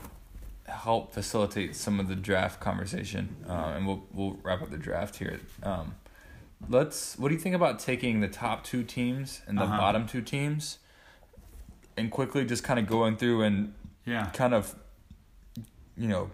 help 0.66 1.12
facilitate 1.12 1.74
some 1.76 2.00
of 2.00 2.08
the 2.08 2.14
draft 2.14 2.61
conversation, 2.61 3.36
uh, 3.48 3.72
and 3.76 3.86
we'll 3.86 4.02
we'll 4.14 4.38
wrap 4.42 4.62
up 4.62 4.70
the 4.70 4.78
draft 4.78 5.16
here. 5.16 5.40
Um, 5.62 5.96
let's. 6.68 7.18
What 7.18 7.28
do 7.28 7.34
you 7.34 7.40
think 7.40 7.54
about 7.54 7.78
taking 7.78 8.20
the 8.20 8.28
top 8.28 8.64
two 8.64 8.82
teams 8.84 9.42
and 9.46 9.58
the 9.58 9.64
Uh-huh. 9.64 9.76
bottom 9.76 10.06
two 10.06 10.22
teams, 10.22 10.78
and 11.97 12.11
quickly 12.11 12.45
just 12.45 12.64
kind 12.64 12.78
of 12.78 12.86
going 12.86 13.16
through 13.16 13.43
and 13.43 13.74
Yeah. 14.05 14.26
kind 14.30 14.55
of, 14.55 14.74
you 15.97 16.09
know, 16.09 16.30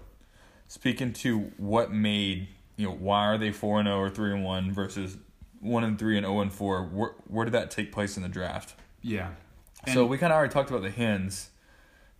speaking 0.68 1.12
to 1.12 1.52
what 1.56 1.92
made 1.92 2.48
you 2.76 2.86
know 2.86 2.92
why 2.94 3.24
are 3.26 3.38
they 3.38 3.50
four 3.52 3.78
and 3.80 3.86
zero 3.86 3.98
or 3.98 4.10
three 4.10 4.32
and 4.32 4.44
one 4.44 4.70
versus 4.72 5.16
one 5.60 5.82
and 5.84 5.98
three 5.98 6.16
and 6.16 6.26
zero 6.26 6.40
and 6.40 6.52
four? 6.52 6.82
Where 6.84 7.14
where 7.26 7.44
did 7.44 7.52
that 7.52 7.70
take 7.70 7.90
place 7.92 8.16
in 8.16 8.22
the 8.22 8.28
draft? 8.28 8.74
Yeah. 9.02 9.30
so 9.92 10.04
we 10.04 10.18
kind 10.18 10.32
of 10.32 10.36
already 10.36 10.52
talked 10.52 10.70
about 10.70 10.82
the 10.82 10.90
hens. 10.90 11.50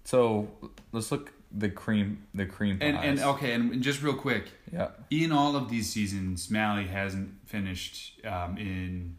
So 0.05 0.49
let's 0.93 1.11
look 1.13 1.33
the 1.53 1.69
cream 1.69 2.27
the 2.35 2.47
cream 2.47 2.79
pies. 2.79 2.89
And 2.89 2.99
and 2.99 3.21
okay, 3.21 3.53
and 3.53 3.83
just 3.83 4.03
real 4.03 4.15
quick, 4.15 4.51
yeah, 4.73 4.89
in 5.11 5.33
all 5.33 5.57
of 5.57 5.69
these 5.69 5.91
seasons, 5.93 6.51
Mally 6.51 6.87
hasn't 6.87 7.35
finished 7.47 8.25
um, 8.25 8.57
in 8.57 9.17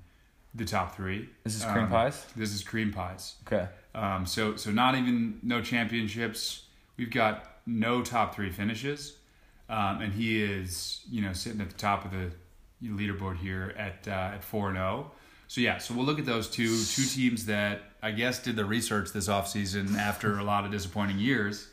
the 0.56 0.66
top 0.66 0.96
three. 0.96 1.30
this 1.44 1.56
is 1.56 1.64
cream 1.64 1.86
Um, 1.86 1.90
pies. 1.90 2.26
This 2.36 2.54
is 2.54 2.64
cream 2.64 2.92
pies. 2.92 3.36
Okay, 3.46 3.68
Um, 3.94 4.26
so 4.26 4.56
so 4.56 4.72
not 4.72 4.96
even 4.96 5.40
no 5.44 5.62
championships. 5.62 6.64
We've 6.98 7.12
got 7.12 7.44
no 7.66 8.02
top 8.02 8.34
three 8.36 8.52
finishes, 8.52 9.14
um, 9.70 10.02
and 10.02 10.14
he 10.14 10.42
is 10.44 11.02
you 11.10 11.22
know 11.22 11.34
sitting 11.34 11.62
at 11.62 11.70
the 11.70 11.78
top 11.78 12.06
of 12.06 12.12
the 12.12 12.32
leaderboard 12.84 13.38
here 13.38 13.74
at 13.78 14.08
uh, 14.08 14.36
at 14.36 14.44
four 14.44 14.70
and 14.70 14.78
zero. 14.78 15.12
So 15.50 15.62
yeah, 15.62 15.78
so 15.78 15.94
we'll 15.94 16.06
look 16.06 16.20
at 16.20 16.26
those 16.26 16.50
two 16.50 16.68
two 16.86 17.04
teams 17.06 17.46
that 17.46 17.82
I 18.02 18.12
guess 18.12 18.40
did 18.42 18.56
the 18.56 18.66
research 18.66 19.12
this 19.14 19.28
offseason 19.28 19.96
after 19.98 20.38
a 20.40 20.44
lot 20.44 20.66
of 20.66 20.72
disappointing 20.72 21.20
years. 21.20 21.70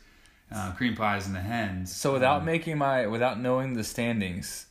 Uh, 0.53 0.71
cream 0.73 0.95
pies 0.95 1.25
and 1.25 1.35
the 1.35 1.39
hens. 1.41 1.93
so 1.93 2.13
without 2.13 2.41
Um, 2.41 2.45
making 2.45 2.77
my 2.77 3.07
without 3.07 3.39
knowing 3.39 3.73
the 3.73 3.83
standings. 3.83 4.67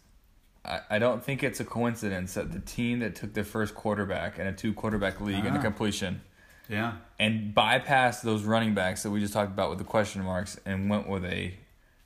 I, 0.64 0.80
I 0.90 0.98
don't 0.98 1.22
think 1.22 1.42
it's 1.42 1.60
a 1.60 1.64
coincidence 1.64 2.34
that 2.34 2.52
the 2.52 2.60
team 2.60 3.00
that 3.00 3.14
took 3.14 3.34
their 3.34 3.44
first 3.44 3.74
quarterback 3.74 4.38
in 4.38 4.46
a 4.46 4.52
two 4.52 4.72
quarterback 4.72 5.20
league 5.20 5.44
in 5.44 5.54
a 5.54 5.58
Ah. 5.58 5.62
completion 5.62 6.22
yeah. 6.68 6.94
and 7.18 7.54
bypassed 7.54 8.22
those 8.22 8.44
running 8.44 8.74
backs 8.74 9.02
that 9.02 9.10
we 9.10 9.20
just 9.20 9.32
talked 9.34 9.52
about 9.52 9.68
with 9.70 9.78
the 9.78 9.84
question 9.84 10.22
marks 10.22 10.58
and 10.64 10.88
went 10.88 11.08
with 11.08 11.24
a 11.24 11.54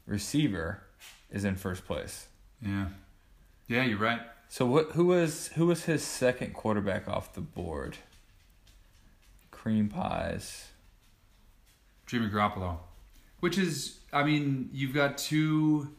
receiver 0.06 0.82
is 1.30 1.44
in 1.44 1.54
first 1.56 1.86
place. 1.86 2.26
Yeah. 2.60 2.86
Yeah, 3.68 3.84
you're 3.84 3.98
right. 3.98 4.20
So 4.48 4.64
what 4.64 4.92
who 4.92 5.06
was 5.06 5.48
who 5.48 5.66
was 5.66 5.84
his 5.84 6.02
second 6.02 6.54
quarterback 6.54 7.06
off 7.06 7.34
the 7.34 7.42
board? 7.42 7.98
Cream 9.50 9.88
pies. 9.88 10.68
Jimmy 12.06 12.28
Garoppolo. 12.30 12.78
Which 13.40 13.58
is 13.58 13.98
I 14.12 14.22
mean, 14.24 14.70
you've 14.72 14.94
got 14.94 15.18
two 15.18 15.90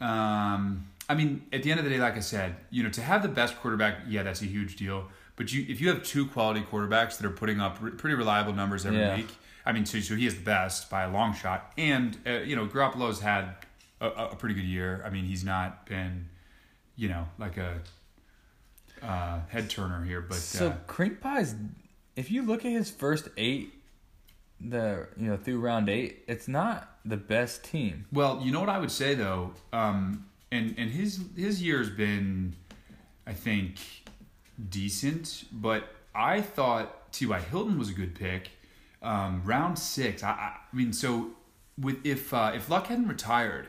um 0.00 0.86
I 1.08 1.14
mean, 1.14 1.44
at 1.52 1.62
the 1.62 1.70
end 1.70 1.78
of 1.80 1.84
the 1.84 1.90
day, 1.90 1.98
like 1.98 2.16
I 2.16 2.20
said, 2.20 2.56
you 2.70 2.82
know, 2.82 2.90
to 2.90 3.02
have 3.02 3.22
the 3.22 3.28
best 3.28 3.56
quarterback, 3.60 3.98
yeah, 4.08 4.22
that's 4.22 4.42
a 4.42 4.46
huge 4.46 4.76
deal. 4.76 5.08
But 5.36 5.52
you, 5.52 5.66
if 5.68 5.80
you 5.80 5.88
have 5.88 6.02
two 6.02 6.26
quality 6.26 6.62
quarterbacks 6.62 7.18
that 7.18 7.26
are 7.26 7.30
putting 7.30 7.60
up 7.60 7.78
re- 7.80 7.90
pretty 7.90 8.14
reliable 8.16 8.52
numbers 8.52 8.86
every 8.86 9.00
Yeah. 9.00 9.16
week, 9.16 9.28
I 9.66 9.72
mean, 9.72 9.84
so, 9.86 10.00
so 10.00 10.14
he 10.14 10.26
is 10.26 10.36
the 10.36 10.44
best 10.44 10.88
by 10.90 11.02
a 11.02 11.10
long 11.10 11.34
shot. 11.34 11.72
And 11.76 12.16
uh, 12.26 12.30
you 12.40 12.56
know, 12.56 12.66
Garoppolo's 12.66 13.20
had 13.20 13.54
a, 14.00 14.08
a 14.08 14.36
pretty 14.36 14.54
good 14.54 14.64
year. 14.64 15.02
I 15.04 15.10
mean, 15.10 15.24
he's 15.24 15.44
not 15.44 15.86
been, 15.86 16.28
you 16.96 17.08
know, 17.08 17.26
like 17.38 17.56
a 17.56 17.80
uh, 19.02 19.40
head 19.48 19.68
turner 19.68 20.04
here, 20.04 20.20
but 20.20 20.36
so 20.38 20.68
uh, 20.68 20.76
cream 20.86 21.16
pies 21.20 21.54
if 22.16 22.30
you 22.30 22.42
look 22.42 22.64
at 22.64 22.72
his 22.72 22.90
first 22.90 23.28
eight 23.36 23.74
the 24.60 25.08
you 25.16 25.28
know 25.28 25.36
through 25.36 25.60
round 25.60 25.88
eight, 25.88 26.22
it's 26.28 26.48
not 26.48 26.96
the 27.04 27.16
best 27.16 27.64
team. 27.64 28.06
Well, 28.12 28.40
you 28.42 28.52
know 28.52 28.60
what 28.60 28.68
I 28.68 28.78
would 28.78 28.90
say 28.92 29.14
though, 29.14 29.52
um, 29.72 30.26
and 30.54 30.74
and 30.78 30.90
his 30.90 31.20
his 31.36 31.62
year's 31.62 31.90
been, 31.90 32.54
I 33.26 33.32
think, 33.32 33.78
decent, 34.68 35.44
but 35.52 35.88
I 36.14 36.40
thought 36.40 37.12
T.Y. 37.12 37.40
Hilton 37.40 37.78
was 37.78 37.90
a 37.90 37.92
good 37.92 38.14
pick. 38.14 38.50
Um, 39.02 39.42
round 39.44 39.78
six, 39.78 40.22
I, 40.22 40.30
I, 40.30 40.52
I 40.72 40.76
mean, 40.76 40.92
so 40.92 41.32
with 41.78 42.04
if 42.06 42.32
uh, 42.32 42.52
if 42.54 42.70
Luck 42.70 42.86
hadn't 42.86 43.08
retired, 43.08 43.66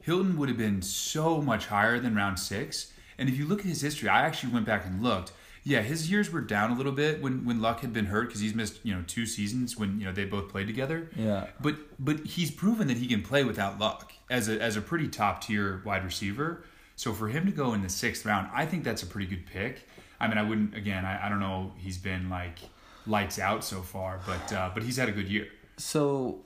Hilton 0.00 0.36
would 0.36 0.48
have 0.48 0.58
been 0.58 0.82
so 0.82 1.40
much 1.40 1.66
higher 1.66 1.98
than 1.98 2.14
round 2.14 2.38
six. 2.38 2.92
And 3.18 3.30
if 3.30 3.38
you 3.38 3.46
look 3.46 3.60
at 3.60 3.66
his 3.66 3.80
history, 3.80 4.10
I 4.10 4.22
actually 4.22 4.52
went 4.52 4.66
back 4.66 4.84
and 4.84 5.02
looked. 5.02 5.32
Yeah, 5.64 5.80
his 5.80 6.10
years 6.10 6.30
were 6.30 6.42
down 6.42 6.70
a 6.70 6.76
little 6.76 6.92
bit 6.92 7.20
when, 7.20 7.44
when 7.44 7.60
Luck 7.60 7.80
had 7.80 7.92
been 7.92 8.06
hurt 8.06 8.28
because 8.28 8.40
he's 8.40 8.54
missed 8.54 8.78
you 8.84 8.94
know 8.94 9.02
two 9.06 9.26
seasons 9.26 9.76
when 9.76 9.98
you 9.98 10.06
know 10.06 10.12
they 10.12 10.24
both 10.24 10.48
played 10.48 10.66
together. 10.66 11.08
Yeah. 11.16 11.46
But 11.60 11.76
but 11.98 12.26
he's 12.26 12.50
proven 12.50 12.88
that 12.88 12.98
he 12.98 13.06
can 13.06 13.22
play 13.22 13.44
without 13.44 13.78
luck 13.78 14.12
as 14.30 14.48
a 14.48 14.60
as 14.60 14.76
a 14.76 14.80
pretty 14.80 15.08
top 15.08 15.42
tier 15.42 15.82
wide 15.84 16.04
receiver. 16.04 16.64
So 16.96 17.12
for 17.12 17.28
him 17.28 17.44
to 17.46 17.52
go 17.52 17.74
in 17.74 17.82
the 17.82 17.88
sixth 17.88 18.24
round, 18.24 18.48
I 18.54 18.64
think 18.66 18.82
that's 18.84 19.02
a 19.02 19.06
pretty 19.06 19.26
good 19.26 19.46
pick. 19.46 19.86
I 20.18 20.28
mean, 20.28 20.38
I 20.38 20.42
wouldn't 20.42 20.74
again. 20.74 21.04
I, 21.04 21.26
I 21.26 21.28
don't 21.28 21.40
know. 21.40 21.72
He's 21.76 21.98
been 21.98 22.30
like 22.30 22.58
lights 23.06 23.38
out 23.38 23.64
so 23.64 23.82
far, 23.82 24.20
but 24.26 24.52
uh, 24.52 24.70
but 24.72 24.82
he's 24.82 24.96
had 24.96 25.08
a 25.08 25.12
good 25.12 25.28
year. 25.28 25.48
So 25.76 26.40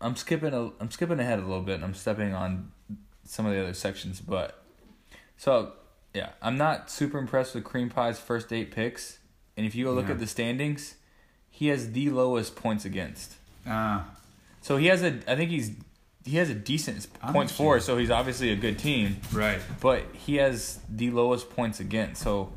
I'm 0.00 0.14
skipping 0.16 0.54
a 0.54 0.70
I'm 0.80 0.90
skipping 0.90 1.18
ahead 1.18 1.38
a 1.40 1.42
little 1.42 1.62
bit 1.62 1.74
and 1.76 1.84
I'm 1.84 1.94
stepping 1.94 2.34
on 2.34 2.70
some 3.24 3.44
of 3.46 3.52
the 3.52 3.60
other 3.60 3.74
sections, 3.74 4.20
but 4.20 4.62
so 5.36 5.72
yeah, 6.14 6.30
I'm 6.40 6.56
not 6.56 6.88
super 6.90 7.18
impressed 7.18 7.54
with 7.54 7.64
Cream 7.64 7.90
Pie's 7.90 8.18
first 8.18 8.52
eight 8.52 8.70
picks. 8.70 9.18
And 9.56 9.66
if 9.66 9.74
you 9.74 9.84
go 9.86 9.92
look 9.92 10.06
Yeah. 10.06 10.12
at 10.12 10.18
the 10.20 10.26
standings, 10.26 10.94
he 11.50 11.66
has 11.68 11.92
the 11.92 12.10
lowest 12.10 12.54
points 12.56 12.84
against. 12.84 13.34
Uh, 13.68 14.02
So 14.60 14.76
he 14.76 14.86
has 14.86 15.02
a 15.02 15.18
I 15.26 15.34
think 15.34 15.50
he's 15.50 15.72
he 16.26 16.36
has 16.36 16.50
a 16.50 16.54
decent 16.54 17.06
points 17.32 17.52
for, 17.52 17.80
so 17.80 17.96
he's 17.96 18.10
obviously 18.10 18.50
a 18.50 18.56
good 18.56 18.78
team. 18.78 19.16
right. 19.32 19.60
But 19.80 20.02
he 20.12 20.36
has 20.36 20.80
the 20.88 21.10
lowest 21.10 21.50
points 21.50 21.80
against. 21.80 22.20
So 22.22 22.52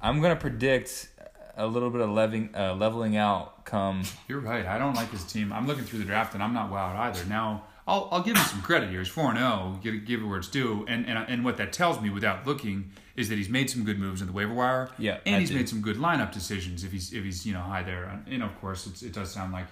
I'm 0.00 0.20
gonna 0.20 0.36
predict 0.36 1.08
a 1.56 1.66
little 1.66 1.90
bit 1.90 2.00
of 2.00 2.10
leveling 2.10 2.50
uh, 2.56 2.74
leveling 2.74 3.16
out 3.16 3.64
come 3.64 4.02
You're 4.28 4.40
right. 4.40 4.64
I 4.64 4.78
don't 4.78 4.94
like 4.94 5.10
his 5.10 5.24
team. 5.24 5.52
I'm 5.52 5.66
looking 5.66 5.84
through 5.84 5.98
the 5.98 6.04
draft 6.04 6.34
and 6.34 6.42
I'm 6.42 6.54
not 6.54 6.70
wowed 6.70 6.96
either. 6.96 7.24
Now 7.26 7.64
I'll 7.86 8.08
I'll 8.12 8.22
give 8.22 8.36
him 8.36 8.44
some 8.44 8.62
credit 8.62 8.90
here. 8.90 9.00
He's 9.00 9.08
four 9.08 9.30
and 9.30 9.38
zero. 9.38 9.78
Give 9.82 10.04
give 10.04 10.22
it 10.22 10.24
where 10.24 10.38
it's 10.38 10.48
due. 10.48 10.84
And 10.88 11.06
and 11.06 11.18
and 11.28 11.44
what 11.44 11.56
that 11.56 11.72
tells 11.72 12.00
me, 12.00 12.10
without 12.10 12.46
looking, 12.46 12.92
is 13.16 13.28
that 13.28 13.36
he's 13.36 13.48
made 13.48 13.68
some 13.68 13.84
good 13.84 13.98
moves 13.98 14.20
in 14.20 14.28
the 14.28 14.32
waiver 14.32 14.54
wire. 14.54 14.90
Yeah, 14.98 15.18
and 15.26 15.36
I 15.36 15.40
he's 15.40 15.52
made 15.52 15.68
some 15.68 15.80
good 15.80 15.96
lineup 15.96 16.32
decisions. 16.32 16.84
If 16.84 16.92
he's 16.92 17.12
if 17.12 17.24
he's 17.24 17.44
you 17.44 17.52
know 17.52 17.60
high 17.60 17.82
there, 17.82 18.22
and 18.28 18.42
of 18.42 18.58
course 18.60 18.86
it's, 18.86 19.02
it 19.02 19.12
does 19.12 19.32
sound 19.32 19.52
like 19.52 19.66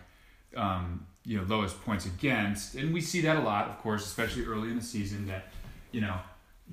um, 0.56 1.06
you 1.24 1.36
know 1.38 1.44
lowest 1.44 1.80
points 1.84 2.06
against, 2.06 2.74
and 2.74 2.92
we 2.94 3.00
see 3.00 3.20
that 3.22 3.36
a 3.36 3.40
lot, 3.40 3.68
of 3.68 3.78
course, 3.78 4.04
especially 4.04 4.44
early 4.44 4.68
in 4.70 4.76
the 4.76 4.84
season 4.84 5.26
that 5.26 5.48
you 5.92 6.00
know 6.00 6.16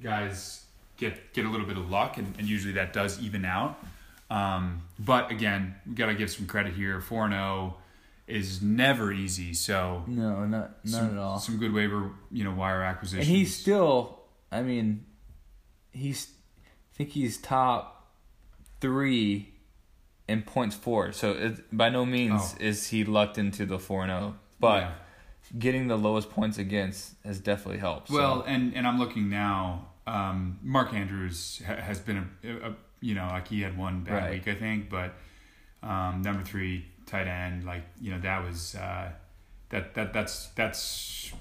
guys 0.01 0.65
get 0.97 1.34
get 1.34 1.45
a 1.45 1.49
little 1.49 1.65
bit 1.67 1.78
of 1.78 1.89
luck, 1.89 2.17
and, 2.17 2.34
and 2.38 2.47
usually 2.47 2.73
that 2.73 2.93
does 2.93 3.21
even 3.21 3.45
out. 3.45 3.78
Um, 4.30 4.82
but 4.99 5.32
again, 5.32 5.75
we 5.88 5.93
got 5.95 6.07
to 6.07 6.15
give 6.15 6.30
some 6.30 6.47
credit 6.47 6.73
here. 6.73 6.99
Four 7.01 7.25
and 7.25 7.34
zero 7.34 7.78
is 8.28 8.61
never 8.61 9.11
easy. 9.13 9.53
So 9.53 10.03
No, 10.05 10.43
not 10.45 10.84
not 10.84 10.91
some, 10.91 11.11
at 11.11 11.17
all. 11.17 11.39
Some 11.39 11.57
good 11.57 11.73
waiver, 11.73 12.11
you 12.30 12.43
know, 12.43 12.51
wire 12.51 12.82
And 12.82 12.89
acquisitions. 12.89 13.28
he's 13.28 13.55
still, 13.55 14.19
I 14.51 14.63
mean, 14.63 15.05
he's, 15.93 16.28
I 16.65 16.97
think 16.97 17.11
he's 17.11 17.38
top 17.38 18.11
three 18.82 19.53
in 20.28 20.41
points 20.41 20.75
four. 20.75 21.11
So 21.11 21.32
it, 21.32 21.75
by 21.75 21.89
no 21.89 22.05
means 22.05 22.55
Oh. 22.55 22.63
is 22.63 22.88
he 22.89 23.03
lucked 23.05 23.38
into 23.38 23.65
the 23.65 23.80
4 23.80 24.05
0. 24.07 24.36
But 24.59 24.82
Yeah. 24.82 24.91
getting 25.57 25.88
the 25.88 25.97
lowest 25.97 26.30
points 26.30 26.57
against 26.57 27.15
has 27.23 27.39
definitely 27.39 27.80
helped. 27.80 28.09
so- 28.09 28.15
Well, 28.15 28.41
and 28.47 28.73
and 28.75 28.86
I'm 28.88 28.99
looking 28.99 29.30
now. 29.30 29.88
Um, 30.05 30.59
Mark 30.63 30.93
Andrews 30.93 31.61
ha- 31.65 31.75
has 31.75 31.99
been 31.99 32.30
a, 32.43 32.49
a, 32.69 32.75
you 33.01 33.13
know 33.15 33.28
like 33.28 33.47
he 33.49 33.61
had 33.61 33.78
one 33.78 34.03
bad 34.03 34.13
Right. 34.23 34.32
week 34.32 34.47
I 34.47 34.55
think, 34.55 34.89
but 34.89 35.13
um, 35.84 36.21
number 36.21 36.43
three 36.43 36.86
tight 37.05 37.28
end 37.28 37.63
like 37.65 37.84
you 38.01 38.11
know 38.11 38.19
that 38.19 38.43
was 38.43 38.75
uh, 38.75 39.11
that 39.69 39.93
that 39.95 40.13
that's 40.13 40.47
that's 40.55 41.32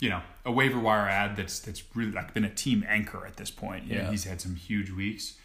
you 0.00 0.08
know 0.10 0.20
a 0.44 0.52
waiver 0.52 0.78
wire 0.78 1.08
ad 1.08 1.36
that's 1.36 1.60
that's 1.60 1.82
really 1.94 2.12
like 2.12 2.32
been 2.34 2.44
a 2.44 2.54
team 2.54 2.84
anchor 2.88 3.26
at 3.26 3.36
this 3.36 3.50
point. 3.50 3.84
You 3.86 3.96
know, 3.96 4.02
Yeah. 4.04 4.10
he's 4.10 4.24
had 4.24 4.40
some 4.40 4.56
huge 4.56 4.90
weeks. 4.90 5.36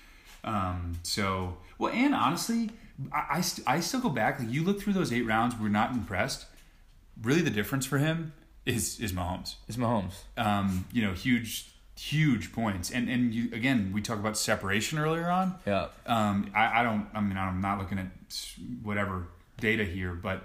Um, 0.44 1.00
so 1.04 1.58
well, 1.78 1.92
and 1.94 2.14
honestly, 2.14 2.72
I 3.12 3.26
I, 3.38 3.42
st- 3.42 3.68
I 3.68 3.80
still 3.80 4.02
go 4.02 4.10
back. 4.10 4.40
Like 4.40 4.52
you 4.52 4.64
look 4.64 4.82
through 4.82 4.94
those 4.94 5.12
eight 5.14 5.24
rounds, 5.24 5.56
we're 5.60 5.70
not 5.70 5.92
impressed. 5.92 6.46
Really, 7.22 7.42
the 7.42 7.50
difference 7.50 7.86
for 7.86 7.98
him 7.98 8.34
is 8.66 9.00
is 9.00 9.12
Mahomes 9.14 9.56
it's 9.68 9.78
Mahomes. 9.78 10.14
um, 10.38 10.86
you 10.92 11.02
know, 11.02 11.14
huge 11.14 11.70
huge 11.98 12.52
points. 12.52 12.92
And 12.92 13.08
and 13.10 13.34
you 13.34 13.50
again, 13.54 13.92
we 13.94 14.02
talked 14.02 14.20
about 14.20 14.38
separation 14.38 14.98
earlier 15.00 15.30
on. 15.30 15.56
Yeah. 15.66 15.88
Um, 16.06 16.52
I, 16.56 16.82
I 16.82 16.84
don't. 16.84 17.08
I 17.14 17.22
mean, 17.22 17.38
I'm 17.38 17.62
not 17.62 17.80
looking 17.80 18.00
at 18.00 18.08
whatever 18.82 19.28
data 19.60 19.86
here, 19.86 20.14
but 20.14 20.44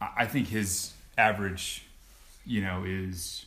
I 0.00 0.08
I 0.18 0.26
think 0.26 0.48
his 0.48 0.92
average, 1.16 1.84
you 2.44 2.60
know, 2.62 2.84
is 2.86 3.46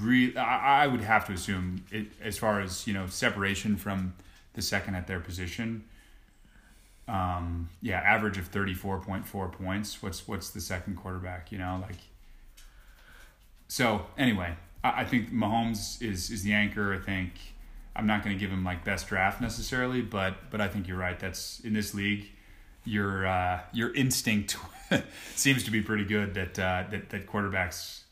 real. 0.00 0.38
I, 0.38 0.82
I 0.84 0.86
would 0.86 1.00
have 1.00 1.26
to 1.26 1.32
assume 1.32 1.84
it 1.90 2.06
as 2.22 2.36
far 2.38 2.60
as 2.60 2.86
you 2.86 2.92
know 2.94 3.06
separation 3.06 3.76
from 3.76 4.14
the 4.54 4.62
second 4.62 4.94
at 4.94 5.06
their 5.06 5.20
position. 5.20 5.84
Um, 7.08 7.70
yeah, 7.82 7.98
average 7.98 8.38
of 8.38 8.46
thirty 8.46 8.74
four 8.74 9.00
point 9.00 9.26
four 9.26 9.48
points. 9.48 10.02
What's 10.02 10.28
what's 10.28 10.50
the 10.50 10.60
second 10.60 10.96
quarterback? 10.96 11.50
You 11.52 11.58
know, 11.58 11.78
like. 11.82 11.96
So 13.68 14.06
anyway, 14.18 14.56
I, 14.82 15.02
I 15.02 15.04
think 15.04 15.32
Mahomes 15.32 16.02
is 16.02 16.30
is 16.30 16.42
the 16.42 16.52
anchor. 16.52 16.94
I 16.94 16.98
think 16.98 17.32
I'm 17.96 18.06
not 18.06 18.22
going 18.22 18.36
to 18.36 18.40
give 18.40 18.50
him 18.50 18.64
like 18.64 18.84
best 18.84 19.08
draft 19.08 19.40
necessarily, 19.40 20.02
but 20.02 20.50
but 20.50 20.60
I 20.60 20.68
think 20.68 20.86
you're 20.86 20.98
right. 20.98 21.18
That's 21.18 21.60
in 21.60 21.72
this 21.72 21.94
league, 21.94 22.26
your 22.84 23.26
uh, 23.26 23.60
your 23.72 23.92
instinct 23.94 24.56
seems 25.34 25.64
to 25.64 25.70
be 25.70 25.82
pretty 25.82 26.04
good 26.04 26.34
that 26.34 26.58
uh, 26.58 26.84
that 26.90 27.10
that 27.10 27.26
quarterbacks 27.26 28.02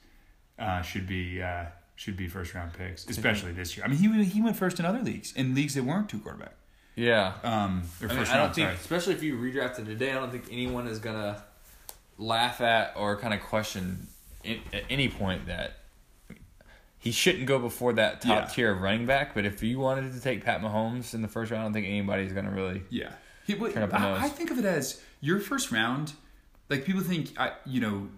uh, 0.59 0.83
should 0.83 1.07
be 1.07 1.41
uh, 1.41 1.67
should 1.99 2.17
be 2.17 2.29
first 2.29 2.55
round 2.55 2.73
picks, 2.75 3.05
especially 3.09 3.51
this 3.51 3.77
year. 3.77 3.85
I 3.85 3.89
mean, 3.89 3.99
he 3.99 4.25
he 4.25 4.41
went 4.41 4.57
first 4.57 4.79
in 4.79 4.87
other 4.87 5.01
leagues, 5.03 5.33
in 5.35 5.53
leagues 5.53 5.75
that 5.75 5.83
weren't 5.83 6.09
two 6.09 6.21
quarterback. 6.21 6.55
Yeah. 6.95 7.33
Um, 7.43 7.83
or 8.01 8.07
I, 8.07 8.09
mean, 8.09 8.19
first 8.19 8.31
I 8.31 8.35
don't 8.37 8.45
round, 8.45 8.55
think, 8.55 8.67
sorry. 8.67 8.77
especially 8.77 9.15
if 9.15 9.23
you 9.25 9.37
redrafted 9.37 9.87
today, 9.87 10.13
I 10.13 10.15
don't 10.15 10.31
think 10.31 10.45
anyone 10.51 10.87
is 10.87 11.01
gonna 11.01 11.43
laugh 12.17 12.61
at 12.61 12.93
or 12.97 13.17
kind 13.17 13.35
of 13.35 13.41
question 13.41 14.07
in, 14.45 14.61
at 14.73 14.85
any 14.89 15.09
point 15.09 15.47
that 15.47 15.79
he 17.01 17.11
shouldn't 17.11 17.47
go 17.47 17.59
before 17.59 17.93
that 17.95 18.21
top 18.21 18.45
Yeah. 18.45 18.47
tier 18.47 18.71
of 18.73 18.81
running 18.81 19.05
back. 19.05 19.35
But 19.35 19.45
if 19.45 19.61
you 19.63 19.81
wanted 19.81 20.13
to 20.13 20.21
take 20.21 20.45
Pat 20.45 20.61
Mahomes 20.61 21.15
in 21.15 21.23
the 21.23 21.29
first 21.29 21.51
round, 21.51 21.63
I 21.63 21.65
don't 21.65 21.73
think 21.73 21.87
anybody's 21.87 22.33
gonna 22.33 22.53
really. 22.53 22.83
Yeah. 22.91 23.11
He, 23.45 23.55
but 23.55 23.75
Turn 23.75 23.83
up 23.83 23.93
I. 23.95 24.25
I 24.25 24.29
think 24.29 24.53
of 24.53 24.59
it 24.59 24.65
as 24.65 25.01
your 25.21 25.41
first 25.41 25.73
round. 25.73 26.13
Like 26.69 26.85
people 26.85 27.03
think, 27.03 27.33
I 27.41 27.55
you 27.67 27.81
know, 27.81 28.09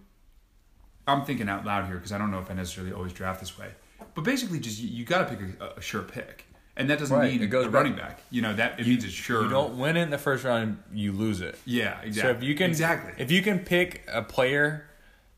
I'm 1.10 1.24
thinking 1.24 1.48
out 1.48 1.64
loud 1.64 1.86
here 1.86 1.96
because 1.96 2.12
I 2.12 2.18
don't 2.18 2.30
know 2.30 2.38
if 2.40 2.50
I 2.50 2.54
necessarily 2.54 2.92
always 2.92 3.12
draft 3.12 3.40
this 3.40 3.58
way. 3.58 3.68
But 4.14 4.22
basically, 4.24 4.58
just 4.60 4.80
you, 4.80 4.88
you 4.88 5.04
got 5.04 5.28
to 5.28 5.34
pick 5.36 5.60
a, 5.60 5.74
a 5.76 5.80
sure 5.80 6.02
pick, 6.02 6.46
and 6.76 6.88
that 6.90 6.98
doesn't 6.98 7.16
Right, 7.16 7.30
mean 7.32 7.42
it 7.42 7.46
goes 7.48 7.66
a 7.66 7.68
back- 7.68 7.74
running 7.74 7.94
back. 7.96 8.20
You 8.30 8.42
know 8.42 8.54
that 8.54 8.80
it 8.80 8.86
means 8.86 9.04
it's 9.04 9.12
sure. 9.12 9.42
You 9.44 9.48
don't 9.50 9.78
win 9.78 9.96
it 9.96 10.02
in 10.02 10.10
the 10.10 10.18
first 10.18 10.44
round, 10.44 10.78
you 10.92 11.12
lose 11.12 11.40
it. 11.40 11.56
Yeah, 11.64 12.00
exactly. 12.02 12.32
So 12.32 12.36
if 12.38 12.42
you 12.42 12.54
can 12.54 12.70
exactly, 12.70 13.12
if 13.18 13.30
you 13.30 13.42
can 13.42 13.58
pick 13.60 14.02
a 14.12 14.22
player 14.22 14.86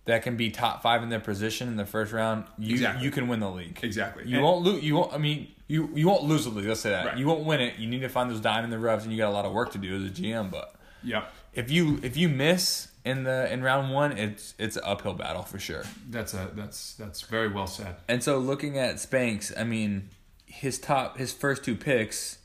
that 0.05 0.23
can 0.23 0.37
be 0.37 0.51
top 0.51 0.83
five 0.83 1.03
in 1.03 1.09
their 1.11 1.20
position 1.20 1.68
in 1.68 1.77
the 1.77 1.87
first 1.87 2.12
round, 2.12 2.45
you 2.59 2.73
Exactly. 2.75 3.05
you 3.05 3.11
can 3.11 3.29
win 3.29 3.41
the 3.41 3.51
league. 3.51 3.79
exactly, 3.83 4.25
You 4.27 4.37
And- 4.37 4.45
won't 4.45 4.62
lose. 4.64 4.83
You 4.83 4.97
won't. 4.97 5.12
I 5.12 5.18
mean, 5.18 5.49
you 5.68 5.91
you 5.95 6.07
won't 6.09 6.25
lose 6.25 6.45
the 6.45 6.51
league. 6.51 6.66
Let's 6.66 6.81
say 6.81 6.91
that. 6.91 7.07
Right. 7.07 7.16
You 7.18 7.27
won't 7.27 7.45
win 7.45 7.61
it. 7.61 7.79
You 7.79 7.89
need 7.89 8.01
to 8.01 8.09
find 8.09 8.31
those 8.31 8.41
diamond 8.41 8.66
in 8.66 8.70
the 8.70 8.79
roughs, 8.79 9.03
and 9.05 9.12
you 9.12 9.18
got 9.18 9.29
a 9.31 9.35
lot 9.35 9.45
of 9.45 9.53
work 9.53 9.73
to 9.73 9.79
do 9.79 9.95
as 9.97 10.05
a 10.05 10.11
GM. 10.11 10.51
But 10.51 10.75
Yep, 11.05 11.33
if 11.55 11.70
you 11.70 11.99
if 12.03 12.16
you 12.16 12.29
miss 12.29 12.89
in 13.05 13.24
the 13.24 13.53
in 13.53 13.62
round 13.62 13.92
one, 13.92 14.12
it's 14.16 14.55
it's 14.59 14.76
an 14.76 14.82
uphill 14.84 15.14
battle 15.14 15.42
for 15.42 15.59
sure. 15.59 15.84
that's 16.09 16.34
a 16.34 16.50
that's 16.55 16.94
that's 16.94 17.22
very 17.22 17.48
well 17.48 17.66
said. 17.66 17.96
And 18.09 18.22
so 18.22 18.38
looking 18.38 18.78
at 18.78 19.00
Spanks, 19.00 19.53
I 19.57 19.64
mean, 19.64 20.09
his 20.46 20.78
top 20.78 21.18
his 21.18 21.32
first 21.32 21.64
two 21.64 21.74
picks, 21.76 22.38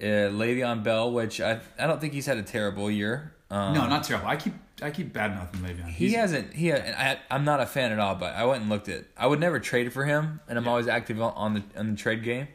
uh, 0.00 0.04
Le'Veon 0.30 0.82
Bell, 0.84 1.10
which 1.12 1.40
I 1.40 1.60
I 1.78 1.86
don't 1.86 2.00
think 2.00 2.12
he's 2.12 2.26
had 2.26 2.38
a 2.38 2.42
terrible 2.42 2.90
year. 2.90 3.34
Um, 3.50 3.72
no, 3.74 3.86
not 3.86 4.04
terrible. 4.04 4.28
I 4.28 4.36
keep 4.36 4.52
I 4.82 4.90
keep 4.90 5.12
bad 5.12 5.34
mouthing 5.34 5.60
Le'Veon. 5.62 5.86
He 5.88 6.08
He's- 6.08 6.20
hasn't. 6.20 6.52
He. 6.52 6.72
I, 6.72 7.18
I'm 7.30 7.44
not 7.44 7.60
a 7.60 7.66
fan 7.66 7.90
at 7.92 7.98
all, 7.98 8.14
but 8.14 8.34
I 8.34 8.44
went 8.44 8.60
and 8.60 8.70
looked 8.70 8.88
at. 8.90 9.04
I 9.16 9.26
would 9.26 9.40
never 9.40 9.58
trade 9.58 9.92
for 9.92 10.04
him, 10.04 10.40
and 10.48 10.58
I'm 10.58 10.64
Yeah. 10.64 10.70
always 10.70 10.86
active 10.86 11.20
on- 11.20 11.54
the 11.54 11.62
on 11.78 11.90
the 11.92 11.96
trade 11.96 12.22
game. 12.22 12.48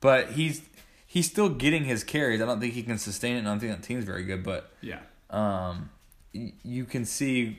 But 0.00 0.32
he's 0.32 0.60
he's 1.06 1.26
still 1.30 1.48
getting 1.48 1.84
his 1.84 2.04
carries. 2.04 2.42
I 2.42 2.46
don't 2.46 2.60
think 2.60 2.74
he 2.74 2.82
can 2.82 2.98
sustain 2.98 3.36
it. 3.36 3.38
and 3.38 3.48
I 3.48 3.52
don't 3.52 3.60
think 3.60 3.72
that 3.74 3.82
team's 3.82 4.04
very 4.04 4.24
good. 4.24 4.42
But 4.44 4.70
yeah, 4.82 4.98
um, 5.30 5.88
you 6.62 6.84
can 6.84 7.04
see 7.04 7.58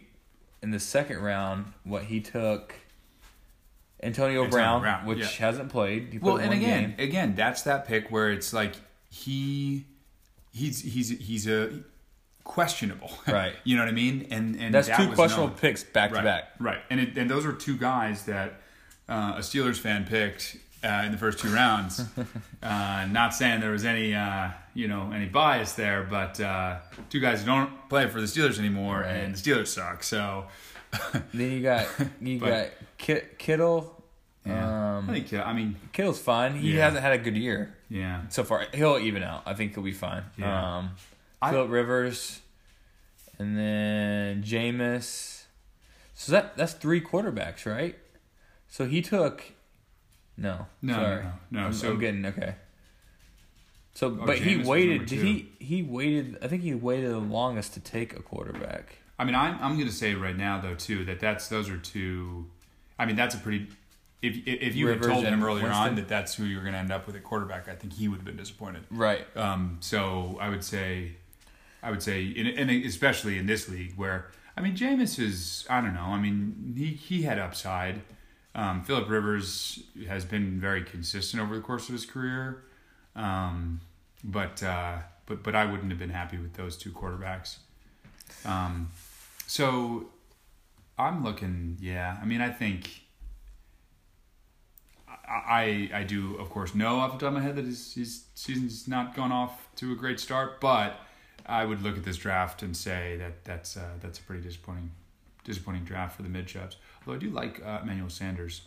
in 0.61 0.71
the 0.71 0.79
second 0.79 1.19
round 1.21 1.73
what 1.83 2.03
he 2.03 2.19
took. 2.19 2.75
Antonio, 4.03 4.43
Antonio 4.43 4.51
Brown, 4.51 4.81
Brown, 4.81 5.05
which 5.05 5.19
yeah. 5.19 5.27
hasn't 5.27 5.69
played. 5.69 6.09
He 6.11 6.19
Well, 6.19 6.37
and 6.37 6.53
again, 6.53 6.95
game. 6.97 7.07
again, 7.09 7.35
that's 7.35 7.63
that 7.63 7.87
pick 7.87 8.11
where 8.11 8.31
it's 8.31 8.53
like 8.53 8.73
he 9.09 9.85
he's 10.53 10.81
he's 10.81 11.09
he's 11.09 11.47
a 11.47 11.71
questionable, 12.43 13.11
Right. 13.27 13.55
you 13.63 13.75
know 13.75 13.83
what 13.83 13.89
I 13.89 13.93
mean? 13.93 14.27
And 14.29 14.55
and 14.57 14.73
that's 14.73 14.87
that 14.87 14.97
two 14.97 15.13
questionable 15.13 15.49
known. 15.49 15.57
picks 15.57 15.83
back 15.83 16.11
right, 16.11 16.19
to 16.19 16.23
back. 16.23 16.43
right? 16.59 16.79
And 16.89 16.99
it, 16.99 17.17
and 17.17 17.29
those 17.29 17.45
are 17.45 17.53
two 17.53 17.77
guys 17.77 18.25
that 18.25 18.61
uh, 19.09 19.33
a 19.37 19.39
Steelers 19.39 19.77
fan 19.77 20.05
picked 20.05 20.57
uh, 20.85 21.03
in 21.05 21.11
the 21.11 21.17
first 21.17 21.39
two 21.39 21.49
rounds. 21.49 21.99
uh, 22.63 23.07
not 23.09 23.33
saying 23.33 23.59
there 23.61 23.71
was 23.71 23.85
any 23.85 24.13
uh, 24.13 24.49
you 24.73 24.87
know 24.87 25.11
any 25.13 25.25
bias 25.25 25.73
there, 25.73 26.03
but 26.09 26.39
uh, 26.39 26.77
two 27.09 27.19
guys 27.19 27.39
who 27.41 27.47
don't 27.47 27.89
play 27.89 28.07
for 28.07 28.21
the 28.21 28.27
Steelers 28.27 28.59
anymore, 28.59 28.99
Right. 29.01 29.11
and 29.11 29.35
the 29.35 29.37
Steelers 29.39 29.67
suck. 29.67 30.03
So 30.03 30.45
Then 31.33 31.51
you 31.51 31.61
got 31.61 31.87
you 32.21 32.39
But- 32.39 32.73
got 33.05 33.37
Kittle. 33.37 34.03
yeah. 34.45 34.97
Um, 34.97 35.09
I 35.09 35.19
think 35.19 35.33
I 35.33 35.53
mean 35.53 35.75
Kittle's 35.91 36.19
fine. 36.19 36.55
He 36.55 36.73
Yeah. 36.75 36.85
hasn't 36.85 37.01
had 37.03 37.13
a 37.13 37.17
good 37.17 37.35
year. 37.35 37.75
yeah. 37.89 38.21
so 38.29 38.43
far. 38.43 38.65
He'll 38.73 38.97
even 38.99 39.23
out. 39.23 39.43
I 39.45 39.53
think 39.55 39.73
he'll 39.73 39.83
be 39.83 39.91
fine. 39.91 40.23
Yeah. 40.37 40.77
Um, 40.77 40.91
I- 41.41 41.51
Rivers, 41.51 42.39
and 43.37 43.57
then 43.57 44.43
Jameis. 44.43 45.43
So 46.13 46.31
that 46.31 46.55
that's 46.57 46.73
three 46.73 47.01
quarterbacks, 47.01 47.65
right? 47.65 47.97
So 48.69 48.85
he 48.85 49.01
took. 49.01 49.43
No, 50.37 50.67
No, 50.81 50.93
no, 50.93 50.93
sorry. 50.93 51.23
no, 51.23 51.31
no. 51.51 51.65
I'm, 51.67 51.73
So- 51.73 51.91
I'm 51.91 51.99
getting 51.99 52.25
okay. 52.25 52.55
So, 53.93 54.07
Oh, 54.07 54.25
but 54.25 54.39
he 54.39 54.57
waited. 54.57 55.05
Did 55.05 55.21
he? 55.23 55.51
He 55.59 55.81
waited. 55.81 56.37
I 56.41 56.47
think 56.49 56.63
he 56.63 56.73
waited 56.73 57.11
the 57.11 57.17
longest 57.19 57.73
to 57.75 57.79
take 57.79 58.13
a 58.13 58.21
quarterback. 58.21 58.97
I 59.17 59.23
mean, 59.23 59.35
I'm 59.35 59.57
I'm 59.61 59.75
going 59.75 59.87
to 59.87 59.93
say 59.93 60.13
right 60.15 60.35
now 60.35 60.59
though 60.59 60.75
too 60.75 61.05
that 61.05 61.21
that's 61.21 61.47
those 61.47 61.69
are 61.69 61.77
two. 61.77 62.47
I 62.99 63.05
mean, 63.05 63.15
that's 63.15 63.35
a 63.35 63.37
pretty. 63.37 63.67
If 64.21 64.45
if 64.45 64.75
you 64.75 64.87
Rivers 64.87 65.05
had 65.05 65.13
told 65.13 65.25
him 65.25 65.41
earlier 65.43 65.69
on 65.71 65.95
that 65.95 66.09
that's 66.09 66.35
who 66.35 66.43
you 66.43 66.57
were 66.57 66.63
going 66.63 66.73
to 66.73 66.79
end 66.79 66.91
up 66.91 67.07
with 67.07 67.15
at 67.15 67.23
quarterback, 67.23 67.69
I 67.69 67.75
think 67.75 67.93
he 67.93 68.09
would 68.09 68.17
have 68.17 68.25
been 68.25 68.35
disappointed. 68.35 68.83
Right. 68.91 69.25
Um, 69.37 69.77
so 69.79 70.37
I 70.41 70.49
would 70.49 70.63
say, 70.63 71.13
I 71.81 71.89
would 71.91 72.03
say, 72.03 72.23
in, 72.25 72.47
and 72.47 72.69
especially 72.69 73.37
in 73.37 73.45
this 73.45 73.69
league 73.69 73.93
where 73.95 74.29
I 74.57 74.61
mean, 74.61 74.75
Jameis 74.75 75.19
is 75.19 75.65
I 75.69 75.79
don't 75.79 75.93
know. 75.93 76.01
I 76.01 76.19
mean, 76.19 76.73
he 76.75 76.87
he 76.87 77.21
had 77.21 77.39
upside. 77.39 78.01
Um, 78.55 78.83
Philip 78.83 79.09
Rivers 79.09 79.83
has 80.07 80.23
been 80.23 80.59
very 80.61 80.81
consistent 80.81 81.43
over 81.43 81.55
the 81.55 81.61
course 81.61 81.89
of 81.89 81.93
his 81.93 82.05
career, 82.05 82.63
um, 83.13 83.81
but 84.23 84.63
uh, 84.63 84.99
but 85.25 85.43
but 85.43 85.55
I 85.55 85.65
wouldn't 85.65 85.89
have 85.91 85.99
been 85.99 86.09
happy 86.09 86.37
with 86.37 86.53
those 86.53 86.77
two 86.77 86.91
quarterbacks. 86.91 87.57
Um, 88.45 88.91
so 89.45 90.05
I'm 90.97 91.23
looking. 91.23 91.77
Yeah, 91.81 92.17
I 92.21 92.25
mean, 92.25 92.41
I 92.41 92.49
think. 92.49 93.01
I, 95.27 95.89
I 95.91 96.03
do 96.03 96.35
of 96.35 96.51
course 96.51 96.75
know 96.75 96.97
off 96.97 97.13
the 97.13 97.17
top 97.17 97.29
of 97.29 97.33
my 97.33 97.41
head 97.41 97.55
that 97.55 97.65
his, 97.65 97.95
his 97.95 98.25
season's 98.35 98.87
not 98.87 99.15
gone 99.15 99.31
off 99.31 99.67
to 99.77 99.91
a 99.91 99.95
great 99.95 100.19
start, 100.19 100.61
but 100.61 100.99
I 101.47 101.65
would 101.65 101.81
look 101.81 101.97
at 101.97 102.03
this 102.03 102.17
draft 102.17 102.61
and 102.61 102.77
say 102.77 103.17
that 103.17 103.43
that's 103.43 103.75
uh, 103.75 103.89
that's 104.01 104.19
a 104.19 104.21
pretty 104.21 104.43
disappointing 104.43 104.91
disappointing 105.43 105.83
draft 105.83 106.15
for 106.15 106.23
the 106.23 106.29
mid 106.29 106.49
shoves. 106.49 106.77
Although 107.05 107.17
I 107.17 107.19
do 107.19 107.29
like 107.29 107.61
uh, 107.65 107.79
Emmanuel 107.83 108.09
Sanders. 108.09 108.61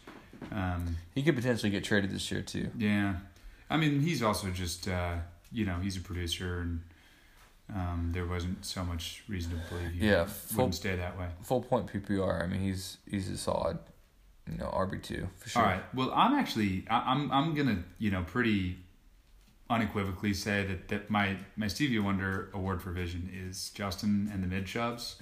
Um, 0.53 0.97
He 1.15 1.23
could 1.23 1.35
potentially 1.35 1.71
get 1.71 1.83
traded 1.85 2.11
this 2.13 2.31
year 2.31 2.43
too. 2.43 2.71
yeah, 2.79 3.17
I 3.69 3.77
mean 3.77 4.01
he's 4.01 4.23
also 4.23 4.51
just 4.51 4.87
uh, 4.89 5.17
you 5.53 5.65
know 5.67 5.77
he's 5.83 5.97
a 5.97 6.01
producer 6.01 6.61
and 6.61 6.81
um, 7.75 8.11
there 8.13 8.25
wasn't 8.25 8.65
so 8.65 8.83
much 8.85 9.25
reason 9.29 9.51
to 9.53 9.57
believe 9.69 9.91
he 9.93 10.07
Yeah, 10.09 10.27
wouldn't 10.55 10.75
stay 10.75 10.97
that 10.97 11.19
way. 11.19 11.27
Full 11.43 11.61
point 11.63 11.87
PPR. 11.93 12.43
I 12.43 12.47
mean, 12.47 12.61
he's 12.61 12.99
he's 13.11 13.29
a 13.29 13.37
solid, 13.37 13.79
you 14.51 14.57
know, 14.59 14.67
RB 14.67 15.03
two 15.03 15.29
for 15.37 15.49
sure. 15.49 15.63
All 15.63 15.69
right. 15.69 15.83
Well, 15.95 16.13
I'm 16.15 16.35
actually 16.35 16.87
I, 16.89 17.13
I'm 17.13 17.31
I'm 17.33 17.55
gonna 17.55 17.83
you 17.99 18.11
know 18.13 18.23
pretty 18.23 18.79
unequivocally 19.71 20.33
say 20.33 20.65
that, 20.65 20.89
that 20.89 21.11
my 21.11 21.37
my 21.57 21.67
Stevie 21.69 21.99
Wonder 21.99 22.49
award 22.55 22.81
for 22.81 22.91
vision 22.93 23.29
is 23.35 23.71
Justin 23.75 24.31
and 24.33 24.43
the 24.43 24.47
mid 24.47 24.69
shoves. 24.69 25.17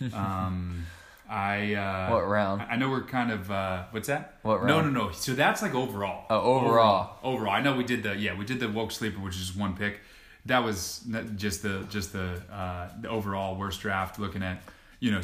Um, 0.14 0.86
I 1.30 1.74
uh, 1.74 2.10
What 2.12 2.28
round? 2.28 2.62
I 2.62 2.76
know 2.76 2.90
we're 2.90 3.04
kind 3.04 3.30
of 3.30 3.50
uh, 3.50 3.84
what's 3.92 4.08
that? 4.08 4.38
What 4.42 4.64
No, 4.64 4.78
round? 4.80 4.92
no, 4.92 5.00
no. 5.00 5.06
no. 5.06 5.12
So 5.12 5.32
that's 5.34 5.62
like 5.62 5.74
overall. 5.74 6.26
Oh, 6.28 6.40
overall. 6.40 7.18
Overall. 7.22 7.52
I 7.54 7.60
know 7.60 7.76
we 7.76 7.84
did 7.84 8.02
the 8.02 8.16
yeah 8.16 8.36
we 8.36 8.44
did 8.44 8.58
the 8.60 8.68
woke 8.68 8.90
sleeper, 8.90 9.20
which 9.20 9.36
is 9.36 9.54
one 9.56 9.76
pick. 9.76 10.00
That 10.46 10.64
was 10.64 11.06
just 11.36 11.62
the 11.62 11.86
just 11.88 12.12
the 12.12 12.42
uh, 12.52 12.88
the 13.00 13.08
overall 13.08 13.56
worst 13.56 13.80
draft. 13.80 14.18
Looking 14.18 14.42
at 14.42 14.62
you 14.98 15.12
know, 15.12 15.20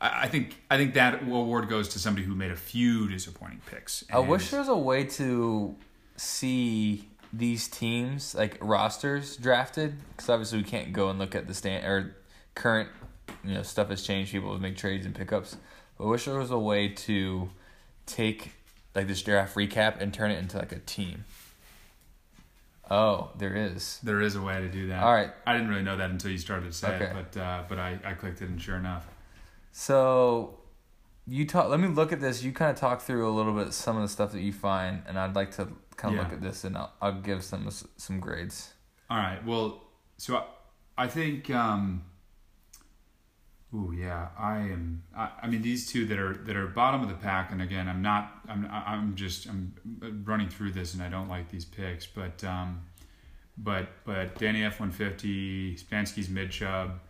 I, 0.00 0.24
I 0.24 0.28
think 0.28 0.56
I 0.70 0.76
think 0.76 0.94
that 0.94 1.22
award 1.22 1.68
goes 1.68 1.88
to 1.90 1.98
somebody 1.98 2.26
who 2.26 2.34
made 2.34 2.50
a 2.50 2.56
few 2.56 3.08
disappointing 3.08 3.62
picks. 3.66 4.04
I 4.12 4.18
wish 4.18 4.50
there 4.50 4.60
was 4.60 4.68
a 4.68 4.76
way 4.76 5.04
to 5.04 5.74
see 6.16 7.08
these 7.32 7.68
teams 7.68 8.34
like 8.34 8.56
rosters 8.60 9.36
drafted 9.36 9.94
because 10.10 10.28
obviously 10.28 10.58
we 10.58 10.64
can't 10.64 10.92
go 10.92 11.10
and 11.10 11.18
look 11.18 11.34
at 11.34 11.46
the 11.46 11.54
stand 11.54 11.84
or 11.84 12.16
current 12.54 12.88
you 13.44 13.54
know 13.54 13.62
stuff 13.62 13.88
has 13.88 14.02
changed. 14.02 14.32
People 14.32 14.58
make 14.58 14.76
trades 14.76 15.06
and 15.06 15.14
pickups. 15.14 15.56
But 15.98 16.04
I 16.04 16.08
wish 16.08 16.24
there 16.26 16.38
was 16.38 16.50
a 16.50 16.58
way 16.58 16.88
to 16.88 17.48
take 18.06 18.52
like 18.94 19.06
this 19.06 19.22
draft 19.22 19.54
recap 19.56 20.00
and 20.00 20.12
turn 20.12 20.30
it 20.30 20.38
into 20.38 20.58
like 20.58 20.72
a 20.72 20.78
team? 20.78 21.24
Oh, 22.90 23.30
there 23.36 23.54
is. 23.54 23.98
There 24.02 24.20
is 24.20 24.36
a 24.36 24.40
way 24.42 24.60
to 24.60 24.68
do 24.68 24.88
that. 24.88 25.02
All 25.02 25.12
right. 25.12 25.30
I 25.46 25.52
didn't 25.54 25.68
really 25.68 25.82
know 25.82 25.96
that 25.96 26.10
until 26.10 26.30
you 26.30 26.38
started 26.38 26.66
to 26.66 26.72
say 26.72 26.94
Okay. 26.94 27.04
it, 27.06 27.12
but 27.32 27.40
uh, 27.40 27.64
but 27.68 27.78
I, 27.78 27.98
I 28.04 28.12
clicked 28.14 28.40
it 28.42 28.48
and 28.48 28.60
sure 28.62 28.76
enough. 28.76 29.06
So, 29.72 30.58
you 31.26 31.46
talk. 31.46 31.68
Let 31.68 31.80
me 31.80 31.88
look 31.88 32.12
at 32.12 32.20
this. 32.20 32.42
You 32.44 32.52
kind 32.52 32.70
of 32.70 32.76
talk 32.76 33.02
through 33.02 33.28
a 33.28 33.34
little 33.34 33.52
bit 33.52 33.72
some 33.72 33.96
of 33.96 34.02
the 34.02 34.08
stuff 34.08 34.32
that 34.32 34.40
you 34.40 34.52
find, 34.52 35.02
and 35.06 35.18
I'd 35.18 35.34
like 35.34 35.50
to 35.56 35.68
kind 35.96 36.14
of 36.14 36.16
Yeah. 36.16 36.22
look 36.22 36.32
at 36.32 36.40
this, 36.40 36.62
and 36.64 36.76
I'll, 36.78 36.92
I'll 37.02 37.20
give 37.20 37.42
some 37.42 37.68
some 37.96 38.20
grades. 38.20 38.72
All 39.10 39.18
right. 39.18 39.44
Well, 39.44 39.82
so 40.16 40.36
I, 40.36 41.04
I 41.04 41.08
think. 41.08 41.50
Um, 41.50 42.04
ooh, 43.76 43.94
yeah. 43.96 44.28
I 44.38 44.58
am. 44.58 45.02
I, 45.16 45.30
I 45.42 45.46
mean, 45.46 45.62
these 45.62 45.86
two 45.86 46.06
that 46.06 46.18
are 46.18 46.34
that 46.34 46.56
are 46.56 46.66
bottom 46.66 47.02
of 47.02 47.08
the 47.08 47.14
pack, 47.14 47.52
and 47.52 47.60
again, 47.60 47.88
I'm 47.88 48.02
not. 48.02 48.32
I'm. 48.48 48.68
I'm 48.70 49.14
just. 49.14 49.46
I'm 49.46 49.74
running 50.24 50.48
through 50.48 50.72
this, 50.72 50.94
and 50.94 51.02
I 51.02 51.08
don't 51.08 51.28
like 51.28 51.50
these 51.50 51.64
picks, 51.64 52.06
but. 52.06 52.42
Um, 52.44 52.82
but 53.58 53.88
but 54.04 54.38
Danny 54.38 54.64
F 54.64 54.80
one 54.80 54.90
fifty, 54.90 55.76
Spansky's 55.76 56.28
mid 56.28 56.50
chub. 56.50 57.00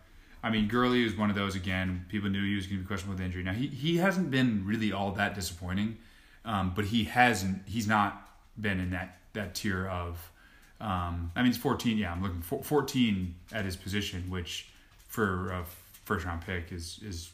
I 0.43 0.49
mean, 0.49 0.67
Gurley 0.67 1.03
is 1.03 1.15
one 1.17 1.29
of 1.29 1.35
those 1.35 1.55
again. 1.55 2.05
People 2.09 2.29
knew 2.29 2.43
he 2.43 2.55
was 2.55 2.67
going 2.67 2.77
to 2.77 2.83
be 2.83 2.87
questionable 2.87 3.17
with 3.17 3.25
injury. 3.25 3.43
Now 3.43 3.53
he 3.53 3.67
he 3.67 3.97
hasn't 3.97 4.31
been 4.31 4.65
really 4.65 4.91
all 4.91 5.11
that 5.11 5.35
disappointing, 5.35 5.97
um, 6.45 6.73
but 6.75 6.85
he 6.85 7.03
hasn't. 7.05 7.63
He's 7.67 7.87
not 7.87 8.29
been 8.59 8.79
in 8.79 8.91
that 8.91 9.17
that 9.33 9.55
tier 9.55 9.87
of. 9.87 10.31
Um, 10.79 11.31
I 11.35 11.41
mean, 11.41 11.49
it's 11.49 11.57
fourteen. 11.57 11.97
Yeah, 11.97 12.11
I'm 12.11 12.23
looking 12.23 12.41
for 12.41 12.63
fourteen 12.63 13.35
at 13.51 13.65
his 13.65 13.75
position, 13.75 14.29
which 14.29 14.69
for 15.09 15.51
a 15.51 15.65
first 16.07 16.25
round 16.25 16.41
pick 16.41 16.71
is 16.71 16.99
is 17.03 17.29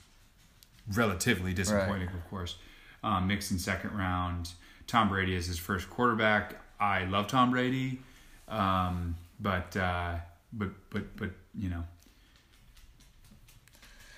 relatively 0.94 1.54
disappointing, 1.54 2.10
of 2.10 2.30
course. 2.30 2.58
Um, 3.04 3.28
Mixon 3.28 3.60
second 3.60 3.96
round. 3.96 4.52
Tom 4.88 5.08
Brady 5.10 5.36
is 5.36 5.46
his 5.46 5.60
first 5.60 5.90
quarterback. 5.90 6.56
I 6.80 7.06
love 7.06 7.28
Tom 7.28 7.52
Brady, 7.52 8.00
um, 8.50 9.16
but 9.40 9.78
uh, 9.78 10.16
but 10.52 10.70
but 10.90 11.16
but 11.16 11.30
you 11.58 11.70
know, 11.70 11.84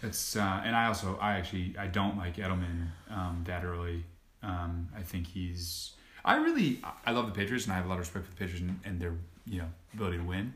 it's 0.02 0.36
uh, 0.36 0.62
and 0.64 0.76
I 0.76 0.88
also 0.88 1.18
I 1.22 1.34
actually 1.34 1.76
I 1.78 1.88
don't 1.88 2.18
like 2.18 2.38
Edelman 2.38 2.88
um, 3.12 3.44
that 3.46 3.64
early. 3.64 4.04
Um, 4.42 4.88
I 4.98 5.02
think 5.02 5.28
he's 5.28 5.92
I 6.24 6.38
really 6.38 6.82
I 7.06 7.12
love 7.12 7.28
the 7.28 7.34
Patriots 7.34 7.66
and 7.66 7.74
I 7.74 7.76
have 7.76 7.86
a 7.86 7.90
lot 7.90 7.96
of 7.96 8.00
respect 8.00 8.26
for 8.26 8.32
the 8.32 8.38
Patriots 8.38 8.62
and, 8.62 8.80
and 8.86 9.00
their 9.00 9.14
you 9.46 9.60
know 9.60 9.68
ability 9.94 10.18
to 10.18 10.24
win. 10.24 10.54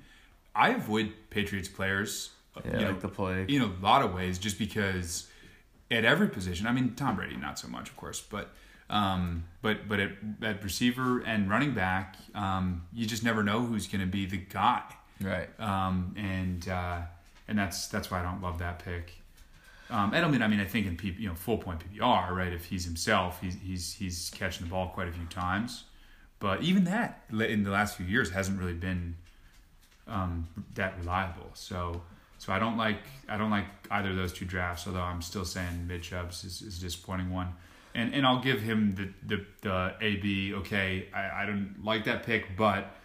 I 0.55 0.69
avoid 0.69 1.11
Patriots 1.29 1.67
players. 1.67 2.31
Yeah, 2.65 2.71
you 2.79 2.85
know, 2.85 2.91
like 2.91 2.99
the 3.01 3.07
play. 3.07 3.45
in 3.47 3.61
a 3.61 3.71
lot 3.81 4.01
of 4.03 4.13
ways 4.13 4.37
just 4.39 4.57
because 4.59 5.27
at 5.91 6.03
every 6.05 6.27
position 6.27 6.67
i 6.67 6.71
mean 6.71 6.93
tom 6.95 7.15
brady 7.15 7.35
not 7.37 7.57
so 7.57 7.67
much 7.67 7.89
of 7.89 7.95
course 7.97 8.19
but 8.21 8.49
um, 8.91 9.43
but 9.61 9.87
but 9.87 9.99
at, 9.99 10.11
at 10.41 10.63
receiver 10.63 11.19
and 11.21 11.49
running 11.49 11.73
back 11.75 12.15
um, 12.33 12.83
you 12.91 13.05
just 13.05 13.23
never 13.23 13.43
know 13.43 13.61
who's 13.61 13.87
going 13.87 14.01
to 14.01 14.07
be 14.07 14.25
the 14.25 14.37
guy 14.37 14.83
Right. 15.21 15.47
um, 15.59 16.15
and 16.17 16.67
uh, 16.67 17.01
and 17.47 17.57
that's 17.57 17.87
that's 17.87 18.09
why 18.11 18.19
i 18.19 18.23
don't 18.23 18.41
love 18.41 18.59
that 18.59 18.79
pick 18.83 19.13
um, 19.91 20.11
Edelman, 20.11 20.23
I 20.23 20.27
mean, 20.29 20.41
I 20.43 20.47
mean 20.49 20.59
I 20.59 20.65
think 20.65 20.85
in 20.85 20.95
P, 20.97 21.15
you 21.17 21.27
know 21.29 21.33
full 21.33 21.57
point 21.57 21.81
PPR, 21.83 22.29
right? 22.29 22.53
If 22.53 22.65
he's 22.65 22.85
himself, 22.85 23.41
he's 23.41 23.55
he's 23.63 23.93
he's 23.93 24.31
catching 24.35 24.67
the 24.67 24.69
ball 24.69 24.89
quite 24.89 25.07
a 25.07 25.11
few 25.11 25.25
times, 25.25 25.85
but 26.39 26.61
even 26.61 26.83
that 26.83 27.23
in 27.31 27.63
the 27.63 27.71
last 27.71 27.97
few 27.97 28.05
years 28.05 28.29
hasn't 28.29 28.59
really 28.59 28.73
been 28.75 29.15
um, 30.07 30.47
that 30.75 30.95
reliable. 30.99 31.49
So 31.55 32.03
so 32.39 32.53
I 32.53 32.57
don't 32.57 32.77
like 32.77 33.01
I 33.27 33.37
don't 33.37 33.51
like 33.51 33.65
either 33.91 34.09
of 34.09 34.15
those 34.15 34.33
two 34.33 34.45
drafts. 34.45 34.87
Although 34.87 35.01
I'm 35.01 35.21
still 35.21 35.45
saying 35.45 35.85
mid 35.85 36.01
Chubbs 36.01 36.43
is, 36.45 36.61
is 36.61 36.77
a 36.79 36.81
disappointing 36.81 37.31
one, 37.31 37.53
and 37.93 38.13
and 38.15 38.25
I'll 38.25 38.41
give 38.41 38.61
him 38.61 38.95
the 38.95 39.35
the, 39.35 39.45
the 39.61 39.93
AB. 40.01 40.53
Okay, 40.55 41.09
I, 41.13 41.43
I 41.43 41.45
don't 41.45 41.75
like 41.83 42.05
that 42.05 42.23
pick, 42.23 42.55
but 42.57 42.95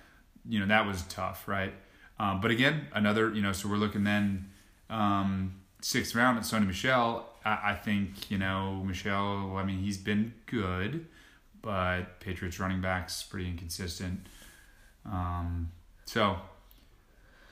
you 0.49 0.61
know 0.61 0.67
that 0.67 0.87
was 0.87 1.03
tough, 1.03 1.49
right? 1.49 1.75
Um, 2.19 2.41
but 2.41 2.53
again, 2.53 2.87
another 2.95 3.35
you 3.35 3.43
know 3.43 3.53
so 3.53 3.69
we're 3.69 3.77
looking 3.77 4.05
then 4.05 4.51
um, 4.89 5.57
sixth 5.83 6.15
round 6.15 6.39
at 6.39 6.45
Sony 6.45 6.69
Michel. 6.69 7.29
I, 7.45 7.73
I 7.73 7.75
think 7.75 8.31
you 8.31 8.39
know 8.39 8.85
Michel. 8.87 9.57
I 9.57 9.65
mean 9.65 9.81
he's 9.81 9.99
been 9.99 10.33
good, 10.47 11.07
but 11.61 12.21
Patriots 12.21 12.61
running 12.61 12.81
backs 12.81 13.25
pretty 13.25 13.49
inconsistent. 13.49 14.29
Um, 15.05 15.73
so 16.05 16.37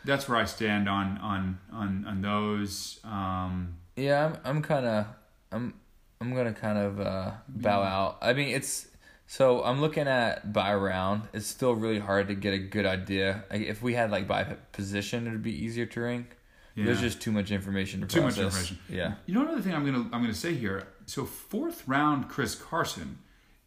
that's 0.04 0.28
where 0.28 0.38
I 0.38 0.44
stand 0.44 0.88
on 0.88 1.18
on 1.18 1.58
on 1.72 2.04
on 2.06 2.22
those. 2.22 3.00
Um, 3.04 3.76
Yeah, 3.96 4.26
I'm 4.26 4.38
I'm 4.44 4.62
kind 4.62 4.86
of 4.86 5.06
I'm 5.50 5.74
I'm 6.20 6.34
gonna 6.34 6.52
kind 6.52 6.78
of 6.78 7.00
uh, 7.00 7.32
bow 7.48 7.82
out. 7.82 8.18
I 8.22 8.32
mean, 8.32 8.54
it's 8.54 8.88
so 9.26 9.62
I'm 9.64 9.80
looking 9.80 10.06
at 10.06 10.52
by 10.52 10.74
round. 10.74 11.22
It's 11.32 11.46
still 11.46 11.72
really 11.72 11.98
hard 11.98 12.28
to 12.28 12.34
get 12.34 12.54
a 12.54 12.58
good 12.58 12.86
idea. 12.86 13.44
Like, 13.50 13.62
if 13.62 13.82
we 13.82 13.94
had 13.94 14.10
like 14.10 14.28
by 14.28 14.44
position, 14.72 15.26
it'd 15.26 15.42
be 15.42 15.64
easier 15.64 15.86
to 15.86 16.00
rank. 16.00 16.36
There's 16.76 17.00
just 17.00 17.20
too 17.20 17.32
much 17.32 17.50
information 17.50 18.00
to 18.00 18.06
Too 18.06 18.22
much 18.22 18.38
information. 18.38 18.78
Yeah. 18.88 19.14
You 19.26 19.34
know 19.34 19.42
another 19.42 19.60
thing 19.60 19.74
I'm 19.74 19.84
gonna 19.84 20.08
I'm 20.12 20.22
gonna 20.22 20.34
say 20.34 20.54
here. 20.54 20.86
So 21.06 21.24
fourth 21.24 21.86
round, 21.86 22.28
Chris 22.28 22.54
Carson. 22.54 23.18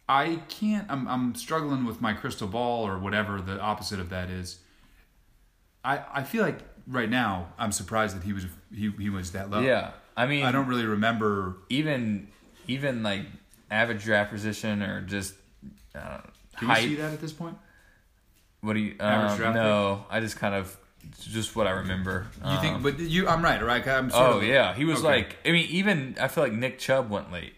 I 0.08 0.36
can't. 0.48 0.86
I'm 0.90 1.06
I'm 1.08 1.34
struggling 1.34 1.84
with 1.84 2.00
my 2.00 2.12
crystal 2.12 2.48
ball 2.48 2.86
or 2.86 2.98
whatever 2.98 3.40
the 3.40 3.60
opposite 3.60 4.00
of 4.00 4.10
that 4.10 4.30
is. 4.30 4.58
I 5.86 6.04
I 6.20 6.22
feel 6.24 6.42
like 6.42 6.58
right 6.86 7.08
now 7.08 7.48
I'm 7.58 7.72
surprised 7.72 8.16
that 8.16 8.24
he 8.24 8.32
was 8.32 8.44
he 8.74 8.90
he 8.98 9.10
was 9.10 9.32
that 9.32 9.50
low. 9.50 9.60
Yeah. 9.60 9.92
I 10.16 10.26
mean, 10.26 10.44
I 10.44 10.52
don't 10.52 10.66
really 10.66 10.86
remember. 10.86 11.56
even 11.68 12.28
even 12.68 13.02
like 13.02 13.22
average 13.70 14.02
draft 14.04 14.32
position 14.32 14.82
or 14.82 15.00
just 15.02 15.34
uh, 15.94 16.18
Can 16.58 16.68
height. 16.68 16.82
you 16.84 16.88
see 16.90 16.94
that 16.96 17.12
at 17.12 17.20
this 17.20 17.32
point? 17.32 17.56
What 18.60 18.72
do 18.74 18.80
you? 18.80 18.96
Average 18.98 19.30
Um, 19.32 19.36
draft 19.36 19.54
no, 19.56 20.04
I 20.10 20.20
just 20.20 20.36
kind 20.36 20.54
of 20.54 20.76
just 21.20 21.54
what 21.54 21.66
I 21.66 21.70
remember. 21.70 22.26
You 22.44 22.58
think? 22.60 22.76
Um, 22.76 22.82
But 22.82 22.98
you, 22.98 23.28
I'm 23.28 23.42
right, 23.42 23.62
right? 23.62 23.86
I'm 23.86 24.10
Oh 24.12 24.38
of, 24.38 24.42
yeah, 24.42 24.74
he 24.74 24.84
was 24.84 24.98
okay. 24.98 25.08
like. 25.08 25.36
I 25.44 25.52
mean, 25.52 25.66
even 25.70 26.16
I 26.20 26.28
feel 26.28 26.42
like 26.44 26.52
Nick 26.52 26.78
Chubb 26.78 27.10
went 27.10 27.30
late. 27.30 27.54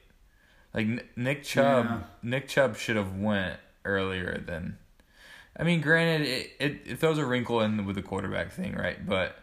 Like 0.75 0.87
Nick 1.17 1.45
Chubb, 1.45 1.87
Yeah. 1.87 2.01
Nick 2.23 2.49
Chubb 2.49 2.77
should 2.77 2.97
have 2.97 3.17
went 3.17 3.59
earlier 3.85 4.43
than. 4.45 4.79
I 5.59 5.65
mean, 5.65 5.81
granted, 5.81 6.27
it, 6.29 6.51
it, 6.61 6.81
it 6.87 6.99
throws 7.01 7.19
a 7.19 7.27
wrinkle 7.27 7.61
in 7.63 7.85
with 7.85 7.97
the 7.97 8.03
quarterback 8.03 8.53
thing, 8.53 8.75
right? 8.77 9.05
But 9.05 9.37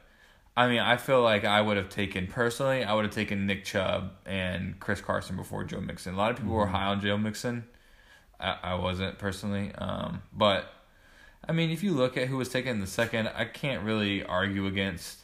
I 0.56 0.68
mean, 0.70 0.80
I 0.80 0.96
feel 0.96 1.22
like 1.22 1.44
I 1.44 1.60
would 1.60 1.76
have 1.76 1.90
taken 1.90 2.28
personally. 2.28 2.84
I 2.86 2.94
would 2.94 3.04
have 3.04 3.14
taken 3.14 3.46
Nick 3.46 3.66
Chubb 3.66 4.12
and 4.26 4.80
Chris 4.80 5.02
Carson 5.02 5.36
before 5.36 5.66
Joe 5.66 5.82
Mixon. 5.82 6.14
A 6.14 6.18
lot 6.18 6.32
of 6.32 6.38
people 6.38 6.54
were 6.54 6.66
Mm-hmm. 6.66 6.76
high 6.76 6.86
on 6.86 7.02
Joe 7.02 7.18
Mixon. 7.18 7.66
I, 8.40 8.58
I 8.64 8.76
wasn't 8.76 9.18
personally, 9.18 9.74
um, 9.78 10.22
but 10.34 10.72
I 11.48 11.52
mean, 11.52 11.70
if 11.70 11.84
you 11.84 11.92
look 11.94 12.16
at 12.18 12.28
who 12.28 12.38
was 12.38 12.50
taken 12.50 12.72
in 12.72 12.80
the 12.80 12.88
second, 12.88 13.28
I 13.36 13.46
can't 13.46 13.84
really 13.84 14.24
argue 14.24 14.66
against 14.68 15.20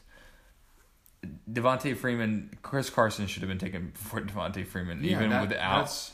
Devonta 1.51 1.95
Freeman. 1.95 2.51
Chris 2.61 2.89
Carson 2.89 3.27
should 3.27 3.41
have 3.41 3.49
been 3.49 3.57
taken 3.59 3.89
before 3.93 4.21
Devonta 4.21 4.65
Freeman, 4.65 5.03
Yeah, 5.03 5.17
even 5.17 5.29
that- 5.29 5.41
without. 5.49 6.11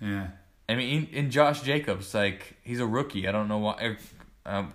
Yeah. 0.00 0.28
I 0.68 0.74
mean, 0.74 1.08
in, 1.08 1.14
in 1.14 1.30
Josh 1.30 1.62
Jacobs, 1.62 2.14
like 2.14 2.56
he's 2.62 2.80
a 2.80 2.86
rookie. 2.86 3.26
I 3.26 3.32
don't 3.32 3.48
know 3.48 3.58
why. 3.58 3.96
Um, 4.44 4.72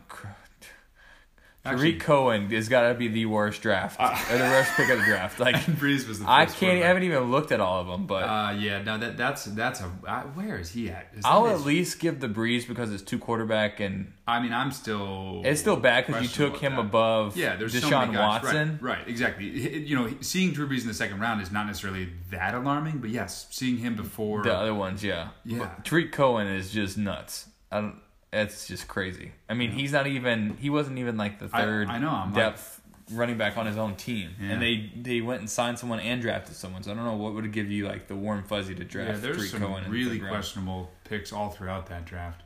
Actually- 1.65 1.91
Tarik 1.93 1.99
Cohen 2.01 2.49
has 2.49 2.67
got 2.67 2.89
to 2.89 2.93
be 2.93 3.07
the 3.07 3.25
worst 3.25 3.61
draft 3.61 3.97
or 3.97 4.37
the 4.37 4.43
worst 4.43 4.73
pick 4.73 4.89
of 4.89 4.99
the 4.99 5.05
draft. 5.05 5.39
Like 5.39 5.55
Brees 5.79 6.05
was 6.05 6.19
the. 6.19 6.29
I 6.29 6.45
can't. 6.45 6.83
I 6.83 6.87
haven't 6.87 7.03
even 7.03 7.31
looked 7.31 7.53
at 7.53 7.61
all 7.61 7.79
of 7.79 7.87
them, 7.87 8.05
but 8.05 8.23
Uh, 8.23 8.51
yeah, 8.59 8.81
no, 8.81 8.97
that 8.97 9.15
that's 9.15 9.45
that's 9.45 9.79
a. 9.79 9.89
Uh, 10.05 10.23
where 10.33 10.57
is 10.57 10.71
he 10.71 10.89
at? 10.89 11.07
Is 11.15 11.23
I'll 11.23 11.45
his- 11.45 11.61
at 11.61 11.65
least 11.65 11.99
give 11.99 12.19
the 12.19 12.27
Brees 12.27 12.67
because 12.67 12.91
it's 12.91 13.01
two 13.01 13.17
quarterback 13.17 13.79
and 13.79 14.11
I 14.27 14.41
mean, 14.41 14.51
I'm 14.51 14.71
still. 14.71 15.41
it's 15.45 15.61
still 15.61 15.77
bad 15.77 16.05
because 16.05 16.23
you 16.23 16.27
took 16.29 16.57
him 16.59 16.73
that. 16.75 16.81
above 16.81 17.37
Yeah, 17.37 17.55
there's 17.55 17.71
so 17.79 17.87
Deshaun 17.87 18.07
many 18.07 18.13
guys. 18.15 18.43
Watson. 18.43 18.79
Right, 18.81 18.97
right, 18.97 19.07
exactly. 19.07 19.45
You 19.87 19.95
know, 19.95 20.13
seeing 20.19 20.51
Drew 20.51 20.67
Brees 20.67 20.81
in 20.81 20.87
the 20.89 20.93
second 20.93 21.21
round 21.21 21.41
is 21.41 21.49
not 21.49 21.65
necessarily 21.65 22.09
that 22.31 22.55
alarming, 22.55 22.97
but 22.97 23.09
yes, 23.09 23.47
seeing 23.51 23.77
him 23.77 23.95
before. 23.95 24.43
The 24.43 24.53
other 24.53 24.73
ones, 24.75 25.01
yeah. 25.01 25.29
Yeah. 25.45 25.59
But 25.59 25.85
Tarik 25.85 26.11
Cohen 26.11 26.47
is 26.47 26.71
just 26.73 26.97
nuts. 26.97 27.47
I 27.71 27.79
don't. 27.79 27.95
It's 28.33 28.67
just 28.67 28.87
crazy. 28.87 29.31
I 29.47 29.53
mean, 29.53 29.71
he's 29.71 29.91
not 29.91 30.07
even. 30.07 30.57
He 30.57 30.69
wasn't 30.69 30.97
even 30.99 31.15
like 31.17 31.39
the 31.39 31.47
third 31.47 31.87
I 31.87 31.99
know, 31.99 32.09
I'm 32.09 32.33
like- 32.33 32.35
depth 32.55 32.81
running 33.11 33.37
back 33.37 33.57
on 33.57 33.65
his 33.65 33.77
own 33.77 33.95
team, 33.95 34.31
Yeah. 34.39 34.51
and 34.51 34.61
they 34.61 34.91
they 34.95 35.21
went 35.21 35.41
and 35.41 35.49
signed 35.49 35.77
someone 35.77 35.99
and 35.99 36.21
drafted 36.21 36.55
someone. 36.55 36.81
So 36.83 36.91
I 36.91 36.95
don't 36.95 37.03
know 37.05 37.15
what 37.17 37.33
would 37.35 37.51
give 37.51 37.69
you 37.69 37.85
like 37.87 38.07
the 38.07 38.15
warm 38.15 38.43
fuzzy 38.43 38.73
to 38.75 38.83
draft 38.83 39.11
yeah, 39.11 39.17
there's 39.17 39.37
Tarik 39.37 39.49
some 39.51 39.59
Cohen. 39.61 39.91
really 39.91 40.19
questionable 40.19 40.89
picks 41.03 41.31
all 41.33 41.49
throughout 41.51 41.87
that 41.87 42.05
draft. 42.05 42.41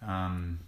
Um. 0.00 0.60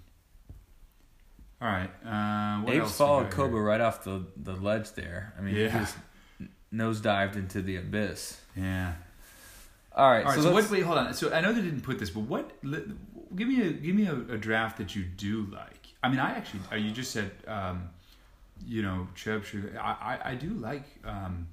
All 1.61 1.68
right. 1.68 1.90
Uh, 2.05 2.62
what 2.62 2.74
Abe 2.74 2.82
else 2.82 2.96
followed 2.98 3.30
Koba 3.30 3.57
right 3.57 3.80
off 3.80 4.03
the 4.05 4.26
the 4.36 4.55
ledge 4.55 4.92
there. 4.92 5.32
I 5.38 5.42
mean, 5.42 5.55
he 5.55 5.62
Yeah. 5.62 5.78
just 5.78 5.96
nosedived 6.74 7.36
into 7.36 7.62
the 7.62 7.76
abyss. 7.76 8.40
Yeah. 8.57 8.94
All 9.94 10.11
right, 10.11 10.20
All 10.24 10.30
right. 10.30 10.34
so, 10.36 10.42
So, 10.42 10.53
what? 10.53 10.68
Wait, 10.70 10.82
hold 10.82 10.98
on. 10.98 11.14
So 11.14 11.32
I 11.32 11.40
know 11.42 11.53
they 11.53 11.61
didn't 11.61 11.82
put 11.82 11.98
this, 11.98 12.11
but 12.11 12.20
what? 12.22 12.50
Give 13.37 13.49
me 13.49 13.62
a 13.62 13.72
give 13.72 13.95
me 13.95 14.07
a, 14.07 14.14
a 14.35 14.39
draft 14.39 14.78
that 14.78 14.95
you 14.95 15.05
do 15.05 15.47
like. 15.53 15.89
I 16.03 16.09
mean, 16.09 16.18
I 16.20 16.33
actually. 16.33 16.61
uh, 16.70 16.76
You 16.76 16.91
just 16.91 17.11
said, 17.12 17.30
um, 17.47 17.89
you 18.66 18.83
know, 18.83 19.09
Chubb. 19.14 19.45
I, 19.80 20.18
I 20.24 20.30
I 20.30 20.35
do 20.35 20.51
like 20.51 20.85
um. 21.05 21.49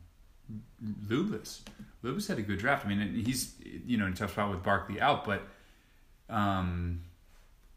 Lubis 2.03 2.27
had 2.27 2.39
a 2.39 2.41
good 2.41 2.59
draft. 2.59 2.85
I 2.85 2.89
mean, 2.89 3.13
he's 3.25 3.53
you 3.85 3.97
know 3.97 4.05
in 4.05 4.13
a 4.13 4.15
tough 4.15 4.31
spot 4.31 4.49
with 4.51 4.63
Barkley 4.63 4.99
out, 5.01 5.25
but 5.25 5.41
Um, 6.29 7.01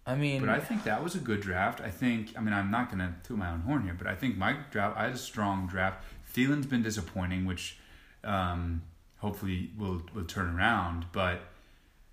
I 0.07 0.15
mean, 0.17 0.41
but 0.41 0.49
I 0.49 0.59
think 0.61 0.85
that 0.85 1.03
was 1.03 1.15
a 1.15 1.19
good 1.19 1.41
draft. 1.41 1.81
I 1.81 1.91
think, 1.91 2.33
I 2.37 2.41
mean, 2.41 2.53
I'm 2.53 2.71
not 2.71 2.89
going 2.91 2.99
to 2.99 3.15
toot 3.27 3.39
my 3.39 3.51
own 3.51 3.61
horn 3.61 3.85
here, 3.85 3.95
but 3.97 4.07
I 4.09 4.15
think 4.17 4.37
my 4.37 4.57
draft, 4.71 4.97
I 4.97 5.05
had 5.05 5.13
a 5.13 5.19
strong 5.19 5.69
draft. 5.69 6.05
Thielen's 6.35 6.67
been 6.67 6.83
disappointing, 6.83 7.45
which 7.47 7.79
um, 8.25 8.83
hopefully 9.19 9.71
will 9.79 10.03
will 10.15 10.25
turn 10.25 10.55
around. 10.57 11.07
But 11.13 11.41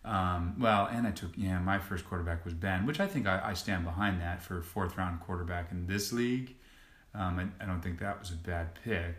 um, 0.06 0.56
well, 0.60 0.88
and 0.92 1.06
I 1.06 1.12
took 1.12 1.32
yeah, 1.36 1.60
my 1.60 1.78
first 1.80 2.06
quarterback 2.08 2.46
was 2.46 2.54
Ben, 2.54 2.86
which 2.86 3.00
I 3.00 3.08
think 3.08 3.28
I, 3.28 3.42
I 3.44 3.54
stand 3.54 3.84
behind 3.84 4.22
that 4.22 4.42
for 4.42 4.62
fourth 4.62 4.98
round 4.98 5.20
quarterback 5.20 5.72
in 5.72 5.88
this 5.88 6.12
league. 6.14 6.56
Um, 7.14 7.52
I, 7.60 7.64
I 7.64 7.68
don't 7.68 7.82
think 7.82 8.00
that 8.00 8.20
was 8.20 8.32
a 8.32 8.36
bad 8.36 8.76
pick. 8.84 9.18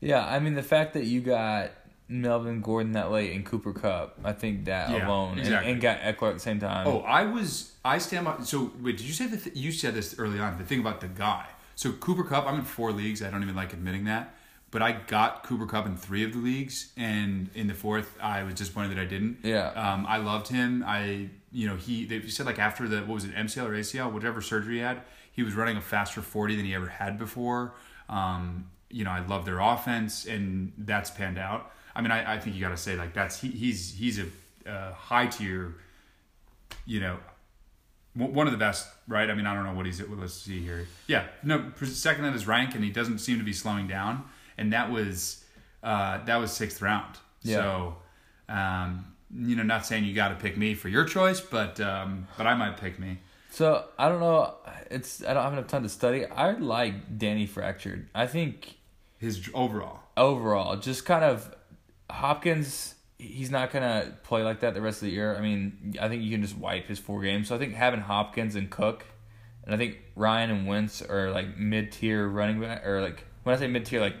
yeah, 0.00 0.24
I 0.26 0.38
mean 0.38 0.54
the 0.54 0.62
fact 0.62 0.94
that 0.94 1.04
you 1.04 1.20
got 1.20 1.70
Melvin 2.08 2.60
Gordon 2.60 2.92
that 2.92 3.10
late 3.10 3.34
and 3.34 3.44
Cooper 3.44 3.72
Kupp, 3.72 4.18
I 4.24 4.32
think 4.32 4.66
that 4.66 4.90
Yeah, 4.90 5.06
alone, 5.08 5.38
exactly. 5.38 5.72
and, 5.72 5.82
and 5.82 5.82
got 5.82 6.00
Ekeler 6.00 6.28
at 6.30 6.34
the 6.34 6.40
same 6.40 6.60
time. 6.60 6.86
Oh, 6.86 7.00
I 7.00 7.24
was 7.24 7.72
I 7.84 7.98
stand 7.98 8.24
by. 8.26 8.40
So 8.42 8.72
wait, 8.80 8.96
did 8.96 9.06
you 9.06 9.12
say 9.12 9.26
that? 9.26 9.56
You 9.56 9.72
said 9.72 9.94
this 9.94 10.14
early 10.18 10.38
on. 10.38 10.56
The 10.58 10.64
thing 10.64 10.80
about 10.80 11.00
the 11.00 11.08
guy. 11.08 11.46
So 11.76 11.92
Cooper 11.92 12.24
Kupp, 12.24 12.46
I'm 12.46 12.56
in 12.60 12.64
four 12.64 12.92
leagues. 12.92 13.22
I 13.22 13.30
don't 13.30 13.42
even 13.42 13.56
like 13.56 13.72
admitting 13.72 14.04
that, 14.04 14.34
but 14.74 14.82
I 14.82 14.90
got 14.90 15.44
Cooper 15.44 15.66
Kupp 15.66 15.86
in 15.86 15.96
three 15.96 16.24
of 16.24 16.32
the 16.32 16.38
leagues, 16.38 16.92
and 16.96 17.48
in 17.54 17.68
the 17.68 17.74
fourth, 17.74 18.18
I 18.20 18.42
was 18.42 18.54
disappointed 18.54 18.90
that 18.90 19.00
I 19.00 19.04
didn't. 19.04 19.38
Yeah. 19.44 19.68
Um, 19.68 20.04
I 20.04 20.16
loved 20.16 20.48
him. 20.48 20.84
I, 20.84 21.28
you 21.52 21.68
know, 21.68 21.76
he. 21.76 22.04
They 22.04 22.26
said 22.28 22.44
like 22.44 22.58
after 22.58 22.88
the 22.88 22.98
what 22.98 23.14
was 23.14 23.24
it, 23.24 23.32
MCL 23.34 23.66
or 23.66 23.72
ACL, 23.72 24.12
whatever 24.12 24.42
surgery 24.42 24.74
he 24.74 24.80
had, 24.80 25.02
he 25.30 25.44
was 25.44 25.54
running 25.54 25.76
a 25.76 25.80
faster 25.80 26.20
40 26.20 26.56
than 26.56 26.64
he 26.64 26.74
ever 26.74 26.88
had 26.88 27.18
before. 27.18 27.74
Um, 28.08 28.68
you 28.90 29.04
know, 29.04 29.12
I 29.12 29.24
love 29.24 29.44
their 29.44 29.60
offense, 29.60 30.26
and 30.26 30.72
that's 30.76 31.08
panned 31.08 31.38
out. 31.38 31.70
I 31.94 32.02
mean, 32.02 32.10
I, 32.10 32.34
I 32.34 32.38
think 32.40 32.56
you 32.56 32.60
got 32.60 32.70
to 32.70 32.76
say 32.76 32.96
like 32.96 33.14
that's 33.14 33.40
he, 33.40 33.48
he's 33.50 33.94
he's 33.94 34.18
a 34.18 34.26
uh, 34.68 34.92
high 34.92 35.28
tier 35.28 35.76
you 36.86 37.00
know, 37.00 37.18
one 38.14 38.46
of 38.46 38.52
the 38.52 38.58
best, 38.58 38.88
right? 39.08 39.28
I 39.28 39.34
mean, 39.34 39.46
I 39.46 39.54
don't 39.54 39.64
know 39.64 39.72
what 39.72 39.86
he's. 39.86 40.00
Let's 40.00 40.34
see 40.34 40.60
here. 40.60 40.86
Yeah, 41.06 41.26
no, 41.42 41.72
second 41.82 42.24
in 42.24 42.32
his 42.32 42.46
rank, 42.46 42.74
and 42.74 42.84
he 42.84 42.90
doesn't 42.90 43.18
seem 43.18 43.38
to 43.38 43.44
be 43.44 43.52
slowing 43.52 43.88
down. 43.88 44.24
And 44.58 44.72
that 44.72 44.90
was 44.90 45.44
uh, 45.82 46.24
that 46.24 46.36
was 46.36 46.52
sixth 46.52 46.80
round. 46.82 47.16
Yeah. 47.42 47.56
So, 47.56 47.96
um, 48.48 49.12
you 49.36 49.56
know, 49.56 49.62
not 49.62 49.84
saying 49.84 50.04
you 50.04 50.14
got 50.14 50.28
to 50.28 50.36
pick 50.36 50.56
me 50.56 50.74
for 50.74 50.88
your 50.88 51.04
choice, 51.04 51.40
but 51.40 51.80
um, 51.80 52.26
but 52.36 52.46
I 52.46 52.54
might 52.54 52.76
pick 52.76 52.98
me. 52.98 53.18
So 53.50 53.84
I 53.98 54.08
don't 54.08 54.20
know. 54.20 54.54
It's 54.90 55.24
I 55.24 55.34
don't 55.34 55.42
have 55.44 55.52
enough 55.52 55.68
time 55.68 55.82
to 55.82 55.88
study. 55.88 56.26
I 56.26 56.52
like 56.52 57.18
Danny 57.18 57.46
Fractured. 57.46 58.08
I 58.14 58.26
think 58.26 58.76
His 59.18 59.48
overall. 59.54 60.00
overall, 60.16 60.76
just 60.76 61.04
kind 61.04 61.24
of 61.24 61.54
Hopkins. 62.10 62.94
He's 63.18 63.50
not 63.50 63.72
gonna 63.72 64.12
play 64.24 64.42
like 64.42 64.60
that 64.60 64.74
the 64.74 64.80
rest 64.80 65.02
of 65.02 65.06
the 65.06 65.14
year. 65.14 65.36
I 65.36 65.40
mean, 65.40 65.94
I 66.00 66.08
think 66.08 66.22
you 66.22 66.30
can 66.30 66.42
just 66.42 66.56
wipe 66.58 66.86
his 66.86 66.98
four 66.98 67.22
games. 67.22 67.48
So 67.48 67.54
I 67.54 67.58
think 67.58 67.74
having 67.74 68.00
Hopkins 68.00 68.54
and 68.56 68.68
Cook, 68.68 69.04
and 69.64 69.74
I 69.74 69.78
think 69.78 69.98
Ryan 70.16 70.50
and 70.50 70.66
Wentz 70.66 71.00
are 71.00 71.30
like 71.30 71.56
mid 71.56 71.92
tier 71.92 72.26
running 72.26 72.60
back, 72.60 72.86
or 72.86 73.00
like 73.00 73.24
when 73.44 73.54
I 73.54 73.58
say 73.58 73.66
mid 73.68 73.86
tier, 73.86 74.00
like 74.00 74.16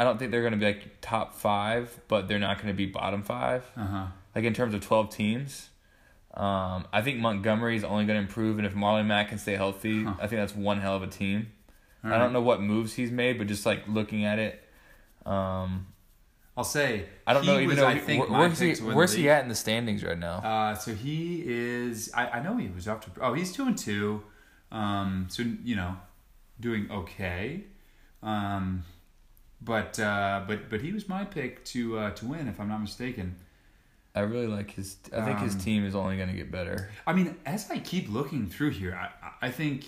I 0.00 0.04
don't 0.04 0.18
think 0.18 0.30
they're 0.30 0.42
gonna 0.42 0.56
be 0.56 0.64
like 0.66 1.00
top 1.00 1.34
five, 1.34 2.00
but 2.08 2.26
they're 2.26 2.38
not 2.38 2.58
gonna 2.60 2.72
be 2.74 2.86
bottom 2.86 3.22
five. 3.22 3.64
Uh 3.76 3.86
huh. 3.86 4.06
like 4.34 4.44
in 4.44 4.54
terms 4.54 4.72
of 4.74 4.80
12 4.80 5.10
teams. 5.10 5.68
Um, 6.34 6.86
I 6.92 7.02
think 7.02 7.18
Montgomery 7.18 7.74
is 7.76 7.82
only 7.82 8.04
going 8.06 8.16
to 8.16 8.22
improve, 8.22 8.58
and 8.58 8.64
if 8.66 8.72
Marlon 8.74 9.06
Mack 9.06 9.30
can 9.30 9.38
stay 9.38 9.56
healthy, 9.56 10.04
Huh. 10.04 10.14
I 10.20 10.28
think 10.28 10.40
that's 10.40 10.54
one 10.54 10.80
hell 10.80 10.94
of 10.94 11.02
a 11.02 11.08
team. 11.08 11.50
All 12.04 12.12
I 12.12 12.18
don't 12.18 12.32
know 12.32 12.40
what 12.40 12.62
moves 12.62 12.94
he's 12.94 13.10
made, 13.10 13.36
but 13.36 13.48
just 13.48 13.66
like 13.66 13.82
looking 13.88 14.24
at 14.24 14.38
it, 14.38 14.62
um, 15.26 15.88
I'll 16.56 16.62
say. 16.64 17.06
I 17.26 17.32
don't 17.34 17.44
know 17.44 17.56
even 17.56 17.68
was, 17.70 17.76
though 17.78 17.86
I 17.88 17.94
he- 17.94 18.00
think 18.00 18.28
where- 18.30 18.38
where's 18.38 18.60
he 18.60 18.74
to 18.76 18.94
where's 18.94 19.12
he 19.12 19.28
at 19.28 19.42
in 19.42 19.48
the 19.48 19.54
standings 19.56 20.04
right 20.04 20.16
now. 20.18 20.36
Uh, 20.36 20.74
so 20.76 20.94
he 20.94 21.42
is. 21.44 22.10
I, 22.14 22.28
I 22.38 22.42
know 22.42 22.56
he 22.56 22.68
was 22.68 22.86
up 22.86 23.04
to. 23.04 23.10
Oh, 23.20 23.34
he's 23.34 23.52
two 23.52 23.64
and 23.66 23.76
two. 23.76 24.22
Um, 24.70 25.26
so 25.28 25.42
you 25.64 25.74
know, 25.74 25.96
doing 26.60 26.88
okay. 26.92 27.64
Um, 28.22 28.84
but 29.62 29.98
uh, 29.98 30.44
but 30.46 30.70
but 30.70 30.80
he 30.80 30.92
was 30.92 31.08
my 31.08 31.24
pick 31.24 31.64
to 31.66 31.98
uh, 31.98 32.10
to 32.12 32.26
win, 32.26 32.48
if 32.48 32.60
I'm 32.60 32.68
not 32.68 32.80
mistaken. 32.80 33.36
I 34.14 34.20
really 34.20 34.48
like 34.48 34.72
his. 34.72 34.96
I 35.16 35.24
think 35.24 35.38
his 35.38 35.54
um, 35.54 35.60
team 35.60 35.84
is 35.84 35.94
only 35.94 36.16
going 36.16 36.28
to 36.28 36.34
get 36.34 36.50
better. 36.50 36.90
I 37.06 37.12
mean, 37.12 37.36
as 37.46 37.70
I 37.70 37.78
keep 37.78 38.08
looking 38.08 38.48
through 38.48 38.70
here, 38.70 38.94
I, 38.94 39.46
I 39.46 39.50
think 39.50 39.84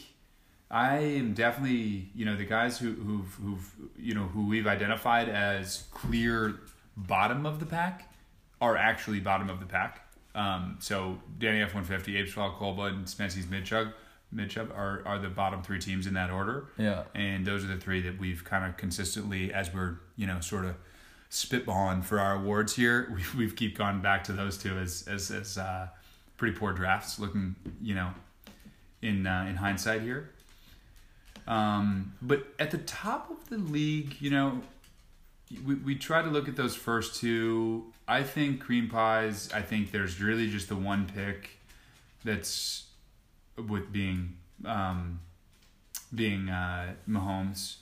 I 0.71 0.99
am 0.99 1.35
definitely 1.35 2.09
you 2.15 2.25
know 2.25 2.37
the 2.37 2.45
guys 2.45 2.79
who 2.79 2.93
who've, 2.93 3.35
who've 3.35 3.73
you 3.99 4.15
know 4.15 4.25
who 4.25 4.47
we've 4.47 4.67
identified 4.67 5.29
as 5.29 5.85
clear 5.91 6.61
bottom 6.97 7.47
of 7.47 7.59
the 7.59 7.67
pack 7.67 8.13
are 8.61 8.77
actually 8.77 9.21
bottom 9.21 9.51
of 9.51 9.59
the 9.59 9.67
pack. 9.67 10.07
Um, 10.35 10.77
so 10.79 11.19
Danny 11.39 11.61
F 11.61 11.75
one 11.75 11.85
fifty, 11.85 12.25
Fall, 12.27 12.55
Colba, 12.59 12.85
and 12.85 13.07
Spency's 13.07 13.47
Midchug, 13.47 13.93
Midchub 14.35 14.71
are 14.77 15.03
are 15.07 15.19
the 15.19 15.29
bottom 15.29 15.63
three 15.63 15.79
teams 15.79 16.07
in 16.07 16.15
that 16.15 16.31
order. 16.31 16.67
Yeah, 16.79 17.05
And 17.15 17.47
those 17.47 17.65
are 17.65 17.69
the 17.69 17.77
three 17.77 18.01
that 18.03 18.19
we've 18.19 18.45
kind 18.45 18.65
of 18.65 18.77
consistently, 18.77 19.53
as 19.53 19.73
we're 19.73 19.97
you 20.17 20.27
know 20.27 20.41
sort 20.41 20.65
of 20.65 20.77
spitballing 21.31 22.05
for 22.05 22.19
our 22.21 22.37
awards 22.37 22.77
here, 22.77 23.11
we've 23.15 23.35
we've 23.35 23.57
keep 23.57 23.77
gone 23.77 24.01
back 24.01 24.25
to 24.25 24.33
those 24.33 24.59
two 24.59 24.77
as 24.79 25.07
as 25.09 25.31
as 25.31 25.59
uh, 25.59 25.89
pretty 26.37 26.57
poor 26.57 26.73
drafts. 26.73 27.19
Looking 27.19 27.57
you 27.81 27.95
know 27.95 28.11
in 29.03 29.27
uh, 29.27 29.47
in 29.49 29.57
hindsight 29.57 30.03
here. 30.03 30.31
Um, 31.47 32.15
but 32.23 32.47
at 32.59 32.71
the 32.71 32.79
top 32.79 33.31
of 33.31 33.49
the 33.49 33.59
league, 33.59 34.17
you 34.21 34.31
know, 34.31 34.63
we 35.67 35.75
we 35.75 35.95
try 35.97 36.23
to 36.23 36.29
look 36.29 36.49
at 36.49 36.57
those 36.57 36.75
first 36.75 37.17
two. 37.21 37.93
I 38.09 38.23
think 38.23 38.61
cream 38.61 38.89
pies. 38.89 39.51
I 39.53 39.63
think 39.63 39.91
there's 39.91 40.21
really 40.21 40.49
just 40.49 40.69
the 40.69 40.77
one 40.77 41.11
pick 41.13 41.59
that's 42.25 42.85
with 43.57 43.93
being 43.93 44.37
um, 44.65 45.21
being 46.15 46.49
uh, 46.49 46.95
Mahomes. 47.09 47.77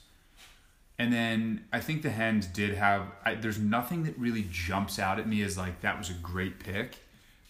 And 0.99 1.11
then 1.11 1.65
I 1.73 1.79
think 1.79 2.03
the 2.03 2.11
hens 2.11 2.45
did 2.45 2.75
have. 2.75 3.07
I, 3.25 3.35
there's 3.35 3.57
nothing 3.57 4.03
that 4.03 4.17
really 4.19 4.47
jumps 4.51 4.99
out 4.99 5.19
at 5.19 5.27
me 5.27 5.41
as 5.41 5.57
like 5.57 5.81
that 5.81 5.97
was 5.97 6.09
a 6.09 6.13
great 6.13 6.59
pick, 6.59 6.95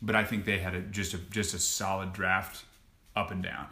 but 0.02 0.16
I 0.16 0.24
think 0.24 0.46
they 0.46 0.60
had 0.60 0.74
a, 0.74 0.82
just 0.82 1.14
a 1.14 1.18
just 1.18 1.54
a 1.54 1.60
solid 1.60 2.14
draft, 2.14 2.64
up 3.16 3.32
and 3.32 3.44
down. 3.44 3.68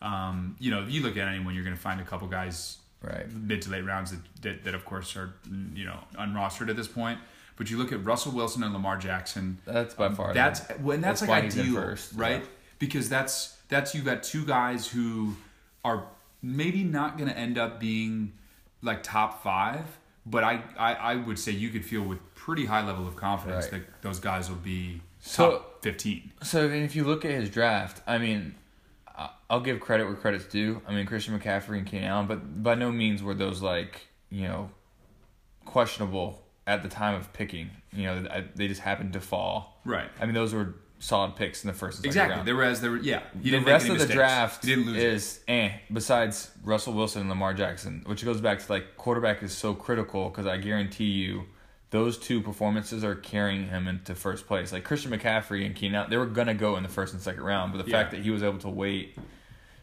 Um, 0.00 0.56
you 0.60 0.70
know, 0.70 0.82
if 0.82 0.90
you 0.90 1.02
look 1.02 1.16
at 1.16 1.26
anyone, 1.26 1.54
you're 1.54 1.64
going 1.64 1.74
to 1.74 1.82
find 1.82 2.00
a 2.00 2.04
couple 2.04 2.28
guys 2.28 2.78
right. 3.02 3.28
mid 3.32 3.62
to 3.62 3.70
late 3.70 3.84
rounds 3.84 4.12
that, 4.12 4.20
that, 4.42 4.64
that 4.64 4.74
of 4.74 4.84
course 4.84 5.16
are 5.16 5.34
you 5.74 5.84
know 5.84 5.98
unrostered 6.14 6.70
at 6.70 6.76
this 6.76 6.88
point. 6.88 7.18
But 7.56 7.70
you 7.70 7.76
look 7.76 7.90
at 7.90 8.04
Russell 8.04 8.30
Wilson 8.30 8.62
and 8.62 8.72
Lamar 8.72 8.96
Jackson. 8.98 9.58
That's 9.64 9.94
by 9.94 10.10
far. 10.10 10.32
That's 10.32 10.60
the- 10.60 10.74
when 10.74 11.00
that's, 11.00 11.22
that's 11.22 11.28
like 11.28 11.44
ideal, 11.44 11.74
first, 11.74 12.12
right? 12.14 12.42
yeah. 12.42 12.48
Because 12.78 13.08
that's 13.08 13.57
that's 13.68 13.94
you 13.94 14.02
got 14.02 14.22
two 14.22 14.44
guys 14.44 14.86
who 14.88 15.36
are 15.84 16.04
maybe 16.42 16.82
not 16.84 17.16
going 17.18 17.28
to 17.30 17.36
end 17.36 17.58
up 17.58 17.78
being 17.80 18.32
like 18.82 19.02
top 19.02 19.42
five, 19.42 19.84
but 20.26 20.44
I, 20.44 20.62
I 20.78 20.94
I 20.94 21.14
would 21.16 21.38
say 21.38 21.52
you 21.52 21.70
could 21.70 21.84
feel 21.84 22.02
with 22.02 22.18
pretty 22.34 22.64
high 22.66 22.84
level 22.86 23.06
of 23.06 23.16
confidence 23.16 23.64
Right. 23.72 23.82
that 23.86 24.02
those 24.02 24.20
guys 24.20 24.48
will 24.48 24.56
be 24.56 25.02
So- 25.20 25.50
top 25.50 25.82
fifteen. 25.82 26.32
So 26.42 26.68
then 26.68 26.82
if 26.82 26.94
you 26.96 27.04
look 27.04 27.24
at 27.24 27.30
his 27.32 27.50
draft, 27.50 28.02
I 28.06 28.18
mean, 28.18 28.54
I'll 29.50 29.60
give 29.60 29.80
credit 29.80 30.04
where 30.06 30.14
credit's 30.14 30.44
due. 30.46 30.80
I 30.86 30.92
mean, 30.94 31.06
Christian 31.06 31.38
McCaffrey 31.38 31.78
and 31.78 31.86
Keenan 31.86 32.08
Allen, 32.08 32.26
but 32.26 32.62
by 32.62 32.74
no 32.74 32.92
means 32.92 33.22
were 33.22 33.34
those 33.34 33.60
like 33.62 34.06
you 34.30 34.42
know 34.46 34.70
questionable 35.64 36.42
at 36.66 36.82
the 36.82 36.88
time 36.88 37.14
of 37.14 37.32
picking. 37.32 37.70
You 37.92 38.04
know, 38.04 38.26
I- 38.30 38.44
they 38.54 38.68
just 38.68 38.80
happened 38.82 39.12
to 39.14 39.20
fall. 39.20 39.80
Right. 39.84 40.08
I 40.20 40.26
mean, 40.26 40.34
those 40.34 40.54
were 40.54 40.74
solid 41.00 41.36
picks 41.36 41.62
in 41.64 41.68
the 41.68 41.74
first 41.74 41.98
and 41.98 42.12
second 42.12 42.30
Exactly. 42.30 42.36
round. 42.36 42.48
There 42.48 42.56
was 42.56 42.80
there 42.80 42.90
were 42.90 42.96
yeah. 42.98 43.22
He 43.40 43.50
the 43.50 43.56
didn't 43.58 43.66
rest 43.66 43.88
of 43.88 43.98
the 43.98 44.06
draft 44.06 44.64
He 44.64 44.74
didn't 44.74 44.86
lose. 44.92 45.02
is 45.02 45.40
eh. 45.48 45.70
Besides 45.92 46.50
Russell 46.64 46.92
Wilson 46.94 47.20
and 47.22 47.30
Lamar 47.30 47.54
Jackson, 47.54 48.02
which 48.06 48.24
goes 48.24 48.40
back 48.40 48.58
to 48.58 48.72
like 48.72 48.96
quarterback 48.96 49.42
is 49.42 49.52
so 49.52 49.74
critical 49.74 50.28
because 50.28 50.46
I 50.46 50.56
guarantee 50.56 51.04
you 51.10 51.44
those 51.90 52.18
two 52.18 52.40
performances 52.42 53.02
are 53.04 53.14
carrying 53.14 53.68
him 53.68 53.88
into 53.88 54.14
first 54.14 54.46
place. 54.46 54.72
Like 54.72 54.84
Christian 54.84 55.10
McCaffrey 55.10 55.64
and 55.64 55.74
Keenan, 55.74 56.10
they 56.10 56.16
were 56.18 56.26
gonna 56.26 56.52
go 56.54 56.76
in 56.76 56.82
the 56.82 56.88
first 56.88 57.14
and 57.14 57.22
second 57.22 57.42
round, 57.42 57.72
but 57.72 57.84
the 57.84 57.90
fact 57.90 58.10
that 58.10 58.20
he 58.20 58.30
was 58.30 58.42
able 58.42 58.58
to 58.58 58.68
wait, 58.68 59.16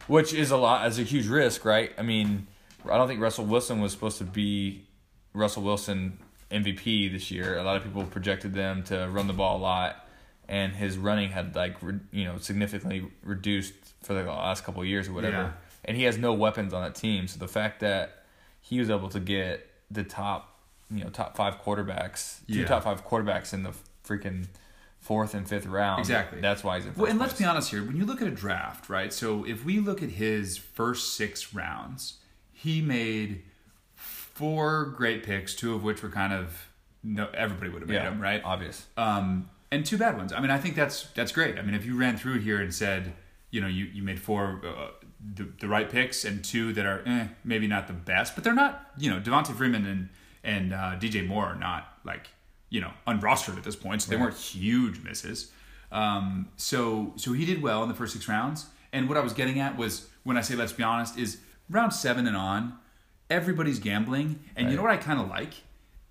which 0.07 0.33
is 0.33 0.51
a 0.51 0.57
lot, 0.57 0.85
as 0.85 0.99
a 0.99 1.03
huge 1.03 1.27
risk, 1.27 1.65
right? 1.65 1.91
I 1.97 2.03
mean, 2.03 2.45
I 2.89 2.97
don't 2.97 3.07
think 3.07 3.21
Russell 3.21 3.45
Wilson 3.45 3.79
was 3.81 3.91
supposed 3.91 4.19
to 4.19 4.23
be 4.23 4.85
Russell 5.33 5.63
Wilson 5.63 6.19
MVP 6.51 7.11
this 7.11 7.31
year. 7.31 7.57
A 7.57 7.63
lot 7.63 7.75
of 7.75 7.83
people 7.83 8.03
projected 8.03 8.53
them 8.53 8.83
to 8.83 9.07
run 9.11 9.25
the 9.25 9.33
ball 9.33 9.57
a 9.57 9.63
lot, 9.63 10.04
and 10.47 10.73
his 10.73 10.97
running 10.97 11.29
had 11.29 11.55
like 11.55 11.75
re- 11.81 11.99
you 12.11 12.25
know 12.25 12.37
significantly 12.37 13.07
reduced 13.23 13.73
for 14.03 14.13
the 14.13 14.23
last 14.23 14.63
couple 14.63 14.81
of 14.81 14.87
years 14.87 15.07
or 15.07 15.13
whatever. 15.13 15.37
Yeah. 15.37 15.51
And 15.85 15.95
he 15.97 16.03
has 16.03 16.17
no 16.17 16.33
weapons 16.33 16.73
on 16.73 16.81
that 16.83 16.95
team, 16.95 17.27
so 17.27 17.37
the 17.39 17.47
fact 17.47 17.79
that 17.81 18.23
he 18.61 18.79
was 18.79 18.89
able 18.89 19.09
to 19.09 19.19
get 19.19 19.69
the 19.91 20.03
top, 20.03 20.59
you 20.89 21.03
know, 21.03 21.09
top 21.11 21.37
five 21.37 21.61
quarterbacks, 21.61 22.39
two 22.47 22.61
Yeah. 22.61 22.65
top 22.65 22.83
five 22.83 23.05
quarterbacks 23.05 23.53
in 23.53 23.61
the 23.63 23.71
freaking 24.03 24.47
fourth 24.99 25.35
and 25.35 25.47
fifth 25.47 25.67
round. 25.67 25.99
Exactly. 25.99 26.41
That's 26.41 26.63
why 26.63 26.77
he's 26.77 26.87
in 26.87 26.95
Well, 26.95 27.09
and 27.11 27.19
let's 27.19 27.35
be 27.35 27.45
honest 27.45 27.69
here. 27.69 27.83
When 27.83 27.95
you 27.95 28.05
look 28.05 28.21
at 28.23 28.27
a 28.27 28.31
draft, 28.31 28.89
right? 28.89 29.13
So 29.13 29.43
if 29.45 29.63
we 29.63 29.79
look 29.79 30.01
at 30.01 30.09
his 30.09 30.57
first 30.57 31.13
six 31.15 31.53
rounds, 31.53 32.15
he 32.51 32.81
made 32.81 33.43
four 33.93 34.85
great 34.85 35.23
picks, 35.23 35.53
two 35.55 35.73
of 35.75 35.83
which 35.83 36.01
were 36.01 36.09
kind 36.09 36.33
of 36.33 36.69
no 37.03 37.29
everybody 37.35 37.69
would 37.69 37.81
have 37.83 37.89
made 37.89 37.95
Yeah, 37.95 38.09
them, 38.09 38.19
right? 38.19 38.41
Obvious. 38.43 38.87
Um, 38.97 39.49
and 39.75 39.85
two 39.85 39.97
bad 39.97 40.17
ones. 40.17 40.31
I 40.33 40.39
mean, 40.39 40.51
I 40.51 40.57
think 40.57 40.75
that's 40.75 41.07
that's 41.15 41.31
great. 41.31 41.57
I 41.59 41.61
mean, 41.61 41.75
if 41.75 41.85
you 41.85 41.95
ran 41.97 42.17
through 42.17 42.39
here 42.39 42.59
and 42.61 42.73
said, 42.73 43.13
you 43.51 43.61
know, 43.61 43.67
you, 43.67 43.85
you 43.85 44.03
made 44.03 44.19
four 44.19 44.61
uh, 44.65 44.87
the, 45.33 45.47
the 45.59 45.67
right 45.67 45.89
picks 45.89 46.25
and 46.25 46.43
two 46.43 46.73
that 46.73 46.85
are 46.85 47.01
eh, 47.05 47.27
maybe 47.43 47.67
not 47.67 47.87
the 47.87 47.93
best, 47.93 48.35
but 48.35 48.43
they're 48.43 48.53
not. 48.53 48.91
You 48.97 49.09
know, 49.11 49.19
Devonta 49.19 49.53
Freeman 49.55 49.85
and 49.85 50.09
and 50.43 50.73
uh, 50.73 50.95
DJ 50.99 51.27
Moore 51.27 51.45
are 51.47 51.55
not 51.55 51.83
like 52.03 52.27
you 52.69 52.81
know 52.81 52.91
unrostered 53.07 53.57
at 53.57 53.63
this 53.63 53.75
point, 53.75 54.01
so 54.01 54.09
they 54.11 54.17
weren't 54.17 54.37
huge 54.37 55.03
misses. 55.03 55.51
Um, 55.91 56.49
so 56.57 57.13
so 57.15 57.33
he 57.33 57.45
did 57.45 57.61
well 57.61 57.83
in 57.83 57.89
the 57.89 57.95
first 57.95 58.13
six 58.13 58.27
rounds. 58.27 58.67
And 58.93 59.09
what 59.09 59.17
I 59.17 59.21
was 59.21 59.33
getting 59.33 59.59
at 59.59 59.77
was 59.77 60.07
when 60.23 60.37
I 60.37 60.41
say 60.41 60.55
let's 60.55 60.73
be 60.73 60.83
honest 60.83 61.17
is 61.17 61.39
round 61.69 61.93
seven 61.93 62.27
and 62.27 62.37
on, 62.37 62.77
everybody's 63.29 63.79
gambling, 63.79 64.39
and 64.55 64.69
you 64.69 64.77
know 64.77 64.83
what 64.83 64.91
I 64.91 64.97
kind 64.97 65.19
of 65.19 65.27
like. 65.27 65.53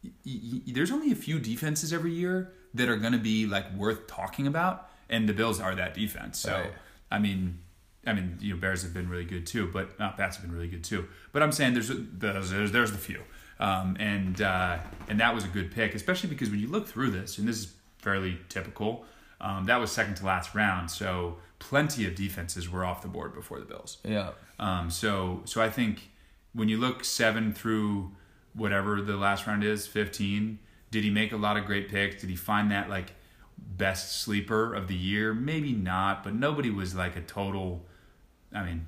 Y- 0.02 0.10
y- 0.26 0.40
y- 0.66 0.72
there's 0.74 0.90
only 0.90 1.10
a 1.12 1.14
few 1.14 1.38
defenses 1.38 1.92
every 1.92 2.12
year 2.12 2.52
that 2.74 2.88
are 2.88 2.96
going 2.96 3.12
to 3.12 3.18
be 3.18 3.46
like 3.46 3.72
worth 3.74 4.06
talking 4.06 4.46
about, 4.46 4.90
and 5.08 5.28
the 5.28 5.32
Bills 5.32 5.60
are 5.60 5.74
that 5.74 5.94
defense. 5.94 6.38
So 6.38 6.52
Right. 6.52 6.72
I 7.10 7.18
mean, 7.18 7.58
I 8.06 8.12
mean, 8.12 8.38
you 8.40 8.54
know, 8.54 8.60
Bears 8.60 8.82
have 8.82 8.92
been 8.92 9.08
really 9.08 9.24
good 9.24 9.46
too, 9.46 9.70
but 9.72 9.90
uh, 9.98 10.10
Pats 10.12 10.36
have 10.36 10.44
been 10.44 10.54
really 10.54 10.68
good 10.68 10.84
too. 10.84 11.06
But 11.32 11.42
I'm 11.42 11.52
saying 11.52 11.74
there's 11.74 11.88
there's 11.88 12.50
there's, 12.50 12.72
there's 12.72 12.92
the 12.92 12.98
few, 12.98 13.22
um, 13.60 13.96
and 13.98 14.40
uh, 14.40 14.78
and 15.08 15.20
that 15.20 15.34
was 15.34 15.44
a 15.44 15.48
good 15.48 15.70
pick, 15.72 15.94
especially 15.94 16.28
because 16.28 16.50
when 16.50 16.60
you 16.60 16.68
look 16.68 16.86
through 16.86 17.10
this, 17.10 17.38
and 17.38 17.48
this 17.48 17.58
is 17.58 17.74
fairly 17.98 18.38
typical, 18.48 19.04
um, 19.40 19.64
that 19.66 19.76
was 19.76 19.90
second 19.90 20.16
to 20.16 20.26
last 20.26 20.54
round, 20.54 20.90
so 20.90 21.38
plenty 21.58 22.06
of 22.06 22.14
defenses 22.14 22.68
were 22.68 22.84
off 22.84 23.00
the 23.00 23.08
board 23.08 23.34
before 23.34 23.58
the 23.58 23.64
Bills. 23.64 23.98
Yeah. 24.04 24.30
Um, 24.58 24.90
so 24.90 25.42
so 25.44 25.62
I 25.62 25.70
think 25.70 26.10
when 26.52 26.68
you 26.68 26.78
look 26.78 27.04
seven 27.04 27.52
through 27.52 28.12
whatever 28.54 29.00
the 29.00 29.16
last 29.16 29.46
round 29.46 29.64
is, 29.64 29.86
fifteen, 29.86 30.58
did 30.94 31.02
he 31.02 31.10
make 31.10 31.32
a 31.32 31.36
lot 31.36 31.56
of 31.56 31.64
great 31.66 31.88
picks? 31.88 32.20
Did 32.20 32.30
he 32.30 32.36
find 32.36 32.70
that 32.70 32.88
like 32.88 33.12
best 33.58 34.22
sleeper 34.22 34.72
of 34.72 34.86
the 34.86 34.94
year? 34.94 35.34
Maybe 35.34 35.72
not, 35.72 36.22
but 36.22 36.34
nobody 36.34 36.70
was 36.70 36.94
like 36.94 37.16
a 37.16 37.20
total. 37.20 37.84
I 38.52 38.62
mean, 38.64 38.86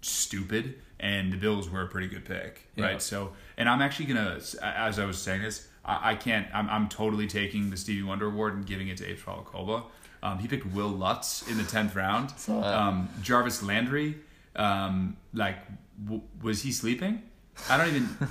stupid, 0.00 0.76
and 0.98 1.30
the 1.30 1.36
Bills 1.36 1.68
were 1.68 1.82
a 1.82 1.86
pretty 1.88 2.08
good 2.08 2.24
pick, 2.24 2.68
Yeah. 2.76 2.86
right? 2.86 3.02
So, 3.02 3.32
and 3.58 3.68
I'm 3.68 3.82
actually 3.82 4.06
gonna, 4.06 4.40
as 4.62 4.98
I 4.98 5.04
was 5.04 5.18
saying 5.18 5.42
this, 5.42 5.68
I, 5.84 6.12
I 6.12 6.14
can't. 6.14 6.46
I'm, 6.54 6.68
I'm 6.70 6.88
totally 6.88 7.26
taking 7.26 7.68
the 7.70 7.76
Stevie 7.76 8.02
Wonder 8.02 8.26
Award 8.26 8.54
and 8.54 8.64
giving 8.66 8.88
it 8.88 8.96
to 8.98 9.06
H. 9.06 9.24
Koba. 9.26 9.84
Um, 10.22 10.38
he 10.38 10.48
picked 10.48 10.64
Wil 10.72 10.88
Lutz 10.88 11.46
in 11.50 11.58
the 11.58 11.64
tenth 11.64 11.94
round. 11.94 12.30
Saw. 12.38 12.62
Um, 12.62 13.08
Jarvis 13.22 13.62
Landry, 13.62 14.16
um, 14.56 15.18
like, 15.34 15.58
w- 16.02 16.22
was 16.42 16.62
he 16.62 16.72
sleeping? 16.72 17.22
I 17.68 17.76
don't 17.76 17.88
even. 17.88 18.08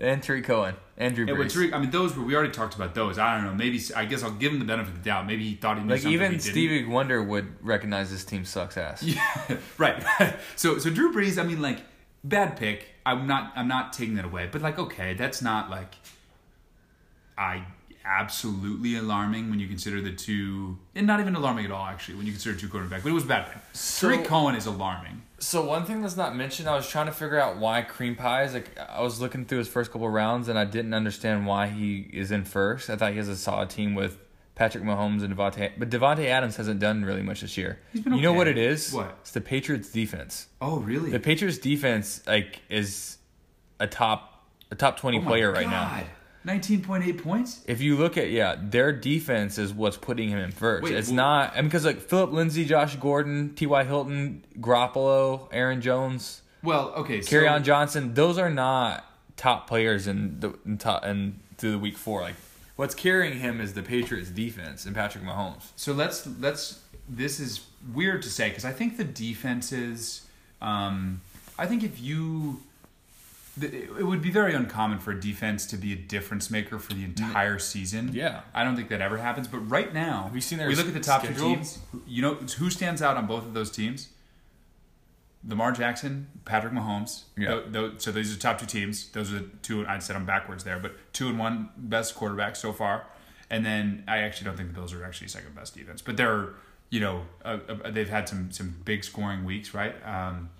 And 0.00 0.22
Tarik 0.22 0.44
Cohen, 0.44 0.76
Andrew 0.96 1.26
Yeah, 1.26 1.34
Brees. 1.34 1.52
Tarik, 1.52 1.72
I 1.72 1.78
mean, 1.78 1.90
those 1.90 2.16
were 2.16 2.24
we 2.24 2.36
already 2.36 2.52
talked 2.52 2.74
about 2.74 2.94
those. 2.94 3.18
I 3.18 3.34
don't 3.36 3.44
know. 3.44 3.54
Maybe 3.54 3.80
I 3.96 4.04
guess 4.04 4.22
I'll 4.22 4.30
give 4.30 4.52
him 4.52 4.58
the 4.58 4.64
benefit 4.64 4.90
of 4.90 5.02
the 5.02 5.04
doubt. 5.04 5.26
Maybe 5.26 5.48
he 5.48 5.54
thought 5.56 5.78
he 5.78 5.84
knew 5.84 5.90
like 5.90 6.04
even. 6.04 6.38
Stevie 6.38 6.84
Wonder 6.84 7.22
would 7.22 7.54
recognize 7.64 8.10
this 8.10 8.24
team 8.24 8.44
sucks 8.44 8.76
ass. 8.76 9.02
Yeah, 9.08 9.56
right. 9.76 10.04
so 10.56 10.78
so 10.78 10.90
Drew 10.90 11.12
Brees, 11.12 11.38
I 11.38 11.42
mean, 11.44 11.60
like 11.60 11.80
bad 12.22 12.56
pick. 12.56 12.86
I'm 13.04 13.26
not 13.26 13.52
I'm 13.56 13.68
not 13.68 13.92
taking 13.92 14.14
that 14.16 14.24
away, 14.24 14.48
but 14.50 14.62
like 14.62 14.78
okay, 14.78 15.14
that's 15.14 15.42
not 15.42 15.70
like 15.70 15.94
I 17.36 17.64
absolutely 18.04 18.96
alarming 18.96 19.50
when 19.50 19.60
you 19.60 19.68
consider 19.68 20.00
the 20.00 20.12
two, 20.12 20.78
and 20.94 21.06
not 21.06 21.20
even 21.20 21.34
alarming 21.34 21.64
at 21.64 21.70
all 21.70 21.86
actually 21.86 22.16
when 22.16 22.26
you 22.26 22.32
consider 22.32 22.58
two 22.58 22.68
quarterbacks. 22.68 23.02
But 23.02 23.10
it 23.10 23.12
was 23.12 23.24
bad 23.24 23.52
pick. 23.52 23.62
So- 23.72 24.08
Tarik 24.10 24.26
Cohen 24.26 24.54
is 24.54 24.66
alarming. 24.66 25.22
So 25.40 25.64
one 25.64 25.84
thing 25.84 26.02
that's 26.02 26.16
not 26.16 26.34
mentioned, 26.34 26.68
I 26.68 26.74
was 26.74 26.88
trying 26.88 27.06
to 27.06 27.12
figure 27.12 27.38
out 27.38 27.58
why 27.58 27.82
cream 27.82 28.16
pies. 28.16 28.54
Like 28.54 28.76
I 28.78 29.02
was 29.02 29.20
looking 29.20 29.44
through 29.44 29.58
his 29.58 29.68
first 29.68 29.92
couple 29.92 30.08
rounds, 30.08 30.48
and 30.48 30.58
I 30.58 30.64
didn't 30.64 30.94
understand 30.94 31.46
why 31.46 31.68
he 31.68 32.08
is 32.12 32.30
in 32.30 32.44
first. 32.44 32.90
I 32.90 32.96
thought 32.96 33.12
he 33.12 33.18
has 33.18 33.28
a 33.28 33.36
solid 33.36 33.70
team 33.70 33.94
with 33.94 34.18
Patrick 34.56 34.82
Mahomes 34.82 35.22
and 35.22 35.36
Davante, 35.36 35.70
but 35.78 35.88
Davante 35.88 36.26
Adams 36.26 36.56
hasn't 36.56 36.80
done 36.80 37.04
really 37.04 37.22
much 37.22 37.42
this 37.42 37.56
year. 37.56 37.78
He's 37.92 38.02
been 38.02 38.14
You 38.14 38.22
know 38.22 38.32
what 38.32 38.48
it 38.48 38.58
is? 38.58 38.92
What? 38.92 39.16
It's 39.20 39.30
the 39.30 39.40
Patriots 39.40 39.90
defense. 39.90 40.48
Oh 40.60 40.80
really? 40.80 41.10
The 41.12 41.20
Patriots 41.20 41.58
defense 41.58 42.26
like 42.26 42.60
is 42.68 43.18
a 43.78 43.86
top 43.86 44.48
a 44.72 44.74
top 44.74 44.98
twenty 44.98 45.18
Oh 45.18 45.22
my 45.22 45.28
player 45.28 45.52
right 45.52 45.68
now. 45.68 46.02
God. 46.44 46.52
Nineteen 46.52 46.82
point 46.82 47.04
eight 47.04 47.22
points. 47.22 47.60
If 47.66 47.80
you 47.80 47.96
look 47.96 48.16
at 48.16 48.30
yeah, 48.30 48.56
their 48.60 48.92
defense 48.92 49.58
is 49.58 49.72
what's 49.72 49.96
putting 49.96 50.28
him 50.30 50.38
in 50.38 50.50
first. 50.50 50.84
Wait, 50.84 50.94
it's 50.94 51.08
well- 51.08 51.16
not. 51.16 51.52
I 51.52 51.56
mean, 51.56 51.64
because 51.64 51.84
like 51.84 52.00
Philip 52.00 52.32
Lindsay, 52.32 52.64
Josh 52.64 52.96
Gordon, 52.96 53.54
T.Y. 53.54 53.84
Hilton, 53.84 54.44
Garoppolo, 54.60 55.48
Aaron 55.52 55.80
Jones, 55.80 56.42
Well, 56.62 56.90
okay. 56.96 57.20
So, 57.22 57.36
Kerryon 57.36 57.62
Johnson. 57.64 58.14
Those 58.14 58.38
are 58.38 58.50
not 58.50 59.04
top 59.36 59.68
players 59.68 60.06
in 60.06 60.40
the 60.40 60.54
in 60.64 60.78
top 60.78 61.04
and 61.04 61.38
through 61.58 61.72
the 61.72 61.78
week 61.78 61.96
four. 61.96 62.22
Like 62.22 62.34
what's 62.76 62.94
carrying 62.94 63.38
him 63.40 63.60
is 63.60 63.74
the 63.74 63.82
Patriots 63.82 64.30
defense 64.30 64.86
and 64.86 64.94
Patrick 64.94 65.24
Mahomes. 65.24 65.70
So 65.76 65.92
let's 65.92 66.26
let's. 66.38 66.80
This 67.08 67.40
is 67.40 67.64
weird 67.94 68.22
to 68.22 68.28
say 68.30 68.48
because 68.50 68.64
I 68.64 68.72
think 68.72 68.96
the 68.96 69.04
defenses. 69.04 70.26
Um, 70.60 71.20
I 71.58 71.66
think 71.66 71.82
if 71.82 72.00
you, 72.00 72.60
it 73.62 74.04
would 74.04 74.22
be 74.22 74.30
very 74.30 74.54
uncommon 74.54 74.98
for 74.98 75.12
a 75.12 75.20
defense 75.20 75.66
to 75.66 75.76
be 75.76 75.92
a 75.92 75.96
difference 75.96 76.50
maker 76.50 76.78
for 76.78 76.94
the 76.94 77.04
entire 77.04 77.58
season. 77.58 78.10
Yeah. 78.12 78.42
I 78.54 78.64
don't 78.64 78.76
think 78.76 78.88
that 78.88 79.00
ever 79.00 79.18
happens. 79.18 79.48
But 79.48 79.58
right 79.58 79.92
now, 79.92 80.24
Have 80.24 80.34
you 80.34 80.40
seen 80.40 80.58
their 80.58 80.68
we 80.68 80.74
look 80.74 80.88
at 80.88 80.94
the 80.94 81.00
top 81.00 81.22
two 81.22 81.34
teams. 81.34 81.78
You 82.06 82.22
know 82.22 82.34
who 82.34 82.70
stands 82.70 83.02
out 83.02 83.16
on 83.16 83.26
both 83.26 83.44
of 83.44 83.54
those 83.54 83.70
teams? 83.70 84.08
Lamar 85.46 85.72
Jackson, 85.72 86.28
Patrick 86.44 86.72
Mahomes. 86.72 87.24
Yeah. 87.36 87.60
So 87.98 88.10
these 88.10 88.36
are 88.36 88.40
top 88.40 88.58
two 88.58 88.66
teams. 88.66 89.08
Those 89.10 89.32
are 89.32 89.38
the 89.38 89.48
two. 89.62 89.86
I 89.86 89.98
said 90.00 90.16
I'm 90.16 90.26
backwards 90.26 90.64
there, 90.64 90.78
but 90.78 90.94
two 91.12 91.28
and 91.28 91.38
one 91.38 91.70
best 91.76 92.16
quarterbacks 92.16 92.56
so 92.56 92.72
far. 92.72 93.06
And 93.50 93.64
then 93.64 94.04
I 94.06 94.18
actually 94.18 94.46
don't 94.46 94.56
think 94.56 94.70
the 94.70 94.74
Bills 94.74 94.92
are 94.92 95.04
actually 95.04 95.28
second 95.28 95.54
best 95.54 95.74
defense, 95.74 96.02
but 96.02 96.16
they're 96.16 96.50
you 96.90 97.00
know 97.00 97.22
uh, 97.44 97.58
uh, 97.68 97.90
they've 97.90 98.08
had 98.08 98.28
some 98.28 98.50
some 98.50 98.76
big 98.84 99.04
scoring 99.04 99.44
weeks, 99.44 99.72
right? 99.74 99.94
Um, 100.04 100.50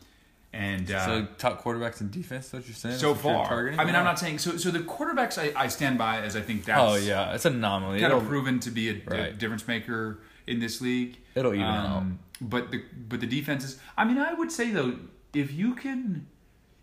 and 0.53 0.90
uh, 0.90 1.05
so 1.07 1.26
top 1.36 1.62
quarterbacks 1.62 2.01
in 2.01 2.11
defense. 2.11 2.53
What 2.53 2.66
you're 2.66 2.74
saying? 2.74 2.96
so 2.96 3.12
That's 3.12 3.24
what 3.24 3.32
you're 3.32 3.44
far? 3.46 3.80
I 3.80 3.84
mean, 3.84 3.94
I'm 3.94 4.05
not 4.05 4.18
saying 4.18 4.38
so. 4.38 4.57
So 4.57 4.70
the 4.70 4.80
quarterbacks 4.80 5.38
I, 5.38 5.53
I 5.64 5.68
stand 5.68 5.99
by 5.99 6.20
as 6.22 6.36
I 6.36 6.40
think 6.40 6.64
that's 6.64 6.80
Oh 6.80 6.94
yeah, 6.96 7.34
it's 7.34 7.44
an 7.44 7.55
anomaly. 7.57 8.01
kind 8.01 8.11
It'll, 8.12 8.22
of 8.22 8.28
proven 8.28 8.59
to 8.61 8.70
be 8.70 8.88
a, 8.88 8.92
a 8.94 8.96
Right. 9.07 9.38
difference 9.38 9.66
maker 9.68 10.20
in 10.46 10.61
this 10.61 10.80
league. 10.80 11.16
Um, 11.16 11.22
It'll 11.36 11.55
even 11.55 11.66
out. 11.66 12.03
But 12.40 12.70
the 12.70 12.82
but 13.09 13.20
the 13.20 13.26
defenses. 13.26 13.78
I 13.96 14.05
mean, 14.05 14.18
I 14.18 14.32
would 14.32 14.51
say 14.53 14.70
though, 14.70 14.96
if 15.34 15.53
you 15.53 15.74
can, 15.74 16.26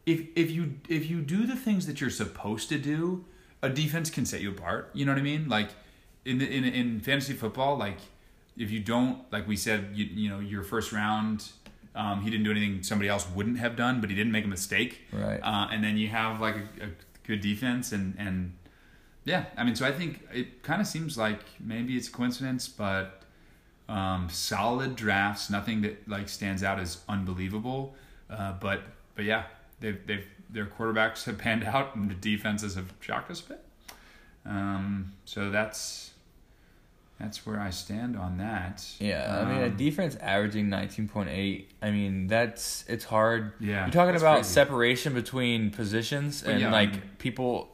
if 0.05 0.21
if 0.35 0.51
you 0.51 0.75
if 0.87 1.09
you 1.09 1.21
do 1.21 1.47
the 1.47 1.55
things 1.55 1.87
that 1.87 1.99
you're 2.01 2.09
supposed 2.11 2.69
to 2.69 2.77
do, 2.77 3.25
a 3.63 3.69
defense 3.69 4.09
can 4.09 4.25
set 4.25 4.41
you 4.41 4.51
apart. 4.51 4.91
You 4.93 5.05
know 5.05 5.13
what 5.13 5.19
I 5.19 5.23
mean? 5.23 5.47
Like 5.49 5.69
in 6.25 6.37
the, 6.37 6.45
in 6.47 6.65
in 6.65 6.99
fantasy 6.99 7.33
football, 7.33 7.77
like 7.77 7.97
if 8.57 8.69
you 8.69 8.79
don't, 8.79 9.19
like 9.31 9.47
we 9.47 9.55
said, 9.55 9.89
you 9.93 10.05
you 10.05 10.29
know, 10.29 10.39
your 10.39 10.61
first 10.61 10.91
round. 10.91 11.49
Um, 11.95 12.21
he 12.21 12.29
didn't 12.29 12.43
do 12.43 12.51
anything 12.51 12.83
somebody 12.83 13.09
else 13.09 13.25
wouldn't 13.33 13.57
have 13.59 13.75
done, 13.75 14.01
but 14.01 14.09
he 14.09 14.15
didn't 14.15 14.33
make 14.33 14.45
a 14.45 14.49
mistake. 14.49 15.01
Right. 15.11 15.39
Uh, 15.41 15.69
and 15.71 15.83
then 15.83 15.97
you 15.97 16.09
have 16.09 16.41
like 16.41 16.55
a, 16.55 16.85
a 16.85 16.89
good 17.23 17.41
defense 17.41 17.91
and 17.91 18.15
and 18.17 18.53
yeah, 19.25 19.45
I 19.57 19.63
mean, 19.63 19.75
so 19.75 19.85
I 19.85 19.91
think 19.91 20.21
it 20.31 20.61
kind 20.61 20.79
of 20.79 20.87
seems 20.87 21.17
like 21.17 21.39
maybe 21.59 21.97
it's 21.97 22.07
a 22.07 22.11
coincidence, 22.11 22.67
but 22.67 23.23
um, 23.89 24.29
solid 24.29 24.95
drafts, 24.95 25.49
nothing 25.49 25.81
that 25.81 26.07
like 26.07 26.29
stands 26.29 26.63
out 26.63 26.79
as 26.79 26.99
unbelievable. 27.09 27.95
Uh, 28.29 28.53
but 28.53 28.81
but 29.15 29.25
yeah, 29.25 29.43
they've 29.79 30.05
they've 30.05 30.27
their 30.49 30.67
quarterbacks 30.67 31.23
have 31.25 31.37
panned 31.39 31.63
out, 31.63 31.95
and 31.95 32.09
the 32.09 32.15
defenses 32.15 32.75
have 32.75 32.93
shocked 32.99 33.31
us 33.31 33.41
a 33.41 33.49
bit. 33.49 33.65
Um, 34.45 35.13
so 35.25 35.49
that's 35.49 36.11
that's 37.19 37.45
where 37.45 37.59
I 37.59 37.69
stand 37.69 38.17
on 38.17 38.37
that. 38.39 38.85
Yeah, 38.99 39.41
I 39.41 39.45
mean, 39.51 39.61
a 39.63 39.65
Um, 39.67 39.77
defense 39.77 40.15
averaging 40.17 40.69
19.8. 40.69 41.65
I 41.81 41.91
mean, 41.91 42.27
that's 42.27 42.83
it's 42.87 43.05
hard. 43.05 43.53
Yeah, 43.59 43.85
You're 43.85 43.91
talking 43.93 44.15
about 44.15 44.35
crazy. 44.39 44.49
separation 44.53 45.13
between 45.13 45.71
positions 45.71 46.43
and 46.43 46.59
yeah, 46.59 46.67
I 46.69 46.71
like 46.71 46.91
mean- 46.91 47.01
people. 47.17 47.71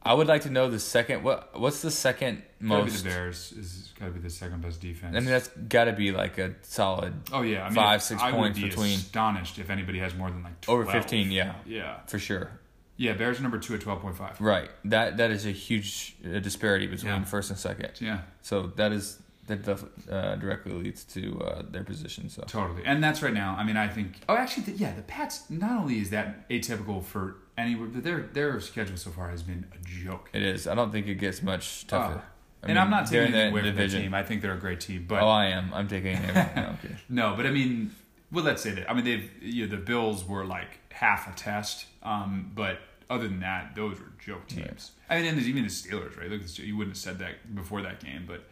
I 0.00 0.14
would 0.14 0.26
like 0.28 0.42
to 0.42 0.50
know 0.50 0.70
the 0.70 0.78
second. 0.78 1.22
What 1.24 1.58
what's 1.60 1.82
the 1.82 1.90
second 1.90 2.42
most? 2.60 3.02
the 3.04 3.10
Bears 3.10 3.52
is 3.52 3.92
got 3.98 4.06
to 4.06 4.12
be 4.12 4.20
the 4.20 4.30
second 4.30 4.62
best 4.62 4.80
defense. 4.80 5.14
I 5.14 5.20
mean, 5.20 5.28
that's 5.28 5.48
got 5.48 5.84
to 5.84 5.92
be 5.92 6.12
like 6.12 6.38
a 6.38 6.54
solid 6.62 7.12
oh 7.32 7.42
yeah, 7.42 7.64
I 7.64 7.66
mean, 7.66 7.74
five, 7.74 8.02
six 8.02 8.22
I 8.22 8.30
points 8.30 8.56
would 8.58 8.62
be 8.62 8.68
between- 8.70 8.94
Astonished 8.94 9.58
if 9.58 9.68
anybody 9.68 9.98
has 9.98 10.14
more 10.14 10.30
than 10.30 10.42
like 10.42 10.58
12. 10.62 10.80
over 10.80 10.90
15. 10.90 11.30
Yeah, 11.30 11.54
Yeah, 11.66 11.96
for 12.06 12.18
sure. 12.18 12.50
Yeah. 12.98 13.14
Bears 13.14 13.38
are 13.38 13.42
number 13.42 13.58
two 13.58 13.74
at 13.74 13.80
twelve 13.80 14.00
point 14.02 14.16
five. 14.16 14.38
Right. 14.40 14.70
That 14.84 15.16
that 15.16 15.30
is 15.30 15.46
a 15.46 15.50
huge 15.66 16.16
uh, 16.24 16.38
disparity 16.40 16.86
between 16.86 17.12
Yeah. 17.14 17.24
first 17.24 17.48
and 17.50 17.58
second. 17.58 17.92
Yeah, 18.00 18.20
So 18.42 18.56
that 18.76 18.92
is 18.92 19.18
that 19.46 19.62
def- 19.62 19.84
uh, 20.10 20.36
directly 20.36 20.72
leads 20.72 21.04
to 21.04 21.40
uh, 21.40 21.62
their 21.70 21.82
position. 21.84 22.28
So 22.28 22.42
totally. 22.46 22.82
And 22.84 23.02
that's 23.02 23.22
right 23.22 23.32
now. 23.32 23.56
I 23.58 23.64
mean, 23.64 23.78
I 23.78 23.88
think. 23.88 24.20
Oh, 24.28 24.36
actually, 24.36 24.64
the, 24.64 24.72
yeah. 24.72 24.92
The 24.94 25.00
Pats. 25.02 25.48
Not 25.48 25.80
only 25.80 25.98
is 26.00 26.10
that 26.10 26.46
atypical 26.50 27.02
for 27.02 27.36
anywhere, 27.56 27.88
but 27.88 28.02
their 28.04 28.20
their 28.34 28.60
schedule 28.60 28.98
so 28.98 29.10
far 29.10 29.30
has 29.30 29.42
been 29.42 29.64
a 29.72 29.78
joke. 30.04 30.28
it 30.34 30.42
is. 30.42 30.66
I 30.66 30.74
don't 30.74 30.92
think 30.92 31.06
it 31.06 31.14
gets 31.14 31.42
much 31.42 31.86
tougher. 31.86 32.18
Uh, 32.18 32.20
I 32.60 32.66
and 32.66 32.68
mean, 32.74 32.76
I'm 32.78 32.90
not 32.90 33.06
taking 33.06 33.28
in 33.28 33.34
anything 33.34 33.52
away 33.52 33.62
from 33.70 33.76
the 33.76 33.88
team. 33.88 34.12
I 34.14 34.22
think 34.24 34.42
they're 34.42 34.52
a 34.54 34.58
great 34.58 34.80
team, 34.80 35.06
but 35.08 35.22
Oh, 35.22 35.28
I 35.28 35.46
am. 35.46 35.72
I'm 35.72 35.86
taking 35.88 36.16
everything. 36.16 36.96
No, 37.08 37.34
but 37.36 37.46
I 37.46 37.50
mean, 37.52 37.94
well, 38.32 38.44
let's 38.44 38.60
say 38.62 38.72
that. 38.72 38.90
I 38.90 38.94
mean, 38.94 39.04
they've 39.04 39.30
you 39.40 39.64
know, 39.66 39.70
the 39.76 39.82
Bills 39.82 40.26
were 40.26 40.44
like 40.44 40.80
half 40.90 41.32
a 41.32 41.36
test, 41.38 41.86
um, 42.02 42.50
but 42.54 42.80
other 43.10 43.26
than 43.28 43.40
that, 43.40 43.74
those 43.74 43.98
were 43.98 44.12
joke 44.18 44.46
teams. 44.48 44.92
I 45.08 45.16
mean, 45.18 45.26
and 45.26 45.36
there's 45.38 45.48
even 45.48 45.62
the 45.64 45.68
Steelers, 45.70 46.18
right? 46.18 46.30
Look, 46.30 46.42
you 46.58 46.76
wouldn't 46.76 46.96
have 46.96 47.00
said 47.02 47.18
that 47.20 47.54
before 47.54 47.82
that 47.82 48.00
game, 48.04 48.24
but 48.26 48.44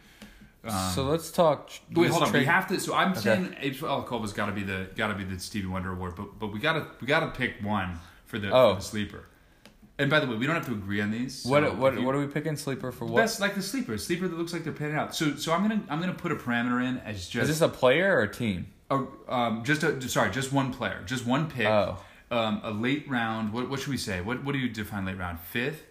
Um, 0.67 0.91
so 0.93 1.03
let's 1.03 1.31
talk. 1.31 1.69
Wait, 1.93 2.09
hold 2.09 2.23
on. 2.23 2.29
trade- 2.31 2.39
We 2.41 2.45
have 2.45 2.67
to. 2.67 2.79
So 2.79 2.93
I'm 2.95 3.15
saying 3.15 3.55
April 3.61 3.89
Alcoba's 3.89 4.33
got 4.33 4.47
to 4.47 4.51
be 4.51 4.63
the 4.63 4.87
got 4.95 5.07
to 5.09 5.13
be 5.15 5.23
the 5.23 5.39
Stevie 5.39 5.67
Wonder 5.67 5.91
award, 5.93 6.15
but 6.17 6.39
but 6.39 6.47
we 6.47 6.59
got 6.59 6.73
to 6.73 6.87
we 6.99 7.07
got 7.07 7.19
to 7.21 7.27
pick 7.27 7.53
one 7.63 7.99
for 8.25 8.37
the, 8.39 8.49
Oh. 8.51 8.73
for 8.73 8.79
the 8.81 8.85
sleeper. 8.85 9.23
And 9.99 10.09
by 10.11 10.19
the 10.19 10.27
way, 10.27 10.35
we 10.35 10.45
don't 10.45 10.55
have 10.55 10.65
to 10.67 10.73
agree 10.73 10.99
on 11.01 11.09
these. 11.11 11.43
so 11.43 11.49
What 11.49 11.77
what 11.77 11.93
you- 11.93 12.03
what 12.03 12.15
are 12.15 12.19
we 12.19 12.27
picking? 12.27 12.55
Sleeper 12.57 12.91
for 12.91 13.05
what? 13.05 13.21
Best 13.21 13.39
like 13.39 13.55
the 13.55 13.61
sleeper, 13.61 13.97
sleeper 13.97 14.27
that 14.27 14.37
looks 14.37 14.51
like 14.51 14.63
they're 14.63 14.73
panning 14.73 14.95
out. 14.97 15.15
So 15.15 15.35
so 15.35 15.53
I'm 15.53 15.61
gonna 15.61 15.81
I'm 15.89 15.99
gonna 16.01 16.13
put 16.13 16.31
a 16.31 16.35
parameter 16.35 16.83
in 16.83 16.97
as 16.99 17.27
just 17.29 17.43
Is 17.43 17.59
this 17.59 17.61
a 17.61 17.69
player 17.69 18.17
or 18.17 18.23
a 18.23 18.27
team? 18.33 18.67
a, 18.89 19.03
um 19.29 19.63
just 19.63 19.83
a 19.83 20.01
sorry 20.09 20.31
just 20.31 20.51
one 20.51 20.73
player, 20.73 21.01
just 21.05 21.25
one 21.25 21.49
pick. 21.49 21.67
Oh. 21.67 21.97
Um, 22.29 22.59
a 22.63 22.71
late 22.71 23.07
round. 23.09 23.53
What 23.53 23.69
what 23.69 23.79
should 23.79 23.89
we 23.89 23.97
say? 23.97 24.21
What 24.21 24.43
what 24.43 24.51
do 24.53 24.59
you 24.59 24.69
define 24.69 25.05
late 25.05 25.17
round? 25.17 25.39
Fifth. 25.39 25.83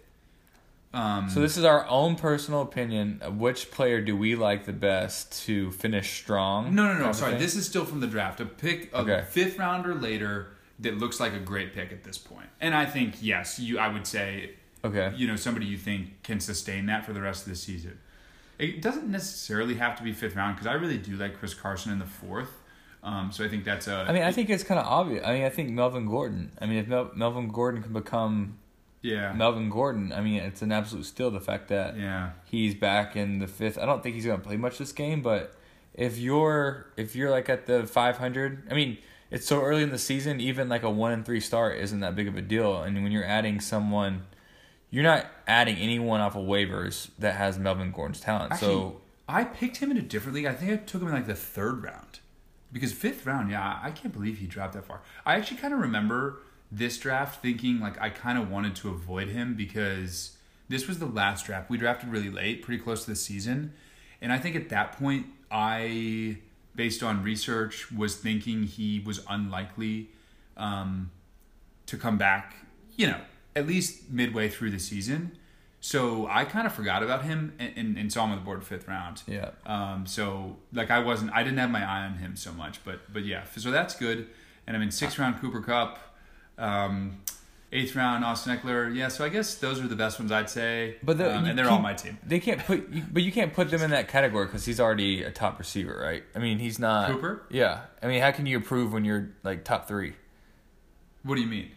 Um, 0.93 1.29
So 1.29 1.41
this 1.41 1.57
is 1.57 1.63
our 1.65 1.85
own 1.87 2.15
personal 2.15 2.61
opinion. 2.61 3.19
of 3.21 3.37
Which 3.37 3.71
player 3.71 4.01
do 4.01 4.15
we 4.15 4.35
like 4.35 4.65
the 4.65 4.73
best 4.73 5.43
to 5.45 5.71
finish 5.71 6.13
strong? 6.21 6.73
No, 6.75 6.93
no, 6.93 6.99
no. 7.07 7.11
Sorry, 7.11 7.35
this 7.37 7.55
is 7.55 7.65
still 7.65 7.85
from 7.85 7.99
the 7.99 8.07
draft. 8.07 8.39
A 8.39 8.45
pick, 8.45 8.91
a 8.93 8.97
Okay. 8.99 9.25
fifth 9.29 9.57
rounder 9.59 9.93
later 9.95 10.49
that 10.79 10.97
looks 10.97 11.19
like 11.19 11.33
a 11.33 11.39
great 11.39 11.73
pick 11.73 11.91
at 11.91 12.03
this 12.03 12.17
point. 12.17 12.47
And 12.61 12.73
I 12.75 12.85
think 12.85 13.15
yes, 13.21 13.59
you. 13.59 13.79
I 13.79 13.87
would 13.89 14.05
say, 14.07 14.51
Okay. 14.85 15.11
you 15.15 15.27
know, 15.27 15.35
somebody 15.35 15.65
you 15.65 15.77
think 15.77 16.21
can 16.23 16.39
sustain 16.39 16.85
that 16.85 17.05
for 17.05 17.13
the 17.13 17.21
rest 17.21 17.43
of 17.45 17.49
the 17.49 17.57
season. 17.57 17.97
It 18.59 18.81
doesn't 18.81 19.09
necessarily 19.09 19.75
have 19.75 19.95
to 19.97 20.03
be 20.03 20.13
fifth 20.13 20.35
round 20.35 20.55
because 20.55 20.67
I 20.67 20.73
really 20.73 20.97
do 20.97 21.15
like 21.15 21.37
Chris 21.37 21.53
Carson 21.53 21.91
in 21.91 21.99
the 21.99 22.05
fourth. 22.05 22.51
Um, 23.07 23.31
so 23.31 23.45
I 23.45 23.47
think 23.47 23.63
that's 23.63 23.87
a. 23.87 24.05
I 24.05 24.11
mean, 24.11 24.23
I 24.23 24.33
think 24.33 24.49
it's 24.49 24.65
kind 24.65 24.81
of 24.81 24.85
obvious. 24.85 25.25
I 25.25 25.31
mean, 25.31 25.45
I 25.45 25.49
think 25.49 25.69
Melvin 25.69 26.07
Gordon. 26.07 26.51
I 26.59 26.65
mean, 26.65 26.79
if 26.79 26.87
Mel- 26.87 27.11
Melvin 27.15 27.47
Gordon 27.47 27.81
can 27.81 27.93
become 27.93 28.57
yeah, 29.01 29.31
Melvin 29.31 29.69
Gordon, 29.69 30.11
I 30.11 30.19
mean, 30.19 30.41
it's 30.41 30.61
an 30.61 30.73
absolute 30.73 31.05
steal. 31.05 31.31
The 31.31 31.39
fact 31.39 31.69
that 31.69 31.97
yeah, 31.97 32.31
he's 32.43 32.75
back 32.75 33.15
in 33.15 33.39
the 33.39 33.47
fifth. 33.47 33.77
I 33.77 33.85
don't 33.85 34.03
think 34.03 34.15
he's 34.15 34.25
going 34.25 34.41
to 34.41 34.45
play 34.45 34.57
much 34.57 34.77
this 34.77 34.91
game, 34.91 35.21
but 35.21 35.55
if 35.93 36.17
you're 36.17 36.87
if 36.97 37.15
you're 37.15 37.31
like 37.31 37.47
at 37.47 37.65
the 37.65 37.87
500, 37.87 38.67
I 38.69 38.73
mean, 38.73 38.97
it's 39.31 39.47
so 39.47 39.61
early 39.61 39.83
in 39.83 39.89
the 39.89 39.97
season. 39.97 40.41
Even 40.41 40.67
like 40.67 40.83
a 40.83 40.89
one 40.89 41.13
and 41.13 41.25
three 41.25 41.39
start 41.39 41.77
isn't 41.77 42.01
that 42.01 42.13
big 42.13 42.27
of 42.27 42.35
a 42.35 42.41
deal. 42.41 42.83
And 42.83 43.01
when 43.03 43.13
you're 43.13 43.23
adding 43.23 43.61
someone, 43.61 44.25
you're 44.89 45.03
not 45.05 45.27
adding 45.47 45.77
anyone 45.77 46.19
off 46.19 46.35
of 46.35 46.45
waivers 46.45 47.11
that 47.19 47.35
has 47.35 47.57
Melvin 47.57 47.91
Gordon's 47.91 48.19
talent. 48.19 48.51
Actually, 48.51 48.67
so 48.67 49.01
I 49.29 49.45
picked 49.45 49.77
him 49.77 49.91
in 49.91 49.97
a 49.97 50.01
different 50.01 50.35
league. 50.35 50.45
I 50.45 50.53
think 50.53 50.73
I 50.73 50.75
took 50.75 51.01
him 51.01 51.07
in 51.07 51.13
like 51.13 51.27
the 51.27 51.35
third 51.35 51.83
round. 51.83 52.19
Because 52.71 52.91
fifth 52.91 53.25
round, 53.25 53.49
yeah, 53.49 53.79
I 53.81 53.91
can't 53.91 54.13
believe 54.13 54.39
he 54.39 54.47
dropped 54.47 54.73
that 54.73 54.85
far. 54.85 55.01
I 55.25 55.35
actually 55.35 55.57
kind 55.57 55.73
of 55.73 55.79
remember 55.79 56.39
this 56.71 56.97
draft 56.97 57.41
thinking 57.41 57.79
like 57.79 57.99
I 58.01 58.09
kind 58.09 58.37
of 58.37 58.51
wanted 58.51 58.75
to 58.77 58.89
avoid 58.89 59.29
him 59.29 59.55
because 59.55 60.37
this 60.69 60.87
was 60.87 60.99
the 60.99 61.05
last 61.05 61.45
draft. 61.45 61.69
We 61.69 61.77
drafted 61.77 62.09
really 62.09 62.29
late, 62.29 62.61
pretty 62.61 62.83
close 62.83 63.05
to 63.05 63.11
the 63.11 63.15
season. 63.15 63.73
And 64.21 64.33
I 64.33 64.37
think 64.37 64.55
at 64.55 64.69
that 64.69 64.93
point, 64.93 65.27
I, 65.49 66.39
based 66.75 67.03
on 67.03 67.23
research, 67.23 67.91
was 67.91 68.15
thinking 68.15 68.63
he 68.63 68.99
was 68.99 69.23
unlikely 69.29 70.09
um, 70.57 71.11
to 71.85 71.97
come 71.97 72.17
back, 72.17 72.55
you 72.95 73.07
know, 73.07 73.21
at 73.55 73.65
least 73.65 74.09
midway 74.09 74.49
through 74.49 74.71
the 74.71 74.79
season. 74.79 75.37
So 75.79 76.27
I 76.27 76.43
kind 76.45 76.65
of 76.65 76.73
forgot 76.73 77.03
about 77.03 77.23
him 77.23 77.53
and, 77.59 77.71
and, 77.77 77.97
and 77.97 78.11
saw 78.11 78.25
him 78.25 78.31
on 78.31 78.37
the 78.37 78.43
board 78.43 78.63
fifth 78.63 78.87
round. 78.87 79.21
yeah, 79.27 79.51
Um, 79.65 80.05
so 80.07 80.57
like 80.73 80.89
I 80.91 80.99
wasn't, 80.99 81.31
I 81.33 81.43
didn't 81.43 81.59
have 81.59 81.69
my 81.69 81.83
eye 81.83 82.03
on 82.05 82.15
him 82.15 82.35
so 82.35 82.51
much, 82.51 82.83
but 82.83 83.11
but 83.13 83.23
yeah, 83.25 83.43
so 83.55 83.69
that's 83.71 83.95
good. 83.95 84.27
And 84.65 84.75
I'm 84.75 84.81
in 84.81 84.91
sixth 84.91 85.17
round 85.19 85.39
Cooper 85.39 85.61
Kupp, 85.61 85.99
um, 86.57 87.19
eighth 87.71 87.95
round 87.95 88.25
Austin 88.25 88.57
Ekeler. 88.57 88.93
Yeah, 88.93 89.07
so 89.07 89.23
I 89.23 89.29
guess 89.29 89.55
those 89.55 89.79
are 89.79 89.87
the 89.87 89.95
best 89.95 90.19
ones 90.19 90.31
I'd 90.31 90.49
say. 90.49 90.95
But 91.03 91.19
the, 91.19 91.33
um, 91.37 91.45
and 91.45 91.57
they're 91.57 91.69
all 91.69 91.79
my 91.79 91.93
team. 91.93 92.17
They 92.25 92.39
can't 92.39 92.59
put, 92.65 92.89
you- 92.89 93.03
but 93.11 93.21
you 93.23 93.31
can't 93.31 93.53
put 93.53 93.69
them 93.69 93.81
in 93.81 93.91
that 93.91 94.07
category 94.07 94.45
because 94.47 94.65
he's 94.65 94.79
already 94.79 95.23
a 95.23 95.31
top 95.31 95.59
receiver, 95.59 95.97
right? 96.01 96.23
I 96.35 96.39
mean, 96.39 96.57
he's 96.59 96.79
not 96.79 97.11
Cooper? 97.11 97.43
Yeah, 97.49 97.81
I 98.01 98.07
mean, 98.07 98.21
how 98.21 98.31
can 98.31 98.45
you 98.45 98.57
approve 98.57 98.91
when 98.93 99.05
you're 99.05 99.29
like 99.43 99.63
top 99.63 99.87
three? 99.87 100.15
What 101.23 101.35
do 101.35 101.41
you 101.41 101.47
mean? 101.47 101.71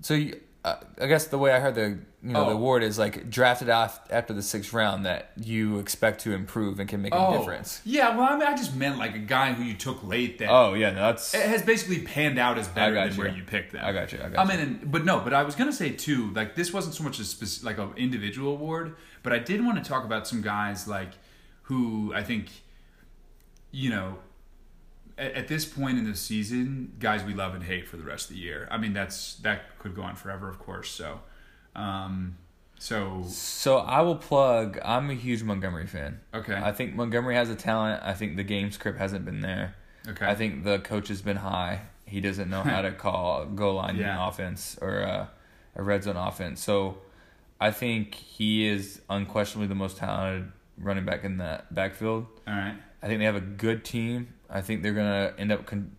So 0.00 0.14
you, 0.14 0.40
uh, 0.66 0.76
I 1.00 1.06
guess 1.06 1.26
the 1.28 1.38
way 1.38 1.52
I 1.52 1.60
heard 1.60 1.74
the 1.76 1.98
you 2.22 2.32
know 2.32 2.44
the 2.46 2.50
Oh. 2.50 2.54
award 2.54 2.82
is 2.82 2.98
like 2.98 3.30
drafted 3.30 3.68
off 3.68 4.00
after 4.10 4.32
the 4.34 4.42
sixth 4.42 4.72
round 4.72 5.06
that 5.06 5.30
you 5.40 5.78
expect 5.78 6.22
to 6.22 6.32
improve 6.32 6.80
and 6.80 6.88
can 6.88 7.00
make 7.00 7.14
a 7.14 7.30
difference. 7.38 7.78
Oh, 7.78 7.82
Yeah, 7.84 8.16
well, 8.16 8.26
I 8.32 8.36
mean, 8.36 8.48
I 8.48 8.56
just 8.56 8.74
meant 8.74 8.98
like 8.98 9.14
a 9.14 9.18
guy 9.20 9.52
who 9.52 9.62
you 9.62 9.74
took 9.74 10.02
late 10.02 10.38
that 10.40 10.48
Oh 10.50 10.74
yeah, 10.74 10.90
no, 10.90 11.02
that's 11.02 11.34
it 11.34 11.46
has 11.46 11.62
basically 11.62 12.00
panned 12.00 12.38
out 12.38 12.58
as 12.58 12.66
better 12.68 12.94
than 12.94 13.12
you. 13.12 13.18
where 13.18 13.28
you 13.28 13.44
picked 13.44 13.72
them. 13.72 13.84
I 13.84 13.92
got 13.92 14.12
you, 14.12 14.18
I 14.24 14.28
got 14.30 14.38
I 14.40 14.42
you. 14.42 14.58
mean, 14.58 14.68
and, 14.80 14.90
but 14.90 15.04
no, 15.04 15.20
but 15.20 15.32
I 15.32 15.44
was 15.44 15.54
gonna 15.54 15.72
say 15.72 15.90
too, 15.90 16.32
like 16.34 16.56
this 16.56 16.72
wasn't 16.72 16.94
so 16.96 17.04
much 17.04 17.20
a 17.20 17.24
spec- 17.24 17.64
like 17.64 17.78
an 17.78 17.92
individual 17.96 18.52
award, 18.52 18.96
but 19.22 19.32
I 19.32 19.38
did 19.38 19.64
want 19.64 19.82
to 19.82 19.88
talk 19.88 20.04
about 20.04 20.26
some 20.26 20.42
guys 20.42 20.88
like 20.88 21.10
who 21.62 22.12
I 22.14 22.22
think, 22.24 22.46
you 23.70 23.90
know, 23.90 24.18
at, 25.18 25.32
at 25.32 25.48
this 25.48 25.64
point 25.64 25.98
in 25.98 26.04
the 26.04 26.16
season, 26.16 26.92
guys 26.98 27.24
we 27.24 27.34
love 27.34 27.54
and 27.54 27.64
hate 27.64 27.86
for 27.88 27.96
the 27.96 28.02
rest 28.04 28.30
of 28.30 28.36
the 28.36 28.42
year. 28.42 28.68
I 28.70 28.78
mean, 28.78 28.92
that's 28.92 29.34
that 29.36 29.78
could 29.78 29.94
go 29.94 30.02
on 30.02 30.16
forever, 30.16 30.48
of 30.48 30.58
course. 30.58 30.90
So, 30.90 31.20
um, 31.74 32.36
so 32.78 33.24
so 33.26 33.78
I 33.78 34.02
will 34.02 34.16
plug. 34.16 34.78
I'm 34.84 35.10
a 35.10 35.14
huge 35.14 35.42
Montgomery 35.42 35.86
fan. 35.86 36.20
okay, 36.34 36.54
I 36.54 36.72
think 36.72 36.94
Montgomery 36.94 37.34
has 37.34 37.50
a 37.50 37.54
talent. 37.56 38.02
I 38.04 38.12
think 38.14 38.36
the 38.36 38.44
game 38.44 38.70
script 38.70 38.98
hasn't 38.98 39.24
been 39.24 39.40
there. 39.40 39.74
okay, 40.08 40.26
I 40.26 40.34
think 40.34 40.64
the 40.64 40.78
coach 40.80 41.08
has 41.08 41.22
been 41.22 41.36
high. 41.38 41.82
He 42.04 42.20
doesn't 42.20 42.48
know 42.50 42.62
how 42.62 42.82
to 42.82 42.92
call 43.04 43.46
goal 43.46 43.74
line 43.74 43.96
Yeah. 43.96 44.28
offense 44.28 44.78
or 44.80 45.02
uh, 45.02 45.26
a 45.74 45.82
red 45.82 46.04
zone 46.04 46.16
offense. 46.16 46.62
So 46.62 46.98
I 47.60 47.70
think 47.70 48.14
he 48.14 48.66
is 48.66 49.00
unquestionably 49.10 49.66
the 49.66 49.74
most 49.74 49.96
talented 49.96 50.52
running 50.78 51.04
back 51.06 51.24
in 51.24 51.38
that 51.38 51.74
backfield. 51.74 52.26
all 52.46 52.54
right. 52.54 52.76
I 53.02 53.06
think 53.08 53.18
they 53.20 53.24
have 53.24 53.36
a 53.36 53.40
good 53.40 53.84
team. 53.84 54.28
I 54.50 54.60
think 54.60 54.82
they're 54.82 54.94
gonna 54.94 55.32
end 55.38 55.52
up 55.52 55.66
con- 55.66 55.92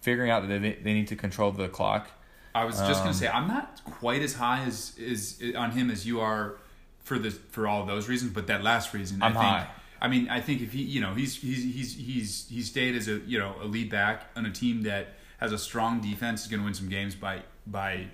figuring 0.00 0.30
out 0.30 0.46
that 0.48 0.60
they 0.62 0.74
they 0.82 0.92
need 0.94 1.08
to 1.08 1.16
control 1.16 1.52
the 1.52 1.68
clock. 1.68 2.08
I 2.54 2.64
was 2.64 2.78
just 2.78 3.00
Um, 3.00 3.06
gonna 3.06 3.14
say 3.14 3.28
I'm 3.28 3.48
not 3.48 3.80
quite 3.84 4.22
as 4.22 4.34
high 4.34 4.62
as 4.64 4.96
is 4.98 5.42
on 5.56 5.72
him 5.72 5.90
as 5.90 6.06
you 6.06 6.20
are 6.20 6.56
for 7.00 7.18
the 7.18 7.30
for 7.30 7.66
all 7.68 7.82
of 7.82 7.86
those 7.86 8.08
reasons, 8.08 8.32
but 8.32 8.46
that 8.46 8.62
last 8.62 8.94
reason 8.94 9.22
I'm 9.22 9.32
I 9.36 9.40
think, 9.40 9.44
high. 9.44 9.66
I 10.00 10.08
mean, 10.08 10.28
I 10.28 10.40
think 10.40 10.60
if 10.62 10.72
he, 10.72 10.82
you 10.82 11.00
know, 11.00 11.14
he's 11.14 11.36
he's 11.36 11.62
he's 11.64 11.94
he's 11.96 12.48
he 12.48 12.62
stayed 12.62 12.96
as 12.96 13.08
a 13.08 13.18
you 13.26 13.38
know 13.38 13.56
a 13.60 13.66
lead 13.66 13.90
back 13.90 14.24
on 14.36 14.46
a 14.46 14.50
team 14.50 14.82
that 14.82 15.08
has 15.38 15.52
a 15.52 15.58
strong 15.58 16.00
defense 16.00 16.42
is 16.42 16.48
going 16.48 16.60
to 16.60 16.64
win 16.64 16.74
some 16.74 16.88
games 16.88 17.14
by 17.14 17.42
by 17.66 18.06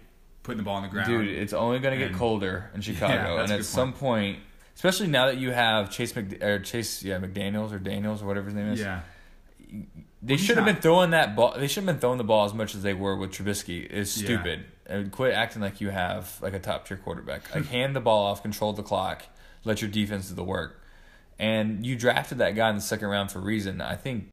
putting 0.42 0.58
the 0.58 0.64
ball 0.64 0.76
on 0.76 0.82
the 0.82 0.88
ground. 0.88 1.06
Dude, 1.08 1.28
it's 1.28 1.52
only 1.52 1.78
gonna 1.78 1.96
get 1.96 2.08
And- 2.08 2.16
colder 2.16 2.70
in 2.74 2.80
Chicago, 2.88 3.14
Yeah, 3.36 3.42
and 3.42 3.52
at 3.52 3.58
good 3.58 3.64
some 3.64 3.92
point, 3.92 4.38
especially 4.74 5.06
now 5.06 5.26
that 5.26 5.38
you 5.38 5.52
have 5.52 5.90
Chase 5.90 6.14
Mc 6.16 6.42
or 6.42 6.58
Chase 6.58 7.02
yeah 7.04 7.18
McDaniel's 7.20 7.72
or 7.72 7.78
Daniels 7.78 8.22
or 8.22 8.26
whatever 8.26 8.46
his 8.46 8.54
name 8.54 8.72
is. 8.72 8.80
yeah, 8.80 9.02
They 10.22 10.36
should 10.36 10.56
have 10.56 10.66
been 10.66 10.76
throwing 10.76 11.10
that 11.10 11.34
ball. 11.34 11.54
They 11.58 11.66
should 11.66 11.84
have 11.84 11.94
been 11.94 11.98
throwing 12.00 12.18
the 12.18 12.24
ball 12.24 12.44
as 12.44 12.54
much 12.54 12.74
as 12.74 12.82
they 12.82 12.94
were 12.94 13.16
with 13.16 13.32
Trubisky. 13.32 13.86
It's 13.90 14.16
Yeah. 14.16 14.26
stupid. 14.26 14.64
And 14.86 15.10
quit 15.10 15.34
acting 15.34 15.62
like 15.62 15.80
you 15.80 15.90
have 15.90 16.38
like 16.40 16.52
a 16.54 16.58
top 16.58 16.86
tier 16.86 16.96
quarterback. 16.96 17.52
Like 17.54 17.66
hand 17.70 17.96
the 17.96 18.00
ball 18.00 18.26
off, 18.26 18.42
control 18.42 18.72
the 18.72 18.82
clock, 18.82 19.24
let 19.64 19.80
your 19.82 19.90
defense 19.90 20.28
do 20.28 20.34
the 20.34 20.44
work. 20.44 20.80
And 21.38 21.84
you 21.84 21.96
drafted 21.96 22.38
that 22.38 22.54
guy 22.54 22.68
in 22.70 22.76
the 22.76 22.80
second 22.82 23.08
round 23.08 23.32
for 23.32 23.38
a 23.40 23.42
reason. 23.42 23.80
I 23.80 23.96
think 23.96 24.28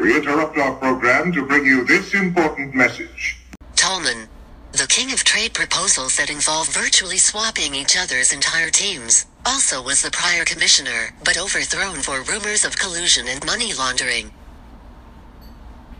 We 0.00 0.16
interrupt 0.16 0.58
our 0.58 0.74
program 0.74 1.32
to 1.32 1.46
bring 1.46 1.64
you 1.64 1.84
this 1.84 2.14
important 2.14 2.74
message. 2.74 3.38
Tallman, 3.76 4.28
the 4.74 4.88
king 4.88 5.12
of 5.12 5.22
trade 5.22 5.54
proposals 5.54 6.16
that 6.16 6.30
involve 6.30 6.68
virtually 6.68 7.18
swapping 7.18 7.76
each 7.76 7.96
other's 7.96 8.32
entire 8.32 8.70
teams, 8.70 9.24
also 9.46 9.80
was 9.80 10.02
the 10.02 10.10
prior 10.10 10.44
commissioner, 10.44 11.14
but 11.22 11.38
overthrown 11.38 12.02
for 12.02 12.22
rumors 12.22 12.64
of 12.64 12.76
collusion 12.76 13.28
and 13.28 13.46
money 13.46 13.72
laundering. 13.72 14.32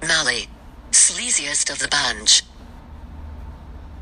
Mali, 0.02 0.48
sleaziest 0.90 1.70
of 1.70 1.78
the 1.78 1.86
bunch. 1.86 2.42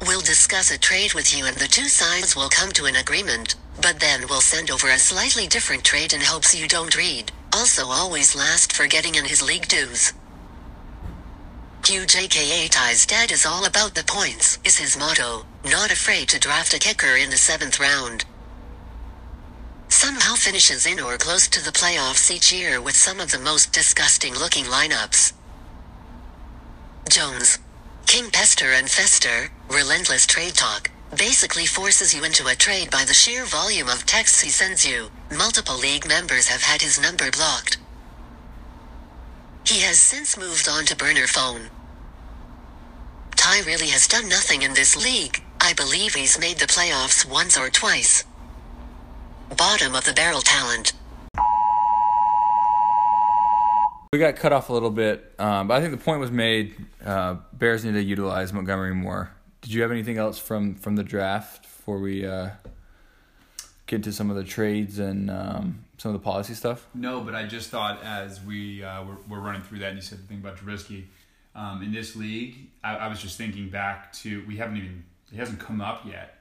We'll 0.07 0.23
discuss 0.23 0.71
a 0.71 0.79
trade 0.79 1.13
with 1.13 1.37
you 1.37 1.45
and 1.45 1.57
the 1.57 1.69
two 1.69 1.89
sides 1.89 2.35
will 2.35 2.49
come 2.49 2.73
to 2.73 2.87
an 2.87 2.97
agreement, 2.97 3.57
but 3.83 4.01
then 4.01 4.23
we'll 4.29 4.41
send 4.41 4.71
over 4.71 4.89
a 4.89 4.99
slightly 4.99 5.47
different 5.47 5.85
trade 5.85 6.15
in 6.15 6.23
hopes 6.23 6.59
you 6.59 6.67
don't 6.67 6.97
read. 6.97 7.31
Also 7.53 7.89
always 7.89 8.35
last 8.35 8.73
for 8.73 8.87
getting 8.87 9.17
in 9.17 9.27
his 9.27 9.43
league 9.43 9.69
dues. 9.69 10.15
QJKA 11.83 12.71
Ty's 12.71 13.05
dad 13.07 13.33
is 13.33 13.45
all 13.45 13.65
about 13.65 13.97
the 13.97 14.05
points, 14.05 14.61
is 14.65 14.79
his 14.79 14.97
motto, 14.97 15.45
not 15.65 15.91
afraid 15.91 16.29
to 16.29 16.39
draft 16.39 16.73
a 16.75 16.79
kicker 16.79 17.17
in 17.17 17.29
the 17.29 17.37
seventh 17.37 17.81
round. 17.81 18.25
Somehow 19.89 20.37
finishes 20.37 20.87
in 20.87 21.01
or 21.01 21.19
close 21.19 21.49
to 21.49 21.61
the 21.65 21.73
playoffs 21.73 22.31
each 22.31 22.53
year 22.53 22.81
with 22.81 22.95
some 22.95 23.19
of 23.19 23.33
the 23.33 23.39
most 23.41 23.73
disgusting 23.73 24.33
looking 24.35 24.67
lineups. 24.67 25.33
Jones. 27.11 27.59
King 28.07 28.31
Pester 28.31 28.71
and 28.71 28.89
Fester, 28.89 29.51
relentless 29.69 30.25
trade 30.25 30.55
talk, 30.55 30.89
basically 31.19 31.67
forces 31.67 32.15
you 32.15 32.23
into 32.23 32.47
a 32.47 32.55
trade 32.55 32.93
by 32.93 33.05
the 33.05 33.13
sheer 33.13 33.45
volume 33.45 33.89
of 33.89 34.07
texts 34.07 34.41
he 34.41 34.51
sends 34.51 34.87
you. 34.87 35.11
Multiple 35.37 35.79
league 35.79 36.07
members 36.07 36.47
have 36.47 36.63
had 36.63 36.81
his 36.81 37.01
number 37.01 37.29
blocked. 37.33 37.79
He 39.73 39.81
has 39.81 39.99
since 39.99 40.37
moved 40.37 40.69
on 40.69 40.85
to 40.85 40.95
burner 40.95 41.27
phone. 41.27 41.71
Ty 43.37 43.63
really 43.63 43.87
has 43.87 44.07
done 44.07 44.29
nothing 44.29 44.61
in 44.61 44.75
this 44.75 45.03
league. 45.03 45.43
I 45.63 45.73
believe 45.73 46.13
he's 46.13 46.39
made 46.39 46.59
the 46.59 46.67
playoffs 46.67 47.25
once 47.25 47.57
or 47.57 47.71
twice. 47.71 48.25
Bottom 49.57 49.95
of 49.95 50.05
the 50.05 50.13
barrel 50.13 50.43
talent. 50.43 50.93
We 54.13 54.19
got 54.19 54.37
cut 54.37 54.53
off 54.53 54.69
a 54.69 54.75
little 54.75 54.91
bit, 54.91 55.33
um, 55.39 55.69
but 55.69 55.79
I 55.79 55.81
think 55.81 55.93
the 55.93 56.05
point 56.05 56.21
was 56.21 56.31
made. 56.31 56.77
Uh, 57.03 57.37
Bears 57.55 57.83
need 57.83 57.93
to 57.93 58.03
utilize 58.03 58.53
Montgomery 58.53 58.95
more. 58.95 59.31
Did 59.63 59.73
you 59.73 59.81
have 59.81 59.91
anything 59.91 60.19
else 60.19 60.39
from 60.39 60.75
from 60.75 60.97
the 60.97 61.03
draft 61.03 61.63
before 61.63 61.99
we 61.99 62.27
uh, 62.27 62.51
get 63.87 64.03
to 64.03 64.13
some 64.13 64.29
of 64.29 64.37
the 64.37 64.45
trades 64.45 64.99
and 64.99 65.31
um, 65.31 65.85
some 66.03 66.13
of 66.13 66.21
the 66.21 66.25
policy 66.25 66.53
stuff? 66.55 66.89
No, 66.95 67.21
but 67.21 67.37
I 67.37 67.47
just 67.47 67.71
thought 67.71 68.03
as 68.03 68.43
we 68.43 68.83
uh, 68.83 69.05
were, 69.05 69.17
were 69.29 69.41
running 69.41 69.63
through 69.63 69.79
that, 69.79 69.91
and 69.91 69.97
you 69.97 70.03
said 70.03 70.19
the 70.19 70.25
thing 70.27 70.39
about 70.39 70.57
Trubisky 70.57 71.05
um, 71.55 71.81
in 71.81 71.93
this 71.93 72.17
league, 72.17 72.57
I, 72.83 72.97
I 72.97 73.09
was 73.09 73.21
just 73.23 73.39
thinking 73.39 73.69
back 73.69 74.13
to 74.15 74.45
we 74.49 74.57
haven't 74.57 74.79
even 74.79 75.05
he 75.31 75.37
hasn't 75.39 75.61
come 75.61 75.81
up 75.81 76.05
yet, 76.05 76.35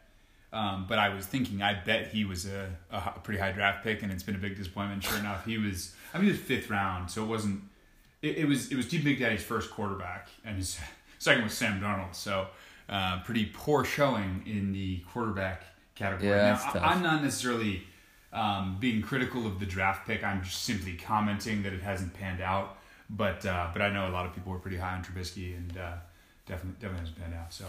um, 0.51 0.87
but 0.89 0.97
I 0.97 1.09
was 1.13 1.27
thinking 1.27 1.61
I 1.61 1.75
bet 1.75 2.07
he 2.07 2.25
was 2.25 2.47
a, 2.47 2.71
a 2.91 3.19
pretty 3.23 3.39
high 3.39 3.51
draft 3.51 3.83
pick, 3.83 4.01
and 4.01 4.11
it's 4.11 4.23
been 4.23 4.33
a 4.35 4.39
big 4.39 4.57
disappointment. 4.57 5.03
Sure 5.03 5.19
enough, 5.19 5.45
he 5.45 5.59
was. 5.59 5.93
I 6.11 6.17
mean, 6.17 6.25
he 6.25 6.31
was 6.31 6.41
fifth 6.41 6.69
round, 6.71 7.11
so 7.11 7.23
it 7.23 7.27
wasn't. 7.27 7.61
It, 8.23 8.37
it 8.39 8.45
was 8.47 8.71
it 8.71 8.75
was 8.77 8.87
Steve 8.87 9.03
Big 9.03 9.19
Daddy's 9.19 9.43
first 9.43 9.69
quarterback, 9.69 10.27
and 10.43 10.57
his 10.57 10.79
second 11.19 11.43
was 11.43 11.53
Sam 11.53 11.79
Darnold. 11.79 12.15
So 12.15 12.47
uh, 12.89 13.19
pretty 13.23 13.45
poor 13.53 13.85
showing 13.85 14.41
in 14.47 14.73
the 14.73 15.03
quarterback 15.13 15.61
category. 15.93 16.29
Yeah, 16.31 16.59
Now, 16.73 16.81
I- 16.81 16.93
I'm 16.93 17.03
not 17.03 17.21
necessarily 17.23 17.83
um, 18.33 18.77
being 18.79 19.01
critical 19.01 19.45
of 19.45 19.59
the 19.59 19.65
draft 19.65 20.07
pick. 20.07 20.23
I'm 20.23 20.43
just 20.43 20.63
simply 20.63 20.93
commenting 20.93 21.63
that 21.63 21.73
it 21.73 21.81
hasn't 21.81 22.13
panned 22.13 22.41
out. 22.41 22.77
But 23.09 23.45
uh, 23.45 23.67
but 23.73 23.81
I 23.81 23.89
know 23.89 24.07
a 24.07 24.13
lot 24.13 24.25
of 24.25 24.33
people 24.33 24.53
were 24.53 24.59
pretty 24.59 24.77
high 24.77 24.95
on 24.95 25.03
Trubisky, 25.03 25.55
and 25.55 25.77
uh, 25.77 25.91
definitely 26.45 26.79
definitely 26.79 26.99
hasn't 26.99 27.19
panned 27.19 27.33
out. 27.33 27.53
So 27.53 27.65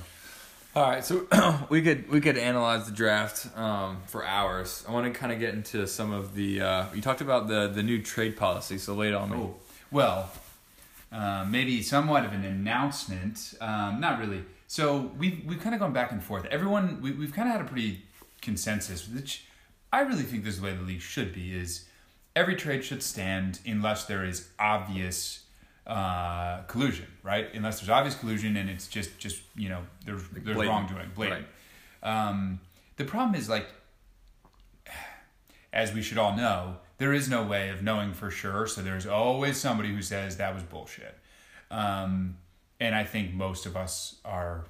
All 0.77 0.89
right, 0.89 1.05
so 1.05 1.27
we 1.69 1.83
could 1.83 2.09
we 2.09 2.21
could 2.21 2.39
analyze 2.39 2.87
the 2.87 2.93
draft 2.93 3.49
um, 3.59 4.03
for 4.07 4.25
hours. 4.25 4.85
I 4.89 4.93
want 4.93 5.13
to 5.13 5.19
kind 5.19 5.33
of 5.33 5.41
get 5.41 5.55
into 5.55 5.87
some 5.87 6.13
of 6.13 6.35
the. 6.35 6.61
Uh, 6.61 6.87
you 6.95 7.03
talked 7.03 7.21
about 7.21 7.49
the 7.49 7.67
the 7.67 7.83
new 7.83 8.01
trade 8.01 8.37
policy, 8.37 8.79
so 8.79 8.95
lay 8.95 9.09
it 9.09 9.15
on 9.15 9.31
me. 9.31 9.37
Oh, 9.37 9.55
well, 9.91 10.31
uh, 11.11 11.45
maybe 11.49 11.83
somewhat 11.83 12.25
of 12.25 12.33
an 12.33 12.45
announcement. 12.45 13.55
Um, 13.61 14.01
not 14.01 14.21
really. 14.21 14.45
So 14.69 15.11
we've 15.19 15.45
we've 15.45 15.61
kind 15.61 15.75
of 15.75 15.81
gone 15.81 15.93
back 15.93 16.13
and 16.13 16.23
forth. 16.23 16.47
Everyone, 16.47 17.03
we, 17.03 17.11
we've 17.11 17.35
kind 17.35 17.49
of 17.49 17.57
had 17.57 17.61
a 17.67 17.69
pretty 17.69 18.03
consensus, 18.41 19.09
which 19.09 19.45
I 19.93 20.01
really 20.01 20.23
think 20.23 20.45
this 20.45 20.55
is 20.55 20.61
the 20.61 20.67
way 20.67 20.75
the 20.75 20.83
league 20.83 21.01
should 21.01 21.35
be. 21.35 21.55
Is 21.55 21.85
every 22.35 22.57
trade 22.57 22.85
should 22.85 23.03
stand 23.03 23.61
unless 23.67 24.07
there 24.07 24.25
is 24.25 24.49
obvious 24.59 25.45
uh, 25.87 26.63
collusion, 26.63 27.07
right? 27.23 27.49
Unless 27.55 27.81
there's 27.81 27.91
obvious 27.91 28.15
collusion 28.15 28.57
and 28.57 28.71
it's 28.71 28.89
just 28.89 29.19
just 29.19 29.43
you 29.57 29.69
know 29.69 29.83
there's 30.07 30.23
there's 30.29 30.57
blatant. 30.57 30.69
wrongdoing, 30.69 31.11
blatant. 31.15 31.47
Um, 32.03 32.61
the 32.97 33.05
problem 33.05 33.35
is 33.35 33.49
like 33.49 33.67
as 35.73 35.93
we 35.93 36.03
should 36.03 36.19
all 36.19 36.37
know, 36.37 36.77
there 36.99 37.13
is 37.13 37.29
no 37.29 37.43
way 37.43 37.71
of 37.71 37.83
knowing 37.83 38.13
for 38.13 38.31
sure. 38.31 38.67
So 38.67 38.83
there's 38.83 39.07
always 39.07 39.57
somebody 39.57 39.93
who 39.93 40.03
says 40.03 40.37
that 40.37 40.55
was 40.55 40.63
bullshit. 40.63 41.19
Um, 41.71 42.37
and 42.79 42.95
I 42.95 43.05
think 43.05 43.33
most 43.33 43.65
of 43.65 43.77
us 43.77 44.17
are 44.25 44.67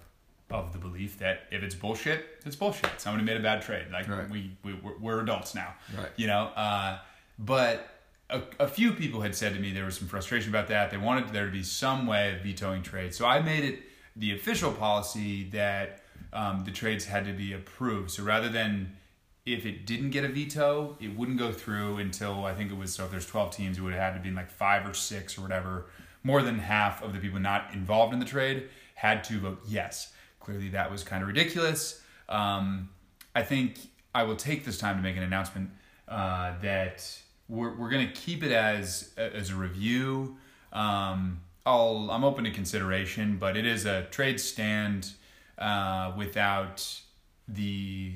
of 0.53 0.73
the 0.73 0.79
belief 0.79 1.19
that 1.19 1.45
if 1.51 1.63
it's 1.63 1.75
bullshit, 1.75 2.25
it's 2.45 2.55
bullshit. 2.57 2.91
Somebody 3.01 3.25
made 3.25 3.37
a 3.39 3.41
bad 3.43 3.63
trade. 3.63 3.87
Like 3.91 4.09
Right. 4.09 4.29
we, 4.29 4.53
we 4.63 4.75
we're, 4.75 4.99
we're 4.99 5.21
adults 5.21 5.55
now, 5.55 5.75
Right. 5.97 6.11
you 6.17 6.27
know. 6.27 6.51
Uh, 6.55 6.99
but 7.39 7.89
a, 8.31 8.43
a 8.61 8.69
few 8.69 8.93
people 8.93 9.23
had 9.23 9.35
said 9.35 9.55
to 9.55 9.61
me 9.61 9.73
there 9.73 9.85
was 9.87 9.97
some 9.97 10.09
frustration 10.09 10.51
about 10.51 10.69
that. 10.69 10.91
They 10.91 10.99
wanted 10.99 11.31
there 11.31 11.47
to 11.47 11.53
be 11.53 11.63
some 11.63 12.07
way 12.07 12.35
of 12.35 12.43
vetoing 12.43 12.83
trades. 12.83 13.17
So 13.17 13.27
I 13.27 13.41
made 13.41 13.65
it 13.65 13.81
the 14.15 14.35
official 14.35 14.73
policy 14.73 15.45
that 15.51 16.03
um, 16.33 16.63
the 16.65 16.71
trades 16.71 17.07
had 17.07 17.25
to 17.25 17.33
be 17.33 17.53
approved. 17.55 18.11
So 18.11 18.23
rather 18.23 18.49
than 18.49 18.97
if 19.45 19.67
it 19.67 19.87
didn't 19.87 20.11
get 20.11 20.25
a 20.25 20.29
veto, 20.29 20.97
it 21.01 21.17
wouldn't 21.17 21.39
go 21.39 21.51
through 21.53 21.97
until 21.99 22.45
I 22.45 22.55
think 22.55 22.71
it 22.71 22.77
was 22.77 22.93
so 22.95 23.05
if 23.07 23.11
there's 23.11 23.27
12 23.27 23.51
teams, 23.57 23.79
it 23.79 23.81
would 23.81 23.93
have 23.95 24.13
had 24.15 24.23
to 24.23 24.29
be 24.29 24.35
like 24.35 24.51
five 24.51 24.87
or 24.89 24.95
six 24.95 25.37
or 25.37 25.41
whatever. 25.41 25.87
More 26.23 26.43
than 26.43 26.59
half 26.59 27.03
of 27.03 27.13
the 27.13 27.19
people 27.19 27.41
not 27.41 27.71
involved 27.73 28.13
in 28.15 28.21
the 28.21 28.27
trade 28.27 28.69
had 28.95 29.25
to 29.25 29.41
vote 29.41 29.61
yes. 29.67 30.13
Clearly, 30.45 30.69
that 30.71 30.91
was 30.91 31.05
kind 31.05 31.23
of 31.23 31.29
ridiculous. 31.29 32.01
Um, 32.29 32.91
I 33.35 33.43
think 33.43 33.79
I 34.15 34.25
will 34.25 34.37
take 34.37 34.65
this 34.65 34.79
time 34.79 34.97
to 34.97 35.03
make 35.03 35.17
an 35.17 35.23
announcement 35.23 35.71
uh, 36.09 36.55
that 36.63 37.23
we're, 37.49 37.77
we're 37.77 37.91
going 37.91 38.07
to 38.07 38.13
keep 38.13 38.43
it 38.43 38.53
as 38.53 39.13
as 39.17 39.51
a 39.51 39.55
review. 39.55 40.37
Um, 40.73 41.41
I'll, 41.65 42.11
I'm 42.11 42.25
open 42.25 42.45
to 42.45 42.51
consideration, 42.51 43.37
but 43.39 43.57
it 43.57 43.67
is 43.67 43.87
a 43.87 44.03
trade 44.11 44.41
stand 44.41 45.13
uh, 45.59 46.13
without 46.17 47.01
the 47.47 48.15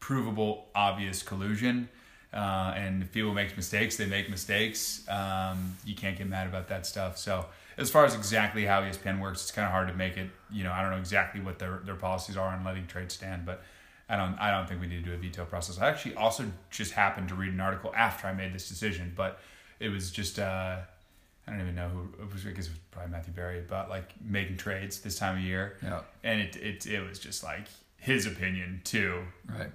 provable, 0.00 0.66
obvious 0.74 1.22
collusion. 1.22 1.88
Uh, 2.32 2.72
and 2.74 3.02
if 3.02 3.12
people 3.12 3.32
make 3.32 3.56
mistakes, 3.56 3.96
they 3.96 4.06
make 4.06 4.28
mistakes. 4.28 5.06
Um, 5.08 5.76
you 5.84 5.94
can't 5.94 6.16
get 6.16 6.26
mad 6.26 6.46
about 6.46 6.68
that 6.68 6.86
stuff. 6.86 7.18
So, 7.18 7.46
as 7.78 7.90
far 7.90 8.04
as 8.04 8.14
exactly 8.14 8.64
how 8.66 8.82
ESPN 8.82 9.20
works, 9.20 9.42
it's 9.42 9.50
kind 9.50 9.64
of 9.66 9.72
hard 9.72 9.88
to 9.88 9.94
make 9.94 10.16
it. 10.16 10.30
You 10.50 10.64
know, 10.64 10.72
I 10.72 10.82
don't 10.82 10.90
know 10.90 10.98
exactly 10.98 11.40
what 11.40 11.58
their 11.58 11.80
their 11.84 11.94
policies 11.96 12.36
are 12.36 12.48
on 12.48 12.64
letting 12.64 12.86
trades 12.86 13.14
stand, 13.14 13.44
but 13.46 13.62
I 14.08 14.16
don't 14.16 14.34
I 14.38 14.50
don't 14.50 14.68
think 14.68 14.80
we 14.80 14.86
need 14.86 15.04
to 15.04 15.10
do 15.10 15.14
a 15.14 15.16
veto 15.18 15.44
process. 15.44 15.78
I 15.80 15.88
actually 15.88 16.14
also 16.16 16.44
just 16.70 16.92
happened 16.92 17.28
to 17.30 17.34
read 17.34 17.52
an 17.52 17.60
article 17.60 17.92
after 17.96 18.26
I 18.26 18.32
made 18.34 18.52
this 18.52 18.68
decision, 18.68 19.12
but 19.16 19.40
it 19.80 19.88
was 19.88 20.10
just 20.10 20.38
uh, 20.38 20.76
I 21.46 21.50
don't 21.50 21.60
even 21.60 21.74
know 21.74 21.88
who 21.88 22.22
it 22.22 22.32
was. 22.32 22.46
I 22.46 22.50
guess 22.50 22.66
it 22.66 22.70
was 22.70 22.78
probably 22.90 23.10
Matthew 23.12 23.32
Berry 23.32 23.58
about 23.60 23.88
like 23.90 24.12
making 24.22 24.56
trades 24.58 25.00
this 25.00 25.18
time 25.18 25.36
of 25.38 25.42
year. 25.42 25.76
Yeah. 25.82 26.02
and 26.22 26.40
it 26.40 26.56
it 26.56 26.86
it 26.86 27.00
was 27.08 27.18
just 27.18 27.42
like 27.42 27.66
his 27.96 28.26
opinion 28.26 28.80
too 28.84 29.22
Right. 29.48 29.70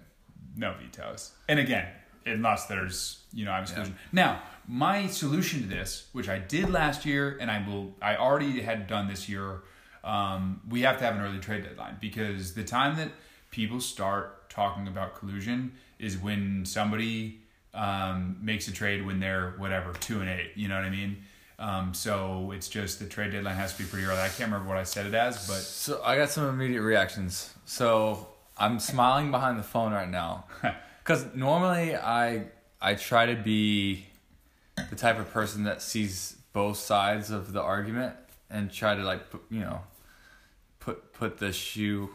no 0.56 0.74
vetoes. 0.82 1.32
And 1.48 1.60
again, 1.60 1.88
unless 2.28 2.66
there's 2.66 3.24
you 3.34 3.46
know 3.46 3.52
obvious 3.52 3.72
collusion. 3.72 3.96
Now, 4.12 4.42
my 4.68 5.08
solution 5.08 5.62
to 5.62 5.68
this, 5.68 6.08
which 6.12 6.30
I 6.30 6.40
did 6.40 6.70
last 6.70 7.06
year, 7.06 7.38
and 7.40 7.50
I 7.50 7.66
will, 7.68 7.94
I 8.02 8.18
already 8.18 8.62
had 8.62 8.88
done 8.88 9.08
this 9.08 9.28
year. 9.30 9.64
Um, 10.04 10.62
we 10.70 10.82
have 10.82 10.98
to 11.00 11.06
have 11.06 11.16
an 11.16 11.22
early 11.22 11.40
trade 11.40 11.64
deadline 11.64 11.98
because 12.00 12.54
the 12.54 12.64
time 12.64 12.96
that 12.98 13.10
people 13.52 13.82
start 13.82 14.50
talking 14.50 14.88
about 14.88 15.16
collusion 15.16 15.74
is 16.00 16.18
when 16.18 16.66
somebody 16.66 17.42
um, 17.74 18.38
makes 18.42 18.68
a 18.68 18.72
trade 18.72 19.06
when 19.06 19.20
they're 19.20 19.54
whatever 19.58 19.94
two 19.94 20.20
and 20.22 20.30
eight. 20.30 20.52
You 20.56 20.68
know 20.68 20.76
what 20.76 20.86
I 20.86 20.90
mean? 20.90 21.18
Um, 21.60 21.94
so 21.94 22.52
it's 22.52 22.70
just 22.70 23.00
the 23.00 23.06
trade 23.06 23.32
deadline 23.32 23.56
has 23.56 23.74
to 23.74 23.84
be 23.84 23.90
pretty 23.90 24.06
early. 24.06 24.20
I 24.20 24.28
can't 24.28 24.52
remember 24.52 24.68
what 24.68 24.78
I 24.78 24.84
said 24.84 25.08
it 25.08 25.14
as, 25.14 25.48
but 25.48 25.58
So 25.58 26.02
I 26.04 26.16
got 26.16 26.30
some 26.30 26.48
immediate 26.48 26.84
reactions. 26.84 27.54
So 27.66 28.28
I'm 28.58 28.80
smiling 28.80 29.32
behind 29.32 29.58
the 29.58 29.64
phone 29.64 29.92
right 29.92 30.10
now, 30.10 30.46
because 31.08 31.34
normally 31.34 31.96
I 31.96 32.48
I 32.82 32.96
try 32.96 33.28
to 33.28 33.36
be 33.36 34.06
the 34.90 34.96
type 34.96 35.18
of 35.18 35.32
person 35.32 35.64
that 35.64 35.82
sees 35.82 36.36
both 36.52 36.78
sides 36.78 37.32
of 37.32 37.54
the 37.54 37.62
argument 37.62 38.16
and 38.50 38.72
try 38.72 38.94
to 38.94 39.04
like 39.04 39.30
put, 39.30 39.42
you 39.50 39.62
know 39.62 39.82
put 40.80 41.14
put 41.14 41.38
the 41.38 41.54
shoe. 41.54 42.10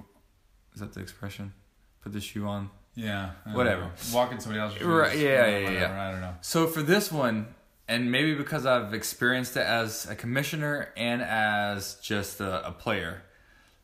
Is 0.74 0.80
that 0.80 0.92
the 0.92 1.00
expression? 1.00 1.54
Put 2.02 2.12
the 2.12 2.20
shoe 2.20 2.46
on. 2.46 2.70
yeah, 2.94 3.30
Whatever. 3.52 3.90
Walking 4.12 4.40
somebody 4.40 4.60
else's 4.60 4.78
shoes, 4.78 4.86
Right, 4.86 5.16
yeah, 5.16 5.46
yeah, 5.46 5.64
whatever, 5.64 5.94
yeah. 5.94 6.08
I 6.08 6.10
don't 6.10 6.20
know. 6.20 6.34
So 6.40 6.66
for 6.66 6.82
this 6.82 7.12
one, 7.12 7.46
and 7.86 8.10
maybe 8.10 8.34
because 8.34 8.66
I've 8.66 8.92
experienced 8.92 9.56
it 9.56 9.66
as 9.66 10.08
a 10.08 10.16
commissioner 10.16 10.92
and 10.96 11.22
as 11.22 11.94
just 12.02 12.40
a, 12.40 12.66
a 12.66 12.72
player, 12.72 13.22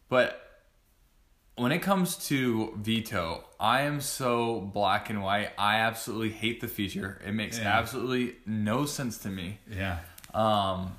but 0.08 0.47
when 1.58 1.72
it 1.72 1.80
comes 1.80 2.16
to 2.28 2.72
veto, 2.76 3.44
I 3.58 3.82
am 3.82 4.00
so 4.00 4.60
black 4.60 5.10
and 5.10 5.22
white. 5.22 5.50
I 5.58 5.76
absolutely 5.80 6.30
hate 6.30 6.60
the 6.60 6.68
feature. 6.68 7.20
It 7.26 7.32
makes 7.32 7.58
Yeah. 7.58 7.78
absolutely 7.78 8.36
no 8.46 8.86
sense 8.86 9.18
to 9.18 9.28
me. 9.28 9.58
Yeah. 9.70 9.98
Um, 10.34 10.96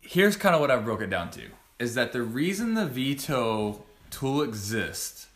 here's 0.00 0.36
kind 0.36 0.54
of 0.54 0.60
what 0.60 0.70
I 0.70 0.76
broke 0.76 1.00
it 1.02 1.10
down 1.10 1.30
to 1.32 1.42
is 1.78 1.94
that 1.94 2.12
the 2.12 2.22
reason 2.22 2.74
the 2.74 2.86
veto 2.86 3.84
tool 4.10 4.42
exists 4.42 5.26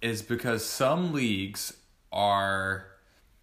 is 0.00 0.22
because 0.22 0.64
some 0.64 1.12
leagues 1.12 1.74
are 2.12 2.86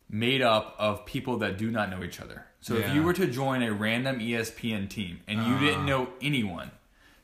made 0.10 0.42
up 0.42 0.76
of 0.80 1.06
people 1.06 1.38
that 1.38 1.58
do 1.58 1.70
not 1.72 1.90
know 1.90 2.04
each 2.04 2.20
other. 2.20 2.46
So 2.62 2.76
if 2.76 2.94
you 2.94 3.02
were 3.02 3.14
to 3.14 3.26
join 3.28 3.64
a 3.64 3.72
random 3.74 4.20
ESPN 4.20 4.88
team 4.90 5.22
and 5.28 5.46
you 5.48 5.58
didn't 5.60 5.86
know 5.86 6.10
anyone, 6.22 6.72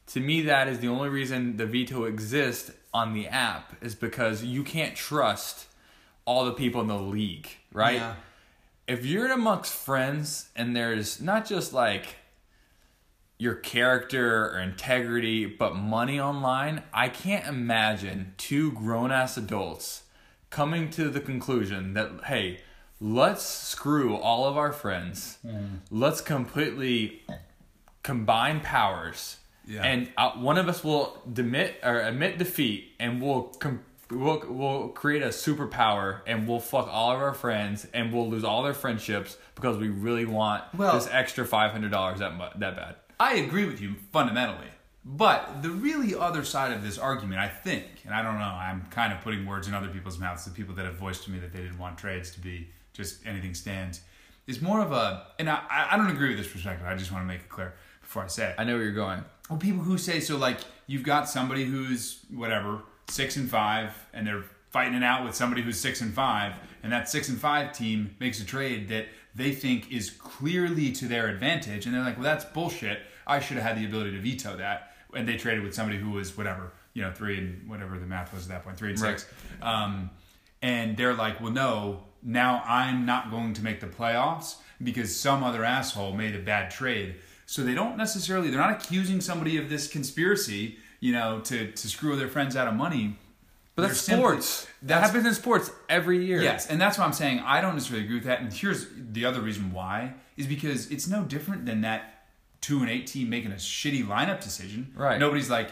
to 0.07 0.19
me 0.19 0.41
that 0.41 0.67
is 0.67 0.79
the 0.79 0.87
only 0.87 1.09
reason 1.09 1.57
the 1.57 1.65
veto 1.65 2.05
exists 2.05 2.71
on 2.93 3.13
the 3.13 3.27
app 3.27 3.75
is 3.81 3.95
because 3.95 4.43
you 4.43 4.63
can't 4.63 4.95
trust 4.95 5.67
all 6.25 6.45
the 6.45 6.53
people 6.53 6.81
in 6.81 6.87
the 6.87 6.99
league, 6.99 7.49
right? 7.71 7.95
Yeah. 7.95 8.15
if 8.87 9.05
you're 9.05 9.31
amongst 9.31 9.73
friends 9.73 10.49
and 10.55 10.75
there's 10.75 11.21
not 11.21 11.45
just 11.45 11.73
like 11.73 12.17
your 13.37 13.55
character 13.55 14.45
or 14.49 14.59
integrity, 14.59 15.45
but 15.45 15.75
money 15.75 16.19
online, 16.19 16.83
I 16.93 17.09
can't 17.09 17.45
imagine 17.45 18.33
two 18.37 18.71
grown 18.71 19.11
ass 19.11 19.37
adults 19.37 20.03
coming 20.49 20.89
to 20.91 21.09
the 21.09 21.19
conclusion 21.19 21.93
that, 21.93 22.09
hey, 22.25 22.61
let's 22.99 23.43
screw 23.43 24.15
all 24.15 24.45
of 24.45 24.57
our 24.57 24.71
friends. 24.71 25.37
Mm. 25.45 25.79
Let's 25.91 26.21
completely 26.21 27.21
combine 28.01 28.61
powers 28.61 29.37
Yeah. 29.67 29.83
and 29.83 30.09
uh, 30.17 30.31
one 30.31 30.57
of 30.57 30.69
us 30.69 30.83
will 30.83 31.21
demit 31.31 31.73
or 31.83 31.99
admit 31.99 32.37
defeat, 32.37 32.93
and 32.99 33.21
we'll 33.21 33.43
com- 33.59 33.83
we'll 34.09 34.41
we'll 34.47 34.87
create 34.89 35.21
a 35.21 35.27
superpower, 35.27 36.21
and 36.25 36.47
we'll 36.47 36.59
fuck 36.61 36.87
all 36.89 37.11
of 37.11 37.19
our 37.21 37.33
friends, 37.33 37.85
and 37.93 38.13
we'll 38.13 38.29
lose 38.29 38.43
all 38.45 38.63
their 38.63 38.73
friendships 38.73 39.37
because 39.55 39.77
we 39.77 39.89
really 39.89 40.25
want 40.25 40.63
Well- 40.73 40.93
this 40.95 41.07
extra 41.11 41.45
five 41.45 41.71
hundred 41.71 41.91
dollars 41.91 42.19
that 42.19 42.35
mu- 42.37 42.59
that 42.59 42.75
bad. 42.75 42.95
I 43.19 43.35
agree 43.35 43.65
with 43.65 43.81
you 43.81 43.95
fundamentally. 44.13 44.67
But 45.03 45.61
the 45.61 45.69
really 45.69 46.13
other 46.15 46.43
side 46.43 46.73
of 46.73 46.83
this 46.83 46.97
argument, 46.97 47.39
I 47.39 47.47
think, 47.47 47.85
and 48.05 48.13
I 48.13 48.21
don't 48.21 48.37
know, 48.39 48.43
I'm 48.45 48.81
kind 48.91 49.13
of 49.13 49.21
putting 49.21 49.45
words 49.45 49.65
in 49.67 49.73
other 49.73 49.87
people's 49.87 50.19
mouths, 50.19 50.43
the 50.43 50.51
people 50.51 50.75
that 50.75 50.83
have 50.85 50.95
voiced 50.95 51.23
to 51.23 51.31
me 51.31 51.39
that 51.39 51.53
they 51.53 51.59
didn't 51.59 51.77
want 51.77 51.97
trades 51.97 52.29
to 52.31 52.41
be 52.41 52.67
just 52.91 53.25
anything 53.25 53.53
stands, 53.53 54.01
is 54.47 54.61
more 54.61 54.81
of 54.81 54.91
a, 54.91 55.27
and 55.39 55.49
I, 55.49 55.61
I 55.91 55.95
don't 55.97 56.09
agree 56.09 56.29
with 56.29 56.37
this 56.39 56.51
perspective, 56.51 56.85
I 56.85 56.93
just 56.95 57.11
want 57.13 57.23
to 57.23 57.27
make 57.27 57.39
it 57.39 57.47
clear 57.49 57.73
before 58.07 58.23
I 58.23 58.27
say 58.27 58.49
it. 58.49 58.55
I 58.57 58.63
know 58.63 58.75
where 58.75 58.83
you're 58.83 58.93
going. 58.93 59.23
Well, 59.49 59.59
people 59.59 59.83
who 59.83 59.97
say 59.97 60.21
so, 60.21 60.37
like 60.37 60.59
you've 60.87 61.03
got 61.03 61.29
somebody 61.29 61.65
who's 61.65 62.23
whatever 62.33 62.81
six 63.09 63.35
and 63.35 63.49
five, 63.49 63.91
and 64.13 64.25
they're 64.25 64.45
fighting 64.69 64.95
it 64.95 65.03
out 65.03 65.25
with 65.25 65.35
somebody 65.35 65.61
who's 65.61 65.77
six 65.77 65.99
and 65.99 66.13
five, 66.13 66.53
and 66.83 66.91
that 66.91 67.09
six 67.09 67.27
and 67.27 67.37
five 67.37 67.73
team 67.73 68.15
makes 68.19 68.41
a 68.41 68.45
trade 68.45 68.87
that 68.87 69.07
they 69.35 69.51
think 69.51 69.91
is 69.91 70.09
clearly 70.09 70.91
to 70.93 71.05
their 71.05 71.27
advantage, 71.27 71.85
and 71.85 71.93
they're 71.93 72.03
like, 72.03 72.15
well, 72.15 72.23
that's 72.23 72.45
bullshit. 72.45 72.99
I 73.25 73.41
should 73.41 73.57
have 73.57 73.65
had 73.65 73.77
the 73.77 73.85
ability 73.85 74.11
to 74.11 74.21
veto 74.21 74.55
that, 74.55 74.93
and 75.13 75.27
they 75.27 75.35
traded 75.35 75.63
with 75.63 75.73
somebody 75.73 75.97
who 75.97 76.11
was 76.11 76.37
whatever, 76.37 76.71
you 76.93 77.01
know, 77.01 77.11
three 77.11 77.37
and 77.37 77.69
whatever 77.69 77.99
the 77.99 78.05
math 78.05 78.33
was 78.33 78.43
at 78.43 78.49
that 78.49 78.63
point, 78.63 78.77
three 78.77 78.91
and 78.91 78.99
six, 78.99 79.25
um, 79.61 80.09
and 80.61 80.95
they're 80.95 81.13
like, 81.13 81.41
well, 81.41 81.51
no, 81.51 82.03
now 82.23 82.63
I'm 82.65 83.05
not 83.05 83.31
going 83.31 83.53
to 83.55 83.63
make 83.63 83.81
the 83.81 83.87
playoffs 83.87 84.55
because 84.81 85.13
some 85.15 85.43
other 85.43 85.63
asshole 85.63 86.13
made 86.13 86.35
a 86.35 86.39
bad 86.39 86.71
trade. 86.71 87.15
So 87.49 87.63
they 87.63 87.73
don't 87.73 87.97
necessarily 87.97 88.49
they're 88.51 88.59
not 88.59 88.71
accusing 88.71 89.21
somebody 89.21 89.57
of 89.57 89.69
this 89.69 89.87
conspiracy, 89.87 90.77
you 90.99 91.13
know, 91.13 91.39
to 91.45 91.71
to 91.71 91.87
screw 91.87 92.15
their 92.15 92.27
friends 92.27 92.55
out 92.55 92.67
of 92.67 92.75
money. 92.75 93.17
But 93.75 93.87
that's 93.87 94.01
simply- 94.01 94.23
sports. 94.41 94.67
that 94.83 95.01
happens 95.03 95.25
in 95.25 95.33
sports 95.33 95.71
every 95.87 96.25
year. 96.25 96.41
Yes, 96.41 96.67
and 96.67 96.79
that's 96.81 96.97
why 96.97 97.05
I'm 97.05 97.13
saying 97.13 97.39
I 97.39 97.61
don't 97.61 97.73
necessarily 97.75 98.03
agree 98.05 98.17
with 98.17 98.25
that. 98.25 98.41
And 98.41 98.51
here's 98.51 98.87
the 98.97 99.23
other 99.25 99.39
reason 99.41 99.71
why 99.71 100.13
is 100.35 100.45
because 100.45 100.91
it's 100.91 101.07
no 101.07 101.23
different 101.23 101.65
than 101.65 101.81
that 101.81 102.25
two 102.59 102.79
and 102.81 102.89
eight 102.89 103.07
team 103.07 103.29
making 103.29 103.51
a 103.51 103.55
shitty 103.55 104.05
lineup 104.05 104.41
decision. 104.41 104.91
Right. 104.95 105.19
Nobody's 105.19 105.49
like, 105.49 105.69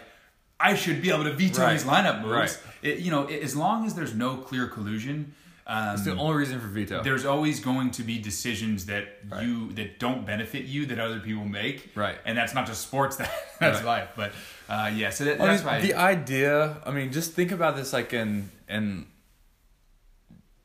I 0.60 0.76
should 0.76 1.02
be 1.02 1.10
able 1.10 1.24
to 1.26 1.34
veto 1.34 1.62
Right. 1.62 1.74
these 1.74 1.84
lineup 1.84 2.22
moves. 2.22 2.32
Right. 2.34 2.58
It, 2.84 3.00
you 3.00 3.12
know, 3.12 3.28
it, 3.28 3.42
as 3.44 3.56
long 3.56 3.86
as 3.86 3.96
there's 3.96 4.14
no 4.14 4.38
clear 4.38 4.68
collusion. 4.68 5.34
Um, 5.68 5.96
It's 5.96 6.04
the 6.06 6.16
only 6.16 6.36
reason 6.38 6.60
for 6.60 6.68
veto. 6.68 7.02
there's 7.02 7.26
always 7.26 7.60
going 7.60 7.90
to 7.92 8.04
be 8.04 8.20
decisions 8.20 8.86
that 8.86 9.06
Right. 9.28 9.44
you 9.44 9.72
that 9.74 9.98
don't 10.00 10.24
benefit 10.26 10.66
you 10.66 10.86
that 10.86 11.00
other 11.00 11.20
people 11.20 11.44
make 11.46 11.92
Right. 11.96 12.18
and 12.24 12.38
that's 12.38 12.54
not 12.54 12.68
just 12.68 12.82
sports 12.82 13.16
that 13.22 13.32
that's 13.60 13.78
Right. 13.80 13.86
life 13.86 14.10
but 14.16 14.32
uh, 14.70 14.92
yeah 14.94 15.10
so 15.10 15.26
that, 15.26 15.40
that's 15.40 15.64
why 15.64 15.82
the 15.82 15.96
idea. 15.96 16.78
I 16.86 16.92
mean, 16.92 17.12
just 17.12 17.34
think 17.34 17.52
about 17.52 17.76
this 17.76 17.94
like 17.94 18.14
in 18.14 18.52
in 18.70 19.08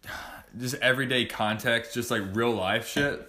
just 0.59 0.75
everyday 0.77 1.25
context, 1.27 1.95
just 1.95 2.11
like 2.11 2.23
real 2.35 2.53
life 2.53 2.89
shit. 2.89 3.27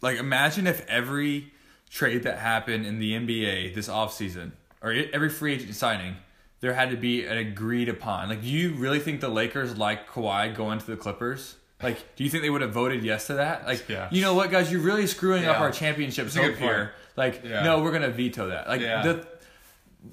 Like, 0.00 0.18
imagine 0.18 0.66
if 0.66 0.86
every 0.88 1.52
trade 1.90 2.22
that 2.22 2.38
happened 2.38 2.86
in 2.86 2.98
the 3.00 3.12
NBA 3.14 3.74
this 3.74 3.88
offseason, 3.88 4.52
or 4.80 4.92
every 5.12 5.28
free 5.28 5.54
agent 5.54 5.74
signing, 5.74 6.16
there 6.60 6.74
had 6.74 6.90
to 6.90 6.96
be 6.96 7.24
an 7.24 7.38
agreed 7.38 7.88
upon. 7.88 8.28
Like, 8.28 8.42
do 8.42 8.48
you 8.48 8.72
really 8.74 8.98
think 8.98 9.20
the 9.20 9.28
Lakers 9.28 9.76
like 9.76 10.08
Kawhi 10.08 10.54
going 10.54 10.78
to 10.78 10.86
the 10.86 10.96
Clippers? 10.96 11.56
Like, 11.82 12.16
do 12.16 12.24
you 12.24 12.30
think 12.30 12.42
they 12.42 12.50
would 12.50 12.60
have 12.62 12.72
voted 12.72 13.04
yes 13.04 13.28
to 13.28 13.34
that? 13.34 13.64
Like, 13.66 13.88
Yeah. 13.88 14.08
you 14.10 14.20
know 14.20 14.34
what, 14.34 14.50
guys, 14.50 14.70
you're 14.72 14.80
really 14.80 15.06
screwing 15.06 15.44
up 15.44 15.60
our 15.60 15.70
championships 15.70 16.34
a 16.36 16.42
hope 16.42 16.56
here. 16.56 16.92
Like, 17.16 17.42
Yeah. 17.44 17.62
no, 17.62 17.80
we're 17.82 17.92
gonna 17.92 18.10
veto 18.10 18.48
that. 18.48 18.66
Like, 18.68 18.80
Yeah. 18.80 19.02
the 19.02 19.26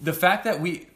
the 0.01 0.13
fact 0.13 0.43
that 0.45 0.59
we 0.59 0.87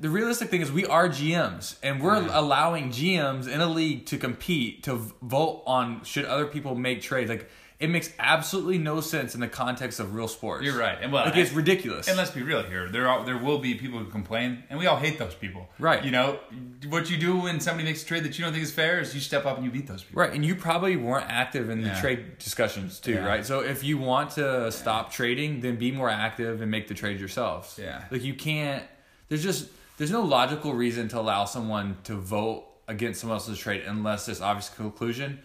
the 0.00 0.10
realistic 0.10 0.50
thing 0.50 0.60
is 0.60 0.70
we 0.70 0.84
are 0.86 1.08
GMs 1.08 1.76
and 1.82 2.02
we're 2.02 2.26
allowing 2.30 2.90
GMs 2.90 3.46
in 3.48 3.60
a 3.60 3.66
league 3.66 4.06
to 4.06 4.18
compete 4.18 4.82
to 4.84 4.94
vote 5.22 5.62
on 5.66 6.04
should 6.04 6.24
other 6.24 6.46
people 6.46 6.74
make 6.74 7.00
trades 7.00 7.30
like 7.30 7.48
it 7.80 7.88
makes 7.90 8.10
absolutely 8.18 8.76
no 8.76 9.00
sense 9.00 9.34
in 9.36 9.40
the 9.40 9.46
context 9.46 10.00
of 10.00 10.12
real 10.12 10.26
sports. 10.26 10.64
You're 10.64 10.76
right. 10.76 10.98
And 11.00 11.12
well, 11.12 11.24
like 11.26 11.36
it's 11.36 11.52
ridiculous. 11.52 12.08
and 12.08 12.16
let's 12.16 12.32
be 12.32 12.42
real 12.42 12.62
here 12.64 12.88
there 12.88 13.06
are 13.08 13.24
there 13.24 13.38
will 13.38 13.58
be 13.58 13.74
people 13.76 13.98
who 14.00 14.06
complain 14.06 14.64
and 14.68 14.78
we 14.78 14.86
all 14.86 14.96
hate 14.96 15.18
those 15.18 15.34
people 15.34 15.68
Right. 15.78 16.04
you 16.04 16.10
know 16.10 16.40
what 16.88 17.08
you 17.10 17.16
do 17.16 17.36
when 17.36 17.60
somebody 17.60 17.84
makes 17.88 18.02
a 18.02 18.06
trade 18.06 18.24
that 18.24 18.36
you 18.36 18.44
don't 18.44 18.52
think 18.52 18.64
is 18.64 18.72
fair 18.72 18.98
is 19.00 19.14
you 19.14 19.20
step 19.20 19.46
up 19.46 19.56
and 19.56 19.64
you 19.64 19.70
beat 19.70 19.86
those 19.86 20.02
people 20.02 20.20
Right, 20.22 20.32
and 20.32 20.44
you 20.44 20.54
probably 20.56 20.96
weren't 20.96 21.30
active 21.30 21.70
in 21.70 21.82
the 21.82 21.88
Yeah. 21.88 22.00
trade 22.00 22.38
discussions 22.38 22.98
too, 22.98 23.12
Yeah. 23.12 23.26
right? 23.26 23.46
So 23.46 23.60
if 23.60 23.84
you 23.84 23.96
want 23.98 24.30
to 24.32 24.72
stop 24.72 25.12
trading, 25.12 25.60
then 25.60 25.76
be 25.76 25.92
more 25.92 26.10
active 26.10 26.60
and 26.60 26.70
make 26.70 26.88
the 26.88 26.94
trade 26.94 27.20
yourselves. 27.20 27.78
Yeah. 27.80 28.04
Like 28.10 28.24
you 28.24 28.34
can't 28.34 28.82
there's 29.28 29.42
just 29.42 29.68
there's 29.98 30.10
no 30.10 30.22
logical 30.22 30.74
reason 30.74 31.06
to 31.08 31.18
allow 31.20 31.44
someone 31.44 31.96
to 32.04 32.14
vote 32.14 32.64
against 32.88 33.20
someone 33.20 33.36
else's 33.36 33.58
trade 33.58 33.82
unless 33.86 34.26
there's 34.26 34.40
obvious 34.40 34.68
collusion. 34.70 35.38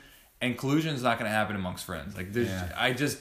And 0.43 0.57
collusion 0.57 0.93
is 0.95 1.01
not 1.03 1.17
going 1.19 1.29
to 1.31 1.35
happen 1.35 1.55
amongst 1.55 1.85
friends. 1.85 2.15
Like 2.17 2.33
there's 2.33 2.47
Yeah. 2.49 2.71
I 2.77 2.93
just 2.93 3.17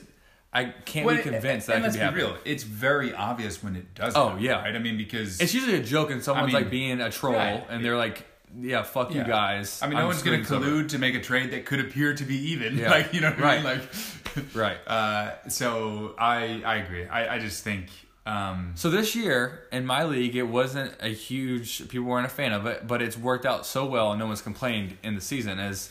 I 0.53 0.65
can't 0.85 1.07
Well, 1.07 1.17
be 1.17 1.23
convinced 1.23 1.69
and, 1.69 1.73
that 1.73 1.75
and 1.77 1.83
could 1.83 1.83
let's 1.85 1.97
be 1.97 2.01
be 2.01 2.05
happening. 2.05 2.27
real 2.27 2.37
it's 2.45 2.63
very 2.63 3.15
obvious 3.15 3.63
when 3.63 3.75
it 3.77 3.95
does 3.95 4.15
Oh, 4.15 4.29
happen, 4.31 4.43
yeah. 4.45 4.63
right 4.63 4.77
i 4.77 4.79
mean 4.79 4.99
because 4.99 5.41
It's 5.41 5.55
usually 5.55 5.77
a 5.77 5.83
joke 5.83 6.11
and 6.11 6.23
someone's 6.23 6.53
mean- 6.53 6.63
like 6.63 6.71
being 6.71 7.01
a 7.01 7.11
troll 7.11 7.35
Right. 7.35 7.65
and 7.71 7.83
they're 7.85 7.97
like, 7.97 8.27
Yeah, 8.61 8.83
fuck 8.83 9.15
you 9.15 9.25
guys. 9.25 9.81
I 9.83 9.87
mean, 9.87 9.95
no 9.95 10.01
I'm 10.03 10.07
one's 10.09 10.23
going 10.23 10.41
to 10.41 10.45
screwing 10.45 10.63
over." 10.65 10.83
collude 10.85 10.89
to 10.91 10.99
make 10.99 11.15
a 11.15 11.21
trade 11.23 11.53
that 11.53 11.65
could 11.65 11.81
appear 11.81 12.13
to 12.15 12.25
be 12.25 12.37
even. 12.53 12.77
Yeah. 12.77 12.91
Like, 12.97 13.15
you 13.15 13.23
know 13.23 13.31
what 13.31 13.41
Right. 13.41 13.61
I 13.65 13.77
mean? 13.77 13.81
Like, 13.81 14.55
Right. 14.65 14.79
uh, 14.87 15.49
so 15.49 16.15
I 16.19 16.61
I 16.73 16.75
agree. 16.85 17.07
I, 17.07 17.37
I 17.37 17.39
just 17.39 17.65
think 17.65 17.87
um, 18.27 18.73
So 18.75 18.91
this 18.91 19.17
year 19.17 19.63
in 19.73 19.87
my 19.87 20.05
league, 20.05 20.37
it 20.37 20.49
wasn't 20.61 20.93
a 21.01 21.09
huge. 21.09 21.89
People 21.89 22.07
weren't 22.09 22.27
a 22.27 22.35
fan 22.41 22.53
of 22.53 22.67
it, 22.67 22.87
but 22.87 23.01
it's 23.03 23.17
worked 23.17 23.47
out 23.47 23.65
so 23.67 23.87
well, 23.87 24.13
and 24.13 24.19
no 24.21 24.27
one's 24.27 24.43
complained 24.43 24.97
in 25.03 25.15
the 25.15 25.21
season. 25.23 25.59
As 25.59 25.91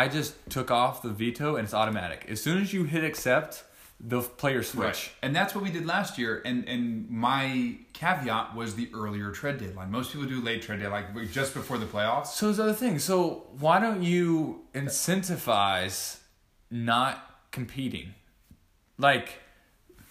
I 0.00 0.08
just 0.08 0.34
took 0.48 0.70
off 0.70 1.02
the 1.02 1.10
veto, 1.10 1.56
and 1.56 1.64
it's 1.64 1.74
automatic. 1.74 2.26
As 2.28 2.42
soon 2.42 2.62
as 2.62 2.72
you 2.72 2.84
hit 2.84 3.04
accept, 3.04 3.64
the 4.00 4.20
players 4.22 4.68
switch. 4.70 5.12
and 5.22 5.36
that's 5.36 5.54
what 5.54 5.62
we 5.62 5.70
did 5.70 5.84
last 5.86 6.18
year. 6.18 6.42
And 6.44 6.66
and 6.68 7.08
my 7.10 7.76
caveat 7.92 8.54
was 8.56 8.74
the 8.74 8.88
earlier 8.94 9.30
trade 9.30 9.58
deadline. 9.58 9.90
Most 9.92 10.12
people 10.12 10.26
do 10.26 10.40
late 10.40 10.62
trade 10.62 10.80
deadline, 10.80 11.06
like 11.14 11.30
just 11.30 11.54
before 11.54 11.78
the 11.78 11.86
playoffs. 11.86 12.28
So 12.28 12.46
there's 12.46 12.58
other 12.58 12.72
things. 12.72 13.04
So 13.04 13.46
why 13.58 13.78
don't 13.78 14.02
you 14.02 14.62
incentivize 14.74 16.18
not 16.70 17.24
competing? 17.52 18.14
Like, 18.98 19.38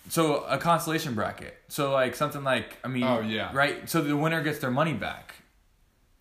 so 0.10 0.44
a 0.46 0.58
consolation 0.58 1.14
bracket. 1.14 1.56
So 1.68 1.92
like 1.92 2.16
something 2.16 2.44
like 2.44 2.78
I 2.84 2.88
mean, 2.88 3.04
Oh, 3.04 3.20
yeah. 3.22 3.50
right. 3.54 3.90
So 3.90 4.02
the 4.02 4.16
winner 4.16 4.42
gets 4.42 4.60
their 4.60 4.72
money 4.72 4.94
back. 4.94 5.36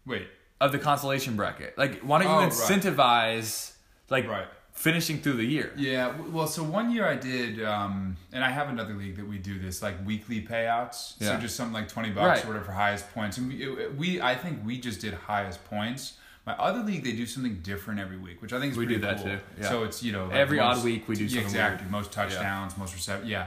Wait, 0.07 0.27
of 0.61 0.73
the 0.73 0.79
consolation 0.79 1.37
bracket. 1.37 1.77
Like, 1.79 2.01
why 2.01 2.19
don't 2.23 2.29
you 2.29 2.35
Oh, 2.35 2.41
right. 2.41 2.51
incentivize 2.53 3.73
like 4.11 4.27
Right. 4.29 4.47
finishing 4.73 5.21
through 5.21 5.35
the 5.35 5.45
year? 5.45 5.73
Yeah, 5.77 6.13
well, 6.31 6.47
so 6.47 6.63
one 6.63 6.91
year 6.91 7.07
I 7.07 7.17
did, 7.17 7.63
um, 7.65 8.17
and 8.33 8.45
I 8.45 8.51
have 8.51 8.69
another 8.69 8.95
league 8.95 9.17
that 9.17 9.27
we 9.29 9.39
do 9.39 9.59
this 9.59 9.83
like 9.83 9.95
weekly 10.05 10.43
payouts. 10.43 11.15
Yeah. 11.19 11.29
So 11.35 11.37
just 11.41 11.57
something 11.57 11.73
like 11.75 11.89
twenty 11.89 12.11
bucks 12.11 12.27
Right. 12.41 12.45
or 12.45 12.49
whatever 12.49 12.65
for 12.67 12.73
highest 12.73 13.13
points, 13.15 13.39
and 13.39 13.49
we, 13.49 13.63
it- 13.63 13.97
we 13.97 14.21
I 14.21 14.35
think 14.35 14.65
we 14.65 14.79
just 14.79 15.01
did 15.01 15.15
highest 15.15 15.65
points. 15.65 16.15
My 16.47 16.55
other 16.55 16.83
league 16.83 17.05
they 17.05 17.13
do 17.13 17.27
something 17.27 17.57
different 17.63 18.01
every 18.01 18.17
week, 18.17 18.41
which 18.43 18.53
I 18.53 18.59
think 18.59 18.73
is 18.73 18.79
We 18.79 18.87
pretty 18.87 19.01
do 19.01 19.07
that 19.07 19.17
cool. 19.19 19.27
too, 19.27 19.39
yeah. 19.61 19.69
So 19.69 19.85
it's 19.85 20.03
you 20.03 20.13
know 20.13 20.27
like 20.27 20.37
Every 20.37 20.59
odd 20.59 20.83
week 20.85 21.07
we 21.09 21.15
do 21.15 21.25
yeah, 21.25 21.29
something 21.29 21.45
exactly 21.47 21.83
weird. 21.85 21.91
most 21.93 22.13
touchdowns, 22.13 22.77
most 22.79 22.95
receptions, 22.95 23.31
yeah. 23.31 23.47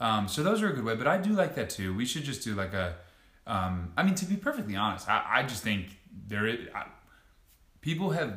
Um, 0.00 0.28
so 0.28 0.42
those 0.42 0.60
are 0.62 0.68
a 0.68 0.72
good 0.72 0.84
way, 0.84 0.94
but 0.96 1.06
I 1.06 1.16
do 1.18 1.30
like 1.30 1.54
that 1.54 1.70
too. 1.70 1.94
We 1.94 2.04
should 2.04 2.24
just 2.24 2.42
do 2.44 2.54
like 2.54 2.72
a. 2.74 2.94
Um, 3.46 3.92
I 3.96 4.02
mean, 4.02 4.14
to 4.16 4.24
be 4.26 4.36
perfectly 4.36 4.74
honest, 4.76 5.08
I, 5.08 5.22
I 5.28 5.42
just 5.42 5.62
think 5.62 5.86
there 6.26 6.46
is. 6.46 6.68
I, 6.74 6.84
people 7.80 8.10
have 8.10 8.34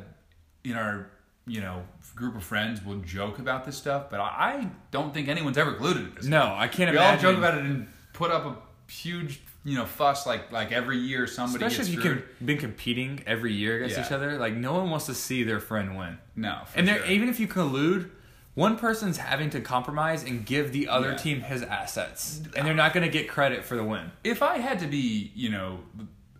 in 0.64 0.74
our 0.74 1.10
you 1.46 1.60
know 1.60 1.82
group 2.14 2.36
of 2.36 2.44
friends 2.44 2.84
will 2.84 2.98
joke 3.00 3.38
about 3.38 3.64
this 3.64 3.76
stuff, 3.76 4.10
but 4.10 4.20
I, 4.20 4.26
I 4.26 4.68
don't 4.90 5.14
think 5.14 5.28
anyone's 5.28 5.58
ever 5.58 5.74
colluded 5.74 6.10
to 6.10 6.14
this. 6.16 6.26
No, 6.26 6.54
I 6.56 6.68
can't 6.68 6.90
we 6.90 6.96
imagine. 6.96 7.26
all 7.26 7.32
joke 7.32 7.38
about 7.38 7.58
it 7.58 7.64
and 7.64 7.86
put 8.12 8.30
up 8.30 8.44
a 8.44 8.56
huge 8.92 9.40
you 9.64 9.74
know 9.76 9.84
fuss 9.84 10.26
like 10.26 10.50
like 10.50 10.72
every 10.72 10.96
year 10.98 11.26
somebody 11.26 11.64
Especially 11.64 11.90
if 11.90 11.94
you 11.96 12.00
screwed. 12.00 12.16
have 12.38 12.46
been 12.46 12.58
competing 12.58 13.22
every 13.26 13.52
year 13.52 13.76
against 13.76 13.96
Yeah. 13.96 14.06
each 14.06 14.12
other. 14.12 14.38
Like, 14.38 14.54
no 14.54 14.74
one 14.74 14.90
wants 14.90 15.06
to 15.06 15.14
see 15.14 15.42
their 15.42 15.60
friend 15.60 15.96
win. 15.98 16.18
No, 16.36 16.62
And 16.74 16.86
there, 16.88 16.98
sure. 16.98 17.06
even 17.06 17.28
if 17.28 17.38
you 17.40 17.48
collude, 17.48 18.10
one 18.54 18.78
person's 18.78 19.18
having 19.18 19.50
to 19.50 19.60
compromise 19.60 20.22
and 20.22 20.46
give 20.46 20.72
the 20.72 20.88
other 20.88 21.10
Yeah. 21.10 21.16
team 21.16 21.40
his 21.42 21.62
assets, 21.62 22.38
and 22.38 22.58
uh, 22.58 22.62
they're 22.64 22.74
not 22.74 22.92
going 22.94 23.04
to 23.04 23.12
get 23.12 23.28
credit 23.28 23.64
for 23.64 23.76
the 23.76 23.84
win. 23.84 24.10
if 24.24 24.42
I 24.42 24.58
had 24.58 24.78
to 24.80 24.86
be, 24.86 25.32
you 25.34 25.50
know, 25.50 25.80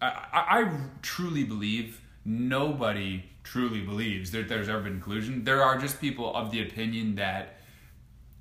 I, 0.01 0.27
I, 0.33 0.71
truly 1.03 1.45
believe 1.45 2.01
nobody 2.25 3.25
truly 3.45 3.81
believes 3.81 4.31
that 4.33 4.49
there's 4.49 4.69
ever 4.69 4.81
been 4.83 5.01
collusion. 5.01 5.45
There 5.45 5.63
are 5.63 5.79
just 5.79 6.01
people 6.01 6.35
of 6.35 6.51
the 6.51 6.63
opinion 6.63 7.15
that 7.17 7.55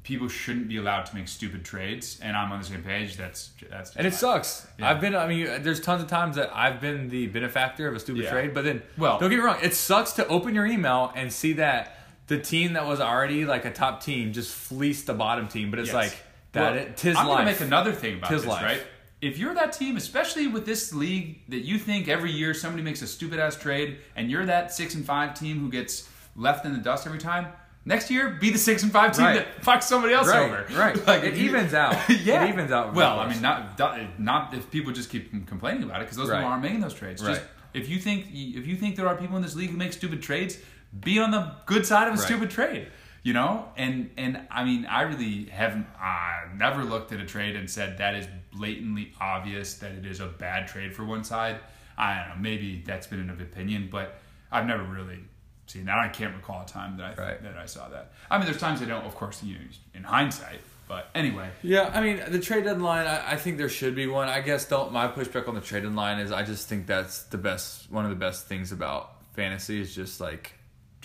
people 0.04 0.28
shouldn't 0.30 0.68
be 0.70 0.78
allowed 0.78 1.06
to 1.06 1.16
make 1.16 1.28
stupid 1.28 1.66
trades, 1.66 2.20
and 2.22 2.36
I'm 2.38 2.52
on 2.52 2.60
the 2.60 2.66
same 2.66 2.84
page. 2.84 3.18
That's 3.18 3.52
that's 3.70 3.96
And 3.96 4.06
it 4.06 4.12
my- 4.12 4.16
sucks. 4.16 4.68
Yeah. 4.80 4.90
I've 4.90 5.02
been. 5.02 5.16
I 5.16 5.28
mean, 5.28 5.64
there's 5.64 5.80
tons 5.82 6.02
of 6.04 6.10
times 6.10 6.36
that 6.36 6.50
I've 6.56 6.80
been 6.80 7.10
the 7.10 7.28
benefactor 7.28 7.88
of 7.88 7.96
a 7.96 8.00
stupid 8.00 8.24
Yeah. 8.24 8.32
trade. 8.32 8.54
But 8.54 8.64
then, 8.64 8.82
Well- 8.98 9.20
don't 9.20 9.30
get 9.30 9.38
me 9.38 9.44
wrong. 9.44 9.58
It 9.62 9.74
sucks 9.74 10.14
to 10.14 10.28
open 10.28 10.54
your 10.56 10.66
email 10.66 11.12
and 11.16 11.32
see 11.32 11.54
that 11.54 11.94
the 12.28 12.38
team 12.40 12.74
that 12.74 12.86
was 12.86 13.00
already 13.00 13.46
like 13.46 13.66
a 13.66 13.72
top 13.72 14.04
team 14.04 14.34
just 14.34 14.54
fleeced 14.54 15.08
the 15.08 15.14
bottom 15.14 15.48
team. 15.48 15.72
But 15.72 15.80
it's 15.80 15.88
Yes. 15.88 15.96
like 15.96 16.24
That 16.54 16.74
Well, 16.74 16.82
it, 16.82 16.98
tis 16.98 17.16
I'm 17.18 17.28
life. 17.28 17.38
gonna 17.40 17.52
make 17.52 17.60
another 17.60 17.92
thing 17.92 18.18
about 18.20 18.30
Tis 18.32 18.42
this, 18.44 18.50
life. 18.50 18.64
right? 18.64 18.88
If 19.20 19.40
you're 19.40 19.56
that 19.56 19.74
team, 19.74 19.98
especially 19.98 20.46
with 20.48 20.66
this 20.66 20.94
league, 20.94 21.42
that 21.50 21.62
you 21.66 21.80
think 21.80 22.08
every 22.08 22.32
year 22.32 22.54
somebody 22.54 22.84
makes 22.84 23.02
a 23.02 23.08
stupid 23.08 23.40
ass 23.40 23.56
trade, 23.56 23.98
and 24.16 24.30
you're 24.30 24.46
that 24.46 24.72
six 24.72 24.94
and 24.94 25.04
five 25.06 25.34
team 25.38 25.60
who 25.60 25.70
gets 25.72 26.08
left 26.36 26.66
in 26.66 26.74
the 26.74 26.80
dust 26.80 27.08
every 27.08 27.18
time. 27.20 27.48
Next 27.84 28.12
year, 28.12 28.38
be 28.40 28.50
the 28.52 28.58
six 28.60 28.84
and 28.84 28.92
five 28.92 29.16
team 29.16 29.26
Right. 29.26 29.36
that 29.38 29.62
fucks 29.64 29.84
somebody 29.84 30.14
else 30.14 30.28
Right, 30.28 30.42
over. 30.44 30.66
right. 30.78 31.08
Like 31.08 31.24
It 31.24 31.36
evens 31.36 31.74
out. 31.74 31.96
yeah, 32.10 32.44
It 32.44 32.50
evens 32.50 32.72
out 32.72 32.94
Well, 32.94 33.20
I 33.20 33.28
mean, 33.30 33.42
not 33.42 33.80
not 34.20 34.54
if 34.54 34.70
people 34.70 34.92
just 34.92 35.10
keep 35.10 35.32
complaining 35.48 35.84
about 35.84 36.02
it 36.02 36.06
because 36.06 36.18
those 36.18 36.30
Right. 36.30 36.40
people 36.40 36.50
aren't 36.52 36.64
making 36.64 36.82
those 36.82 36.94
trades. 36.94 37.22
Just 37.22 37.42
Right. 37.42 37.50
if 37.74 37.88
you 37.90 37.98
think 38.00 38.26
if 38.32 38.68
you 38.68 38.76
think 38.76 38.98
there 38.98 39.08
are 39.08 39.16
people 39.16 39.38
in 39.38 39.42
this 39.42 39.56
league 39.56 39.72
who 39.72 39.78
make 39.78 39.94
stupid 39.94 40.22
trades, 40.22 40.58
be 41.00 41.18
on 41.18 41.32
the 41.32 41.54
good 41.66 41.86
side 41.88 42.08
of 42.10 42.14
a 42.14 42.18
stupid 42.18 42.50
trade. 42.52 42.88
You 43.24 43.34
know, 43.34 43.66
and 43.76 44.10
and 44.18 44.40
I 44.52 44.64
mean, 44.64 44.86
I 44.86 45.02
really 45.02 45.46
haven't. 45.46 45.86
I 46.00 46.44
never 46.56 46.84
looked 46.86 47.12
at 47.12 47.20
a 47.20 47.26
trade 47.26 47.56
and 47.58 47.70
said 47.70 47.98
that 47.98 48.16
is 48.16 48.26
blatantly 48.58 49.14
obvious 49.22 49.76
that 49.76 49.92
it 49.92 50.06
is 50.06 50.20
a 50.20 50.28
bad 50.28 50.68
trade 50.68 50.96
for 50.96 51.06
one 51.06 51.24
side. 51.24 51.60
I 51.98 52.16
don't 52.20 52.30
know. 52.30 52.42
Maybe 52.42 52.84
that's 52.86 53.08
been 53.08 53.20
an 53.20 53.30
opinion, 53.30 53.90
but 53.92 54.20
I've 54.52 54.66
never 54.66 54.84
really 54.84 55.20
seen 55.68 55.86
that. 55.86 55.98
I 55.98 56.08
can't 56.10 56.36
recall 56.36 56.62
a 56.62 56.66
time 56.66 56.98
that 56.98 57.18
I 57.18 57.22
Right. 57.22 57.44
that 57.44 57.58
I 57.58 57.66
saw 57.66 57.88
that. 57.90 58.12
I 58.30 58.38
mean, 58.38 58.46
there's 58.46 58.60
times 58.60 58.82
I 58.82 58.86
don't, 58.86 59.04
of 59.06 59.16
course, 59.16 59.44
you 59.44 59.56
know, 59.56 59.62
in 59.94 60.04
hindsight. 60.04 60.60
But 60.88 61.10
anyway, 61.14 61.50
Yeah, 61.64 61.92
I 61.94 62.00
mean 62.02 62.22
the 62.30 62.40
trade 62.40 62.64
deadline. 62.64 63.08
I, 63.08 63.34
I 63.34 63.36
think 63.36 63.58
there 63.58 63.68
should 63.68 63.94
be 63.94 64.08
one. 64.08 64.30
I 64.30 64.40
guess 64.40 64.64
don't 64.66 64.94
my 64.94 65.08
pushback 65.10 65.48
on 65.50 65.56
the 65.56 65.60
trade 65.62 65.84
deadline 65.84 66.20
is 66.20 66.32
I 66.32 66.44
just 66.44 66.70
think 66.70 66.88
that's 66.88 67.24
the 67.24 67.38
best. 67.38 67.92
One 67.92 68.06
of 68.06 68.10
the 68.10 68.16
best 68.16 68.48
things 68.48 68.72
about 68.72 69.12
fantasy 69.34 69.82
is 69.82 69.94
just 69.94 70.22
like 70.22 70.54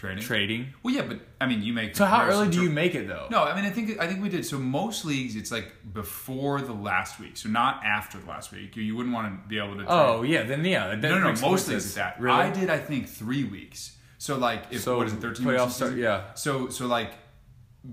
trading. 0.02 0.22
trading. 0.24 0.66
Well, 0.82 0.94
yeah, 0.94 1.02
but 1.02 1.20
I 1.40 1.46
mean, 1.46 1.62
you 1.62 1.72
make. 1.72 1.96
So 1.96 2.04
how 2.04 2.26
early 2.26 2.48
do 2.48 2.62
you 2.62 2.68
make 2.70 2.94
it 2.94 3.06
though? 3.08 3.28
No, 3.30 3.44
I 3.44 3.54
mean, 3.56 3.64
I 3.64 3.70
think 3.70 3.98
I 4.00 4.06
think 4.06 4.22
we 4.22 4.28
did. 4.28 4.44
So 4.44 4.58
most 4.58 5.04
leagues, 5.04 5.36
it's 5.36 5.50
like 5.50 5.72
before 5.94 6.60
the 6.60 6.72
last 6.72 7.18
week, 7.20 7.36
so 7.36 7.48
not 7.48 7.82
after 7.84 8.18
the 8.18 8.26
last 8.28 8.52
week. 8.52 8.76
You, 8.76 8.82
you 8.82 8.96
wouldn't 8.96 9.14
want 9.14 9.42
to 9.42 9.48
be 9.48 9.58
able 9.58 9.70
to. 9.76 9.84
Trade. 9.84 9.86
Oh 9.88 10.22
yeah, 10.22 10.42
then 10.42 10.64
yeah. 10.64 10.88
That 10.88 11.00
no, 11.00 11.18
no, 11.18 11.32
no. 11.32 11.40
Most 11.40 11.68
leagues 11.68 11.86
is 11.86 11.94
that. 11.94 12.20
Really? 12.20 12.36
I 12.36 12.50
did, 12.50 12.68
I 12.70 12.78
think, 12.78 13.08
three 13.08 13.44
weeks. 13.44 13.96
So 14.18 14.36
like, 14.38 14.64
if 14.70 14.82
So 14.82 14.98
what 14.98 15.06
is 15.06 15.12
it, 15.14 15.20
thirteen 15.20 15.46
playoffs 15.46 15.64
weeks? 15.66 15.74
start- 15.76 15.96
yeah. 15.96 16.34
So 16.34 16.68
so 16.68 16.86
like, 16.86 17.12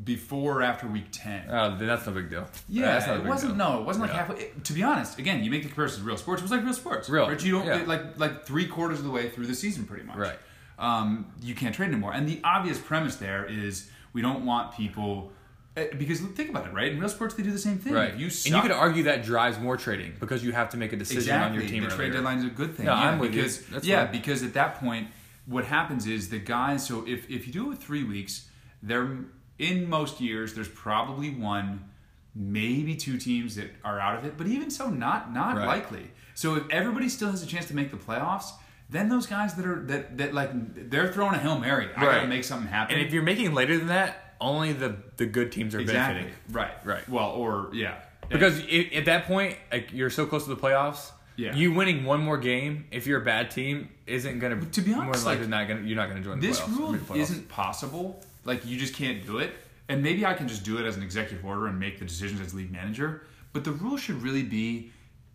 before 0.03 0.59
or 0.59 0.61
after 0.61 0.87
week 0.87 1.05
ten. 1.11 1.45
Oh, 1.49 1.75
then 1.75 1.87
that's 1.87 2.05
no 2.05 2.11
big 2.13 2.29
deal. 2.29 2.45
Yeah, 2.67 2.91
that's 2.93 3.07
not 3.07 3.15
a 3.15 3.19
it 3.19 3.21
big 3.23 3.29
wasn't. 3.29 3.57
deal. 3.57 3.67
No, 3.69 3.79
it 3.79 3.85
wasn't 3.85 4.03
like 4.05 4.11
Yeah. 4.11 4.17
halfway. 4.19 4.35
it- 4.43 4.63
to 4.65 4.73
be 4.73 4.83
honest, 4.83 5.17
again, 5.17 5.43
you 5.43 5.49
make 5.49 5.63
the 5.63 5.69
comparison 5.69 6.01
to 6.01 6.07
real 6.07 6.17
sports. 6.17 6.41
It 6.41 6.45
was 6.45 6.51
like 6.51 6.63
real 6.63 6.73
sports. 6.73 7.09
Real, 7.09 7.27
right? 7.27 7.43
You 7.43 7.51
don't 7.53 7.65
yeah. 7.65 7.83
like 7.87 8.19
like 8.19 8.45
three 8.45 8.67
quarters 8.67 8.99
of 8.99 9.05
the 9.05 9.11
way 9.11 9.29
through 9.29 9.47
the 9.47 9.55
season, 9.55 9.85
pretty 9.85 10.03
much. 10.05 10.17
Right. 10.17 10.37
Um, 10.79 11.31
you 11.41 11.55
can't 11.55 11.75
trade 11.75 11.89
anymore, 11.89 12.13
and 12.13 12.27
the 12.27 12.39
obvious 12.43 12.79
premise 12.79 13.17
there 13.17 13.45
is 13.45 13.89
we 14.13 14.21
don't 14.21 14.45
want 14.45 14.73
people 14.73 15.31
eh, 15.75 15.87
because 15.97 16.21
think 16.21 16.49
about 16.49 16.65
it, 16.67 16.73
right? 16.73 16.91
In 16.91 16.99
real 16.99 17.09
sports, 17.09 17.35
they 17.35 17.43
do 17.43 17.51
the 17.51 17.59
same 17.59 17.77
thing. 17.77 17.93
Right. 17.93 18.15
You 18.15 18.27
and 18.27 18.45
you 18.47 18.61
could 18.61 18.71
argue 18.71 19.03
that 19.03 19.23
drives 19.23 19.59
more 19.59 19.75
trading 19.75 20.13
because 20.19 20.43
you 20.43 20.53
have 20.53 20.69
to 20.69 20.77
make 20.77 20.93
a 20.93 20.95
decision 20.95 21.35
on 21.35 21.53
your 21.53 21.63
team 21.63 21.83
the 21.83 21.89
trade 21.89 21.99
earlier. 21.99 22.13
deadline 22.13 22.37
is 22.39 22.45
a 22.45 22.49
good 22.49 22.75
thing. 22.75 22.85
No, 22.85 22.93
yeah, 22.93 23.09
I'm 23.09 23.19
with 23.19 23.33
you. 23.35 23.41
because 23.41 23.65
That's 23.65 23.85
yeah, 23.85 24.05
because 24.05 24.41
at 24.43 24.53
that 24.53 24.79
point, 24.79 25.09
what 25.45 25.65
happens 25.65 26.07
is 26.07 26.29
the 26.29 26.39
guys. 26.39 26.87
So 26.87 27.05
if 27.05 27.29
if 27.29 27.45
you 27.45 27.51
do 27.51 27.65
it 27.65 27.69
with 27.69 27.79
three 27.83 28.05
weeks, 28.05 28.47
there 28.81 29.17
in 29.57 29.89
most 29.89 30.21
years 30.21 30.53
there's 30.53 30.69
probably 30.69 31.29
one, 31.29 31.89
maybe 32.33 32.95
two 32.95 33.17
teams 33.17 33.55
that 33.57 33.69
are 33.83 33.99
out 33.99 34.17
of 34.17 34.23
it. 34.23 34.37
But 34.37 34.47
even 34.47 34.69
so, 34.71 34.89
not 34.89 35.33
not 35.33 35.57
Right. 35.57 35.67
likely. 35.67 36.11
So 36.35 36.55
if 36.55 36.63
everybody 36.69 37.09
still 37.09 37.31
has 37.31 37.43
a 37.43 37.47
chance 37.47 37.65
to 37.67 37.75
make 37.75 37.91
the 37.91 37.97
playoffs. 37.97 38.51
Then 38.89 39.09
those 39.09 39.27
guys 39.27 39.53
that 39.55 39.65
are 39.65 39.81
that 39.85 40.17
that 40.17 40.33
like 40.33 40.89
they're 40.89 41.11
throwing 41.11 41.35
a 41.35 41.39
hail 41.39 41.59
mary. 41.59 41.89
I 41.95 42.03
gotta 42.03 42.27
make 42.27 42.43
something 42.43 42.67
happen. 42.67 42.95
And 42.95 43.05
if 43.05 43.13
you're 43.13 43.23
making 43.23 43.53
later 43.53 43.77
than 43.77 43.87
that, 43.87 44.35
only 44.41 44.73
the 44.73 44.95
the 45.17 45.25
good 45.25 45.51
teams 45.51 45.75
are 45.75 45.79
exactly 45.79 46.21
benefiting. 46.21 46.39
right, 46.51 46.85
Right. 46.85 47.09
Well, 47.09 47.31
or 47.31 47.69
yeah, 47.73 47.99
Because 48.29 48.59
i 48.61 48.89
at 48.95 49.05
that 49.05 49.25
point, 49.25 49.57
like 49.71 49.93
you're 49.93 50.09
so 50.09 50.25
close 50.25 50.43
to 50.45 50.49
the 50.49 50.59
playoffs. 50.61 51.11
Yeah. 51.35 51.55
You 51.55 51.71
winning 51.71 52.03
one 52.03 52.19
more 52.19 52.37
game, 52.37 52.85
if 52.91 53.07
you're 53.07 53.21
a 53.21 53.23
bad 53.23 53.49
team, 53.49 53.87
isn't 54.07 54.39
gonna. 54.39 54.59
to 54.59 54.81
be 54.81 54.93
honest, 54.93 55.23
more 55.23 55.33
likely 55.33 55.45
like, 55.45 55.49
not 55.49 55.67
gonna. 55.67 55.87
You're 55.87 55.95
not 55.95 56.09
gonna 56.09 56.21
join 56.21 56.39
the 56.39 56.47
this 56.47 56.67
rule 56.67 56.97
isn't 57.15 57.47
possible. 57.47 58.21
Like 58.43 58.65
you 58.65 58.77
just 58.77 58.93
can't 58.95 59.25
do 59.25 59.37
it. 59.37 59.53
And 59.87 60.03
maybe 60.03 60.25
I 60.25 60.33
can 60.35 60.47
just 60.47 60.63
do 60.63 60.77
it 60.77 60.85
as 60.85 60.97
an 60.97 61.03
executive 61.03 61.43
order 61.43 61.67
and 61.67 61.79
make 61.79 61.97
the 61.97 62.05
decisions 62.05 62.41
as 62.41 62.53
league 62.53 62.71
manager. 62.71 63.23
But 63.53 63.63
the 63.63 63.71
rule 63.71 63.97
should 63.97 64.21
really 64.21 64.43
be 64.43 64.91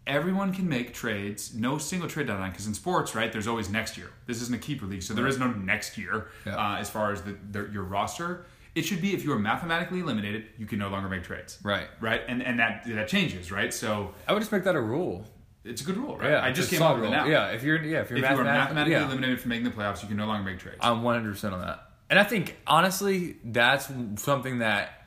everyone 0.06 0.52
can 0.52 0.68
make 0.68 0.92
trades, 0.94 1.54
no 1.54 1.78
single 1.78 2.08
trade 2.08 2.26
deadline. 2.26 2.50
Because 2.50 2.66
in 2.66 2.74
sports, 2.74 3.14
right, 3.14 3.32
there's 3.32 3.46
always 3.46 3.70
next 3.70 3.96
year. 3.96 4.10
This 4.26 4.42
isn't 4.42 4.54
a 4.54 4.58
keeper 4.58 4.86
league, 4.86 5.02
so 5.02 5.14
there 5.14 5.26
is 5.26 5.38
no 5.38 5.50
next 5.50 5.96
year 5.98 6.28
Yeah. 6.46 6.56
uh, 6.56 6.76
as 6.78 6.90
far 6.90 7.12
as 7.12 7.22
the, 7.22 7.36
the, 7.50 7.68
your 7.72 7.84
roster. 7.84 8.46
It 8.74 8.84
should 8.84 9.00
be 9.00 9.14
if 9.14 9.22
you 9.24 9.32
are 9.32 9.38
mathematically 9.38 10.00
eliminated, 10.00 10.46
you 10.58 10.66
can 10.66 10.78
no 10.80 10.88
longer 10.88 11.08
make 11.08 11.22
trades. 11.22 11.58
Right. 11.62 11.86
Right. 12.00 12.22
And 12.26 12.42
and 12.42 12.58
that 12.58 12.82
that 12.88 13.06
changes, 13.08 13.52
right? 13.52 13.72
So 13.72 14.12
I 14.26 14.32
would 14.32 14.40
just 14.40 14.50
make 14.50 14.64
that 14.64 14.74
a 14.74 14.80
rule. 14.80 15.24
it's 15.62 15.80
a 15.80 15.84
good 15.84 15.96
rule, 15.96 16.18
right? 16.18 16.30
Yeah, 16.32 16.44
I 16.44 16.50
just 16.50 16.70
came 16.70 16.82
up 16.82 16.96
with 16.96 17.04
it 17.04 17.10
now. 17.10 17.26
Yeah, 17.26 17.50
if 17.52 17.62
you're 17.62 17.80
yeah 17.82 18.00
if 18.00 18.10
you're 18.10 18.18
If 18.18 18.28
you 18.28 18.36
are 18.36 18.42
mathematically 18.44 18.94
yeah. 18.94 19.06
eliminated 19.06 19.40
from 19.40 19.50
making 19.50 19.64
the 19.64 19.70
playoffs, 19.70 20.02
you 20.02 20.08
can 20.08 20.16
no 20.16 20.26
longer 20.26 20.50
make 20.50 20.58
trades. 20.58 20.78
I'm 20.80 21.02
100 21.04 21.30
percent 21.30 21.54
on 21.54 21.60
that. 21.60 21.88
And 22.10 22.18
I 22.18 22.24
think 22.24 22.56
honestly, 22.66 23.36
that's 23.44 23.88
something 24.16 24.58
that 24.58 25.03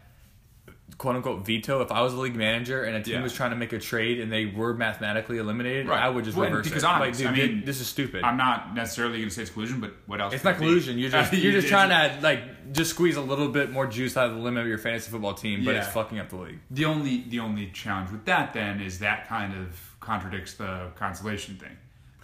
quote 0.97 1.15
unquote 1.15 1.45
veto. 1.45 1.81
If 1.81 1.91
I 1.91 2.01
was 2.01 2.13
a 2.13 2.17
league 2.17 2.35
manager 2.35 2.83
and 2.83 2.95
a 2.95 3.01
team 3.03 3.15
Yeah. 3.15 3.21
was 3.21 3.33
trying 3.33 3.51
to 3.51 3.55
make 3.55 3.71
a 3.73 3.77
trade 3.79 4.19
and 4.19 4.31
they 4.31 4.45
were 4.45 4.73
mathematically 4.73 5.37
eliminated, 5.37 5.87
Right. 5.87 6.01
I 6.01 6.09
would 6.09 6.23
just 6.25 6.35
Well, 6.37 6.49
reverse 6.49 6.67
because 6.67 6.83
it. 6.83 6.87
honest, 6.87 7.21
like, 7.21 7.33
dude, 7.35 7.41
I 7.43 7.47
mean, 7.47 7.65
this 7.65 7.79
is 7.81 7.87
stupid. 7.87 8.23
I'm 8.23 8.37
not 8.37 8.73
necessarily 8.73 9.17
going 9.17 9.29
to 9.29 9.35
say 9.35 9.43
it's 9.43 9.51
collusion, 9.51 9.79
but 9.79 9.93
what 10.07 10.21
else? 10.21 10.33
it's 10.33 10.43
not 10.43 10.55
it 10.55 10.57
collusion. 10.57 10.97
You're 10.97 11.11
just 11.11 11.33
you're 11.33 11.51
just 11.51 11.67
trying 11.67 11.89
to 11.89 12.21
like 12.23 12.73
just 12.73 12.89
squeeze 12.91 13.15
a 13.15 13.21
little 13.21 13.49
bit 13.49 13.71
more 13.71 13.85
juice 13.85 14.17
out 14.17 14.29
of 14.29 14.35
the 14.35 14.41
limit 14.41 14.61
of 14.63 14.67
your 14.67 14.77
fantasy 14.79 15.11
football 15.11 15.33
team, 15.33 15.63
but 15.65 15.75
it's 15.75 15.87
fucking 15.89 16.17
up 16.19 16.29
the 16.29 16.37
league. 16.37 16.59
The 16.71 16.85
only 16.85 17.25
the 17.27 17.39
only 17.39 17.67
challenge 17.67 18.09
with 18.11 18.25
that 18.25 18.53
then 18.53 18.81
is 18.81 18.99
that 18.99 19.27
kind 19.27 19.53
of 19.53 19.95
contradicts 19.99 20.53
the 20.55 20.87
consolation 20.95 21.55
thing, 21.57 21.75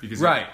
because 0.01 0.19
Right. 0.19 0.47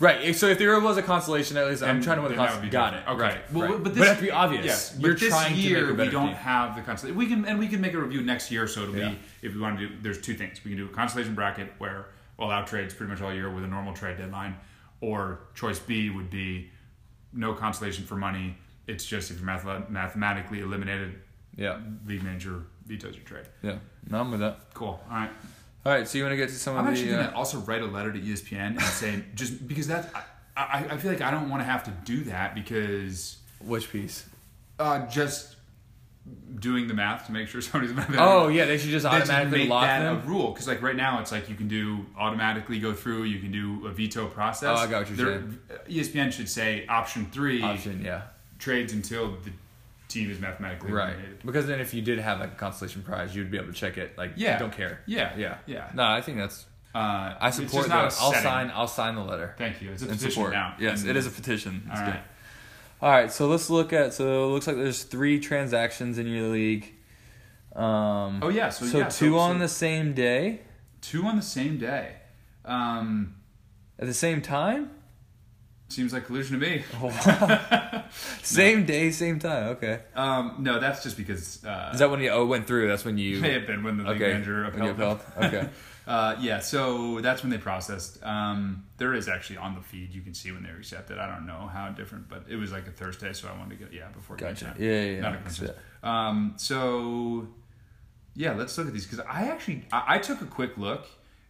Right. 0.00 0.34
So 0.36 0.46
if 0.46 0.58
there 0.58 0.78
was 0.80 0.96
a 0.96 1.02
consolation, 1.02 1.56
at 1.56 1.66
least 1.66 1.82
I'm 1.82 2.00
trying 2.00 2.18
to 2.18 2.22
win 2.22 2.30
the 2.32 2.36
then 2.38 2.46
that 2.46 2.62
would 2.62 2.70
consolation. 2.70 2.70
Got 2.70 2.94
it. 2.94 3.02
Okay. 3.08 3.20
Right. 3.20 3.52
Well, 3.52 3.68
right. 3.72 3.82
but, 3.82 3.94
this, 3.94 4.06
has 4.06 4.16
to 4.18 4.22
be 4.22 4.30
obvious. 4.30 4.64
Yes, 4.64 4.96
You're 4.98 5.12
but 5.12 5.20
this 5.20 5.28
trying 5.30 5.56
year 5.56 5.80
to 5.80 5.86
make 5.86 5.90
a 5.92 5.96
better 5.96 6.06
we 6.08 6.12
don't 6.12 6.26
team. 6.28 6.36
have 6.36 6.76
the 6.76 6.82
consolation. 6.82 7.18
We 7.18 7.26
can 7.26 7.44
and 7.46 7.58
we 7.58 7.66
can 7.68 7.80
make 7.80 7.94
a 7.94 7.98
review 7.98 8.22
next 8.22 8.50
year. 8.52 8.68
So 8.68 8.82
it'll 8.82 8.96
Yeah. 8.96 9.08
be 9.10 9.18
if 9.42 9.54
we 9.54 9.60
want 9.60 9.78
to 9.78 9.88
do. 9.88 9.94
There's 10.00 10.20
two 10.20 10.34
things 10.34 10.64
we 10.64 10.70
can 10.70 10.78
do: 10.78 10.86
a 10.86 10.88
consolation 10.94 11.34
bracket 11.34 11.72
where 11.78 12.06
we'll 12.38 12.46
allow 12.48 12.62
trades 12.64 12.94
pretty 12.94 13.10
much 13.12 13.20
all 13.22 13.34
year 13.34 13.50
with 13.50 13.64
a 13.64 13.68
normal 13.68 13.92
trade 13.92 14.18
deadline, 14.18 14.54
or 15.00 15.40
choice 15.54 15.80
B 15.80 16.10
would 16.10 16.30
be 16.30 16.70
no 17.32 17.52
consolation 17.54 18.04
for 18.04 18.14
money. 18.14 18.56
It's 18.86 19.04
just 19.04 19.30
if 19.32 19.38
you're 19.38 19.46
math- 19.46 19.90
mathematically 19.90 20.60
eliminated, 20.60 21.20
Yeah. 21.56 21.78
league 22.06 22.22
manager 22.22 22.62
vetoes 22.86 23.14
your 23.16 23.24
trade. 23.24 23.46
Yeah. 23.62 23.78
No, 24.08 24.20
I'm 24.20 24.30
with 24.30 24.40
that. 24.40 24.72
Cool. 24.74 24.98
All 25.10 25.16
right. 25.16 25.30
All 25.86 25.92
right. 25.92 26.06
So 26.06 26.18
you 26.18 26.24
want 26.24 26.32
to 26.32 26.36
get 26.36 26.48
to 26.50 26.54
some 26.54 26.76
I'm 26.76 26.86
of 26.86 26.92
actually 26.92 27.10
gonna 27.12 27.28
uh, 27.34 27.36
also 27.36 27.58
write 27.60 27.82
a 27.82 27.86
letter 27.86 28.12
to 28.12 28.18
ESPN 28.20 28.72
and 28.72 28.80
say 28.82 29.22
just 29.34 29.66
because 29.66 29.86
that 29.88 30.10
I, 30.56 30.62
I, 30.62 30.78
I 30.92 30.96
feel 30.98 31.10
like 31.12 31.20
I 31.22 31.30
don't 31.30 31.48
want 31.48 31.60
to 31.60 31.64
have 31.64 31.84
to 31.84 31.90
do 32.04 32.24
that 32.24 32.54
because 32.54 33.38
which 33.64 33.90
piece? 33.90 34.26
uh, 34.78 35.06
just 35.06 35.56
doing 36.60 36.86
the 36.88 36.94
math 36.94 37.24
to 37.26 37.32
make 37.32 37.48
sure 37.48 37.60
somebody's 37.62 37.94
math. 37.96 38.14
Oh 38.18 38.48
yeah, 38.48 38.66
they 38.66 38.76
should 38.76 38.90
just 38.90 39.04
They 39.04 39.08
automatically 39.10 39.60
make 39.60 39.68
lock 39.70 39.84
that 39.86 40.02
them. 40.02 40.16
a 40.18 40.20
rule 40.20 40.50
because 40.50 40.66
like 40.68 40.82
right 40.82 40.96
now 40.96 41.20
it's 41.20 41.32
like 41.32 41.48
you 41.48 41.54
can 41.54 41.68
do 41.68 42.04
automatically 42.18 42.78
go 42.80 42.92
through 42.92 43.22
you 43.24 43.38
can 43.40 43.50
do 43.52 43.86
a 43.86 43.90
veto 43.90 44.26
process. 44.26 44.68
Oh, 44.78 44.82
I 44.82 44.86
got 44.88 45.08
what 45.08 45.16
you're 45.16 45.38
There- 45.38 45.48
ESPN 45.88 46.32
should 46.32 46.48
say 46.48 46.86
option 46.86 47.26
three 47.32 47.62
Option, 47.62 48.02
yeah. 48.04 48.22
trades 48.58 48.92
until 48.92 49.30
the 49.44 49.50
team 50.08 50.30
is 50.30 50.40
mathematically 50.40 50.90
Right. 50.90 51.10
eliminated. 51.10 51.42
Because 51.44 51.66
then 51.66 51.80
if 51.80 51.92
you 51.94 52.02
did 52.02 52.18
have 52.18 52.40
like 52.40 52.52
a 52.52 52.56
consolation 52.56 53.02
prize, 53.02 53.36
you'd 53.36 53.50
be 53.50 53.58
able 53.58 53.68
to 53.68 53.72
check 53.74 53.98
it. 53.98 54.16
Like, 54.18 54.32
Yeah. 54.36 54.54
you 54.54 54.58
don't 54.58 54.72
care. 54.72 55.00
Yeah. 55.06 55.32
Yeah. 55.36 55.58
Yeah. 55.66 55.90
No, 55.94 56.04
I 56.04 56.20
think 56.20 56.38
that's. 56.38 56.66
Uh, 56.94 57.34
I 57.40 57.50
support 57.50 57.86
that. 57.88 57.94
I'll 57.96 58.10
setting. 58.10 58.42
sign. 58.42 58.70
I'll 58.74 58.88
sign 58.88 59.14
the 59.14 59.22
letter. 59.22 59.54
Thank 59.58 59.82
you. 59.82 59.90
It's 59.92 60.02
a 60.02 60.06
petition 60.06 60.30
support. 60.30 60.52
now. 60.52 60.74
Yes, 60.78 61.02
And- 61.02 61.10
it 61.10 61.16
is 61.16 61.26
a 61.26 61.30
petition. 61.30 61.82
All 61.86 61.92
It's 61.92 62.00
good. 62.00 62.08
right. 62.14 62.24
All 63.00 63.10
right, 63.10 63.30
so 63.30 63.46
let's 63.46 63.70
look 63.70 63.92
at. 63.92 64.12
So 64.14 64.44
it 64.48 64.52
looks 64.52 64.66
like 64.66 64.76
there's 64.76 65.02
three 65.04 65.38
transactions 65.38 66.18
in 66.18 66.26
your 66.26 66.48
league. 66.48 66.94
Um, 67.76 68.40
Oh 68.42 68.48
yeah. 68.48 68.70
So, 68.70 68.86
so 68.86 68.98
yeah, 68.98 69.08
two 69.08 69.32
so- 69.32 69.38
on 69.38 69.56
so 69.56 69.58
the 69.60 69.68
same 69.68 70.14
day 70.14 70.62
two 71.00 71.24
on 71.24 71.36
the 71.36 71.42
same 71.42 71.78
day. 71.78 72.14
Um, 72.64 73.36
at 73.98 74.06
the 74.06 74.14
same 74.14 74.42
time. 74.42 74.90
Seems 75.88 76.12
like 76.12 76.26
collusion 76.26 76.60
to 76.60 76.66
me. 76.66 76.84
Same 78.42 78.86
day, 78.86 79.10
same 79.10 79.38
time. 79.38 79.68
Okay. 79.68 80.00
Um, 80.14 80.56
no, 80.60 80.80
that's 80.80 81.02
just 81.02 81.16
because 81.16 81.64
uh, 81.64 81.90
Is 81.92 81.98
that 81.98 82.10
when 82.10 82.20
you? 82.20 82.30
Oh, 82.30 82.46
went 82.46 82.66
through. 82.66 82.88
That's 82.88 83.04
when 83.04 83.18
you. 83.18 83.38
may 83.40 83.52
have 83.52 83.66
been 83.66 83.82
when 83.82 83.98
the 83.98 84.04
league 84.04 84.22
okay. 84.22 84.32
manager 84.32 84.62
when 84.62 84.82
upheld 84.82 85.20
upheld? 85.36 85.54
Okay. 85.54 85.68
Uh, 86.06 86.34
yeah, 86.40 86.58
so 86.58 87.20
that's 87.20 87.42
when 87.42 87.50
they 87.50 87.58
processed. 87.58 88.22
Um, 88.24 88.86
there 88.96 89.12
is 89.12 89.28
actually 89.28 89.58
on 89.58 89.74
the 89.74 89.82
feed 89.82 90.14
you 90.14 90.22
can 90.22 90.32
see 90.32 90.50
when 90.50 90.62
they 90.62 90.70
accepted. 90.70 91.18
I 91.18 91.26
don't 91.26 91.46
know 91.46 91.68
how 91.70 91.90
different, 91.90 92.30
but 92.30 92.44
it 92.48 92.56
was 92.56 92.72
like 92.72 92.86
a 92.86 92.90
Thursday, 92.90 93.34
so 93.34 93.46
I 93.46 93.58
wanted 93.58 93.78
to 93.78 93.84
get 93.84 93.92
yeah 93.92 94.08
before 94.08 94.36
game 94.36 94.48
Gotcha. 94.48 94.64
time. 94.66 94.76
Yeah, 94.78 94.90
yeah, 94.90 95.10
yeah. 95.10 95.20
Not 95.20 95.34
a 95.34 95.38
I 95.38 95.40
can 95.42 95.50
see 95.50 95.66
coincidence. 95.66 95.86
Um, 96.02 96.54
so 96.56 97.48
yeah, 98.34 98.54
let's 98.54 98.78
look 98.78 98.86
at 98.86 98.94
these 98.94 99.04
because 99.04 99.20
I 99.28 99.48
actually 99.48 99.84
I, 99.92 100.14
I 100.14 100.18
took 100.18 100.40
a 100.40 100.46
quick 100.46 100.78
look 100.78 101.06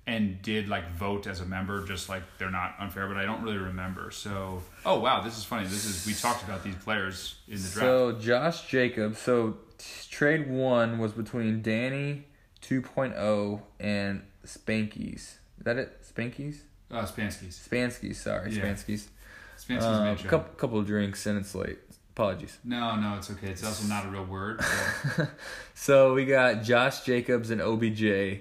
and 0.09 0.41
did 0.43 0.69
like 0.69 0.91
vote 0.97 1.27
as 1.27 1.41
a 1.41 1.45
member, 1.45 1.85
just 1.85 2.09
like 2.09 2.23
they're 2.39 2.51
not 2.51 2.75
unfair, 2.81 3.07
but 3.09 3.17
I 3.17 3.25
don't 3.27 3.43
really 3.43 3.59
remember. 3.59 4.11
So 4.11 4.63
oh 4.87 4.99
wow, 5.01 5.21
this 5.21 5.37
is 5.37 5.45
funny. 5.45 5.65
This 5.67 5.85
is 5.85 6.07
we 6.07 6.15
talked 6.15 6.43
about 6.43 6.65
these 6.65 6.77
players 6.77 7.37
in 7.47 7.55
the 7.57 7.61
draft. 7.61 7.75
So 7.77 8.13
Josh 8.13 8.67
Jacobs. 8.69 9.19
So 9.19 9.59
t- 9.79 9.85
trade 10.11 10.51
one 10.51 10.99
was 10.99 11.13
between 11.13 11.63
Danny 11.63 12.25
2.0 12.63 13.61
and 13.81 14.23
Spankies. 14.45 15.15
Is 15.59 15.65
that 15.65 15.77
it? 15.77 16.03
Spankies? 16.03 16.61
Uh, 16.91 17.03
Spansky's. 17.03 17.69
Spanskies, 17.71 18.17
sorry, 18.17 18.53
Yeah. 18.53 18.63
Spanskies. 18.65 19.09
Spansky's 19.59 19.85
Um, 19.85 20.05
made 20.05 20.21
sure. 20.21 20.31
couple, 20.31 20.55
couple 20.55 20.79
of 20.79 20.87
drinks 20.87 21.27
and 21.27 21.39
it's 21.39 21.55
late. 21.55 21.79
Apologies. 22.15 22.59
No, 22.65 22.97
no, 22.97 23.17
it's 23.17 23.31
okay. 23.31 23.49
It's 23.49 23.63
also 23.65 23.87
not 23.87 24.07
a 24.07 24.09
real 24.09 24.25
word. 24.25 24.63
so- 24.65 25.29
So 25.75 26.15
we 26.15 26.25
got 26.27 26.63
Josh 26.63 27.03
Jacobs 27.05 27.51
and 27.51 27.61
OBJ 27.61 28.41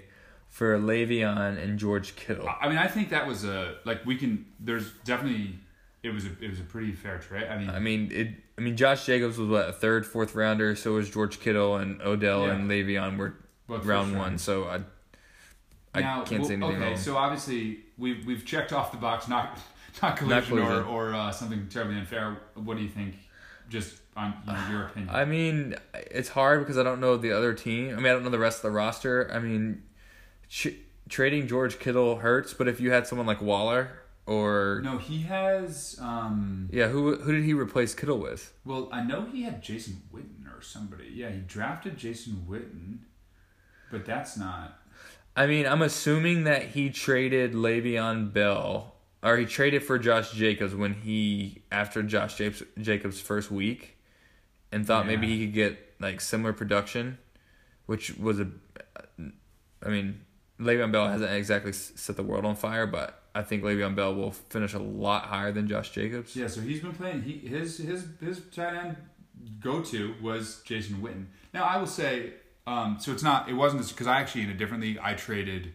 for 0.57 0.75
Le'Veon 0.79 1.61
and 1.61 1.77
George 1.77 2.15
Kittle. 2.15 2.49
I 2.59 2.67
mean, 2.67 2.79
I 2.79 2.88
think 2.88 3.09
that 3.11 3.27
was 3.27 3.43
a 3.45 3.75
like 3.85 4.03
we 4.07 4.15
can. 4.15 4.43
There's 4.59 4.91
definitely 5.05 5.53
it 6.01 6.09
was 6.09 6.25
a 6.25 6.29
it 6.41 6.49
was 6.49 6.59
a 6.59 6.63
pretty 6.63 6.93
fair 6.93 7.19
trade. 7.19 7.47
I 7.47 7.59
mean, 7.59 7.69
I 7.69 7.77
mean, 7.77 8.11
it. 8.11 8.29
I 8.57 8.61
mean, 8.61 8.75
Josh 8.75 9.05
Jacobs 9.05 9.38
was 9.38 9.49
what 9.49 9.69
a 9.69 9.71
third, 9.71 10.03
fourth 10.03 10.34
rounder. 10.34 10.75
So 10.75 10.93
was 10.93 11.11
George 11.11 11.39
Kittle 11.39 11.75
and 11.75 12.01
Odell 12.01 12.47
Yeah. 12.47 12.53
and 12.55 12.67
Le'Veon 12.67 13.17
were 13.17 13.35
Both 13.67 13.85
round 13.85 14.13
one. 14.13 14.19
round. 14.21 14.41
So 14.41 14.63
I, 14.63 14.79
I 15.93 16.01
now, 16.01 16.23
can't 16.23 16.43
say 16.43 16.55
well, 16.55 16.69
anything 16.69 16.81
Okay, 16.81 16.91
wrong. 16.93 16.97
so 16.97 17.17
obviously 17.17 17.81
we've 17.99 18.25
we've 18.25 18.43
checked 18.43 18.73
off 18.73 18.91
the 18.91 18.97
box, 18.97 19.27
not 19.27 19.59
not 20.01 20.17
collusion 20.17 20.57
or 20.57 20.84
or 20.85 21.13
uh, 21.13 21.31
something 21.31 21.67
terribly 21.69 21.99
unfair. 21.99 22.35
What 22.55 22.77
do 22.77 22.84
you 22.84 22.89
think? 22.89 23.13
Just 23.69 23.97
on 24.15 24.34
you 24.47 24.53
know, 24.53 24.69
your 24.71 24.84
opinion. 24.88 25.13
I 25.13 25.25
mean, 25.25 25.75
it's 25.93 26.29
hard 26.29 26.61
because 26.61 26.79
I 26.79 26.84
don't 26.84 26.99
know 26.99 27.15
the 27.15 27.31
other 27.34 27.53
team. 27.53 27.91
I 27.91 27.97
mean, 27.97 28.07
I 28.07 28.13
don't 28.13 28.23
know 28.23 28.31
the 28.31 28.39
rest 28.39 28.57
of 28.59 28.63
the 28.63 28.71
roster. 28.71 29.29
I 29.31 29.38
mean, 29.38 29.84
ch- 30.49 30.76
trading 31.10 31.48
George 31.48 31.80
Kittle 31.80 32.18
hurts, 32.18 32.53
but 32.53 32.68
if 32.68 32.80
you 32.80 32.91
had 32.91 33.07
someone 33.07 33.28
like 33.28 33.41
Waller 33.41 33.91
or 34.26 34.82
no, 34.84 34.98
he 34.98 35.22
has. 35.24 35.98
um 36.02 36.69
yeah, 36.72 36.88
who 36.90 37.15
who 37.15 37.32
did 37.32 37.44
he 37.45 37.53
replace 37.53 37.95
Kittle 37.95 38.19
with? 38.19 38.53
Well, 38.65 38.90
I 38.91 39.02
know 39.03 39.26
he 39.32 39.44
had 39.44 39.61
Jason 39.64 40.02
Witten 40.14 40.45
or 40.56 40.61
somebody. 40.61 41.10
Yeah, 41.14 41.30
he 41.30 41.40
drafted 41.40 41.98
Jason 41.98 42.45
Witten, 42.49 42.99
but 43.90 44.06
that's 44.06 44.38
not. 44.38 44.80
I 45.36 45.45
mean, 45.45 45.65
I'm 45.68 45.82
assuming 45.84 46.45
that 46.45 46.69
he 46.69 46.90
traded 46.90 47.53
Le'Veon 47.53 48.34
Bell, 48.34 48.95
or 49.22 49.38
he 49.38 49.45
traded 49.45 49.84
for 49.84 49.99
Josh 49.99 50.32
Jacobs 50.32 50.74
when 50.76 50.95
he 50.95 51.61
after 51.72 52.02
Josh 52.03 52.36
Jacobs, 52.36 52.64
Jacobs' 52.82 53.22
first 53.22 53.49
week, 53.52 53.98
and 54.72 54.86
thought 54.86 55.06
maybe 55.07 55.28
he 55.28 55.45
could 55.45 55.53
get 55.53 55.94
like 55.99 56.19
similar 56.22 56.53
production, 56.53 57.18
which 57.86 58.18
was 58.18 58.40
a. 58.40 58.48
I 59.86 59.90
mean, 59.90 60.22
Le'Veon 60.59 60.91
Bell 60.91 61.07
hasn't 61.07 61.31
exactly 61.31 61.71
set 61.73 62.15
the 62.15 62.23
world 62.23 62.43
on 62.45 62.55
fire, 62.55 62.88
but 62.88 63.21
I 63.35 63.43
think 63.43 63.63
Le'Veon 63.63 63.95
Bell 63.95 64.15
will 64.15 64.31
finish 64.31 64.73
a 64.73 64.79
lot 64.79 65.25
higher 65.25 65.51
than 65.51 65.67
Josh 65.67 65.91
Jacobs. 65.91 66.35
Yeah, 66.35 66.47
so 66.47 66.61
he's 66.61 66.81
been 66.81 66.93
playing. 66.93 67.21
He 67.21 67.34
his 67.34 67.77
his 67.77 68.05
his 68.19 68.41
tight 68.53 68.73
end 68.75 68.97
go 69.59 69.81
to 69.84 70.15
was 70.21 70.61
Jason 70.65 70.97
Witten. 70.97 71.25
Now 71.53 71.63
I 71.65 71.77
will 71.77 71.85
say, 71.88 72.34
um, 72.65 72.97
so 72.99 73.11
it's 73.11 73.21
not. 73.23 73.49
It 73.49 73.53
wasn't 73.53 73.88
because 73.88 74.07
I 74.07 74.19
actually 74.19 74.43
in 74.43 74.49
a 74.49 74.55
different 74.55 74.81
league 74.81 74.97
I 75.01 75.13
traded 75.13 75.73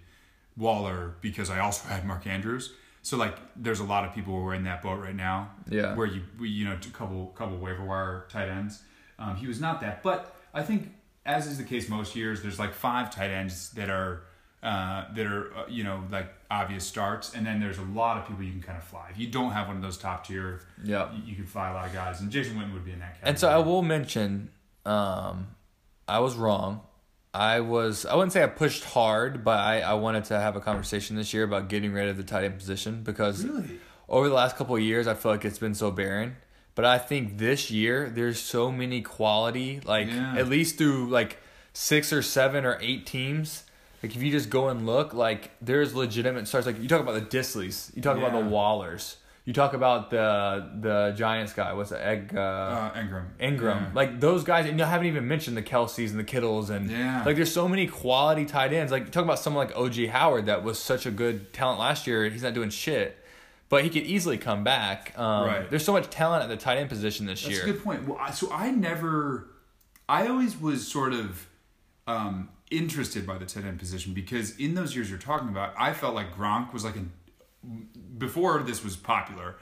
Waller 0.57 1.15
because 1.21 1.49
I 1.51 1.61
also 1.61 1.89
had 1.89 2.05
Mark 2.05 2.27
Andrews. 2.27 2.73
So 3.05 3.17
like, 3.17 3.37
there's 3.57 3.81
a 3.81 3.85
lot 3.85 4.05
of 4.05 4.15
people 4.15 4.33
who 4.39 4.47
are 4.47 4.55
in 4.55 4.65
that 4.65 4.83
boat 4.83 5.01
right 5.01 5.15
now. 5.15 5.51
Yeah. 5.69 5.95
Where 5.95 6.07
you 6.07 6.23
we- 6.39 6.49
you 6.51 6.65
know 6.65 6.73
a 6.75 6.91
couple 6.91 7.27
couple 7.37 7.57
waiver 7.59 7.85
wire 7.85 8.27
tight 8.29 8.49
ends. 8.49 8.83
Um, 9.19 9.37
he 9.37 9.47
was 9.47 9.61
not 9.61 9.81
that, 9.83 10.03
but 10.03 10.35
I 10.53 10.63
think 10.63 10.93
as 11.25 11.47
is 11.47 11.57
the 11.59 11.65
case 11.65 11.89
most 11.89 12.17
years, 12.17 12.43
there's 12.43 12.59
like 12.59 12.75
five 12.75 13.15
tight 13.15 13.31
ends 13.31 13.71
that 13.71 13.89
are. 13.89 14.25
Uh, 14.63 15.13
that 15.15 15.27
are 15.27 15.53
uh, 15.57 15.65
you 15.69 15.83
know 15.83 16.05
like 16.13 16.33
obvious 16.49 16.87
starts, 16.87 17.35
and 17.35 17.45
then 17.45 17.59
there's 17.59 17.79
a 17.79 17.83
lot 17.83 18.17
of 18.19 18.29
people 18.29 18.45
you 18.45 18.53
can 18.53 18.63
kind 18.63 18.79
of 18.79 18.85
fly. 18.85 19.09
If 19.11 19.19
you 19.19 19.27
don't 19.27 19.51
have 19.51 19.67
one 19.67 19.75
of 19.75 19.83
those 19.83 19.99
top 19.99 20.25
tier, 20.25 20.61
Yeah. 20.85 21.13
you, 21.13 21.23
you 21.31 21.35
can 21.35 21.47
fly 21.47 21.71
a 21.71 21.75
lot 21.75 21.87
of 21.89 21.93
guys, 21.93 22.21
and 22.21 22.31
Jason 22.31 22.55
Witten 22.57 22.73
would 22.73 22.85
be 22.85 22.93
in 22.93 23.01
that 23.01 23.15
category. 23.15 23.29
And 23.31 23.39
so 23.41 23.49
I 23.49 23.59
will 23.59 23.83
mention, 23.83 24.51
um, 24.87 25.49
I 26.07 26.21
was 26.21 26.37
wrong. 26.37 26.83
I 27.35 27.59
was 27.59 28.07
I 28.07 28.15
wouldn't 28.15 28.33
say 28.33 28.45
I 28.45 28.47
pushed 28.47 28.85
hard, 28.85 29.43
but 29.43 29.59
I, 29.59 29.81
I 29.81 29.95
wanted 29.95 30.25
to 30.27 30.39
have 30.39 30.55
a 30.55 30.61
conversation 30.61 31.17
this 31.17 31.35
year 31.35 31.43
about 31.43 31.69
getting 31.69 31.93
rid 31.93 32.09
of 32.09 32.17
the 32.17 32.23
tight 32.23 32.45
end 32.45 32.57
position 32.59 33.03
because 33.03 33.45
Really? 33.45 33.81
over 34.09 34.29
the 34.29 34.35
last 34.35 34.55
couple 34.57 34.77
of 34.77 34.83
years 34.83 35.09
I 35.09 35.15
feel 35.15 35.33
like 35.33 35.45
it's 35.45 35.59
been 35.59 35.75
so 35.75 35.91
barren. 35.91 36.37
But 36.77 36.85
I 36.85 36.99
think 36.99 37.39
this 37.39 37.69
year 37.71 38.09
there's 38.09 38.39
so 38.39 38.71
many 38.71 39.03
quality, 39.03 39.81
like 39.85 40.07
Yeah. 40.09 40.37
at 40.37 40.47
least 40.49 40.79
through 40.79 41.09
like 41.09 41.39
six 41.73 42.13
or 42.13 42.23
seven 42.23 42.65
or 42.65 42.79
eight 42.81 43.07
teams. 43.07 43.65
Like 44.03 44.17
if 44.17 44.23
you 44.23 44.31
just 44.31 44.51
go 44.51 44.69
and 44.69 44.85
look, 44.87 45.15
like 45.15 45.51
there's 45.61 45.95
legitimate 45.95 46.49
stars. 46.49 46.67
Like 46.67 46.81
you 46.81 46.89
talk 46.89 47.01
about 47.01 47.15
the 47.15 47.21
Disleys, 47.21 47.93
you 47.95 48.03
talk 48.03 48.17
about 48.19 48.33
the 48.33 48.39
Wallers, 48.39 49.17
you 49.45 49.53
talk 49.53 49.75
about 49.75 50.11
the 50.11 50.69
the 50.81 51.15
Giants 51.17 51.53
guy. 51.53 51.73
What's 51.73 51.91
the 51.91 52.05
egg? 52.05 52.33
Uh, 52.35 52.41
uh, 52.41 52.95
Engram. 52.95 53.25
Engram. 53.41 53.81
Yeah. 53.81 53.91
Like 53.95 54.21
those 54.21 54.43
guys, 54.45 54.67
and 54.67 54.79
you 54.79 54.85
haven't 54.85 55.07
even 55.07 55.29
mentioned 55.29 55.57
the 55.57 55.63
Kelces 55.63 56.11
and 56.11 56.19
the 56.19 56.25
Kittles, 56.25 56.69
and 56.71 56.91
Yeah. 56.91 57.23
like 57.25 57.37
there's 57.37 57.53
so 57.53 57.69
many 57.69 57.87
quality 57.87 58.45
tight 58.45 58.73
ends. 58.73 58.91
Like 58.91 59.05
you 59.05 59.11
talk 59.11 59.25
about 59.25 59.39
someone 59.39 59.67
like 59.69 59.77
OJ 59.77 60.09
Howard 60.11 60.47
that 60.47 60.65
was 60.65 60.79
such 60.81 61.07
a 61.07 61.11
good 61.11 61.53
talent 61.53 61.79
last 61.79 62.07
year. 62.07 62.29
He's 62.29 62.43
not 62.43 62.55
doing 62.55 62.71
shit, 62.71 63.17
but 63.69 63.85
he 63.85 63.91
could 63.91 64.03
easily 64.05 64.37
come 64.39 64.65
back. 64.65 65.13
Um, 65.17 65.47
Right. 65.47 65.71
There's 65.71 65.85
so 65.85 65.93
much 65.93 66.11
talent 66.11 66.43
at 66.43 66.49
the 66.49 66.57
tight 66.57 66.79
end 66.79 66.89
position 66.89 67.27
this 67.27 67.41
That's 67.43 67.51
year. 67.55 67.59
That's 67.67 67.71
a 67.71 67.73
good 67.75 67.85
point. 67.85 68.09
Well, 68.09 68.19
I, 68.21 68.31
so 68.33 68.51
I 68.53 68.71
never, 68.73 69.49
I 70.09 70.27
always 70.27 70.61
was 70.61 70.87
sort 70.87 71.13
of 71.13 71.47
um, 72.07 72.49
interested 72.73 73.27
by 73.27 73.39
the 73.39 73.47
tight 73.47 73.65
end 73.65 73.79
position 73.79 74.13
because 74.15 74.57
in 74.57 74.75
those 74.75 74.95
years 74.97 75.09
you're 75.11 75.19
talking 75.19 75.49
about, 75.49 75.75
I 75.79 75.93
felt 75.93 76.15
like 76.15 76.35
Gronk 76.37 76.73
was 76.73 76.85
like 76.85 76.97
a 76.97 77.05
before 78.19 78.61
this 78.63 78.83
was 78.83 78.97
popular, 78.97 79.57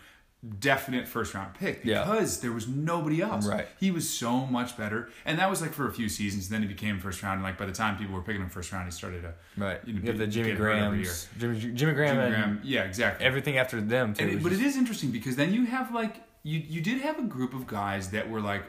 definite 0.59 1.07
first 1.07 1.35
round 1.35 1.53
pick 1.55 1.85
Yeah. 1.85 2.03
because 2.05 2.41
there 2.41 2.53
was 2.53 2.66
nobody 2.66 3.20
else. 3.20 3.47
Right. 3.47 3.69
He 3.78 3.91
was 3.91 4.09
so 4.09 4.47
much 4.47 4.77
better, 4.77 5.11
and 5.27 5.39
that 5.39 5.51
was 5.51 5.61
like 5.61 5.73
for 5.73 5.87
a 5.87 5.93
few 5.93 6.09
seasons. 6.09 6.49
Then 6.49 6.62
he 6.62 6.69
became 6.69 6.99
first 6.99 7.23
round, 7.23 7.35
and 7.35 7.43
like 7.43 7.59
by 7.59 7.66
the 7.66 7.73
time 7.73 7.99
people 7.99 8.15
were 8.15 8.23
picking 8.23 8.41
him 8.41 8.49
first 8.49 8.73
round, 8.73 8.87
he 8.87 8.91
started 8.91 9.23
to 9.23 9.35
Right. 9.59 9.81
You, 9.85 9.93
know, 9.95 10.01
You 10.01 10.07
have 10.09 10.19
the 10.19 10.27
Jimmy 10.27 10.49
get 10.51 10.59
hurt 10.59 10.70
every. 10.78 10.99
Grahams, 11.03 11.28
Jimmy, 11.39 11.59
Jimmy 11.74 11.93
Graham, 11.93 12.16
Jimmy 12.16 12.31
Graham, 12.31 12.61
yeah, 12.65 12.85
exactly. 12.85 13.27
everything 13.27 13.59
after 13.59 13.81
them 13.81 14.15
too. 14.15 14.24
It- 14.27 14.43
but 14.43 14.49
just- 14.51 14.62
it 14.62 14.66
is 14.66 14.77
interesting 14.77 15.11
because 15.11 15.37
then 15.37 15.53
you 15.53 15.66
have 15.66 15.93
like 15.93 16.16
you 16.43 16.59
you 16.66 16.81
did 16.81 17.03
have 17.03 17.19
a 17.19 17.23
group 17.24 17.53
of 17.53 17.66
guys 17.66 18.11
that 18.12 18.31
were 18.31 18.41
like 18.41 18.62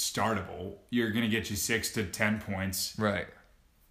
startable. 0.00 0.74
You're 0.90 1.10
gonna 1.10 1.28
get 1.28 1.50
you 1.50 1.56
six 1.56 1.90
to 1.92 2.04
ten 2.04 2.40
points, 2.40 2.94
right. 2.98 3.26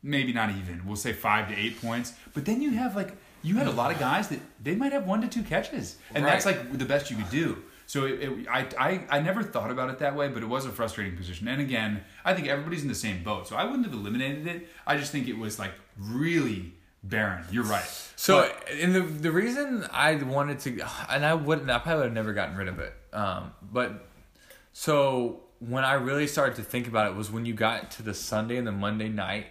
maybe 0.04 0.34
not 0.34 0.50
even. 0.50 0.86
We'll 0.86 0.96
say 0.96 1.14
five 1.14 1.48
to 1.50 1.56
eight 1.56 1.82
points. 1.82 2.14
But 2.34 2.46
then 2.46 2.62
you 2.62 2.72
have 2.72 2.96
like 2.96 3.14
you 3.42 3.56
had 3.56 3.68
a 3.68 3.72
lot 3.72 3.92
of 3.92 4.00
guys 4.00 4.28
that 4.30 4.40
they 4.62 4.76
might 4.76 4.92
have 4.92 5.06
one 5.08 5.22
to 5.22 5.28
two 5.28 5.44
catches, 5.44 5.98
and 6.14 6.26
that's 6.26 6.46
like 6.46 6.78
the 6.78 6.86
best 6.86 7.10
you 7.10 7.18
could 7.18 7.30
do. 7.30 7.64
So 7.88 8.06
it, 8.06 8.22
it, 8.22 8.48
I, 8.50 8.68
I 8.78 9.18
I 9.18 9.20
never 9.22 9.42
thought 9.42 9.72
about 9.72 9.90
it 9.90 10.00
that 10.00 10.16
way, 10.16 10.28
but 10.28 10.44
it 10.44 10.46
was 10.48 10.66
a 10.66 10.70
frustrating 10.70 11.18
position. 11.18 11.48
And 11.48 11.60
again, 11.62 12.02
I 12.24 12.34
think 12.34 12.48
everybody's 12.48 12.84
in 12.84 12.88
the 12.88 12.96
same 12.96 13.24
boat, 13.24 13.48
so 13.48 13.56
I 13.56 13.64
wouldn't 13.64 13.86
have 13.86 13.94
eliminated 13.94 14.46
it. 14.48 14.68
I 14.86 14.98
just 14.98 15.12
think 15.12 15.28
it 15.28 15.38
was 15.38 15.58
like 15.58 15.72
really 15.98 16.74
barren. 17.02 17.46
You're 17.50 17.64
right. 17.64 17.88
So, 18.16 18.42
But- 18.42 18.70
and 18.74 18.94
the 18.94 19.02
the 19.02 19.32
reason 19.32 19.86
I 19.92 20.14
wanted 20.16 20.60
to, 20.60 20.82
and 21.10 21.26
I 21.26 21.34
wouldn't, 21.34 21.70
I 21.70 21.80
probably 21.80 22.02
would 22.02 22.06
have 22.08 22.14
never 22.14 22.34
gotten 22.34 22.56
rid 22.58 22.68
of 22.68 22.78
it. 22.80 22.94
Um, 23.12 23.54
but 23.72 24.06
so 24.74 25.42
when 25.60 25.84
I 25.84 25.94
really 25.94 26.28
started 26.28 26.56
to 26.56 26.64
think 26.64 26.88
about 26.88 27.08
it 27.12 27.16
was 27.16 27.30
when 27.32 27.46
you 27.46 27.54
got 27.54 27.92
to 27.92 28.04
the 28.04 28.14
Sunday 28.14 28.58
and 28.58 28.66
the 28.66 28.72
Monday 28.72 29.10
night, 29.10 29.48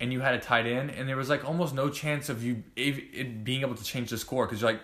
and 0.00 0.12
you 0.12 0.20
had 0.20 0.34
a 0.34 0.38
tight 0.38 0.66
end, 0.66 0.90
and 0.90 1.08
there 1.08 1.16
was 1.16 1.28
like 1.28 1.44
almost 1.44 1.74
no 1.74 1.90
chance 1.90 2.28
of 2.28 2.42
you 2.42 2.62
being 2.76 3.60
able 3.60 3.74
to 3.74 3.84
change 3.84 4.10
the 4.10 4.18
score 4.18 4.46
because 4.46 4.60
you're 4.62 4.72
like 4.72 4.80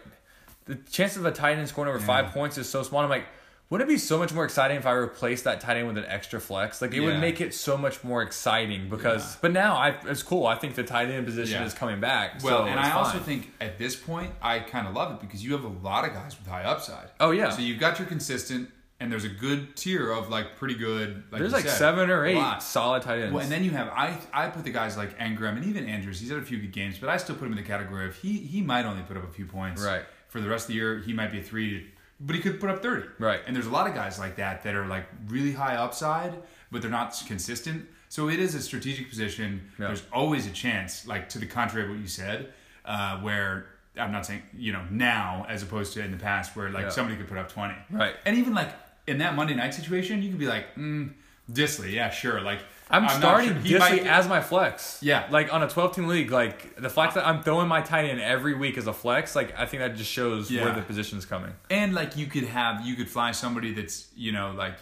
the 0.67 0.75
chance 0.75 1.17
of 1.17 1.25
a 1.25 1.31
tight 1.33 1.57
end 1.59 1.69
scoring 1.69 1.89
over 1.95 1.99
five 2.05 2.33
points 2.33 2.59
is 2.59 2.69
so 2.69 2.83
small. 2.83 3.03
I'm 3.03 3.09
like. 3.11 3.27
Wouldn't 3.69 3.91
it 3.91 3.93
be 3.93 3.99
so 3.99 4.17
much 4.17 4.33
more 4.33 4.45
exciting 4.45 4.77
if 4.77 4.87
I 4.87 4.93
replaced 4.93 5.43
that 5.43 5.61
tight 5.61 5.77
end 5.77 5.89
with 5.89 5.99
an 5.99 6.05
extra 6.07 6.41
flex? 6.41 6.81
Like 6.81 6.95
it 6.95 7.01
Yeah. 7.01 7.07
would 7.09 7.19
make 7.21 7.41
it 7.41 7.53
so 7.53 7.77
much 7.77 8.05
more 8.05 8.23
exciting 8.23 8.89
because. 8.89 9.33
Yeah. 9.33 9.39
But 9.43 9.51
now 9.55 9.75
I, 9.75 9.89
it's 10.05 10.23
cool. 10.23 10.47
I 10.47 10.55
think 10.55 10.77
the 10.77 10.85
tight 10.85 11.09
end 11.11 11.27
position 11.27 11.61
Yeah. 11.61 11.67
is 11.67 11.75
coming 11.75 11.99
back. 11.99 12.45
Well, 12.45 12.59
so 12.61 12.67
and 12.67 12.79
I 12.79 12.93
also 12.93 13.19
think 13.19 13.51
at 13.61 13.77
this 13.77 13.97
point, 13.97 14.31
I 14.41 14.61
kind 14.61 14.87
of 14.87 14.95
love 14.95 15.15
it 15.15 15.21
because 15.21 15.45
you 15.45 15.51
have 15.55 15.65
a 15.65 15.75
lot 15.85 16.05
of 16.07 16.15
guys 16.15 16.39
with 16.39 16.47
high 16.47 16.63
upside. 16.63 17.09
Oh, 17.19 17.33
yeah. 17.33 17.51
So 17.51 17.61
you've 17.61 17.81
got 17.81 17.99
your 17.99 18.07
consistent, 18.07 18.71
and 18.99 19.13
there's 19.13 19.25
a 19.25 19.29
good 19.29 19.77
tier 19.77 20.11
of 20.11 20.31
like 20.31 20.57
pretty 20.57 20.75
good. 20.75 21.23
Like 21.31 21.41
There's 21.41 21.53
like 21.53 21.65
said, 21.67 21.77
seven 21.77 22.11
or 22.11 22.25
eight 22.25 22.63
solid 22.63 23.03
tight 23.03 23.21
ends. 23.21 23.35
Well, 23.35 23.43
and 23.43 23.53
then 23.53 23.63
you 23.65 23.71
have 23.73 23.89
I 23.89 24.19
I 24.33 24.49
put 24.49 24.65
the 24.65 24.71
guys 24.71 24.97
like 24.97 25.19
Engram 25.19 25.57
and 25.57 25.65
even 25.65 25.87
Andrews. 25.87 26.21
He's 26.21 26.31
had 26.31 26.39
a 26.39 26.43
few 26.43 26.59
good 26.59 26.73
games, 26.73 26.99
but 26.99 27.09
I 27.11 27.17
still 27.19 27.37
put 27.37 27.45
him 27.47 27.53
in 27.53 27.59
the 27.59 27.63
category 27.69 28.07
of 28.07 28.17
he 28.17 28.39
he 28.39 28.63
might 28.63 28.85
only 28.87 29.03
put 29.03 29.17
up 29.17 29.25
a 29.25 29.33
few 29.33 29.47
points. 29.47 29.83
Right. 29.85 30.03
For 30.29 30.41
the 30.41 30.49
rest 30.49 30.65
of 30.65 30.69
the 30.69 30.75
year, 30.75 30.99
he 30.99 31.13
might 31.13 31.31
be 31.33 31.41
a 31.41 31.43
three, 31.43 31.89
but 32.21 32.35
he 32.35 32.43
could 32.43 32.59
put 32.61 32.71
up 32.71 32.83
thirty. 32.83 33.07
Right. 33.19 33.41
And 33.47 33.55
there's 33.55 33.67
a 33.67 33.71
lot 33.71 33.87
of 33.87 33.95
guys 33.95 34.19
like 34.19 34.37
that 34.37 34.63
that 34.65 34.75
are 34.75 34.87
like 34.87 35.05
really 35.29 35.53
high 35.53 35.77
upside, 35.77 36.35
but 36.73 36.81
they're 36.83 36.91
not 36.91 37.15
consistent. 37.27 37.87
So 38.09 38.29
it 38.31 38.39
is 38.39 38.55
a 38.55 38.63
strategic 38.63 39.11
position. 39.11 39.63
Yeah. 39.79 39.89
There's 39.89 40.05
always 40.13 40.47
a 40.47 40.51
chance, 40.53 41.07
like 41.07 41.29
to 41.31 41.39
the 41.39 41.47
contrary 41.47 41.85
of 41.87 41.91
what 41.91 42.01
you 42.01 42.07
said, 42.07 42.53
uh, 42.85 43.19
where 43.21 43.67
I'm 43.99 44.13
not 44.13 44.25
saying 44.27 44.43
you 44.57 44.73
know 44.73 44.83
now 44.91 45.45
as 45.49 45.63
opposed 45.63 45.93
to 45.95 46.03
in 46.05 46.11
the 46.13 46.17
past 46.19 46.57
where 46.57 46.71
like 46.71 46.85
Yeah. 46.85 46.89
somebody 46.91 47.17
could 47.19 47.29
put 47.29 47.39
up 47.39 47.51
twenty. 47.53 47.75
Right. 47.91 48.15
And 48.25 48.37
even 48.39 48.55
like 48.55 48.71
in 49.07 49.19
that 49.19 49.35
Monday 49.35 49.55
night 49.55 49.75
situation, 49.75 50.23
you 50.23 50.31
could 50.31 50.39
be 50.39 50.47
like, 50.47 50.75
mm, 50.77 51.13
Disley, 51.51 51.93
yeah, 51.93 52.11
sure. 52.11 52.41
Like 52.41 52.61
I'm, 52.91 53.03
not 53.05 53.13
starting 53.13 53.51
sure. 53.65 53.79
Disley 53.79 53.79
might 53.79 54.07
as 54.07 54.29
my 54.29 54.41
flex. 54.41 54.99
Yeah. 55.01 55.27
Like 55.31 55.53
on 55.53 55.63
a 55.63 55.69
12 55.69 55.95
team 55.95 56.09
league, 56.09 56.31
like 56.31 56.77
the 56.77 56.91
flex 56.91 57.15
that 57.15 57.27
I'm 57.27 57.43
throwing 57.43 57.69
my 57.69 57.81
tight 57.83 58.07
end 58.07 58.21
every 58.21 58.55
week 58.55 58.77
as 58.79 58.87
a 58.87 58.93
flex, 58.93 59.37
like 59.37 59.57
I 59.59 59.67
think 59.67 59.81
that 59.83 59.97
just 59.97 60.11
shows 60.11 60.51
Yeah. 60.51 60.65
where 60.65 60.75
the 60.75 60.83
position's 60.83 61.25
coming. 61.25 61.53
and 61.71 61.95
like 61.95 62.17
you 62.17 62.27
could 62.27 62.45
have 62.45 62.85
you 62.87 62.95
could 62.97 63.09
fly 63.09 63.31
somebody 63.33 63.73
that's 63.73 64.09
you 64.17 64.33
know 64.33 64.53
like 64.57 64.77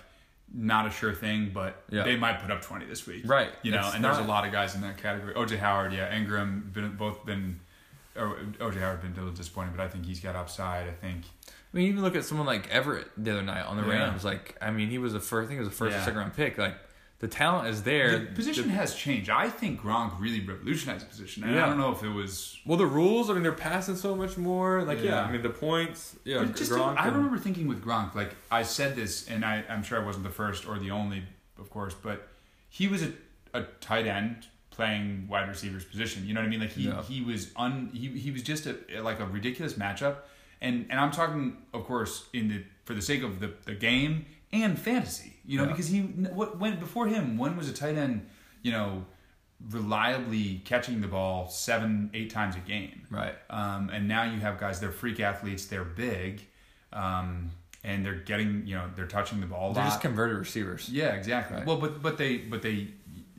not 0.56 0.86
a 0.86 0.90
sure 0.90 1.12
thing, 1.12 1.50
but 1.52 1.82
Yeah. 1.90 2.04
they 2.04 2.16
might 2.16 2.40
put 2.40 2.50
up 2.50 2.62
20 2.62 2.86
this 2.86 3.06
week. 3.06 3.22
Right. 3.26 3.50
You 3.62 3.72
know, 3.72 3.80
It's 3.86 3.94
and 3.96 4.04
there's 4.04 4.18
a 4.18 4.22
lot 4.22 4.46
of 4.46 4.52
guys 4.52 4.74
in 4.74 4.82
that 4.82 4.98
category. 4.98 5.34
OJ 5.34 5.58
Howard, 5.58 5.92
yeah, 5.92 6.14
Engram, 6.16 6.72
been, 6.72 6.94
both 6.96 7.26
been, 7.26 7.58
or 8.16 8.36
OJ 8.60 8.78
Howard 8.80 9.02
been 9.02 9.12
a 9.12 9.16
little 9.16 9.32
disappointing, 9.32 9.74
but 9.76 9.82
I 9.82 9.88
think 9.88 10.06
he's 10.06 10.20
got 10.20 10.36
upside. 10.36 10.86
I 10.88 10.92
think. 10.92 11.24
I 11.74 11.78
mean, 11.78 11.88
even 11.88 12.02
look 12.02 12.14
at 12.14 12.24
someone 12.24 12.46
like 12.46 12.70
Everett 12.70 13.08
the 13.16 13.32
other 13.32 13.42
night 13.42 13.66
on 13.66 13.76
the 13.76 13.82
Yeah. 13.82 14.04
Rams. 14.04 14.24
Like, 14.24 14.56
I 14.62 14.70
mean, 14.70 14.88
he 14.90 14.98
was 14.98 15.12
the 15.12 15.18
first. 15.20 15.46
I 15.46 15.48
think 15.48 15.56
it 15.58 15.64
was 15.64 15.70
the 15.70 15.74
first 15.74 15.96
or 15.96 16.00
second 16.00 16.18
round 16.18 16.34
pick. 16.34 16.56
Like, 16.56 16.76
the 17.18 17.26
talent 17.26 17.66
is 17.68 17.82
there. 17.82 18.18
The 18.20 18.26
position 18.26 18.68
has 18.68 18.94
changed. 18.94 19.28
I 19.28 19.48
think 19.48 19.80
Gronk 19.80 20.20
really 20.20 20.40
revolutionized 20.40 21.04
the 21.04 21.08
position. 21.08 21.42
And 21.42 21.54
Yeah. 21.54 21.64
I 21.64 21.68
don't 21.68 21.78
know 21.78 21.90
if 21.90 22.02
it 22.04 22.10
was. 22.10 22.58
well, 22.64 22.78
the 22.78 22.86
rules. 22.86 23.28
I 23.28 23.32
mean, 23.34 23.42
they're 23.42 23.50
passing 23.52 23.96
so 23.96 24.14
much 24.14 24.36
more. 24.36 24.84
Like, 24.84 24.98
yeah. 24.98 25.04
Yeah. 25.10 25.24
I 25.24 25.32
mean, 25.32 25.42
the 25.42 25.50
points. 25.50 26.16
Yeah, 26.24 26.44
just 26.44 26.70
Gronk 26.70 26.96
I 26.96 27.08
and- 27.08 27.16
remember 27.16 27.38
thinking 27.38 27.66
with 27.66 27.82
Gronk, 27.84 28.14
like 28.14 28.30
I 28.52 28.62
said 28.62 28.94
this, 28.94 29.26
and 29.28 29.44
I, 29.44 29.64
I'm 29.68 29.82
sure 29.82 30.00
I 30.00 30.04
wasn't 30.04 30.24
the 30.24 30.30
first 30.30 30.66
or 30.68 30.78
the 30.78 30.92
only, 30.92 31.24
of 31.58 31.70
course, 31.70 31.94
but 31.94 32.28
he 32.68 32.86
was 32.86 33.02
a, 33.02 33.12
a 33.52 33.62
tight 33.80 34.06
end 34.06 34.46
playing 34.70 35.26
wide 35.28 35.48
receiver's 35.48 35.84
position. 35.84 36.26
You 36.26 36.34
know 36.34 36.40
what 36.40 36.46
I 36.46 36.50
mean? 36.50 36.60
Like 36.60 36.72
he, 36.72 36.82
Yeah. 36.88 37.02
he 37.02 37.20
was 37.22 37.52
un 37.56 37.90
he, 37.92 38.08
he 38.08 38.30
was 38.32 38.42
just 38.42 38.66
a 38.66 38.76
like 39.00 39.20
a 39.20 39.26
ridiculous 39.26 39.74
matchup. 39.74 40.16
And 40.64 40.86
and 40.90 40.98
I'm 40.98 41.10
talking, 41.10 41.56
of 41.72 41.84
course, 41.84 42.26
in 42.32 42.48
the 42.48 42.64
for 42.84 42.94
the 42.94 43.02
sake 43.02 43.22
of 43.22 43.40
the, 43.40 43.50
the 43.66 43.74
game 43.74 44.26
and 44.52 44.78
fantasy. 44.78 45.32
You 45.46 45.58
know, 45.58 45.64
Yeah. 45.64 45.70
because 45.70 45.88
he 45.88 46.00
what 46.00 46.58
went 46.58 46.80
before 46.80 47.06
him, 47.06 47.36
one 47.38 47.56
was 47.56 47.68
a 47.68 47.72
tight 47.72 47.96
end, 47.96 48.26
you 48.62 48.72
know, 48.72 49.04
reliably 49.70 50.62
catching 50.64 51.00
the 51.00 51.06
ball 51.08 51.48
seven, 51.48 52.10
eight 52.14 52.30
times 52.30 52.56
a 52.56 52.60
game. 52.60 53.06
Right. 53.10 53.34
Um, 53.50 53.90
and 53.92 54.06
now 54.08 54.24
you 54.24 54.40
have 54.40 54.58
guys, 54.58 54.80
they're 54.80 54.92
freak 54.92 55.20
athletes, 55.20 55.66
they're 55.66 55.84
big, 55.84 56.42
um, 56.92 57.50
and 57.82 58.04
they're 58.04 58.14
getting, 58.20 58.66
you 58.66 58.74
know, 58.76 58.90
they're 58.94 59.06
touching 59.06 59.40
the 59.40 59.46
ball 59.46 59.70
a 59.70 59.74
They're 59.74 59.84
lot. 59.84 59.90
just 59.90 60.00
converted 60.00 60.36
receivers. 60.38 60.88
yeah, 60.88 61.12
exactly. 61.14 61.56
Right. 61.58 61.66
Well, 61.66 61.76
but 61.78 62.02
but 62.02 62.18
they 62.18 62.38
but 62.38 62.62
they, 62.62 62.88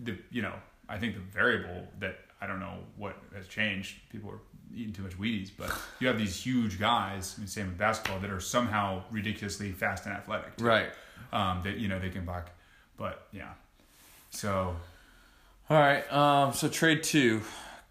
the 0.04 0.18
you 0.32 0.42
know, 0.42 0.54
I 0.90 0.98
think 1.00 1.16
the 1.16 1.22
variable 1.22 1.88
that 2.00 2.20
I 2.42 2.48
don't 2.48 2.60
know 2.60 2.78
what 2.98 3.16
has 3.36 3.48
changed. 3.48 3.96
People 4.12 4.30
are 4.32 4.40
eating 4.74 4.94
too 4.94 5.02
much 5.04 5.18
Wheaties, 5.20 5.52
but 5.58 5.72
you 6.00 6.08
have 6.08 6.18
these 6.18 6.42
huge 6.42 6.80
guys, 6.80 7.36
I 7.38 7.42
mean, 7.42 7.48
same 7.48 7.68
with 7.68 7.78
basketball, 7.78 8.20
that 8.22 8.30
are 8.30 8.40
somehow 8.40 9.04
ridiculously 9.12 9.72
fast 9.72 10.06
and 10.06 10.14
athletic. 10.16 10.58
too. 10.58 10.66
Right. 10.66 10.90
Um, 11.34 11.62
that 11.64 11.78
you 11.78 11.88
know 11.88 12.00
they 12.00 12.10
can 12.10 12.26
block, 12.26 12.52
but 12.98 13.28
yeah. 13.32 13.52
So 14.30 14.76
All 15.70 15.80
right. 15.80 16.12
Um. 16.14 16.54
So 16.54 16.68
trade 16.70 17.04
two, 17.04 17.42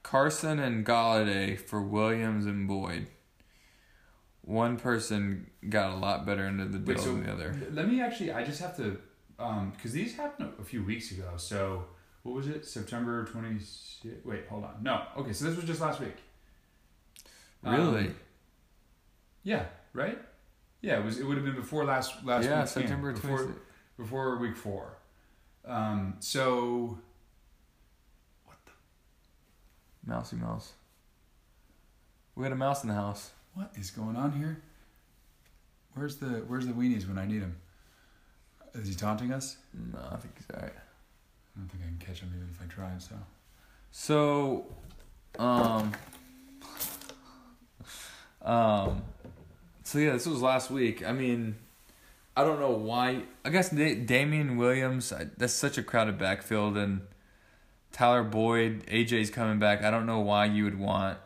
Carson 0.03 0.59
and 0.59 0.85
Golladay 0.87 1.59
for 1.59 1.83
Williams 1.83 2.47
and 2.47 2.69
Boyd. 2.69 3.09
One 4.43 4.77
person 4.77 5.51
got 5.69 5.91
a 5.91 5.97
lot 5.97 6.27
better 6.27 6.47
into 6.47 6.67
the 6.67 6.79
deal 6.79 6.95
Wait, 6.97 7.03
so 7.03 7.13
than 7.13 7.25
the 7.25 7.33
other. 7.33 7.57
let 7.73 7.89
me 7.89 8.01
actually. 8.03 8.31
I 8.33 8.45
just 8.45 8.61
have 8.61 8.77
to, 8.77 8.99
because 9.37 9.93
these 9.93 10.15
happened 10.17 10.53
a, 10.61 10.65
few 10.65 10.85
weeks 10.85 11.11
ago. 11.11 11.31
So 11.39 11.87
what 12.23 12.35
was 12.35 12.47
it? 12.47 12.67
September 12.67 13.25
twenty. 13.25 13.59
Wait, 14.25 14.47
hold 14.49 14.65
on. 14.65 14.83
No. 14.83 15.03
Okay, 15.17 15.33
so 15.33 15.47
this 15.47 15.57
was 15.57 15.65
just 15.65 15.81
last 15.81 15.99
week. 16.01 16.17
Really? 17.65 18.07
Um, 18.07 18.15
yeah. 19.43 19.65
Right. 19.93 20.19
Yeah. 20.81 20.99
It 20.99 21.05
was. 21.05 21.19
It 21.19 21.25
would 21.25 21.37
have 21.37 21.47
been 21.47 21.57
before 21.57 21.85
last 21.85 22.25
last. 22.25 22.45
yeah, 22.45 22.65
September 22.65 23.13
before 23.13 23.39
twenty. 23.39 23.59
before 23.97 24.39
week 24.39 24.57
four. 24.57 24.97
Um. 25.67 26.17
So. 26.21 26.99
What 28.45 28.57
the 28.67 30.11
Mousy 30.11 30.37
mouse. 30.37 30.73
We 32.35 32.43
got 32.43 32.53
a 32.53 32.57
mouse 32.57 32.83
in 32.83 32.89
the 32.89 32.95
house. 32.95 33.31
what 33.55 33.71
is 33.77 33.91
going 33.91 34.17
on 34.17 34.33
here? 34.33 34.61
Where's 35.95 36.17
the 36.17 36.45
Where's 36.49 36.67
the 36.67 36.73
weenies 36.73 37.07
when 37.09 37.19
I 37.19 37.27
need 37.27 37.41
him? 37.41 37.57
Is 38.75 38.89
he 38.89 38.95
taunting 38.95 39.33
us? 39.33 39.57
No, 39.73 40.01
I 40.11 40.17
think 40.17 40.35
he's 40.37 40.47
alright. 40.53 40.73
I 40.75 41.61
don't 41.61 41.69
think 41.69 41.85
I 41.85 41.87
can 41.87 41.99
catch 41.99 42.21
him 42.21 42.33
even 42.35 42.49
if 42.53 42.61
I 42.61 42.67
tried. 42.67 43.01
So. 43.01 43.15
So, 43.93 44.67
um, 45.39 45.93
um, 48.45 49.03
so 49.83 49.99
yeah, 49.99 50.13
this 50.13 50.27
was 50.27 50.41
last 50.43 50.71
week. 50.71 51.05
I 51.05 51.13
mean, 51.13 51.57
I 52.37 52.45
don't 52.45 52.61
know 52.61 52.71
why. 52.71 53.23
I 53.45 53.51
guess 53.51 53.71
da- 53.71 53.95
Damien 53.95 54.57
Williams. 54.57 55.13
I, 55.13 55.27
that's 55.37 55.53
such 55.55 55.79
a 55.79 55.83
crowded 55.83 56.19
backfield, 56.19 56.77
and 56.77 57.03
Tyler 57.93 58.23
Boyd, 58.23 58.85
AJ's 58.87 59.31
coming 59.31 59.59
back. 59.59 59.83
I 59.83 59.91
don't 59.91 60.07
know 60.07 60.21
why 60.21 60.47
you 60.47 60.65
would 60.65 60.79
want. 60.79 61.19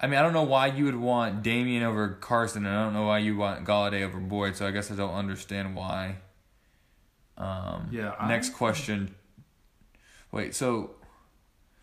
I 0.00 0.06
mean, 0.06 0.18
I 0.18 0.22
don't 0.22 0.32
know 0.32 0.44
why 0.44 0.68
you 0.68 0.84
would 0.84 0.96
want 0.96 1.42
Damien 1.42 1.82
over 1.82 2.08
Carson, 2.10 2.64
and 2.64 2.74
I 2.76 2.84
don't 2.84 2.94
know 2.94 3.06
why 3.06 3.18
you 3.18 3.36
want 3.36 3.64
Golladay 3.64 4.02
over 4.06 4.18
Boyd. 4.20 4.54
So 4.56 4.66
I 4.66 4.70
guess 4.70 4.90
I 4.92 4.94
don't 4.94 5.14
understand 5.14 5.74
why. 5.74 6.16
Um, 7.36 7.88
Yeah, 7.90 8.14
I- 8.18 8.28
Next 8.28 8.50
question. 8.50 9.14
Wait, 10.30 10.54
so 10.54 10.90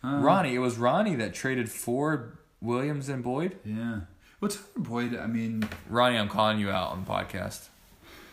Ronnie, 0.04 0.54
it 0.56 0.60
was 0.60 0.78
Ronnie 0.78 1.16
that 1.16 1.34
traded 1.34 1.70
for 1.72 2.38
Williams 2.62 3.10
and 3.10 3.24
Boyd. 3.24 3.58
Yeah. 3.66 4.02
Well, 4.42 4.52
Tyler 4.52 4.64
Boyd, 4.78 5.16
I 5.18 5.28
mean, 5.28 5.68
Ronnie, 5.90 6.18
I'm 6.18 6.30
calling 6.30 6.60
you 6.60 6.70
out 6.70 6.92
on 6.92 7.04
the 7.06 7.10
podcast. 7.12 7.68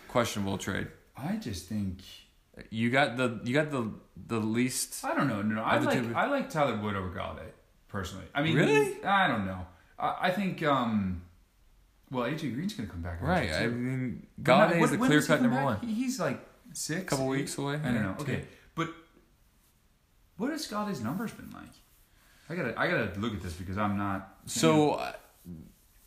Questionable 0.09 0.59
trade. 0.59 0.89
I 1.16 1.37
just 1.37 1.66
think 1.69 1.99
You 2.70 2.91
got 2.91 3.16
the 3.16 3.41
you 3.45 3.55
got 3.55 3.70
the 3.70 3.91
the 4.27 4.39
least. 4.41 5.05
I 5.05 5.15
don't 5.15 5.29
know. 5.29 5.41
No, 5.43 5.55
no. 5.57 5.62
I 5.62 5.79
like 5.79 6.03
two- 6.03 6.15
I 6.15 6.27
like 6.27 6.51
Tyler 6.51 6.77
Boyd 6.77 6.97
over 6.97 7.09
Golladay 7.11 7.51
personally. 7.89 8.27
I 8.35 8.43
mean, 8.43 8.57
Really? 8.57 9.03
I 9.05 9.27
don't 9.29 9.47
know. 9.47 9.66
I, 9.99 10.16
I 10.29 10.31
think. 10.31 10.62
um 10.62 11.23
Well, 12.11 12.24
AJ 12.31 12.53
Green's 12.55 12.74
gonna 12.74 12.89
come 12.91 13.01
back. 13.03 13.23
Right. 13.23 13.51
I 13.53 13.69
mean, 13.69 14.27
Golladay 14.43 14.83
is 14.83 14.91
the 14.91 14.99
clear 14.99 15.23
cut 15.23 15.41
number 15.41 15.57
back? 15.57 15.65
one. 15.65 15.89
He's 15.89 16.20
like 16.20 16.41
six, 16.74 17.03
a 17.03 17.05
Couple 17.07 17.27
weeks 17.29 17.57
away, 17.57 17.74
I 17.83 17.93
don't 17.93 18.03
know. 18.03 18.15
two. 18.19 18.23
Okay, 18.24 18.45
but 18.74 18.89
what 20.37 20.51
has 20.51 20.66
Golladay's 20.69 21.01
numbers 21.01 21.33
been 21.33 21.51
like? 21.53 21.73
I 22.51 22.55
gotta 22.55 22.79
I 22.79 22.87
gotta 22.89 23.19
look 23.19 23.33
at 23.33 23.43
this 23.43 23.55
because 23.55 23.79
I'm 23.79 23.97
not. 23.97 24.37
So 24.47 24.93
uh, 24.95 25.12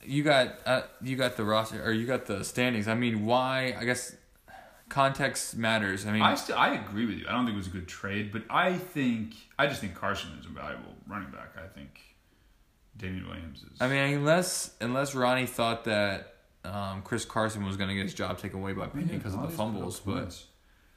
you 0.07 0.23
got 0.23 0.55
uh, 0.65 0.81
you 1.01 1.15
got 1.15 1.37
the 1.37 1.43
roster 1.43 1.83
or 1.83 1.91
you 1.91 2.05
got 2.05 2.25
the 2.25 2.43
standings. 2.43 2.87
I 2.87 2.95
mean, 2.95 3.25
why? 3.25 3.75
I 3.79 3.85
guess 3.85 4.15
context 4.89 5.57
matters. 5.57 6.05
I 6.05 6.11
mean, 6.11 6.21
I 6.21 6.35
still 6.35 6.57
I 6.57 6.69
agree 6.75 7.05
with 7.05 7.17
you. 7.17 7.25
I 7.27 7.31
don't 7.31 7.45
think 7.45 7.55
it 7.55 7.57
was 7.57 7.67
a 7.67 7.71
good 7.71 7.87
trade, 7.87 8.31
but 8.31 8.43
I 8.49 8.73
think 8.73 9.33
I 9.57 9.67
just 9.67 9.81
think 9.81 9.95
Carson 9.95 10.31
is 10.39 10.45
a 10.45 10.49
valuable 10.49 10.93
running 11.07 11.31
back. 11.31 11.55
I 11.57 11.67
think 11.67 11.99
Damien 12.97 13.27
Williams 13.27 13.63
is. 13.63 13.81
I 13.81 13.87
mean, 13.87 14.15
unless 14.15 14.73
unless 14.81 15.15
Ronnie 15.15 15.45
thought 15.45 15.85
that 15.85 16.35
um, 16.63 17.01
Chris 17.03 17.25
Carson 17.25 17.65
was 17.65 17.77
going 17.77 17.89
to 17.89 17.95
get 17.95 18.03
his 18.03 18.13
job 18.13 18.37
taken 18.37 18.59
away 18.59 18.73
by 18.73 18.87
Penny 18.87 19.05
because 19.17 19.33
of 19.35 19.41
the 19.41 19.49
fumbles, 19.49 19.99
but. 19.99 20.41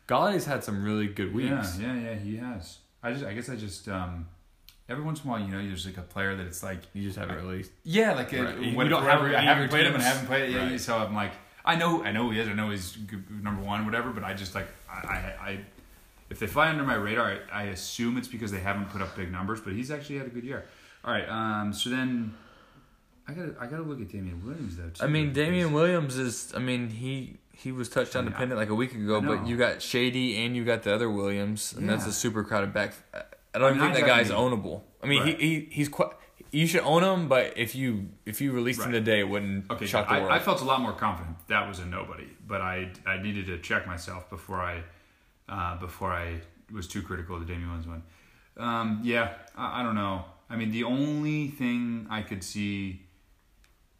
Golladay's 0.08 0.46
had 0.46 0.64
some 0.64 0.82
really 0.82 1.06
good 1.06 1.34
weeks. 1.34 1.78
Yeah, 1.78 1.94
yeah, 1.94 2.00
yeah, 2.00 2.14
he 2.14 2.38
has. 2.38 2.78
I 3.02 3.12
just, 3.12 3.26
I 3.26 3.34
guess, 3.34 3.50
I 3.50 3.56
just, 3.56 3.88
um, 3.88 4.26
every 4.88 5.04
once 5.04 5.22
in 5.22 5.28
a 5.28 5.32
while, 5.32 5.40
you 5.40 5.48
know, 5.48 5.66
there's 5.66 5.86
like 5.86 5.96
a 5.98 6.02
player 6.02 6.34
that 6.36 6.46
it's 6.46 6.62
like, 6.62 6.78
You 6.92 7.02
just 7.02 7.18
haven't 7.18 7.36
released. 7.44 7.70
yeah, 7.84 8.12
like 8.14 8.32
a, 8.32 8.42
Right. 8.42 8.58
You 8.58 8.88
don't 8.88 9.02
have 9.04 9.22
I 9.22 9.40
haven't 9.40 9.68
played 9.68 9.82
your 9.82 9.90
him 9.90 9.94
and 9.96 10.02
I 10.02 10.06
haven't 10.08 10.26
played 10.26 10.48
it 10.48 10.52
yet. 10.52 10.70
Right. 10.70 10.80
So 10.80 10.96
I'm 10.96 11.14
like, 11.14 11.32
I 11.64 11.76
know, 11.76 12.02
I 12.02 12.12
know 12.12 12.24
who 12.24 12.30
he 12.30 12.40
is. 12.40 12.48
I 12.48 12.54
know 12.54 12.70
he's 12.70 12.96
number 13.42 13.62
one, 13.62 13.84
whatever. 13.84 14.10
But 14.10 14.24
I 14.24 14.34
just 14.34 14.54
like, 14.54 14.68
I, 14.90 14.96
I, 14.96 15.34
I 15.48 15.60
if 16.30 16.38
they 16.38 16.46
fly 16.46 16.68
under 16.70 16.84
my 16.84 16.94
radar, 16.94 17.38
I, 17.52 17.60
I 17.60 17.62
assume 17.64 18.16
it's 18.16 18.28
because 18.28 18.50
they 18.50 18.60
haven't 18.60 18.90
put 18.90 19.02
up 19.02 19.16
big 19.16 19.30
numbers. 19.30 19.60
But 19.60 19.74
he's 19.74 19.90
actually 19.90 20.18
had 20.18 20.26
a 20.26 20.30
good 20.30 20.44
year. 20.44 20.64
All 21.04 21.12
right, 21.12 21.28
um, 21.28 21.72
so 21.72 21.90
then. 21.90 22.34
I 23.30 23.32
gotta, 23.32 23.54
I 23.60 23.66
gotta 23.66 23.82
look 23.82 24.00
at 24.00 24.08
Damien 24.08 24.42
Williams 24.42 24.76
though. 24.78 24.88
Too, 24.88 25.04
I 25.04 25.06
mean, 25.06 25.34
Damien 25.34 25.74
Williams 25.74 26.16
is. 26.16 26.50
I 26.56 26.60
mean, 26.60 26.88
he 26.88 27.36
he 27.52 27.72
was 27.72 27.90
touchdown 27.90 28.26
I- 28.26 28.30
dependent 28.30 28.58
like 28.58 28.70
a 28.70 28.74
week 28.74 28.94
ago, 28.94 29.20
but 29.20 29.46
you 29.46 29.58
got 29.58 29.82
Shady 29.82 30.38
and 30.38 30.56
you 30.56 30.64
got 30.64 30.82
the 30.84 30.94
other 30.94 31.10
Williams, 31.10 31.74
and 31.76 31.86
that's 31.86 32.06
a 32.06 32.12
super 32.12 32.42
crowded 32.42 32.72
back. 32.72 32.94
I 33.54 33.58
don't 33.58 33.68
I 33.68 33.70
mean, 33.72 33.80
think 33.94 33.96
I 33.96 34.00
that 34.00 34.06
guy's 34.06 34.30
ownable. 34.30 34.82
I 35.02 35.06
mean, 35.06 35.22
Right. 35.22 35.38
he, 35.40 35.48
he 35.60 35.68
he's 35.70 35.88
quite. 35.88 36.10
You 36.50 36.66
should 36.66 36.80
own 36.82 37.04
him, 37.04 37.28
but 37.28 37.58
if 37.58 37.74
you 37.74 38.08
if 38.24 38.40
you 38.40 38.52
released 38.52 38.80
him 38.82 38.92
today, 38.92 39.20
it 39.20 39.28
wouldn't 39.28 39.70
Okay, 39.70 39.86
shock 39.86 40.08
the 40.08 40.14
I, 40.14 40.20
world. 40.20 40.32
I 40.32 40.38
felt 40.38 40.60
a 40.62 40.64
lot 40.64 40.80
more 40.80 40.92
confident 40.94 41.36
that 41.48 41.68
was 41.68 41.78
a 41.78 41.84
nobody, 41.84 42.28
but 42.46 42.60
I 42.62 42.90
I 43.06 43.18
needed 43.20 43.46
to 43.46 43.58
check 43.58 43.86
myself 43.86 44.30
before 44.30 44.60
I 44.60 44.82
uh, 45.48 45.76
before 45.78 46.10
I 46.12 46.40
was 46.72 46.86
too 46.88 47.02
critical 47.02 47.34
of 47.36 47.40
the 47.46 47.46
Damien 47.46 47.68
Williams 47.68 47.86
one. 47.86 48.02
Um, 48.56 49.00
yeah, 49.04 49.34
I, 49.56 49.80
I 49.80 49.82
don't 49.82 49.94
know. 49.94 50.24
I 50.50 50.56
mean, 50.56 50.70
the 50.70 50.84
only 50.84 51.48
thing 51.48 52.06
I 52.08 52.22
could 52.22 52.42
see, 52.42 53.06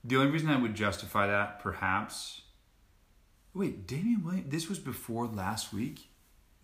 the 0.02 0.16
only 0.16 0.30
reason 0.30 0.48
I 0.48 0.56
would 0.56 0.74
justify 0.74 1.26
that, 1.26 1.60
perhaps. 1.60 2.42
Wait, 3.54 3.86
Damien 3.86 4.24
Williams. 4.24 4.50
This 4.50 4.68
was 4.68 4.78
before 4.78 5.26
last 5.26 5.72
week. 5.72 6.08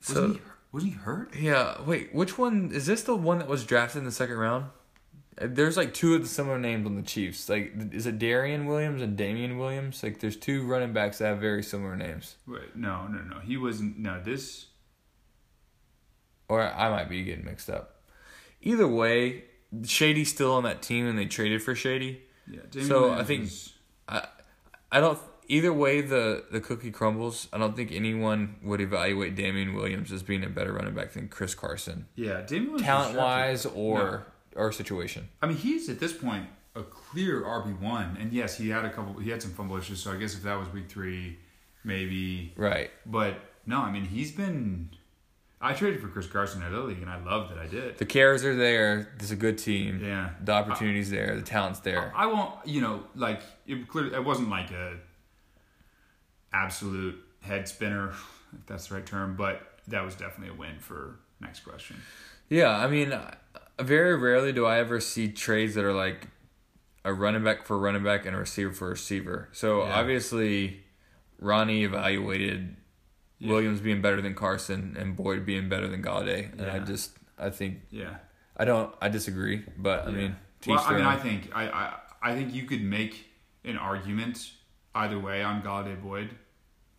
So- 0.00 0.14
Wasn't 0.14 0.36
he? 0.36 0.42
Wasn't 0.74 0.92
he 0.92 0.98
hurt? 0.98 1.34
yeah. 1.36 1.80
Wait, 1.82 2.12
which 2.12 2.36
one 2.36 2.70
is 2.72 2.86
this? 2.86 3.04
The 3.04 3.14
one 3.14 3.38
that 3.38 3.46
was 3.48 3.64
drafted 3.64 4.00
in 4.00 4.04
the 4.04 4.10
second 4.12 4.36
round? 4.36 4.66
Uh, 5.40 5.46
There's 5.48 5.76
like 5.76 5.94
two 5.94 6.14
of 6.16 6.22
the 6.22 6.28
similar 6.28 6.58
names 6.58 6.84
on 6.84 6.96
the 6.96 7.02
Chiefs. 7.02 7.48
Like, 7.48 7.72
is 7.92 8.06
it 8.06 8.18
Darian 8.18 8.66
Williams 8.66 9.00
and 9.00 9.16
Damien 9.16 9.56
Williams? 9.56 10.02
Like, 10.02 10.18
there's 10.18 10.36
two 10.36 10.66
running 10.66 10.92
backs 10.92 11.18
that 11.18 11.26
have 11.26 11.38
very 11.38 11.62
similar 11.62 11.94
names. 11.96 12.34
Wait, 12.48 12.74
no, 12.74 13.06
no, 13.06 13.20
no. 13.20 13.38
He 13.38 13.56
wasn't. 13.56 13.98
No, 14.00 14.20
this. 14.20 14.66
Or 16.48 16.60
I 16.60 16.90
might 16.90 17.08
be 17.08 17.22
getting 17.22 17.44
mixed 17.44 17.70
up. 17.70 18.02
Either 18.60 18.88
way, 18.88 19.44
Shady's 19.84 20.30
still 20.30 20.52
on 20.54 20.64
that 20.64 20.82
team 20.82 21.06
and 21.06 21.16
they 21.18 21.26
traded 21.26 21.62
for 21.62 21.74
Shady. 21.76 22.22
Yeah, 22.50 22.60
Damien 22.70 22.88
So, 22.88 23.12
I 23.12 23.22
think- 23.24 23.42
was- 23.44 23.72
I 24.08 24.26
I 24.92 25.00
don't 25.00 25.18
either 25.48 25.72
way 25.72 26.00
the 26.00 26.44
the 26.50 26.60
cookie 26.60 26.90
crumbles. 26.90 27.48
I 27.52 27.58
don't 27.58 27.76
think 27.76 27.92
anyone 27.92 28.56
would 28.62 28.80
evaluate 28.80 29.34
Damien 29.36 29.74
Williams 29.74 30.10
as 30.12 30.22
being 30.22 30.44
a 30.44 30.48
better 30.48 30.72
running 30.72 30.94
back 30.94 31.12
than 31.12 31.28
Chris 31.28 31.54
Carson, 31.54 32.06
Yeah, 32.16 32.42
Damien 32.42 32.72
Williams 32.72 32.82
talent 32.82 33.16
wise 33.16 33.62
drafted- 33.62 33.80
or 33.82 34.26
or 34.56 34.72
situation. 34.72 35.28
I 35.42 35.46
mean, 35.46 35.56
he's 35.56 35.88
at 35.88 35.98
this 36.00 36.12
point 36.12 36.46
a 36.76 36.82
clear 36.82 37.42
RB 37.44 37.72
one, 37.80 38.16
and 38.20 38.32
yes, 38.32 38.56
he 38.58 38.68
had 38.70 38.84
a 38.84 38.90
couple. 38.90 39.14
He 39.20 39.30
had 39.30 39.40
some 39.42 39.52
fumble 39.52 39.76
issues, 39.76 40.00
so 40.00 40.12
I 40.12 40.16
guess 40.16 40.34
if 40.34 40.42
that 40.44 40.58
was 40.58 40.68
week 40.72 40.88
three, 40.88 41.38
maybe. 41.84 42.52
Right. 42.56 42.90
But 43.06 43.36
no, 43.66 43.78
I 43.80 43.90
mean, 43.92 44.04
he's 44.04 44.32
been. 44.32 44.90
I 45.60 45.72
traded 45.72 46.02
for 46.02 46.08
Chris 46.08 46.26
Carson 46.26 46.62
at 46.62 46.72
Little 46.72 46.88
League, 46.88 47.00
and 47.00 47.08
I 47.08 47.18
love 47.24 47.48
that 47.48 47.58
I 47.58 47.66
did. 47.66 47.96
The 47.96 48.04
cares 48.04 48.44
are 48.44 48.54
there. 48.54 49.14
There's 49.18 49.30
a 49.30 49.36
good 49.36 49.56
team. 49.56 50.00
Yeah. 50.04 50.30
The 50.42 50.52
opportunities 50.52 51.10
there. 51.10 51.36
The 51.36 51.42
talent's 51.42 51.78
there. 51.80 52.12
I 52.14 52.26
won't, 52.26 52.52
you 52.66 52.82
know, 52.82 53.04
like 53.14 53.40
it 53.66 53.88
clearly. 53.88 54.14
It 54.14 54.22
wasn't 54.24 54.50
like 54.50 54.70
a 54.72 54.98
absolute 56.54 57.20
head 57.40 57.68
spinner, 57.68 58.10
if 58.10 58.66
that's 58.66 58.86
the 58.88 58.94
right 58.94 59.04
term, 59.06 59.36
but 59.36 59.60
that 59.88 60.04
was 60.04 60.14
definitely 60.14 60.54
a 60.54 60.58
win 60.58 60.78
for 60.78 61.18
next 61.40 61.60
question. 61.60 61.96
Yeah, 62.48 62.70
I 62.70 62.86
mean, 62.86 63.12
very 63.80 64.16
rarely 64.16 64.52
do 64.52 64.64
I 64.64 64.78
ever 64.78 65.00
see 65.00 65.28
trades 65.28 65.74
that 65.74 65.84
are 65.84 65.92
like 65.92 66.28
a 67.04 67.12
running 67.12 67.44
back 67.44 67.66
for 67.66 67.78
running 67.78 68.02
back 68.02 68.24
and 68.24 68.34
a 68.34 68.38
receiver 68.38 68.72
for 68.72 68.88
receiver. 68.90 69.48
So 69.52 69.84
Yeah. 69.84 69.94
obviously, 69.94 70.84
Ronnie 71.38 71.84
evaluated 71.84 72.76
Williams 73.40 73.80
being 73.80 74.00
better 74.00 74.22
than 74.22 74.34
Carson 74.34 74.96
and 74.98 75.14
Boyd 75.16 75.44
being 75.44 75.68
better 75.68 75.86
than 75.88 76.02
Golladay, 76.02 76.50
and 76.52 76.62
I 76.62 76.76
Yeah. 76.76 76.84
just 76.84 77.18
I 77.36 77.50
think 77.50 77.80
Yeah. 77.90 78.16
I 78.56 78.64
don't 78.64 78.94
I 79.02 79.08
disagree, 79.08 79.64
but 79.76 80.06
I 80.06 80.10
Yeah. 80.10 80.16
mean, 80.16 80.36
well, 80.66 80.78
I 80.86 80.94
mean, 80.94 81.04
I 81.04 81.16
think 81.16 81.50
I, 81.54 81.68
I 81.68 81.94
I 82.22 82.34
think 82.34 82.54
you 82.54 82.64
could 82.64 82.80
make 82.82 83.26
an 83.64 83.76
argument 83.76 84.52
either 84.94 85.18
way 85.18 85.42
on 85.42 85.60
Golladay 85.62 86.00
Boyd. 86.00 86.30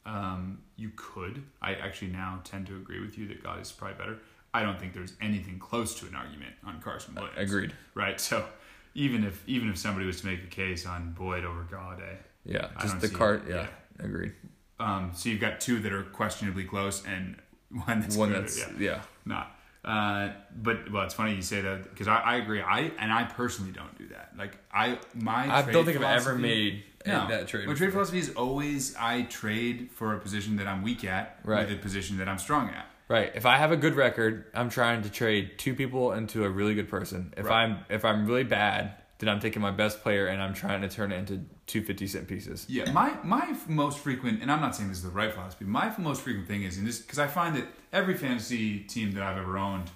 Um, 0.06 0.60
you 0.76 0.92
could. 0.96 1.44
I 1.62 1.74
actually 1.76 2.12
now 2.12 2.40
tend 2.44 2.68
to 2.68 2.76
agree 2.76 3.00
with 3.00 3.18
you 3.18 3.28
that 3.30 3.42
God 3.44 3.60
is 3.62 3.72
probably 3.72 3.98
better. 3.98 4.20
I 4.54 4.62
don't 4.62 4.80
think 4.80 4.94
there's 4.94 5.14
anything 5.22 5.60
close 5.60 5.96
to 6.00 6.06
an 6.06 6.16
argument 6.16 6.54
on 6.66 6.82
Carson 6.82 7.16
Williams. 7.16 7.38
agreed. 7.38 7.74
Right. 7.94 8.20
So 8.22 8.46
even 8.94 9.24
if 9.24 9.44
even 9.48 9.70
if 9.70 9.78
somebody 9.78 10.06
was 10.06 10.22
to 10.22 10.28
make 10.28 10.44
a 10.44 10.48
case 10.48 10.86
on 10.86 11.12
Boyd 11.14 11.44
over 11.44 11.64
Golladay, 11.72 12.18
Yeah, 12.46 12.68
just 12.82 13.02
the 13.02 13.10
cart. 13.10 13.44
Yeah, 13.50 13.68
yeah. 14.00 14.06
agreed. 14.06 14.34
um, 14.80 15.12
so 15.14 15.30
you've 15.30 15.42
got 15.42 15.60
two 15.60 15.80
that 15.80 15.92
are 15.92 16.04
questionably 16.04 16.64
close 16.66 17.04
and 17.06 17.36
one 17.86 18.02
that's 18.02 18.16
One 18.16 18.32
that's 18.32 18.58
yeah 18.60 18.70
yeah. 18.80 19.02
not. 19.26 19.52
Uh, 19.84 20.30
but 20.56 20.92
well, 20.92 21.04
it's 21.04 21.14
funny 21.14 21.36
you 21.36 21.42
say 21.42 21.62
that 21.62 21.84
because 21.90 22.08
I, 22.08 22.18
I 22.18 22.36
agree. 22.38 22.62
I 22.62 22.92
and 23.00 23.12
I 23.12 23.24
personally 23.26 23.72
don't 23.72 23.96
do 23.98 24.08
that. 24.10 24.32
Like 24.38 24.58
I 24.72 25.00
my 25.16 25.54
I 25.54 25.62
don't 25.72 25.84
think 25.86 25.98
I've 25.98 26.22
ever 26.22 26.36
made 26.36 26.84
no. 27.06 27.28
that 27.28 27.48
trade. 27.48 27.68
My 27.68 27.74
trade 27.74 27.92
philosophy 27.92 28.20
is 28.20 28.32
always 28.36 28.96
I 28.96 29.24
trade 29.24 29.90
for 29.92 30.14
a 30.16 30.20
position 30.20 30.56
that 30.58 30.68
I'm 30.68 30.82
weak 30.84 31.04
at 31.04 31.40
Right. 31.44 31.68
with 31.68 31.78
a 31.78 31.82
position 31.82 32.18
that 32.18 32.28
I'm 32.28 32.38
strong 32.38 32.70
at. 32.70 32.86
Right. 33.08 33.32
If 33.36 33.46
I 33.46 33.58
have 33.58 33.72
a 33.72 33.78
good 33.78 33.96
record, 33.96 34.46
I'm 34.54 34.70
trying 34.70 35.04
to 35.04 35.10
trade 35.10 35.58
two 35.58 35.76
people 35.76 36.14
into 36.14 36.44
a 36.44 36.50
really 36.50 36.74
good 36.74 36.90
person. 36.90 37.34
If 37.38 37.46
Right. 37.46 37.64
I'm 37.64 37.86
if 37.90 38.04
I'm 38.04 38.26
really 38.26 38.44
bad, 38.44 38.96
then 39.20 39.30
I'm 39.30 39.40
taking 39.40 39.62
my 39.62 39.72
best 39.72 40.02
player 40.02 40.28
and 40.28 40.42
I'm 40.42 40.54
trying 40.54 40.82
to 40.82 40.90
turn 40.90 41.12
it 41.12 41.18
into 41.18 41.46
two 41.68 41.82
50 41.84 42.08
cent 42.08 42.28
pieces. 42.28 42.66
Yeah, 42.68 42.92
my 42.92 43.14
my 43.24 43.56
most 43.68 44.00
frequent, 44.00 44.42
and 44.42 44.52
I'm 44.52 44.60
not 44.60 44.76
saying 44.76 44.90
this 44.90 44.98
is 45.00 45.04
the 45.04 45.10
right 45.10 45.32
philosophy. 45.32 45.66
My 45.66 45.94
most 45.98 46.22
frequent 46.22 46.48
thing 46.48 46.64
is 46.64 46.78
in 46.78 46.86
this 46.86 47.00
because 47.00 47.20
I 47.20 47.28
find 47.28 47.56
that 47.56 47.66
every 47.94 48.16
fantasy 48.16 48.80
team 48.80 49.12
that 49.14 49.24
I've 49.24 49.38
ever 49.38 49.58
owned, 49.58 49.92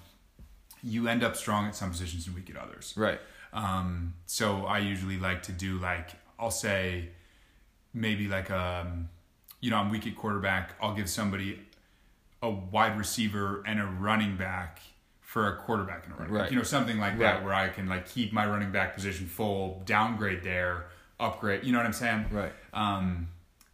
you 0.82 1.08
end 1.08 1.22
up 1.22 1.36
strong 1.36 1.66
at 1.66 1.74
some 1.74 1.90
positions 1.90 2.26
and 2.26 2.34
weak 2.36 2.48
at 2.48 2.56
others. 2.56 2.94
Right. 2.96 3.20
Um, 3.52 4.14
so 4.26 4.64
I 4.66 4.78
usually 4.78 5.18
like 5.18 5.42
to 5.44 5.52
do 5.52 5.78
like 5.78 6.10
I'll 6.40 6.50
say 6.50 7.10
maybe 7.92 8.28
like 8.28 8.50
um, 8.50 9.08
you 9.60 9.70
know 9.70 9.76
I'm 9.76 9.90
weak 9.90 10.06
at 10.06 10.16
quarterback. 10.16 10.72
I'll 10.80 10.94
give 10.94 11.08
somebody 11.08 11.60
a 12.42 12.50
wide 12.50 12.96
receiver 12.98 13.62
and 13.66 13.80
a 13.80 13.84
running 13.84 14.36
back 14.36 14.80
for 15.20 15.46
a 15.48 15.56
quarterback 15.56 16.04
and 16.06 16.14
a 16.14 16.16
running 16.16 16.34
back. 16.34 16.50
You 16.50 16.56
know 16.56 16.62
something 16.62 16.98
like 16.98 17.12
Right. 17.12 17.20
that 17.20 17.44
where 17.44 17.52
I 17.54 17.68
can 17.68 17.86
like 17.88 18.08
keep 18.08 18.32
my 18.32 18.46
running 18.46 18.72
back 18.72 18.94
position 18.94 19.26
full, 19.26 19.82
downgrade 19.84 20.42
there, 20.42 20.86
upgrade. 21.18 21.64
You 21.64 21.72
know 21.72 21.78
what 21.78 21.86
I'm 21.86 21.92
saying? 21.92 22.26
Right. 22.30 22.52
Um, 22.72 23.28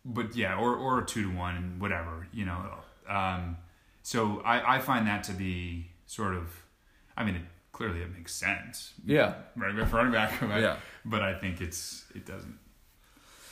but 0.04 0.34
yeah, 0.36 0.56
or 0.56 0.74
or 0.76 1.00
a 1.00 1.04
two 1.06 1.22
to 1.30 1.36
one 1.36 1.56
and 1.56 1.80
whatever. 1.80 2.26
You 2.32 2.44
know. 2.46 2.62
Um, 3.08 3.56
so 4.02 4.40
I 4.44 4.76
I 4.76 4.78
find 4.80 5.06
that 5.06 5.24
to 5.24 5.32
be 5.32 5.86
sort 6.06 6.34
of, 6.34 6.48
I 7.16 7.24
mean, 7.24 7.36
it, 7.36 7.42
clearly 7.76 8.00
it 8.00 8.10
makes 8.18 8.32
sense 8.34 8.94
Yeah. 9.04 9.34
running 9.54 9.76
back 9.76 9.88
for 9.90 9.96
running 9.96 10.12
back. 10.20 10.30
But, 10.40 10.60
Yeah. 10.66 10.76
but 11.04 11.22
I 11.22 11.32
think 11.38 11.60
it's 11.60 12.04
it 12.14 12.24
doesn't. 12.32 12.58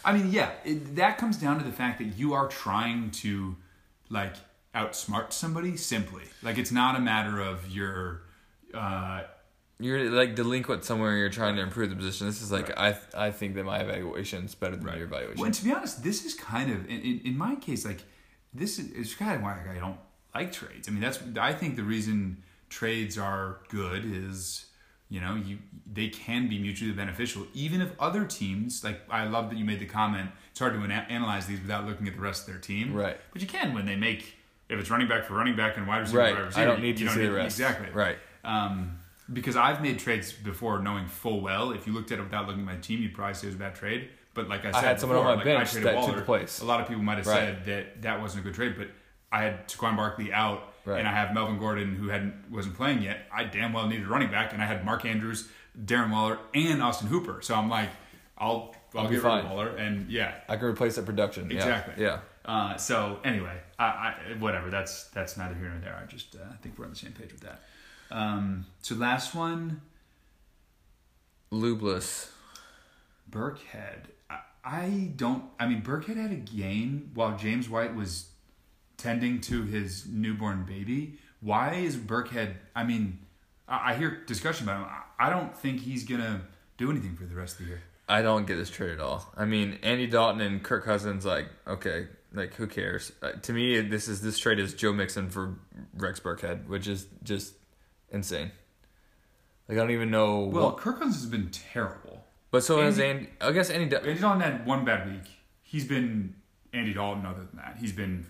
I 0.07 0.13
mean, 0.17 0.31
yeah, 0.33 0.51
it, 0.65 0.97
that 0.97 1.19
comes 1.19 1.37
down 1.37 1.59
to 1.59 1.65
the 1.65 1.77
fact 1.83 1.99
that 2.01 2.11
you 2.21 2.33
are 2.39 2.49
trying 2.49 3.11
to 3.23 3.57
like 4.09 4.35
outsmart 4.75 5.33
somebody 5.33 5.77
simply. 5.77 6.25
Like 6.43 6.57
it's 6.59 6.73
not 6.73 6.97
a 6.97 7.01
matter 7.01 7.41
of 7.41 7.57
your. 7.71 8.23
Uh, 8.73 9.23
You're 9.79 10.11
like 10.11 10.35
delinquent 10.35 10.85
somewhere 10.85 11.11
and 11.13 11.19
you're 11.23 11.37
trying 11.43 11.57
to 11.57 11.63
improve 11.63 11.91
the 11.91 11.97
position. 11.97 12.27
This 12.27 12.41
is 12.43 12.51
like 12.59 12.69
I 12.79 12.97
I 13.27 13.31
think 13.31 13.55
that 13.57 13.65
my 13.65 13.79
evaluation's 13.87 14.55
better 14.55 14.77
than 14.77 14.87
your 14.97 15.07
evaluation. 15.11 15.41
Well, 15.43 15.51
to 15.61 15.65
be 15.65 15.73
honest, 15.73 16.03
this 16.03 16.25
is 16.25 16.33
kind 16.35 16.69
of 16.75 16.79
in, 16.93 17.01
in, 17.09 17.21
in 17.29 17.35
my 17.47 17.55
case 17.67 17.85
like 17.91 18.03
this 18.61 18.79
is 18.81 18.87
it's 19.01 19.15
kind 19.15 19.35
of 19.37 19.43
why 19.43 19.55
I 19.75 19.79
don't 19.85 19.99
like 20.35 20.51
trades. 20.61 20.89
I 20.89 20.91
mean, 20.93 21.01
that's 21.07 21.19
I 21.51 21.53
think 21.61 21.77
the 21.77 21.83
reason 21.97 22.43
trades 22.69 23.17
are 23.19 23.59
good 23.69 24.05
is 24.05 24.67
you 25.09 25.21
know 25.21 25.35
you 25.35 25.59
they 25.91 26.09
can 26.09 26.49
be 26.49 26.59
mutually 26.59 26.93
beneficial 26.93 27.47
even 27.53 27.81
if 27.81 27.91
other 28.01 28.25
teams 28.25 28.83
like 28.83 29.01
I 29.11 29.25
love 29.27 29.51
that 29.51 29.57
you 29.59 29.65
made 29.65 29.81
the 29.81 29.87
comment. 29.87 30.31
It's 30.51 30.61
hard 30.61 30.73
to 30.75 30.81
ana- 30.81 31.07
analyze 31.11 31.47
these 31.47 31.61
without 31.61 31.85
looking 31.87 32.07
at 32.09 32.15
the 32.15 32.21
rest 32.21 32.43
of 32.47 32.53
their 32.55 32.61
team, 32.61 32.95
Right. 32.95 33.17
But 33.33 33.43
you 33.43 33.49
can 33.49 33.75
when 33.75 33.87
they 33.87 33.97
make 33.97 34.37
if 34.69 34.79
it's 34.81 34.91
running 34.91 35.09
back 35.09 35.25
for 35.25 35.35
running 35.35 35.57
back 35.57 35.77
and 35.77 35.87
wide 35.87 35.99
receiver 35.99 36.19
Right. 36.21 36.35
for 36.37 36.45
wide 36.45 36.55
I 36.57 36.65
don't 36.65 36.81
need 36.81 36.97
to 36.99 37.05
don't 37.05 37.15
see 37.15 37.27
the 37.27 37.33
rest. 37.33 37.59
exactly 37.59 37.91
Right. 37.93 38.19
um, 38.45 38.99
because 39.33 39.57
I've 39.57 39.83
made 39.83 39.99
trades 39.99 40.33
before 40.33 40.79
knowing 40.81 41.07
full 41.07 41.41
well. 41.41 41.71
If 41.73 41.87
you 41.87 41.93
looked 41.93 42.13
at 42.13 42.19
it 42.19 42.23
without 42.23 42.47
looking 42.47 42.61
at 42.61 42.67
my 42.67 42.77
team, 42.77 43.01
you'd 43.01 43.15
probably 43.15 43.35
say 43.35 43.47
it 43.47 43.49
was 43.49 43.55
a 43.57 43.59
bad 43.59 43.75
trade. 43.75 44.09
But 44.35 44.49
like 44.49 44.65
I 44.65 44.71
said, 44.73 44.85
had 44.85 45.01
someone 45.01 45.19
on 45.19 45.25
before, 45.25 45.37
my 45.37 45.43
like, 45.45 45.47
I 45.47 45.59
bench 45.59 45.73
traded 45.73 45.95
that 45.95 46.07
took 46.07 46.17
the 46.17 46.23
place. 46.23 46.61
A 46.61 46.65
lot 46.65 46.81
of 46.81 46.89
people 46.89 47.03
might 47.03 47.19
have 47.19 47.27
Right. 47.27 47.37
said 47.39 47.65
that 47.67 48.03
that 48.03 48.21
wasn't 48.21 48.43
a 48.43 48.45
good 48.45 48.55
trade, 48.55 48.75
but 48.77 48.89
I 49.33 49.43
had 49.45 49.67
Saquon 49.69 49.97
Barkley 49.97 50.33
out, 50.33 50.74
Right. 50.85 50.99
and 50.99 51.09
I 51.09 51.13
have 51.13 51.33
Melvin 51.33 51.59
Gordon 51.59 51.95
who 51.97 52.09
hadn't 52.09 52.51
wasn't 52.51 52.77
playing 52.77 53.03
yet. 53.03 53.27
I 53.33 53.45
damn 53.45 53.73
well 53.73 53.87
needed 53.89 54.07
a 54.07 54.09
running 54.09 54.31
back, 54.31 54.53
and 54.53 54.63
I 54.63 54.67
had 54.67 54.85
Mark 54.85 55.05
Andrews, 55.05 55.49
Darren 55.83 56.11
Waller, 56.11 56.39
and 56.55 56.83
Austin 56.83 57.09
Hooper. 57.09 57.41
So 57.43 57.55
I'm 57.55 57.71
like, 57.71 57.89
I'll 58.37 58.75
I'll, 58.95 59.03
I'll 59.03 59.09
be 59.09 59.15
get 59.17 59.25
rid 59.25 59.33
of 59.33 59.43
fine. 59.43 59.51
Waller, 59.51 59.69
and 59.77 60.11
yeah, 60.11 60.35
I 60.49 60.57
can 60.57 60.67
replace 60.67 60.97
that 60.97 61.07
production. 61.07 61.51
Yeah. 61.51 61.57
Exactly. 61.57 62.05
Yeah. 62.05 62.19
uh, 62.45 62.77
so 62.77 63.19
anyway, 63.25 63.59
I, 63.79 63.85
I, 63.85 64.15
whatever. 64.39 64.71
That's 64.71 65.05
that's 65.09 65.37
neither 65.37 65.55
here 65.55 65.69
nor 65.71 65.79
there. 65.81 65.99
I 66.01 66.07
just 66.07 66.37
uh, 66.37 66.41
I 66.53 66.57
think 66.57 66.79
we're 66.79 66.85
on 66.85 66.91
the 66.91 66.97
same 66.97 67.13
page 67.13 67.33
with 67.33 67.41
that. 67.41 67.63
Um, 68.11 68.67
so 68.83 68.95
last 68.95 69.35
one, 69.35 69.81
Lubeless. 71.53 72.31
Burkhead. 73.31 74.11
I, 74.29 74.39
I 74.65 75.13
don't. 75.17 75.45
I 75.59 75.67
mean, 75.67 75.83
Burkhead 75.83 76.17
had 76.17 76.31
a 76.31 76.37
game 76.37 77.11
while 77.15 77.37
James 77.37 77.69
White 77.69 77.95
was 77.95 78.29
tending 78.97 79.41
to 79.43 79.63
his 79.65 80.07
newborn 80.09 80.65
baby. 80.65 81.19
Why 81.41 81.75
is 81.75 81.97
Burkhead? 81.97 82.55
I 82.75 82.85
mean, 82.85 83.19
I, 83.69 83.93
I 83.93 83.95
hear 83.95 84.23
discussion 84.27 84.67
about 84.69 84.81
him. 84.83 84.89
I, 85.19 85.27
I 85.27 85.31
don't 85.31 85.57
think 85.57 85.81
he's 85.81 86.05
gonna 86.05 86.43
do 86.77 86.91
anything 86.91 87.17
for 87.17 87.25
the 87.25 87.35
rest 87.35 87.55
of 87.61 87.67
the 87.67 87.73
year. 87.73 87.83
I 88.09 88.23
don't 88.23 88.47
get 88.47 88.57
this 88.57 88.69
trade 88.71 88.91
at 88.93 89.01
all. 89.01 89.33
I 89.37 89.45
mean, 89.47 89.79
Andy 89.83 90.07
Dalton 90.07 90.41
and 90.43 90.63
Kirk 90.63 90.85
Cousins, 90.85 91.25
like, 91.25 91.47
okay, 91.67 92.09
like 92.35 92.55
who 92.55 92.67
cares? 92.67 93.13
Uh, 93.23 93.33
to 93.33 93.53
me, 93.53 93.81
this 93.81 94.09
is 94.09 94.21
this 94.21 94.39
trade 94.39 94.59
is 94.59 94.75
Joe 94.75 94.93
Mixon 94.93 95.31
for 95.31 95.55
Rex 95.97 96.21
Burkhead, 96.21 96.67
which 96.67 96.87
is 96.89 97.07
just 97.23 97.55
insane. 98.11 98.51
Like 99.69 99.79
I 99.79 99.81
don't 99.81 99.91
even 99.93 100.11
know. 100.11 100.41
Well, 100.41 100.67
what, 100.67 100.77
Kirk 100.79 100.99
Cousins 100.99 101.23
has 101.23 101.27
been 101.31 101.51
terrible. 101.51 102.25
but 102.51 102.63
so 102.63 102.81
has 102.83 102.99
Andy- 102.99 103.21
Andy. 103.21 103.31
I 103.41 103.53
guess 103.53 103.71
Andy. 103.71 103.87
Dalton. 103.87 104.09
Andy 104.11 104.21
Dalton 104.21 104.41
had 104.43 104.67
one 104.67 104.85
bad 104.85 105.11
week. 105.11 105.31
He's 105.63 105.87
been 105.87 106.35
Andy 106.73 106.93
Dalton. 106.93 107.25
Other 107.25 107.45
than 107.45 107.57
that, 107.57 107.79
he's 107.81 107.93
been 107.93 108.27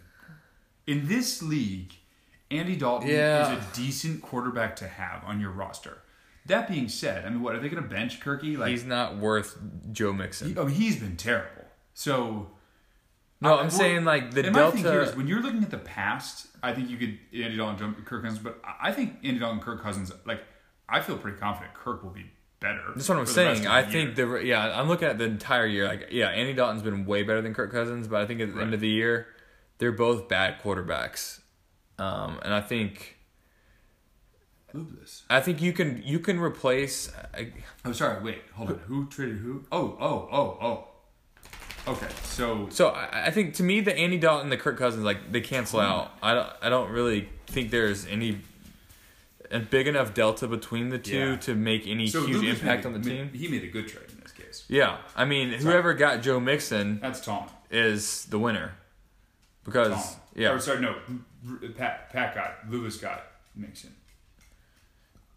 in 0.86 1.09
this 1.09 1.43
league. 1.43 1.93
Andy 2.51 2.77
Dalton 2.77 3.09
Yeah. 3.09 3.52
is 3.56 3.59
a 3.59 3.77
decent 3.77 4.23
quarterback 4.23 4.77
to 4.77 4.86
have 4.86 5.24
on 5.24 5.40
your 5.40 5.51
roster. 5.51 5.98
That 6.47 6.69
being 6.69 6.89
said, 6.89 7.24
I 7.24 7.31
mean, 7.31 7.40
what 7.43 7.55
are 7.56 7.59
they 7.59 7.69
going 7.69 7.82
to 7.82 7.89
bench 7.89 8.20
Kirky? 8.20 8.56
Like, 8.59 8.70
He's 8.70 8.85
not 8.85 9.16
worth 9.16 9.59
Joe 9.93 10.12
Mixon. 10.12 10.48
he, 10.51 10.56
oh, 10.56 10.66
he's 10.66 11.01
been 11.01 11.16
terrible. 11.16 11.65
So 11.94 12.51
no, 13.40 13.55
I- 13.55 13.59
I'm 13.59 13.59
well, 13.62 13.70
saying 13.70 14.05
like 14.05 14.32
the 14.32 14.44
and 14.47 14.55
my 14.55 14.70
thing 14.70 14.82
here 14.85 15.02
Delta. 15.05 15.16
when 15.16 15.27
you're 15.27 15.40
looking 15.43 15.62
at 15.65 15.70
the 15.70 15.78
past, 15.78 16.48
I 16.62 16.73
think 16.74 16.90
you 16.90 16.97
could 16.98 17.19
Andy 17.32 17.56
Dalton, 17.56 17.78
jump 17.78 18.05
Kirk 18.05 18.23
Cousins, 18.23 18.43
but 18.43 18.61
I 18.81 18.93
think 18.93 19.16
Andy 19.24 19.39
Dalton, 19.40 19.61
Kirk 19.61 19.82
Cousins, 19.82 20.12
like 20.27 20.43
I 20.89 21.01
feel 21.01 21.16
pretty 21.16 21.39
confident 21.39 21.74
Kirk 21.74 22.02
will 22.05 22.11
be 22.11 22.31
better. 22.61 22.93
That's 22.94 23.09
what 23.09 23.19
I'm 23.19 23.27
for 23.27 23.32
the 23.32 23.44
rest 23.47 23.62
saying. 23.62 23.66
I 23.66 23.82
the 23.82 23.90
think 23.90 24.16
year. 24.19 24.39
the 24.39 24.44
yeah, 24.47 24.78
I'm 24.78 24.89
looking 24.89 25.09
at 25.09 25.19
the 25.19 25.24
entire 25.24 25.66
year. 25.66 25.89
Like 25.89 26.09
yeah, 26.11 26.28
Andy 26.28 26.52
Dalton's 26.52 26.82
been 26.82 27.06
way 27.06 27.23
better 27.23 27.40
than 27.43 27.55
Kirk 27.55 27.73
Cousins, 27.73 28.06
but 28.06 28.20
I 28.20 28.27
think 28.27 28.40
at 28.40 28.55
the 28.55 28.61
end 28.61 28.74
of 28.74 28.81
the 28.81 28.89
year, 28.89 29.27
they're 29.78 29.92
both 29.92 30.28
bad 30.28 30.60
quarterbacks. 30.62 31.40
Um, 31.98 32.40
and 32.42 32.52
I 32.55 32.60
think. 32.60 33.16
I 35.30 35.40
think 35.40 35.62
you 35.62 35.72
can 35.72 36.02
you 36.05 36.18
can 36.18 36.40
replace. 36.40 37.12
I, 37.32 37.52
am 37.84 37.94
sorry. 37.94 38.22
Wait, 38.24 38.42
hold 38.55 38.70
on. 38.70 38.78
Who 38.86 39.06
traded 39.06 39.38
who? 39.38 39.64
Oh, 39.70 39.96
oh, 40.01 40.28
oh, 40.32 40.59
oh. 40.60 40.88
Okay, 41.86 42.09
so 42.24 42.68
So 42.70 42.88
I, 42.88 43.26
I 43.26 43.30
think 43.30 43.55
to 43.55 43.62
me 43.62 43.82
the 43.82 43.96
Andy 43.96 44.18
Dalton, 44.18 44.46
and 44.46 44.52
the 44.52 44.56
Kirk 44.56 44.76
Cousins, 44.76 45.05
like 45.05 45.30
they 45.30 45.40
cancel 45.40 45.78
out. 45.78 46.10
I 46.22 46.34
don't. 46.34 46.51
I 46.60 46.68
don't 46.70 46.90
really 46.90 47.28
think 47.46 47.70
there's 47.70 48.06
any 48.06 48.40
a 49.51 49.60
big 49.60 49.86
enough 49.86 50.14
delta 50.14 50.48
between 50.48 50.88
the 50.88 50.98
two 50.98 51.32
Yeah. 51.32 51.36
to 51.36 51.55
make 51.55 51.86
any 51.86 52.09
so 52.09 52.26
huge 52.26 52.38
Lucas 52.38 52.60
impact 52.60 52.84
made, 52.84 52.94
on 52.94 53.01
the 53.01 53.09
team. 53.09 53.30
He 53.32 53.46
made 53.46 53.62
a 53.62 53.68
good 53.68 53.86
trade 53.86 54.06
in 54.10 54.20
this 54.20 54.32
case. 54.32 54.64
Yeah, 54.68 54.96
I 55.14 55.24
mean, 55.24 55.51
whoever 55.51 55.94
got 55.94 56.22
Joe 56.22 56.40
Mixon 56.40 56.98
That's 57.01 57.20
Tom. 57.20 57.48
is 57.70 58.24
the 58.26 58.38
winner 58.38 58.72
because 59.64 59.92
Tom. 59.92 60.20
yeah, 60.34 60.50
Or 60.52 60.60
sorry, 60.60 60.80
no. 60.80 60.96
Pat 61.76 62.10
Pat 62.10 62.34
got 62.34 62.70
Lewis 62.70 62.96
got 62.96 63.24
Mixon. 63.54 63.94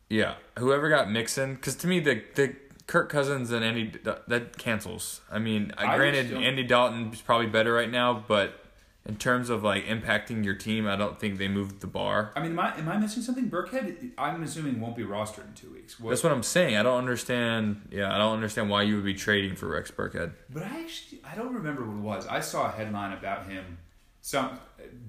yeah, 0.09 0.35
whoever 0.57 0.89
got 0.89 1.11
Mixon. 1.11 1.55
Because 1.55 1.75
to 1.75 1.87
me, 1.87 1.99
the 1.99 2.23
the 2.35 2.55
Kirk 2.87 3.09
Cousins 3.09 3.51
and 3.51 3.63
Andy 3.65 3.91
that 4.27 4.57
cancels. 4.57 5.21
I 5.31 5.39
mean, 5.39 5.73
I 5.77 5.93
I 5.93 5.97
granted 5.97 6.31
Andy 6.33 6.63
Dalton 6.63 7.11
is 7.11 7.21
probably 7.21 7.47
better 7.47 7.73
right 7.73 7.91
now, 7.91 8.23
but 8.27 8.63
in 9.05 9.15
terms 9.17 9.49
of 9.49 9.63
like 9.63 9.85
impacting 9.85 10.43
your 10.45 10.53
team, 10.55 10.87
I 10.87 10.95
don't 10.95 11.19
think 11.19 11.37
they 11.37 11.47
moved 11.49 11.79
the 11.81 11.87
bar. 11.87 12.31
I 12.35 12.41
mean, 12.41 12.51
am 12.51 12.59
I, 12.59 12.77
am 12.77 12.89
I 12.89 12.97
missing 12.97 13.21
something? 13.23 13.49
Burkhead, 13.49 14.11
I'm 14.17 14.43
assuming 14.43 14.79
won't 14.81 14.95
be 14.97 15.03
rostered 15.03 15.47
in 15.47 15.53
two 15.53 15.71
weeks. 15.73 15.99
What, 15.99 16.09
That's 16.11 16.23
what 16.23 16.31
I'm 16.33 16.43
saying. 16.43 16.75
I 16.77 16.83
don't 16.83 16.97
understand. 16.97 17.87
Yeah, 17.91 18.13
I 18.13 18.17
don't 18.17 18.33
understand 18.33 18.69
why 18.69 18.83
you 18.83 18.95
would 18.95 19.05
be 19.05 19.13
trading 19.13 19.55
for 19.55 19.67
Rex 19.67 19.91
Burkhead. 19.91 20.33
But 20.49 20.63
I 20.63 20.81
actually 20.81 21.19
I 21.29 21.35
don't 21.35 21.53
remember 21.53 21.83
what 21.85 21.95
it 21.97 22.01
was. 22.01 22.27
I 22.27 22.39
saw 22.41 22.67
a 22.67 22.71
headline 22.71 23.11
about 23.17 23.47
him, 23.49 23.77
some 24.27 24.59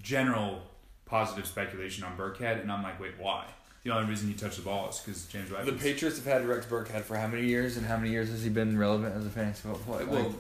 general 0.00 0.62
positive 1.04 1.44
speculation 1.44 2.04
on 2.04 2.16
Burkhead, 2.16 2.60
and 2.60 2.70
I'm 2.70 2.84
like, 2.84 3.00
wait, 3.00 3.14
why? 3.18 3.46
The 3.82 3.90
only 3.90 4.08
reason 4.08 4.28
he 4.28 4.34
touched 4.34 4.58
the 4.58 4.62
ball 4.62 4.90
is 4.90 4.98
because 5.00 5.26
James 5.26 5.50
White. 5.50 5.64
The 5.66 5.72
was- 5.72 5.82
Patriots 5.82 6.18
have 6.18 6.26
had 6.26 6.46
Rex 6.46 6.66
Burkhead 6.66 7.02
for 7.02 7.16
how 7.16 7.26
many 7.26 7.44
years, 7.44 7.76
and 7.76 7.84
how 7.84 7.96
many 7.96 8.10
years 8.10 8.28
has 8.30 8.44
he 8.44 8.48
been 8.48 8.78
relevant 8.78 9.16
as 9.16 9.26
a 9.26 9.30
fantasy 9.30 9.62
football 9.68 9.96
player? 9.96 10.06
Well, 10.06 10.36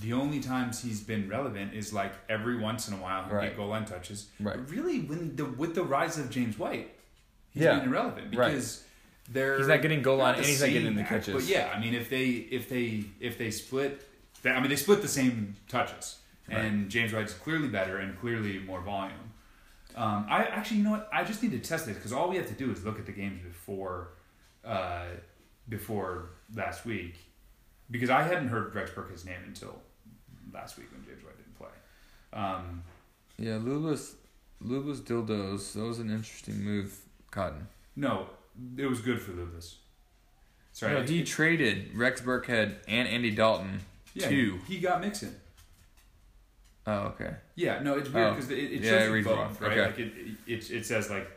the 0.00 0.14
only 0.14 0.40
times 0.40 0.82
he's 0.82 1.00
been 1.00 1.28
relevant 1.28 1.74
is 1.74 1.92
like 1.92 2.12
every 2.28 2.56
once 2.56 2.88
in 2.88 2.94
a 2.94 2.96
while 2.96 3.22
he'll 3.24 3.34
Right. 3.36 3.48
get 3.50 3.56
goal 3.56 3.68
line 3.68 3.84
touches. 3.84 4.26
Right. 4.40 4.56
But 4.56 4.68
really, 4.68 4.98
when 5.00 5.36
the 5.36 5.44
with 5.44 5.76
the 5.76 5.84
rise 5.84 6.18
of 6.18 6.28
James 6.28 6.58
White, 6.58 6.90
he's 7.50 7.62
Yeah. 7.62 7.78
been 7.78 7.88
irrelevant 7.90 8.34
Right. 8.34 8.48
because 8.50 8.82
they're 9.30 9.58
He's 9.58 9.68
not 9.68 9.80
getting 9.82 10.02
goal 10.02 10.16
line 10.18 10.34
and 10.36 10.44
he's 10.44 10.60
not 10.60 10.70
getting 10.70 10.96
the 10.96 11.04
catches. 11.04 11.34
But 11.34 11.44
yeah, 11.44 11.72
I 11.72 11.78
mean, 11.78 11.94
if 11.94 12.08
they 12.10 12.26
if 12.26 12.68
they 12.68 13.04
if 13.20 13.38
they 13.38 13.50
split, 13.52 14.04
I 14.44 14.58
mean, 14.58 14.70
they 14.70 14.76
split 14.76 15.02
the 15.02 15.08
same 15.08 15.54
touches, 15.68 16.16
and 16.48 16.88
James 16.88 17.12
White's 17.12 17.34
clearly 17.34 17.68
better 17.68 17.98
and 17.98 18.18
clearly 18.18 18.58
more 18.60 18.80
volume. 18.80 19.32
Um, 19.96 20.26
I 20.28 20.44
actually, 20.44 20.78
you 20.78 20.84
know 20.84 20.92
what? 20.92 21.08
I 21.12 21.24
just 21.24 21.42
need 21.42 21.52
to 21.52 21.58
test 21.58 21.86
this 21.86 21.96
because 21.96 22.12
all 22.12 22.28
we 22.28 22.36
have 22.36 22.46
to 22.46 22.54
do 22.54 22.70
is 22.70 22.84
look 22.84 22.98
at 22.98 23.06
the 23.06 23.12
games 23.12 23.42
before, 23.42 24.10
uh, 24.64 25.06
before 25.68 26.30
last 26.54 26.84
week, 26.84 27.16
because 27.90 28.10
I 28.10 28.22
hadn't 28.22 28.48
heard 28.48 28.74
Rex 28.74 28.90
Burkhead's 28.90 29.24
name 29.24 29.40
until 29.46 29.76
last 30.52 30.78
week 30.78 30.86
when 30.92 31.04
James 31.04 31.24
White 31.24 31.36
didn't 31.36 31.58
play. 31.58 31.68
Um, 32.32 32.82
yeah, 33.38 33.56
Lula's 33.56 34.14
Lula's 34.60 35.00
dildos. 35.00 35.72
That 35.72 35.82
was 35.82 35.98
an 35.98 36.10
interesting 36.10 36.62
move, 36.62 36.96
Cotton. 37.30 37.66
no, 37.96 38.26
it 38.76 38.86
was 38.86 39.00
good 39.00 39.20
for 39.20 39.32
Lewis. 39.32 39.78
Sorry, 40.72 40.94
No, 40.94 41.02
he 41.02 41.24
traded 41.24 41.96
Rex 41.96 42.20
Burkhead 42.20 42.76
and 42.86 43.08
Andy 43.08 43.30
Dalton 43.32 43.80
yeah, 44.14 44.28
to. 44.28 44.58
he 44.68 44.78
got 44.78 45.00
Mixon. 45.00 45.34
Oh, 46.90 47.08
okay. 47.08 47.34
Yeah, 47.54 47.80
no, 47.80 47.98
it's 47.98 48.08
weird 48.08 48.28
Oh. 48.28 48.34
because 48.34 48.50
it, 48.50 48.58
it 48.58 48.80
Yeah, 48.82 48.90
shows 48.90 49.10
I 49.10 49.14
you 49.16 49.24
both, 49.24 49.36
wrong. 49.38 49.56
right? 49.60 49.72
Okay. 49.78 49.82
Like 49.86 49.98
it, 49.98 50.12
it, 50.46 50.70
it 50.70 50.86
says 50.86 51.10
like, 51.10 51.30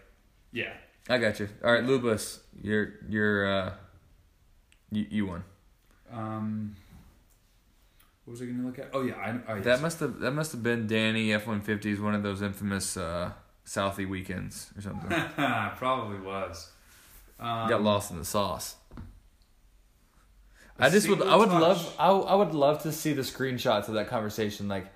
yeah, 0.53 0.71
I 1.09 1.17
got 1.17 1.39
you. 1.41 1.49
All 1.63 1.73
right, 1.73 1.83
Lubus, 1.83 2.39
you're 2.61 2.93
you're 3.09 3.45
uh, 3.51 3.73
you 4.91 5.05
you 5.09 5.25
won. 5.25 5.43
Um, 6.11 6.75
what 8.23 8.31
was 8.31 8.41
I 8.41 8.45
going 8.45 8.59
to 8.61 8.65
look 8.65 8.79
at? 8.79 8.91
Oh 8.93 9.01
yeah, 9.03 9.15
I, 9.47 9.53
I 9.55 9.59
That 9.59 9.81
must 9.81 9.99
have 9.99 10.19
that 10.19 10.31
must 10.31 10.53
have 10.53 10.63
been 10.63 10.87
Danny 10.87 11.33
F 11.33 11.47
one 11.47 11.59
fifties, 11.59 11.99
one 11.99 12.15
of 12.15 12.23
those 12.23 12.41
infamous 12.41 12.95
uh, 12.95 13.31
Southie 13.65 14.07
weekends 14.07 14.71
or 14.77 14.81
something. 14.81 15.09
probably 15.77 16.19
was. 16.19 16.69
Um, 17.39 17.67
Got 17.67 17.81
lost 17.83 18.11
in 18.11 18.17
the 18.19 18.25
sauce. 18.25 18.75
I 20.79 20.89
just 20.89 21.09
would. 21.09 21.21
I 21.21 21.35
would 21.35 21.49
touch. 21.49 21.61
love. 21.61 21.95
I, 21.99 22.09
I 22.09 22.35
would 22.35 22.53
love 22.53 22.83
to 22.83 22.91
see 22.91 23.13
the 23.13 23.21
screenshots 23.23 23.87
of 23.87 23.95
that 23.95 24.07
conversation. 24.07 24.67
Like, 24.67 24.87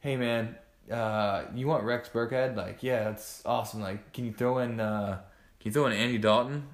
hey 0.00 0.16
man, 0.16 0.56
uh, 0.90 1.44
you 1.54 1.66
want 1.66 1.84
Rex 1.84 2.08
Burkhead? 2.08 2.56
Like, 2.56 2.82
yeah, 2.82 3.04
that's 3.04 3.42
awesome. 3.46 3.80
Like, 3.80 4.12
can 4.12 4.24
you 4.24 4.32
throw 4.32 4.58
in? 4.58 4.80
Uh, 4.80 5.20
can 5.60 5.68
you 5.68 5.72
throw 5.72 5.86
in 5.86 5.92
Andy 5.92 6.18
Dalton? 6.18 6.66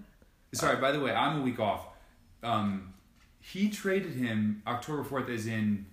Sorry, 0.53 0.81
by 0.81 0.93
the 0.93 1.01
way, 1.01 1.13
I'm 1.13 1.41
a 1.41 1.43
week 1.43 1.61
off. 1.61 1.87
Um, 2.43 2.95
he 3.41 3.69
traded 3.69 4.15
him 4.15 4.63
October 4.67 5.05
fourth, 5.05 5.29
as 5.29 5.47
in 5.47 5.87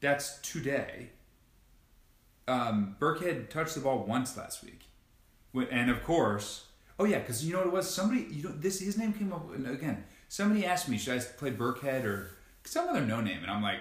that's 0.00 0.38
today. 0.40 1.10
Um, 2.46 2.96
Burkhead 3.00 3.48
touched 3.48 3.74
the 3.74 3.80
ball 3.80 4.04
once 4.04 4.36
last 4.36 4.62
week, 4.62 4.82
and 5.70 5.90
of 5.90 6.04
course, 6.04 6.66
oh 6.98 7.04
yeah, 7.04 7.20
because 7.20 7.44
you 7.44 7.52
know 7.52 7.60
what 7.60 7.68
it 7.68 7.72
was. 7.72 7.88
Somebody, 7.88 8.26
you 8.30 8.42
know, 8.42 8.54
this 8.54 8.80
his 8.80 8.98
name 8.98 9.12
came 9.14 9.32
up 9.32 9.54
again. 9.54 10.04
Somebody 10.28 10.66
asked 10.66 10.88
me, 10.88 10.98
should 10.98 11.18
I 11.18 11.24
play 11.24 11.52
Burkhead 11.52 12.04
or 12.04 12.36
some 12.64 12.88
other 12.88 13.00
no 13.00 13.20
name, 13.20 13.38
and 13.42 13.50
I'm 13.50 13.62
like, 13.62 13.78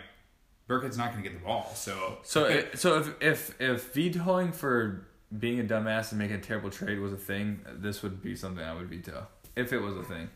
Burkhead's 0.68 0.98
not 0.98 1.12
going 1.12 1.24
to 1.24 1.30
get 1.30 1.38
the 1.40 1.46
ball, 1.46 1.72
so 1.76 2.20
So, 2.24 2.46
it, 2.46 2.80
so 2.80 3.00
if 3.00 3.22
if 3.22 3.62
if 3.62 3.94
vetoing 3.94 4.52
for 4.52 5.08
being 5.38 5.60
a 5.60 5.64
dumbass 5.64 6.12
and 6.12 6.20
making 6.20 6.38
a 6.38 6.42
terrible 6.42 6.70
trade 6.70 7.00
was 7.00 7.12
a 7.12 7.18
thing, 7.18 7.60
this 7.68 8.02
would 8.04 8.22
be 8.22 8.36
something 8.36 8.64
I 8.64 8.74
would 8.74 8.88
veto 8.88 9.28
if 9.56 9.74
it 9.74 9.80
was 9.80 9.98
a 9.98 10.04
thing. 10.04 10.30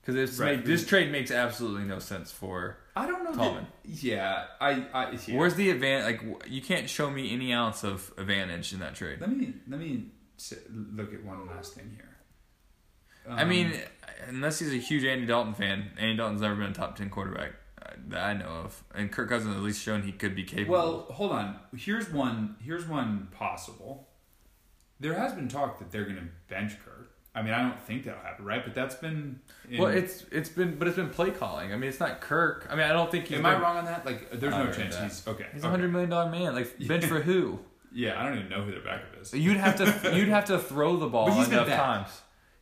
Because 0.00 0.14
this 0.14 0.38
Right. 0.38 0.56
make, 0.58 0.66
this 0.66 0.86
trade 0.86 1.10
makes 1.10 1.30
absolutely 1.30 1.84
no 1.84 1.98
sense 1.98 2.30
for. 2.30 2.78
I 2.96 3.06
don't 3.06 3.24
know. 3.24 3.32
Tallman. 3.32 3.66
That, 3.84 3.90
yeah, 4.02 4.44
I, 4.60 4.86
I 4.92 5.18
yeah. 5.26 5.36
Where's 5.36 5.54
the 5.54 5.70
advantage? 5.70 6.22
Like, 6.22 6.46
you 6.50 6.60
can't 6.62 6.88
show 6.88 7.10
me 7.10 7.32
any 7.32 7.52
ounce 7.52 7.84
of 7.84 8.12
advantage 8.18 8.72
in 8.72 8.80
that 8.80 8.94
trade. 8.94 9.20
Let 9.20 9.30
me 9.36 9.54
let 9.68 9.80
me 9.80 10.06
look 10.92 11.12
at 11.14 11.24
one 11.24 11.46
last 11.46 11.74
thing 11.74 11.90
here. 11.96 12.16
I 13.28 13.42
Um, 13.42 13.48
mean, 13.48 13.72
unless 14.28 14.58
he's 14.58 14.72
a 14.72 14.76
huge 14.76 15.04
Andy 15.04 15.26
Dalton 15.26 15.54
fan, 15.54 15.90
Andy 15.98 16.16
Dalton's 16.16 16.42
never 16.42 16.54
been 16.54 16.70
a 16.70 16.74
top 16.74 16.96
ten 16.96 17.08
quarterback 17.10 17.52
that 18.08 18.22
I 18.22 18.34
know 18.34 18.46
of, 18.46 18.82
and 18.94 19.10
Kirk 19.10 19.28
Cousins 19.28 19.56
at 19.56 19.62
least 19.62 19.82
shown 19.82 20.02
he 20.02 20.12
could 20.12 20.34
be 20.34 20.44
capable. 20.44 20.72
well, 20.72 21.06
hold 21.10 21.32
on. 21.32 21.56
Here's 21.76 22.10
one. 22.10 22.56
Here's 22.62 22.86
one 22.86 23.28
possible. 23.32 24.08
There 25.00 25.14
has 25.14 25.32
been 25.32 25.48
talk 25.48 25.78
that 25.78 25.90
they're 25.90 26.04
going 26.04 26.16
to 26.16 26.28
bench 26.48 26.72
Kirk. 26.84 27.10
I 27.34 27.42
mean, 27.42 27.52
I 27.52 27.62
don't 27.62 27.80
think 27.80 28.04
that'll 28.04 28.20
happen, 28.20 28.44
right? 28.44 28.64
But 28.64 28.74
that's 28.74 28.94
been. 28.94 29.40
In, 29.68 29.80
well, 29.80 29.90
it's 29.90 30.24
it's 30.30 30.48
been, 30.48 30.76
but 30.78 30.86
it's 30.86 30.96
been 30.96 31.10
play 31.10 31.30
calling. 31.30 31.72
I 31.72 31.76
mean, 31.76 31.88
it's 31.88 31.98
not 31.98 32.20
Kirk. 32.20 32.68
I 32.70 32.76
mean, 32.76 32.84
I 32.84 32.92
don't 32.92 33.10
think 33.10 33.26
he's. 33.26 33.38
Am 33.38 33.42
been, 33.42 33.54
I 33.54 33.60
wrong 33.60 33.76
on 33.76 33.86
that? 33.86 34.06
Like, 34.06 34.30
there's 34.30 34.54
I 34.54 34.64
no 34.64 34.72
chance 34.72 34.96
that. 34.96 35.04
he's 35.04 35.26
okay. 35.26 35.46
He's 35.52 35.62
a 35.62 35.66
okay. 35.66 35.70
hundred 35.72 35.90
million 35.90 36.10
dollar 36.10 36.30
man. 36.30 36.54
Like 36.54 36.78
bench 36.86 37.06
for 37.06 37.20
who? 37.20 37.58
Yeah, 37.92 38.20
I 38.20 38.24
don't 38.24 38.38
even 38.38 38.50
know 38.50 38.62
who 38.62 38.70
their 38.70 38.82
backup 38.82 39.20
is. 39.20 39.32
You'd 39.32 39.56
have 39.56 39.76
to 39.76 40.14
you'd 40.16 40.28
have 40.28 40.44
to 40.46 40.58
throw 40.58 40.96
the 40.96 41.08
ball 41.08 41.26
But 41.26 41.34
he's 41.34 41.48
enough 41.48 41.68
times. 41.68 42.08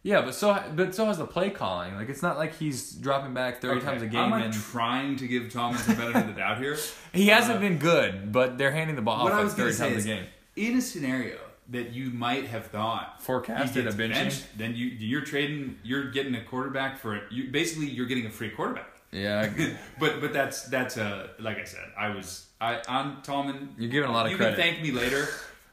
Yeah, 0.04 0.22
but 0.22 0.34
so 0.34 0.60
but 0.74 0.94
so 0.94 1.06
has 1.06 1.18
the 1.18 1.26
play 1.26 1.50
calling. 1.50 1.94
Like 1.94 2.08
it's 2.08 2.22
not 2.22 2.36
like 2.36 2.56
he's 2.56 2.92
dropping 2.92 3.34
back 3.34 3.60
thirty 3.60 3.78
Okay, 3.78 3.86
times 3.86 4.02
a 4.02 4.06
I'm 4.06 4.10
game, 4.10 4.30
like 4.30 4.44
and 4.46 4.52
trying 4.54 5.16
to 5.16 5.28
give 5.28 5.52
Thomas 5.52 5.84
the 5.84 5.94
benefit 5.94 6.22
of 6.22 6.26
the 6.26 6.32
doubt 6.32 6.58
here. 6.58 6.76
he 7.12 7.28
hasn't 7.28 7.58
uh, 7.58 7.60
been 7.60 7.78
good. 7.78 8.32
But 8.32 8.58
they're 8.58 8.72
handing 8.72 8.96
the 8.96 9.02
ball 9.02 9.28
off 9.28 9.32
like 9.32 9.52
thirty 9.52 9.76
times 9.76 10.04
a 10.04 10.08
game. 10.08 10.24
in 10.56 10.76
a 10.76 10.80
scenario 10.80 11.38
that 11.68 11.92
you 11.92 12.10
might 12.10 12.46
have 12.46 12.66
thought 12.66 13.22
Forecasted 13.22 13.86
a 13.86 13.92
benched, 13.92 14.44
then 14.58 14.74
you 14.74 14.86
you're 14.86 15.20
trading, 15.20 15.78
you're 15.84 16.10
getting 16.10 16.34
a 16.34 16.42
quarterback 16.42 16.98
for 16.98 17.14
it. 17.14 17.30
You 17.30 17.50
basically 17.50 17.86
you're 17.86 18.06
getting 18.06 18.26
a 18.26 18.30
free 18.30 18.50
quarterback. 18.50 18.88
Yeah, 19.12 19.50
but 20.00 20.20
but 20.20 20.32
that's 20.32 20.64
that's 20.64 20.96
a 20.96 21.30
like 21.38 21.58
I 21.58 21.64
said, 21.64 21.92
I 21.96 22.08
was 22.08 22.46
I 22.60 22.82
I'm 22.88 23.22
Tallman. 23.22 23.74
You're 23.78 23.90
giving 23.90 24.10
a 24.10 24.12
lot 24.12 24.26
of 24.26 24.32
you 24.32 24.38
credit. 24.38 24.56
can 24.56 24.74
thank 24.74 24.82
me 24.82 24.90
later 24.90 25.28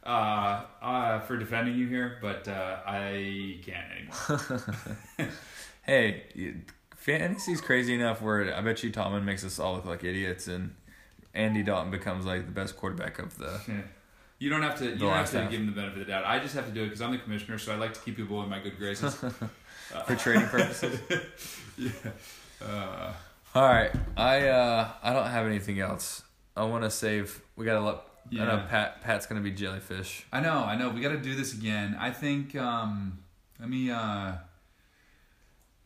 uh, 0.09 0.61
uh, 0.81 1.19
for 1.19 1.37
defending 1.37 1.75
you 1.75 1.87
here, 1.87 2.17
but 2.21 2.47
uh, 2.47 2.77
I 2.85 3.59
can't 3.63 3.85
anymore. 3.91 4.75
hey, 5.83 6.23
fantasy's 6.95 7.61
crazy 7.61 7.93
enough 7.93 8.21
where 8.21 8.55
I 8.55 8.61
bet 8.61 8.81
you 8.83 8.91
Tomlin 8.91 9.23
makes 9.23 9.45
us 9.45 9.59
all 9.59 9.75
look 9.75 9.85
like 9.85 10.03
idiots, 10.03 10.47
and 10.47 10.73
Andy 11.35 11.61
Dalton 11.61 11.91
becomes 11.91 12.25
like 12.25 12.45
the 12.47 12.51
best 12.51 12.75
quarterback 12.75 13.19
of 13.19 13.37
the. 13.37 13.61
Yeah. 13.67 13.81
You 14.39 14.49
don't 14.49 14.61
have 14.61 14.79
to. 14.79 14.85
You 14.85 14.95
don't 14.95 15.13
have 15.13 15.29
to 15.31 15.41
half. 15.41 15.51
give 15.51 15.59
him 15.59 15.67
the 15.67 15.73
benefit 15.73 16.01
of 16.01 16.07
the 16.07 16.11
doubt. 16.13 16.25
I 16.25 16.39
just 16.39 16.55
have 16.55 16.65
to 16.65 16.71
do 16.71 16.81
it 16.83 16.85
because 16.85 17.01
I'm 17.01 17.11
the 17.11 17.17
commissioner, 17.17 17.57
so 17.59 17.73
I 17.73 17.75
like 17.75 17.93
to 17.93 17.99
keep 17.99 18.15
people 18.15 18.41
in 18.41 18.49
my 18.49 18.59
good 18.59 18.77
graces. 18.77 19.13
for 20.05 20.15
trading 20.15 20.47
purposes. 20.47 20.99
uh, 22.63 23.13
All 23.53 23.63
right, 23.63 23.91
I 24.15 24.47
uh 24.47 24.89
I 25.03 25.13
don't 25.13 25.27
have 25.27 25.45
anything 25.45 25.79
else. 25.79 26.23
I 26.55 26.63
want 26.65 26.83
to 26.83 26.89
save. 26.89 27.41
We 27.55 27.65
gotta 27.65 27.81
let. 27.81 27.97
I 28.31 28.35
know 28.35 28.55
Yeah. 28.55 28.65
Pat. 28.69 29.01
Pat's 29.01 29.25
gonna 29.25 29.41
be 29.41 29.51
jellyfish. 29.51 30.25
I 30.31 30.39
know, 30.39 30.63
I 30.63 30.75
know. 30.75 30.89
We 30.89 31.01
got 31.01 31.09
to 31.09 31.17
do 31.17 31.35
this 31.35 31.53
again. 31.53 31.95
I 31.99 32.11
think. 32.11 32.55
Um, 32.55 33.19
let 33.59 33.69
me 33.69 33.91
uh, 33.91 34.33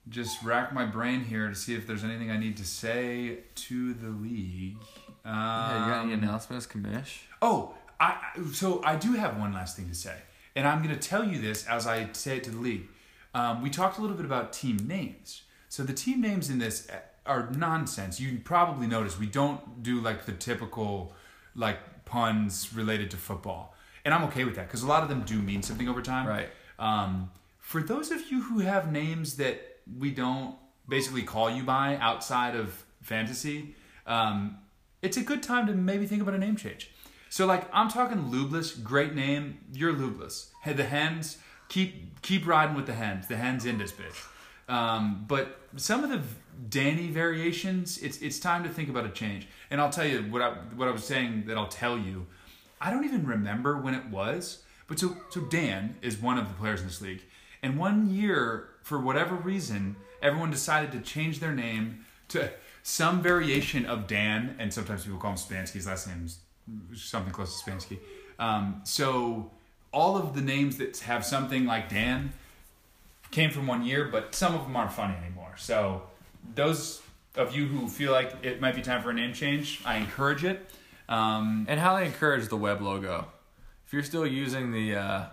just 0.10 0.44
rack 0.44 0.74
my 0.74 0.86
brain 0.86 1.24
here 1.24 1.50
to 1.50 1.56
see 1.56 1.74
if 1.76 1.88
there's 1.88 2.04
anything 2.04 2.30
I 2.30 2.38
need 2.38 2.58
to 2.58 2.66
say 2.66 3.40
to 3.56 3.94
the 3.94 4.10
league. 4.10 4.78
Um, 5.26 5.34
Yeah, 5.34 5.86
you 5.86 5.92
got 5.92 6.04
any 6.04 6.14
announcements, 6.14 6.68
Kamish? 6.68 7.22
Oh, 7.42 7.74
I 8.00 8.18
so 8.54 8.84
I 8.84 8.96
do 8.96 9.14
have 9.14 9.40
one 9.40 9.54
last 9.54 9.78
thing 9.78 9.88
to 9.90 9.96
say, 9.96 10.18
and 10.56 10.68
I'm 10.68 10.84
going 10.84 10.94
to 10.98 11.08
tell 11.08 11.24
you 11.24 11.40
this 11.40 11.66
as 11.68 11.88
I 11.88 12.10
say 12.12 12.38
it 12.38 12.44
to 12.46 12.52
the 12.52 12.60
league. 12.60 12.88
Um, 13.34 13.62
we 13.62 13.70
talked 13.70 13.98
a 13.98 14.02
little 14.02 14.18
bit 14.18 14.26
about 14.26 14.54
team 14.54 14.78
names. 14.86 15.44
So 15.70 15.82
the 15.84 15.94
team 15.94 16.22
names 16.22 16.50
in 16.50 16.60
this 16.60 16.88
are 17.26 17.50
nonsense. 17.52 18.20
You 18.20 18.40
probably 18.44 18.86
noticed 18.86 19.20
we 19.20 19.26
don't 19.26 19.82
do 19.82 20.00
like 20.02 20.26
the 20.26 20.34
typical 20.34 21.14
like 21.56 21.80
puns 22.06 22.74
related 22.74 23.12
to 23.12 23.18
football, 23.18 23.76
and 24.06 24.14
I'm 24.14 24.24
okay 24.26 24.44
with 24.44 24.56
that 24.56 24.68
because 24.68 24.84
a 24.84 24.88
lot 24.88 25.04
of 25.04 25.10
them 25.10 25.22
do 25.22 25.40
mean 25.40 25.62
something 25.64 25.88
over 25.88 26.02
time. 26.02 26.28
Right. 26.28 26.50
Um, 26.80 27.32
for 27.60 27.82
those 27.82 28.12
of 28.12 28.30
you 28.32 28.42
who 28.42 28.60
have 28.60 28.92
names 28.92 29.38
that 29.38 29.80
we 29.98 30.12
don't 30.12 30.56
basically 30.88 31.24
call 31.24 31.50
you 31.50 31.64
by 31.64 31.98
outside 31.98 32.56
of 32.56 32.84
fantasy, 33.02 33.76
um, 34.06 34.58
it's 35.02 35.18
a 35.18 35.22
good 35.22 35.42
time 35.42 35.68
to 35.68 35.74
maybe 35.74 36.06
think 36.06 36.22
about 36.22 36.34
a 36.34 36.38
name 36.38 36.56
change. 36.56 36.92
So 37.30 37.46
like 37.46 37.68
I'm 37.74 37.90
talking 37.90 38.26
Lubeless, 38.26 38.82
great 38.84 39.16
name. 39.16 39.60
You're 39.74 39.94
Lubeless. 39.94 40.50
Hey, 40.62 40.74
the 40.74 40.84
hens 40.84 41.38
keep 41.68 42.22
keep 42.22 42.46
riding 42.46 42.76
with 42.76 42.86
the 42.86 42.94
hens. 42.94 43.28
The 43.28 43.38
hens 43.38 43.66
in 43.66 43.78
this 43.78 43.92
bitch. 43.92 44.28
Um, 44.70 45.26
but 45.28 45.60
some 45.76 46.04
of 46.04 46.10
the 46.10 46.22
Danny 46.70 47.08
variations, 47.08 47.98
it's 47.98 48.18
it's 48.20 48.40
time 48.40 48.64
to 48.64 48.70
think 48.70 48.90
about 48.90 49.06
a 49.06 49.10
change. 49.10 49.48
And 49.70 49.82
I'll 49.82 49.90
tell 49.90 50.06
you 50.06 50.22
what 50.24 50.42
I 50.42 50.52
what 50.76 50.88
I 50.88 50.92
was 50.92 51.04
saying 51.04 51.46
that 51.48 51.58
I'll 51.58 51.68
tell 51.68 51.98
you. 51.98 52.28
I 52.80 52.92
don't 52.92 53.06
even 53.06 53.26
remember 53.26 53.78
when 53.78 53.94
it 53.94 54.10
was, 54.10 54.64
but 54.88 55.00
so 55.00 55.18
so 55.30 55.42
Dan 55.42 55.96
is 56.02 56.18
one 56.18 56.38
of 56.38 56.48
the 56.48 56.54
players 56.56 56.82
in 56.82 56.88
this 56.88 57.02
league, 57.02 57.24
and 57.62 57.78
one 57.78 58.10
year 58.10 58.70
for 58.84 59.00
whatever 59.00 59.36
reason, 59.36 59.96
everyone 60.22 60.52
decided 60.52 60.92
to 60.92 61.00
change 61.00 61.40
their 61.40 61.54
name 61.54 62.06
to 62.30 62.52
some 62.84 63.22
variation 63.22 63.86
of 63.86 64.08
Dan, 64.08 64.56
and 64.60 64.74
sometimes 64.74 65.06
people 65.06 65.18
call 65.18 65.32
him 65.32 65.38
Spansky. 65.38 65.74
His 65.74 65.88
last 65.88 66.08
name's 66.08 66.40
something 66.94 67.32
close 67.32 67.62
to 67.62 67.72
Spansky. 67.72 68.00
Um, 68.40 68.82
so 68.84 69.52
all 69.94 70.18
of 70.18 70.34
the 70.34 70.42
names 70.42 70.78
that 70.78 70.98
have 71.00 71.26
something 71.26 71.66
like 71.66 71.90
Dan 71.90 72.34
came 73.34 73.50
from 73.50 73.66
one 73.66 73.84
year, 73.84 74.06
but 74.06 74.36
some 74.36 74.54
of 74.54 74.64
them 74.64 74.76
aren't 74.76 74.94
funny 74.94 75.16
anymore. 75.16 75.56
So 75.58 76.04
those 76.54 77.02
of 77.36 77.56
you 77.56 77.66
who 77.66 77.88
feel 77.88 78.12
like 78.12 78.32
it 78.44 78.62
might 78.62 78.76
be 78.76 78.82
time 78.84 79.02
for 79.02 79.10
a 79.10 79.14
name 79.14 79.34
change, 79.34 79.82
I 79.84 79.98
encourage 79.98 80.44
it. 80.44 80.70
Um, 81.10 81.66
And 81.68 81.80
highly 81.80 82.06
encourage 82.06 82.48
the 82.48 82.58
web 82.58 82.80
logo. 82.80 83.28
If 83.86 83.92
you're 83.92 84.04
still 84.04 84.28
using 84.28 84.72
the 84.72 84.96
uh, 84.96 85.26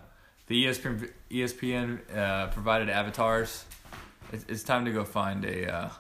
the 0.47 0.64
ESPN 0.64 1.10
ESPN 1.31 2.16
uh, 2.16 2.47
provided 2.48 2.89
avatars, 2.89 3.64
it's, 4.32 4.44
it's 4.48 4.62
time 4.62 4.85
to 4.86 4.93
go 4.93 5.05
find 5.05 5.44
a, 5.44 5.72
uh, 5.72 5.90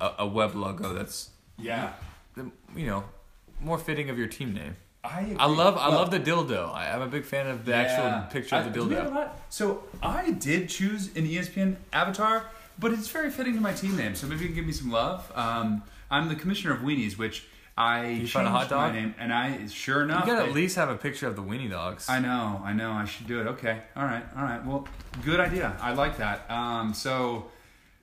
a 0.00 0.14
a 0.18 0.26
web 0.26 0.54
logo 0.54 0.92
that's 0.92 1.30
yeah, 1.58 1.92
you 2.76 2.86
know 2.86 3.04
more 3.60 3.78
fitting 3.78 4.10
of 4.10 4.18
your 4.18 4.28
team 4.28 4.52
name. 4.52 4.76
I 5.04 5.20
agree. 5.22 5.36
I 5.38 5.46
love 5.46 5.76
I 5.76 5.88
love 5.88 6.10
the 6.10 6.20
dildo. 6.20 6.72
I, 6.72 6.92
I'm 6.92 7.02
a 7.02 7.06
big 7.08 7.24
fan 7.24 7.48
of 7.48 7.64
the 7.64 7.74
actual 7.74 8.30
picture 8.30 8.56
of 8.56 8.64
the 8.66 8.70
do 8.70 8.86
we 8.86 8.94
have 8.94 9.06
a 9.06 9.10
dildo. 9.10 9.30
So 9.48 9.82
I 10.02 10.30
did 10.32 10.68
choose 10.68 11.08
an 11.16 11.26
ESPN 11.26 11.76
avatar, 11.92 12.46
but 12.78 12.92
it's 12.92 13.08
very 13.08 13.30
fitting 13.30 13.54
to 13.54 13.60
my 13.60 13.72
team 13.72 13.96
name. 13.96 14.14
So 14.14 14.26
maybe 14.26 14.42
you 14.42 14.46
can 14.48 14.54
give 14.56 14.66
me 14.66 14.72
some 14.72 14.90
love. 14.90 15.30
Um, 15.34 15.82
I'm 16.10 16.28
the 16.28 16.36
commissioner 16.36 16.74
of 16.74 16.80
Weenies, 16.82 17.18
which 17.18 17.46
I 17.76 18.06
you 18.10 18.18
changed 18.26 18.32
hot 18.34 18.70
my 18.70 18.88
dog? 18.88 18.92
name, 18.94 19.14
and 19.18 19.32
I 19.32 19.66
sure 19.66 20.02
enough, 20.02 20.26
You 20.26 20.32
gotta 20.34 20.44
they- 20.44 20.50
at 20.50 20.54
least 20.54 20.76
have 20.76 20.90
a 20.90 20.94
picture 20.96 21.26
of 21.26 21.36
the 21.36 21.42
weenie 21.42 21.70
dogs. 21.70 22.08
I 22.08 22.20
know, 22.20 22.60
I 22.64 22.72
know. 22.74 22.92
I 22.92 23.06
should 23.06 23.26
do 23.26 23.40
it. 23.40 23.46
Okay, 23.46 23.80
all 23.96 24.04
right, 24.04 24.24
all 24.36 24.42
right. 24.44 24.64
Well, 24.64 24.86
good 25.24 25.40
idea. 25.40 25.76
I 25.80 25.94
like 25.94 26.18
that. 26.18 26.48
Um, 26.50 26.92
so 26.94 27.46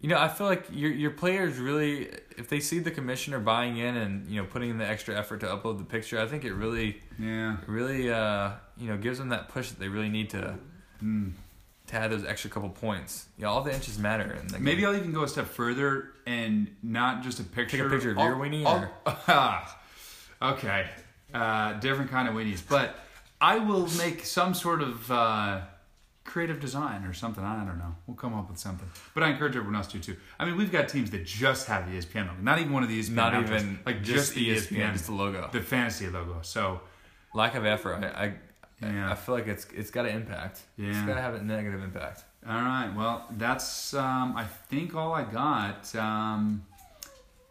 You 0.02 0.08
know, 0.10 0.18
I 0.18 0.30
feel 0.30 0.48
like 0.48 0.66
your 0.72 0.92
your 0.92 1.12
players 1.12 1.58
really, 1.58 2.10
if 2.38 2.48
they 2.48 2.60
see 2.62 2.80
the 2.80 2.92
commissioner 2.92 3.40
buying 3.40 3.78
in 3.78 3.98
and 3.98 4.28
you 4.30 4.42
know 4.42 4.48
putting 4.48 4.70
in 4.70 4.78
the 4.78 4.88
extra 4.88 5.14
effort 5.18 5.42
to 5.42 5.48
upload 5.48 5.78
the 5.78 5.84
picture, 5.84 6.20
I 6.20 6.26
think 6.26 6.46
it 6.46 6.54
really, 6.54 7.02
yeah, 7.20 7.58
really, 7.68 8.10
uh, 8.12 8.52
you 8.78 8.88
know, 8.88 8.98
gives 8.98 9.18
them 9.20 9.30
that 9.30 9.50
push 9.50 9.70
that 9.70 9.80
they 9.80 9.90
really 9.90 10.10
need 10.10 10.30
to 10.32 10.56
Hmm. 11.02 11.30
to 11.88 11.96
add 11.96 12.12
those 12.12 12.24
extra 12.24 12.50
couple 12.50 12.70
points. 12.70 13.26
Yeah, 13.38 13.48
all 13.48 13.62
the 13.62 13.74
inches 13.74 13.98
matter. 14.00 14.24
And 14.40 14.52
like, 14.54 14.62
maybe 14.62 14.86
I'll 14.86 14.96
even 14.96 15.12
go 15.12 15.24
a 15.24 15.28
step 15.28 15.48
further 15.48 16.12
and 16.26 16.74
not 16.84 17.22
just 17.24 17.40
a 17.42 17.44
picture. 17.44 17.78
Take 17.78 17.88
a 17.88 17.90
picture 17.90 18.12
of 18.12 18.18
I'll- 18.20 18.26
your 18.28 18.36
weenie, 18.38 18.66
I'll- 18.66 19.66
okay, 20.54 20.88
uh, 21.34 21.74
different 21.74 22.10
kind 22.12 22.28
of 22.30 22.36
weenies, 22.36 22.62
but 22.68 22.96
I 23.42 23.58
will 23.60 23.88
make 23.98 24.26
some 24.26 24.54
sort 24.54 24.82
of 24.82 25.12
uh, 25.12 25.62
creative 26.30 26.60
design 26.60 27.04
or 27.04 27.14
something. 27.14 27.44
I 27.44 27.66
don't 27.66 27.78
know. 27.78 27.96
We'll 28.08 28.16
come 28.16 28.34
up 28.34 28.50
with 28.50 28.60
something. 28.60 28.88
But 29.14 29.24
I 29.24 29.30
encourage 29.32 29.56
everyone 29.56 29.76
else 29.76 29.88
to 29.88 30.00
too. 30.00 30.16
I 30.40 30.46
mean, 30.46 30.56
we've 30.58 30.72
got 30.72 30.88
teams 30.88 31.10
that 31.12 31.26
just 31.26 31.68
have 31.68 31.90
the 31.92 31.98
ESPN 31.98 32.28
logo, 32.28 32.42
not 32.42 32.60
even 32.60 32.72
one 32.72 32.84
of 32.84 32.90
these. 32.90 33.10
Not 33.10 33.34
even 33.42 33.80
like 33.86 34.04
just, 34.04 34.36
just, 34.36 34.38
E 34.38 34.48
ESPN, 34.48 34.78
ESPN, 34.86 34.94
just 34.94 35.06
the 35.08 35.12
logo. 35.14 35.50
the 35.52 35.62
fantasy 35.62 36.08
logo. 36.08 36.38
So 36.42 36.82
Lack 37.34 37.56
of 37.56 37.66
effort. 37.66 37.96
I, 38.04 38.08
I, 38.26 38.34
Yeah. 38.82 39.12
I 39.12 39.16
feel 39.16 39.36
like 39.36 39.48
it's 39.48 39.68
it's 39.76 39.92
got 39.92 40.04
to 40.04 40.10
impact. 40.10 40.62
Yeah, 40.78 40.90
it's 40.90 41.02
got 41.02 41.16
to 41.16 41.22
have 41.22 41.36
a 41.36 41.44
negative 41.44 41.84
impact. 41.84 42.24
All 42.48 42.54
right. 42.56 42.92
Well, 42.96 43.26
that's 43.38 43.94
um, 43.94 44.36
I 44.38 44.46
think 44.70 44.96
all 44.96 45.14
I 45.14 45.24
got. 45.24 45.94
Um, 45.96 46.66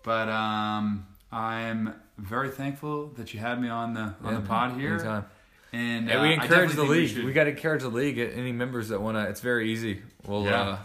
but 0.02 0.28
um, 0.28 1.06
I'm 1.30 1.94
very 2.16 2.48
thankful 2.50 3.08
that 3.16 3.34
you 3.34 3.40
had 3.40 3.60
me 3.60 3.68
on 3.68 3.94
the 3.94 4.00
on 4.00 4.16
Yeah, 4.24 4.34
the 4.40 4.46
pod 4.46 4.72
here. 4.80 4.94
anytime. 4.94 5.24
And 5.72 6.10
uh, 6.10 6.20
we 6.22 6.28
I 6.28 6.32
encourage 6.32 6.72
the 6.72 6.84
league. 6.84 7.10
should- 7.10 7.24
We, 7.24 7.32
got 7.32 7.44
to 7.44 7.50
encourage 7.50 7.82
the 7.82 7.88
league. 7.88 8.18
Any 8.18 8.52
members 8.52 8.88
that 8.88 9.00
want 9.02 9.16
to, 9.18 9.24
it's 9.28 9.40
very 9.40 9.70
easy. 9.70 10.02
We'll 10.26 10.44
Yeah. 10.44 10.60
uh, 10.60 10.78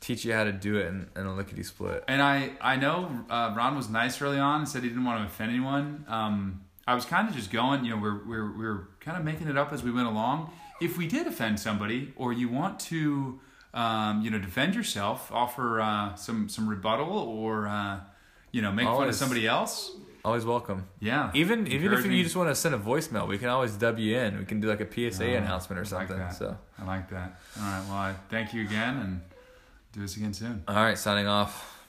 teach 0.00 0.24
you 0.24 0.32
how 0.32 0.44
to 0.44 0.52
do 0.52 0.76
it 0.78 0.86
in, 0.86 1.08
in 1.16 1.26
a 1.26 1.34
lickety 1.34 1.62
split. 1.62 2.04
And 2.08 2.20
I 2.22 2.50
I 2.60 2.76
know 2.76 3.24
uh, 3.30 3.54
Ron 3.56 3.76
was 3.76 3.88
nice 3.88 4.20
early 4.20 4.38
on 4.38 4.60
and 4.60 4.68
said 4.68 4.82
he 4.82 4.88
didn't 4.88 5.04
want 5.04 5.20
to 5.20 5.26
offend 5.26 5.50
anyone. 5.50 6.04
Um, 6.08 6.62
I 6.86 6.94
was 6.94 7.04
kind 7.04 7.28
of 7.28 7.34
just 7.36 7.52
going. 7.52 7.84
You 7.84 7.90
know, 7.94 8.00
we're 8.02 8.24
we're 8.26 8.58
we're 8.58 8.88
kind 9.00 9.16
of 9.16 9.24
making 9.24 9.46
it 9.48 9.56
up 9.56 9.72
as 9.72 9.82
we 9.82 9.92
went 9.92 10.08
along. 10.08 10.50
If 10.80 10.96
we 10.96 11.06
did 11.06 11.26
offend 11.26 11.60
somebody, 11.60 12.12
or 12.16 12.32
you 12.32 12.48
want 12.48 12.80
to, 12.80 13.38
um, 13.74 14.22
you 14.22 14.30
know, 14.30 14.38
defend 14.38 14.74
yourself, 14.74 15.30
offer 15.30 15.80
uh, 15.80 16.14
some 16.16 16.48
some 16.48 16.66
rebuttal, 16.68 17.10
or 17.12 17.68
uh, 17.68 18.00
you 18.50 18.62
know, 18.62 18.72
make 18.72 18.86
fun 18.86 19.08
of 19.08 19.14
somebody 19.14 19.46
else. 19.46 19.92
Always 20.24 20.44
welcome. 20.44 20.86
Yeah. 21.00 21.30
Even 21.34 21.66
even 21.66 21.92
if 21.94 22.04
you 22.06 22.22
just 22.22 22.36
want 22.36 22.50
to 22.50 22.54
send 22.54 22.74
a 22.74 22.78
voicemail, 22.78 23.26
we 23.26 23.38
can 23.38 23.48
always 23.48 23.72
dub 23.72 23.98
you 23.98 24.18
in. 24.18 24.38
We 24.38 24.44
can 24.44 24.60
do 24.60 24.68
like 24.68 24.80
a 24.80 24.86
PSA 25.12 25.24
Oh, 25.32 25.36
announcement 25.36 25.78
or 25.78 25.82
like 25.82 26.08
something. 26.08 26.18
that. 26.18 26.34
so, 26.34 26.56
I 26.78 26.84
like 26.84 27.08
that. 27.10 27.40
All 27.58 27.62
right. 27.64 27.84
Well, 27.88 27.96
I 27.96 28.14
thank 28.28 28.52
you 28.52 28.62
again 28.62 28.96
and 28.98 29.20
do 29.92 30.00
this 30.00 30.16
again 30.16 30.34
soon. 30.34 30.62
all 30.68 30.74
right, 30.76 30.98
signing 30.98 31.26
off. 31.26 31.79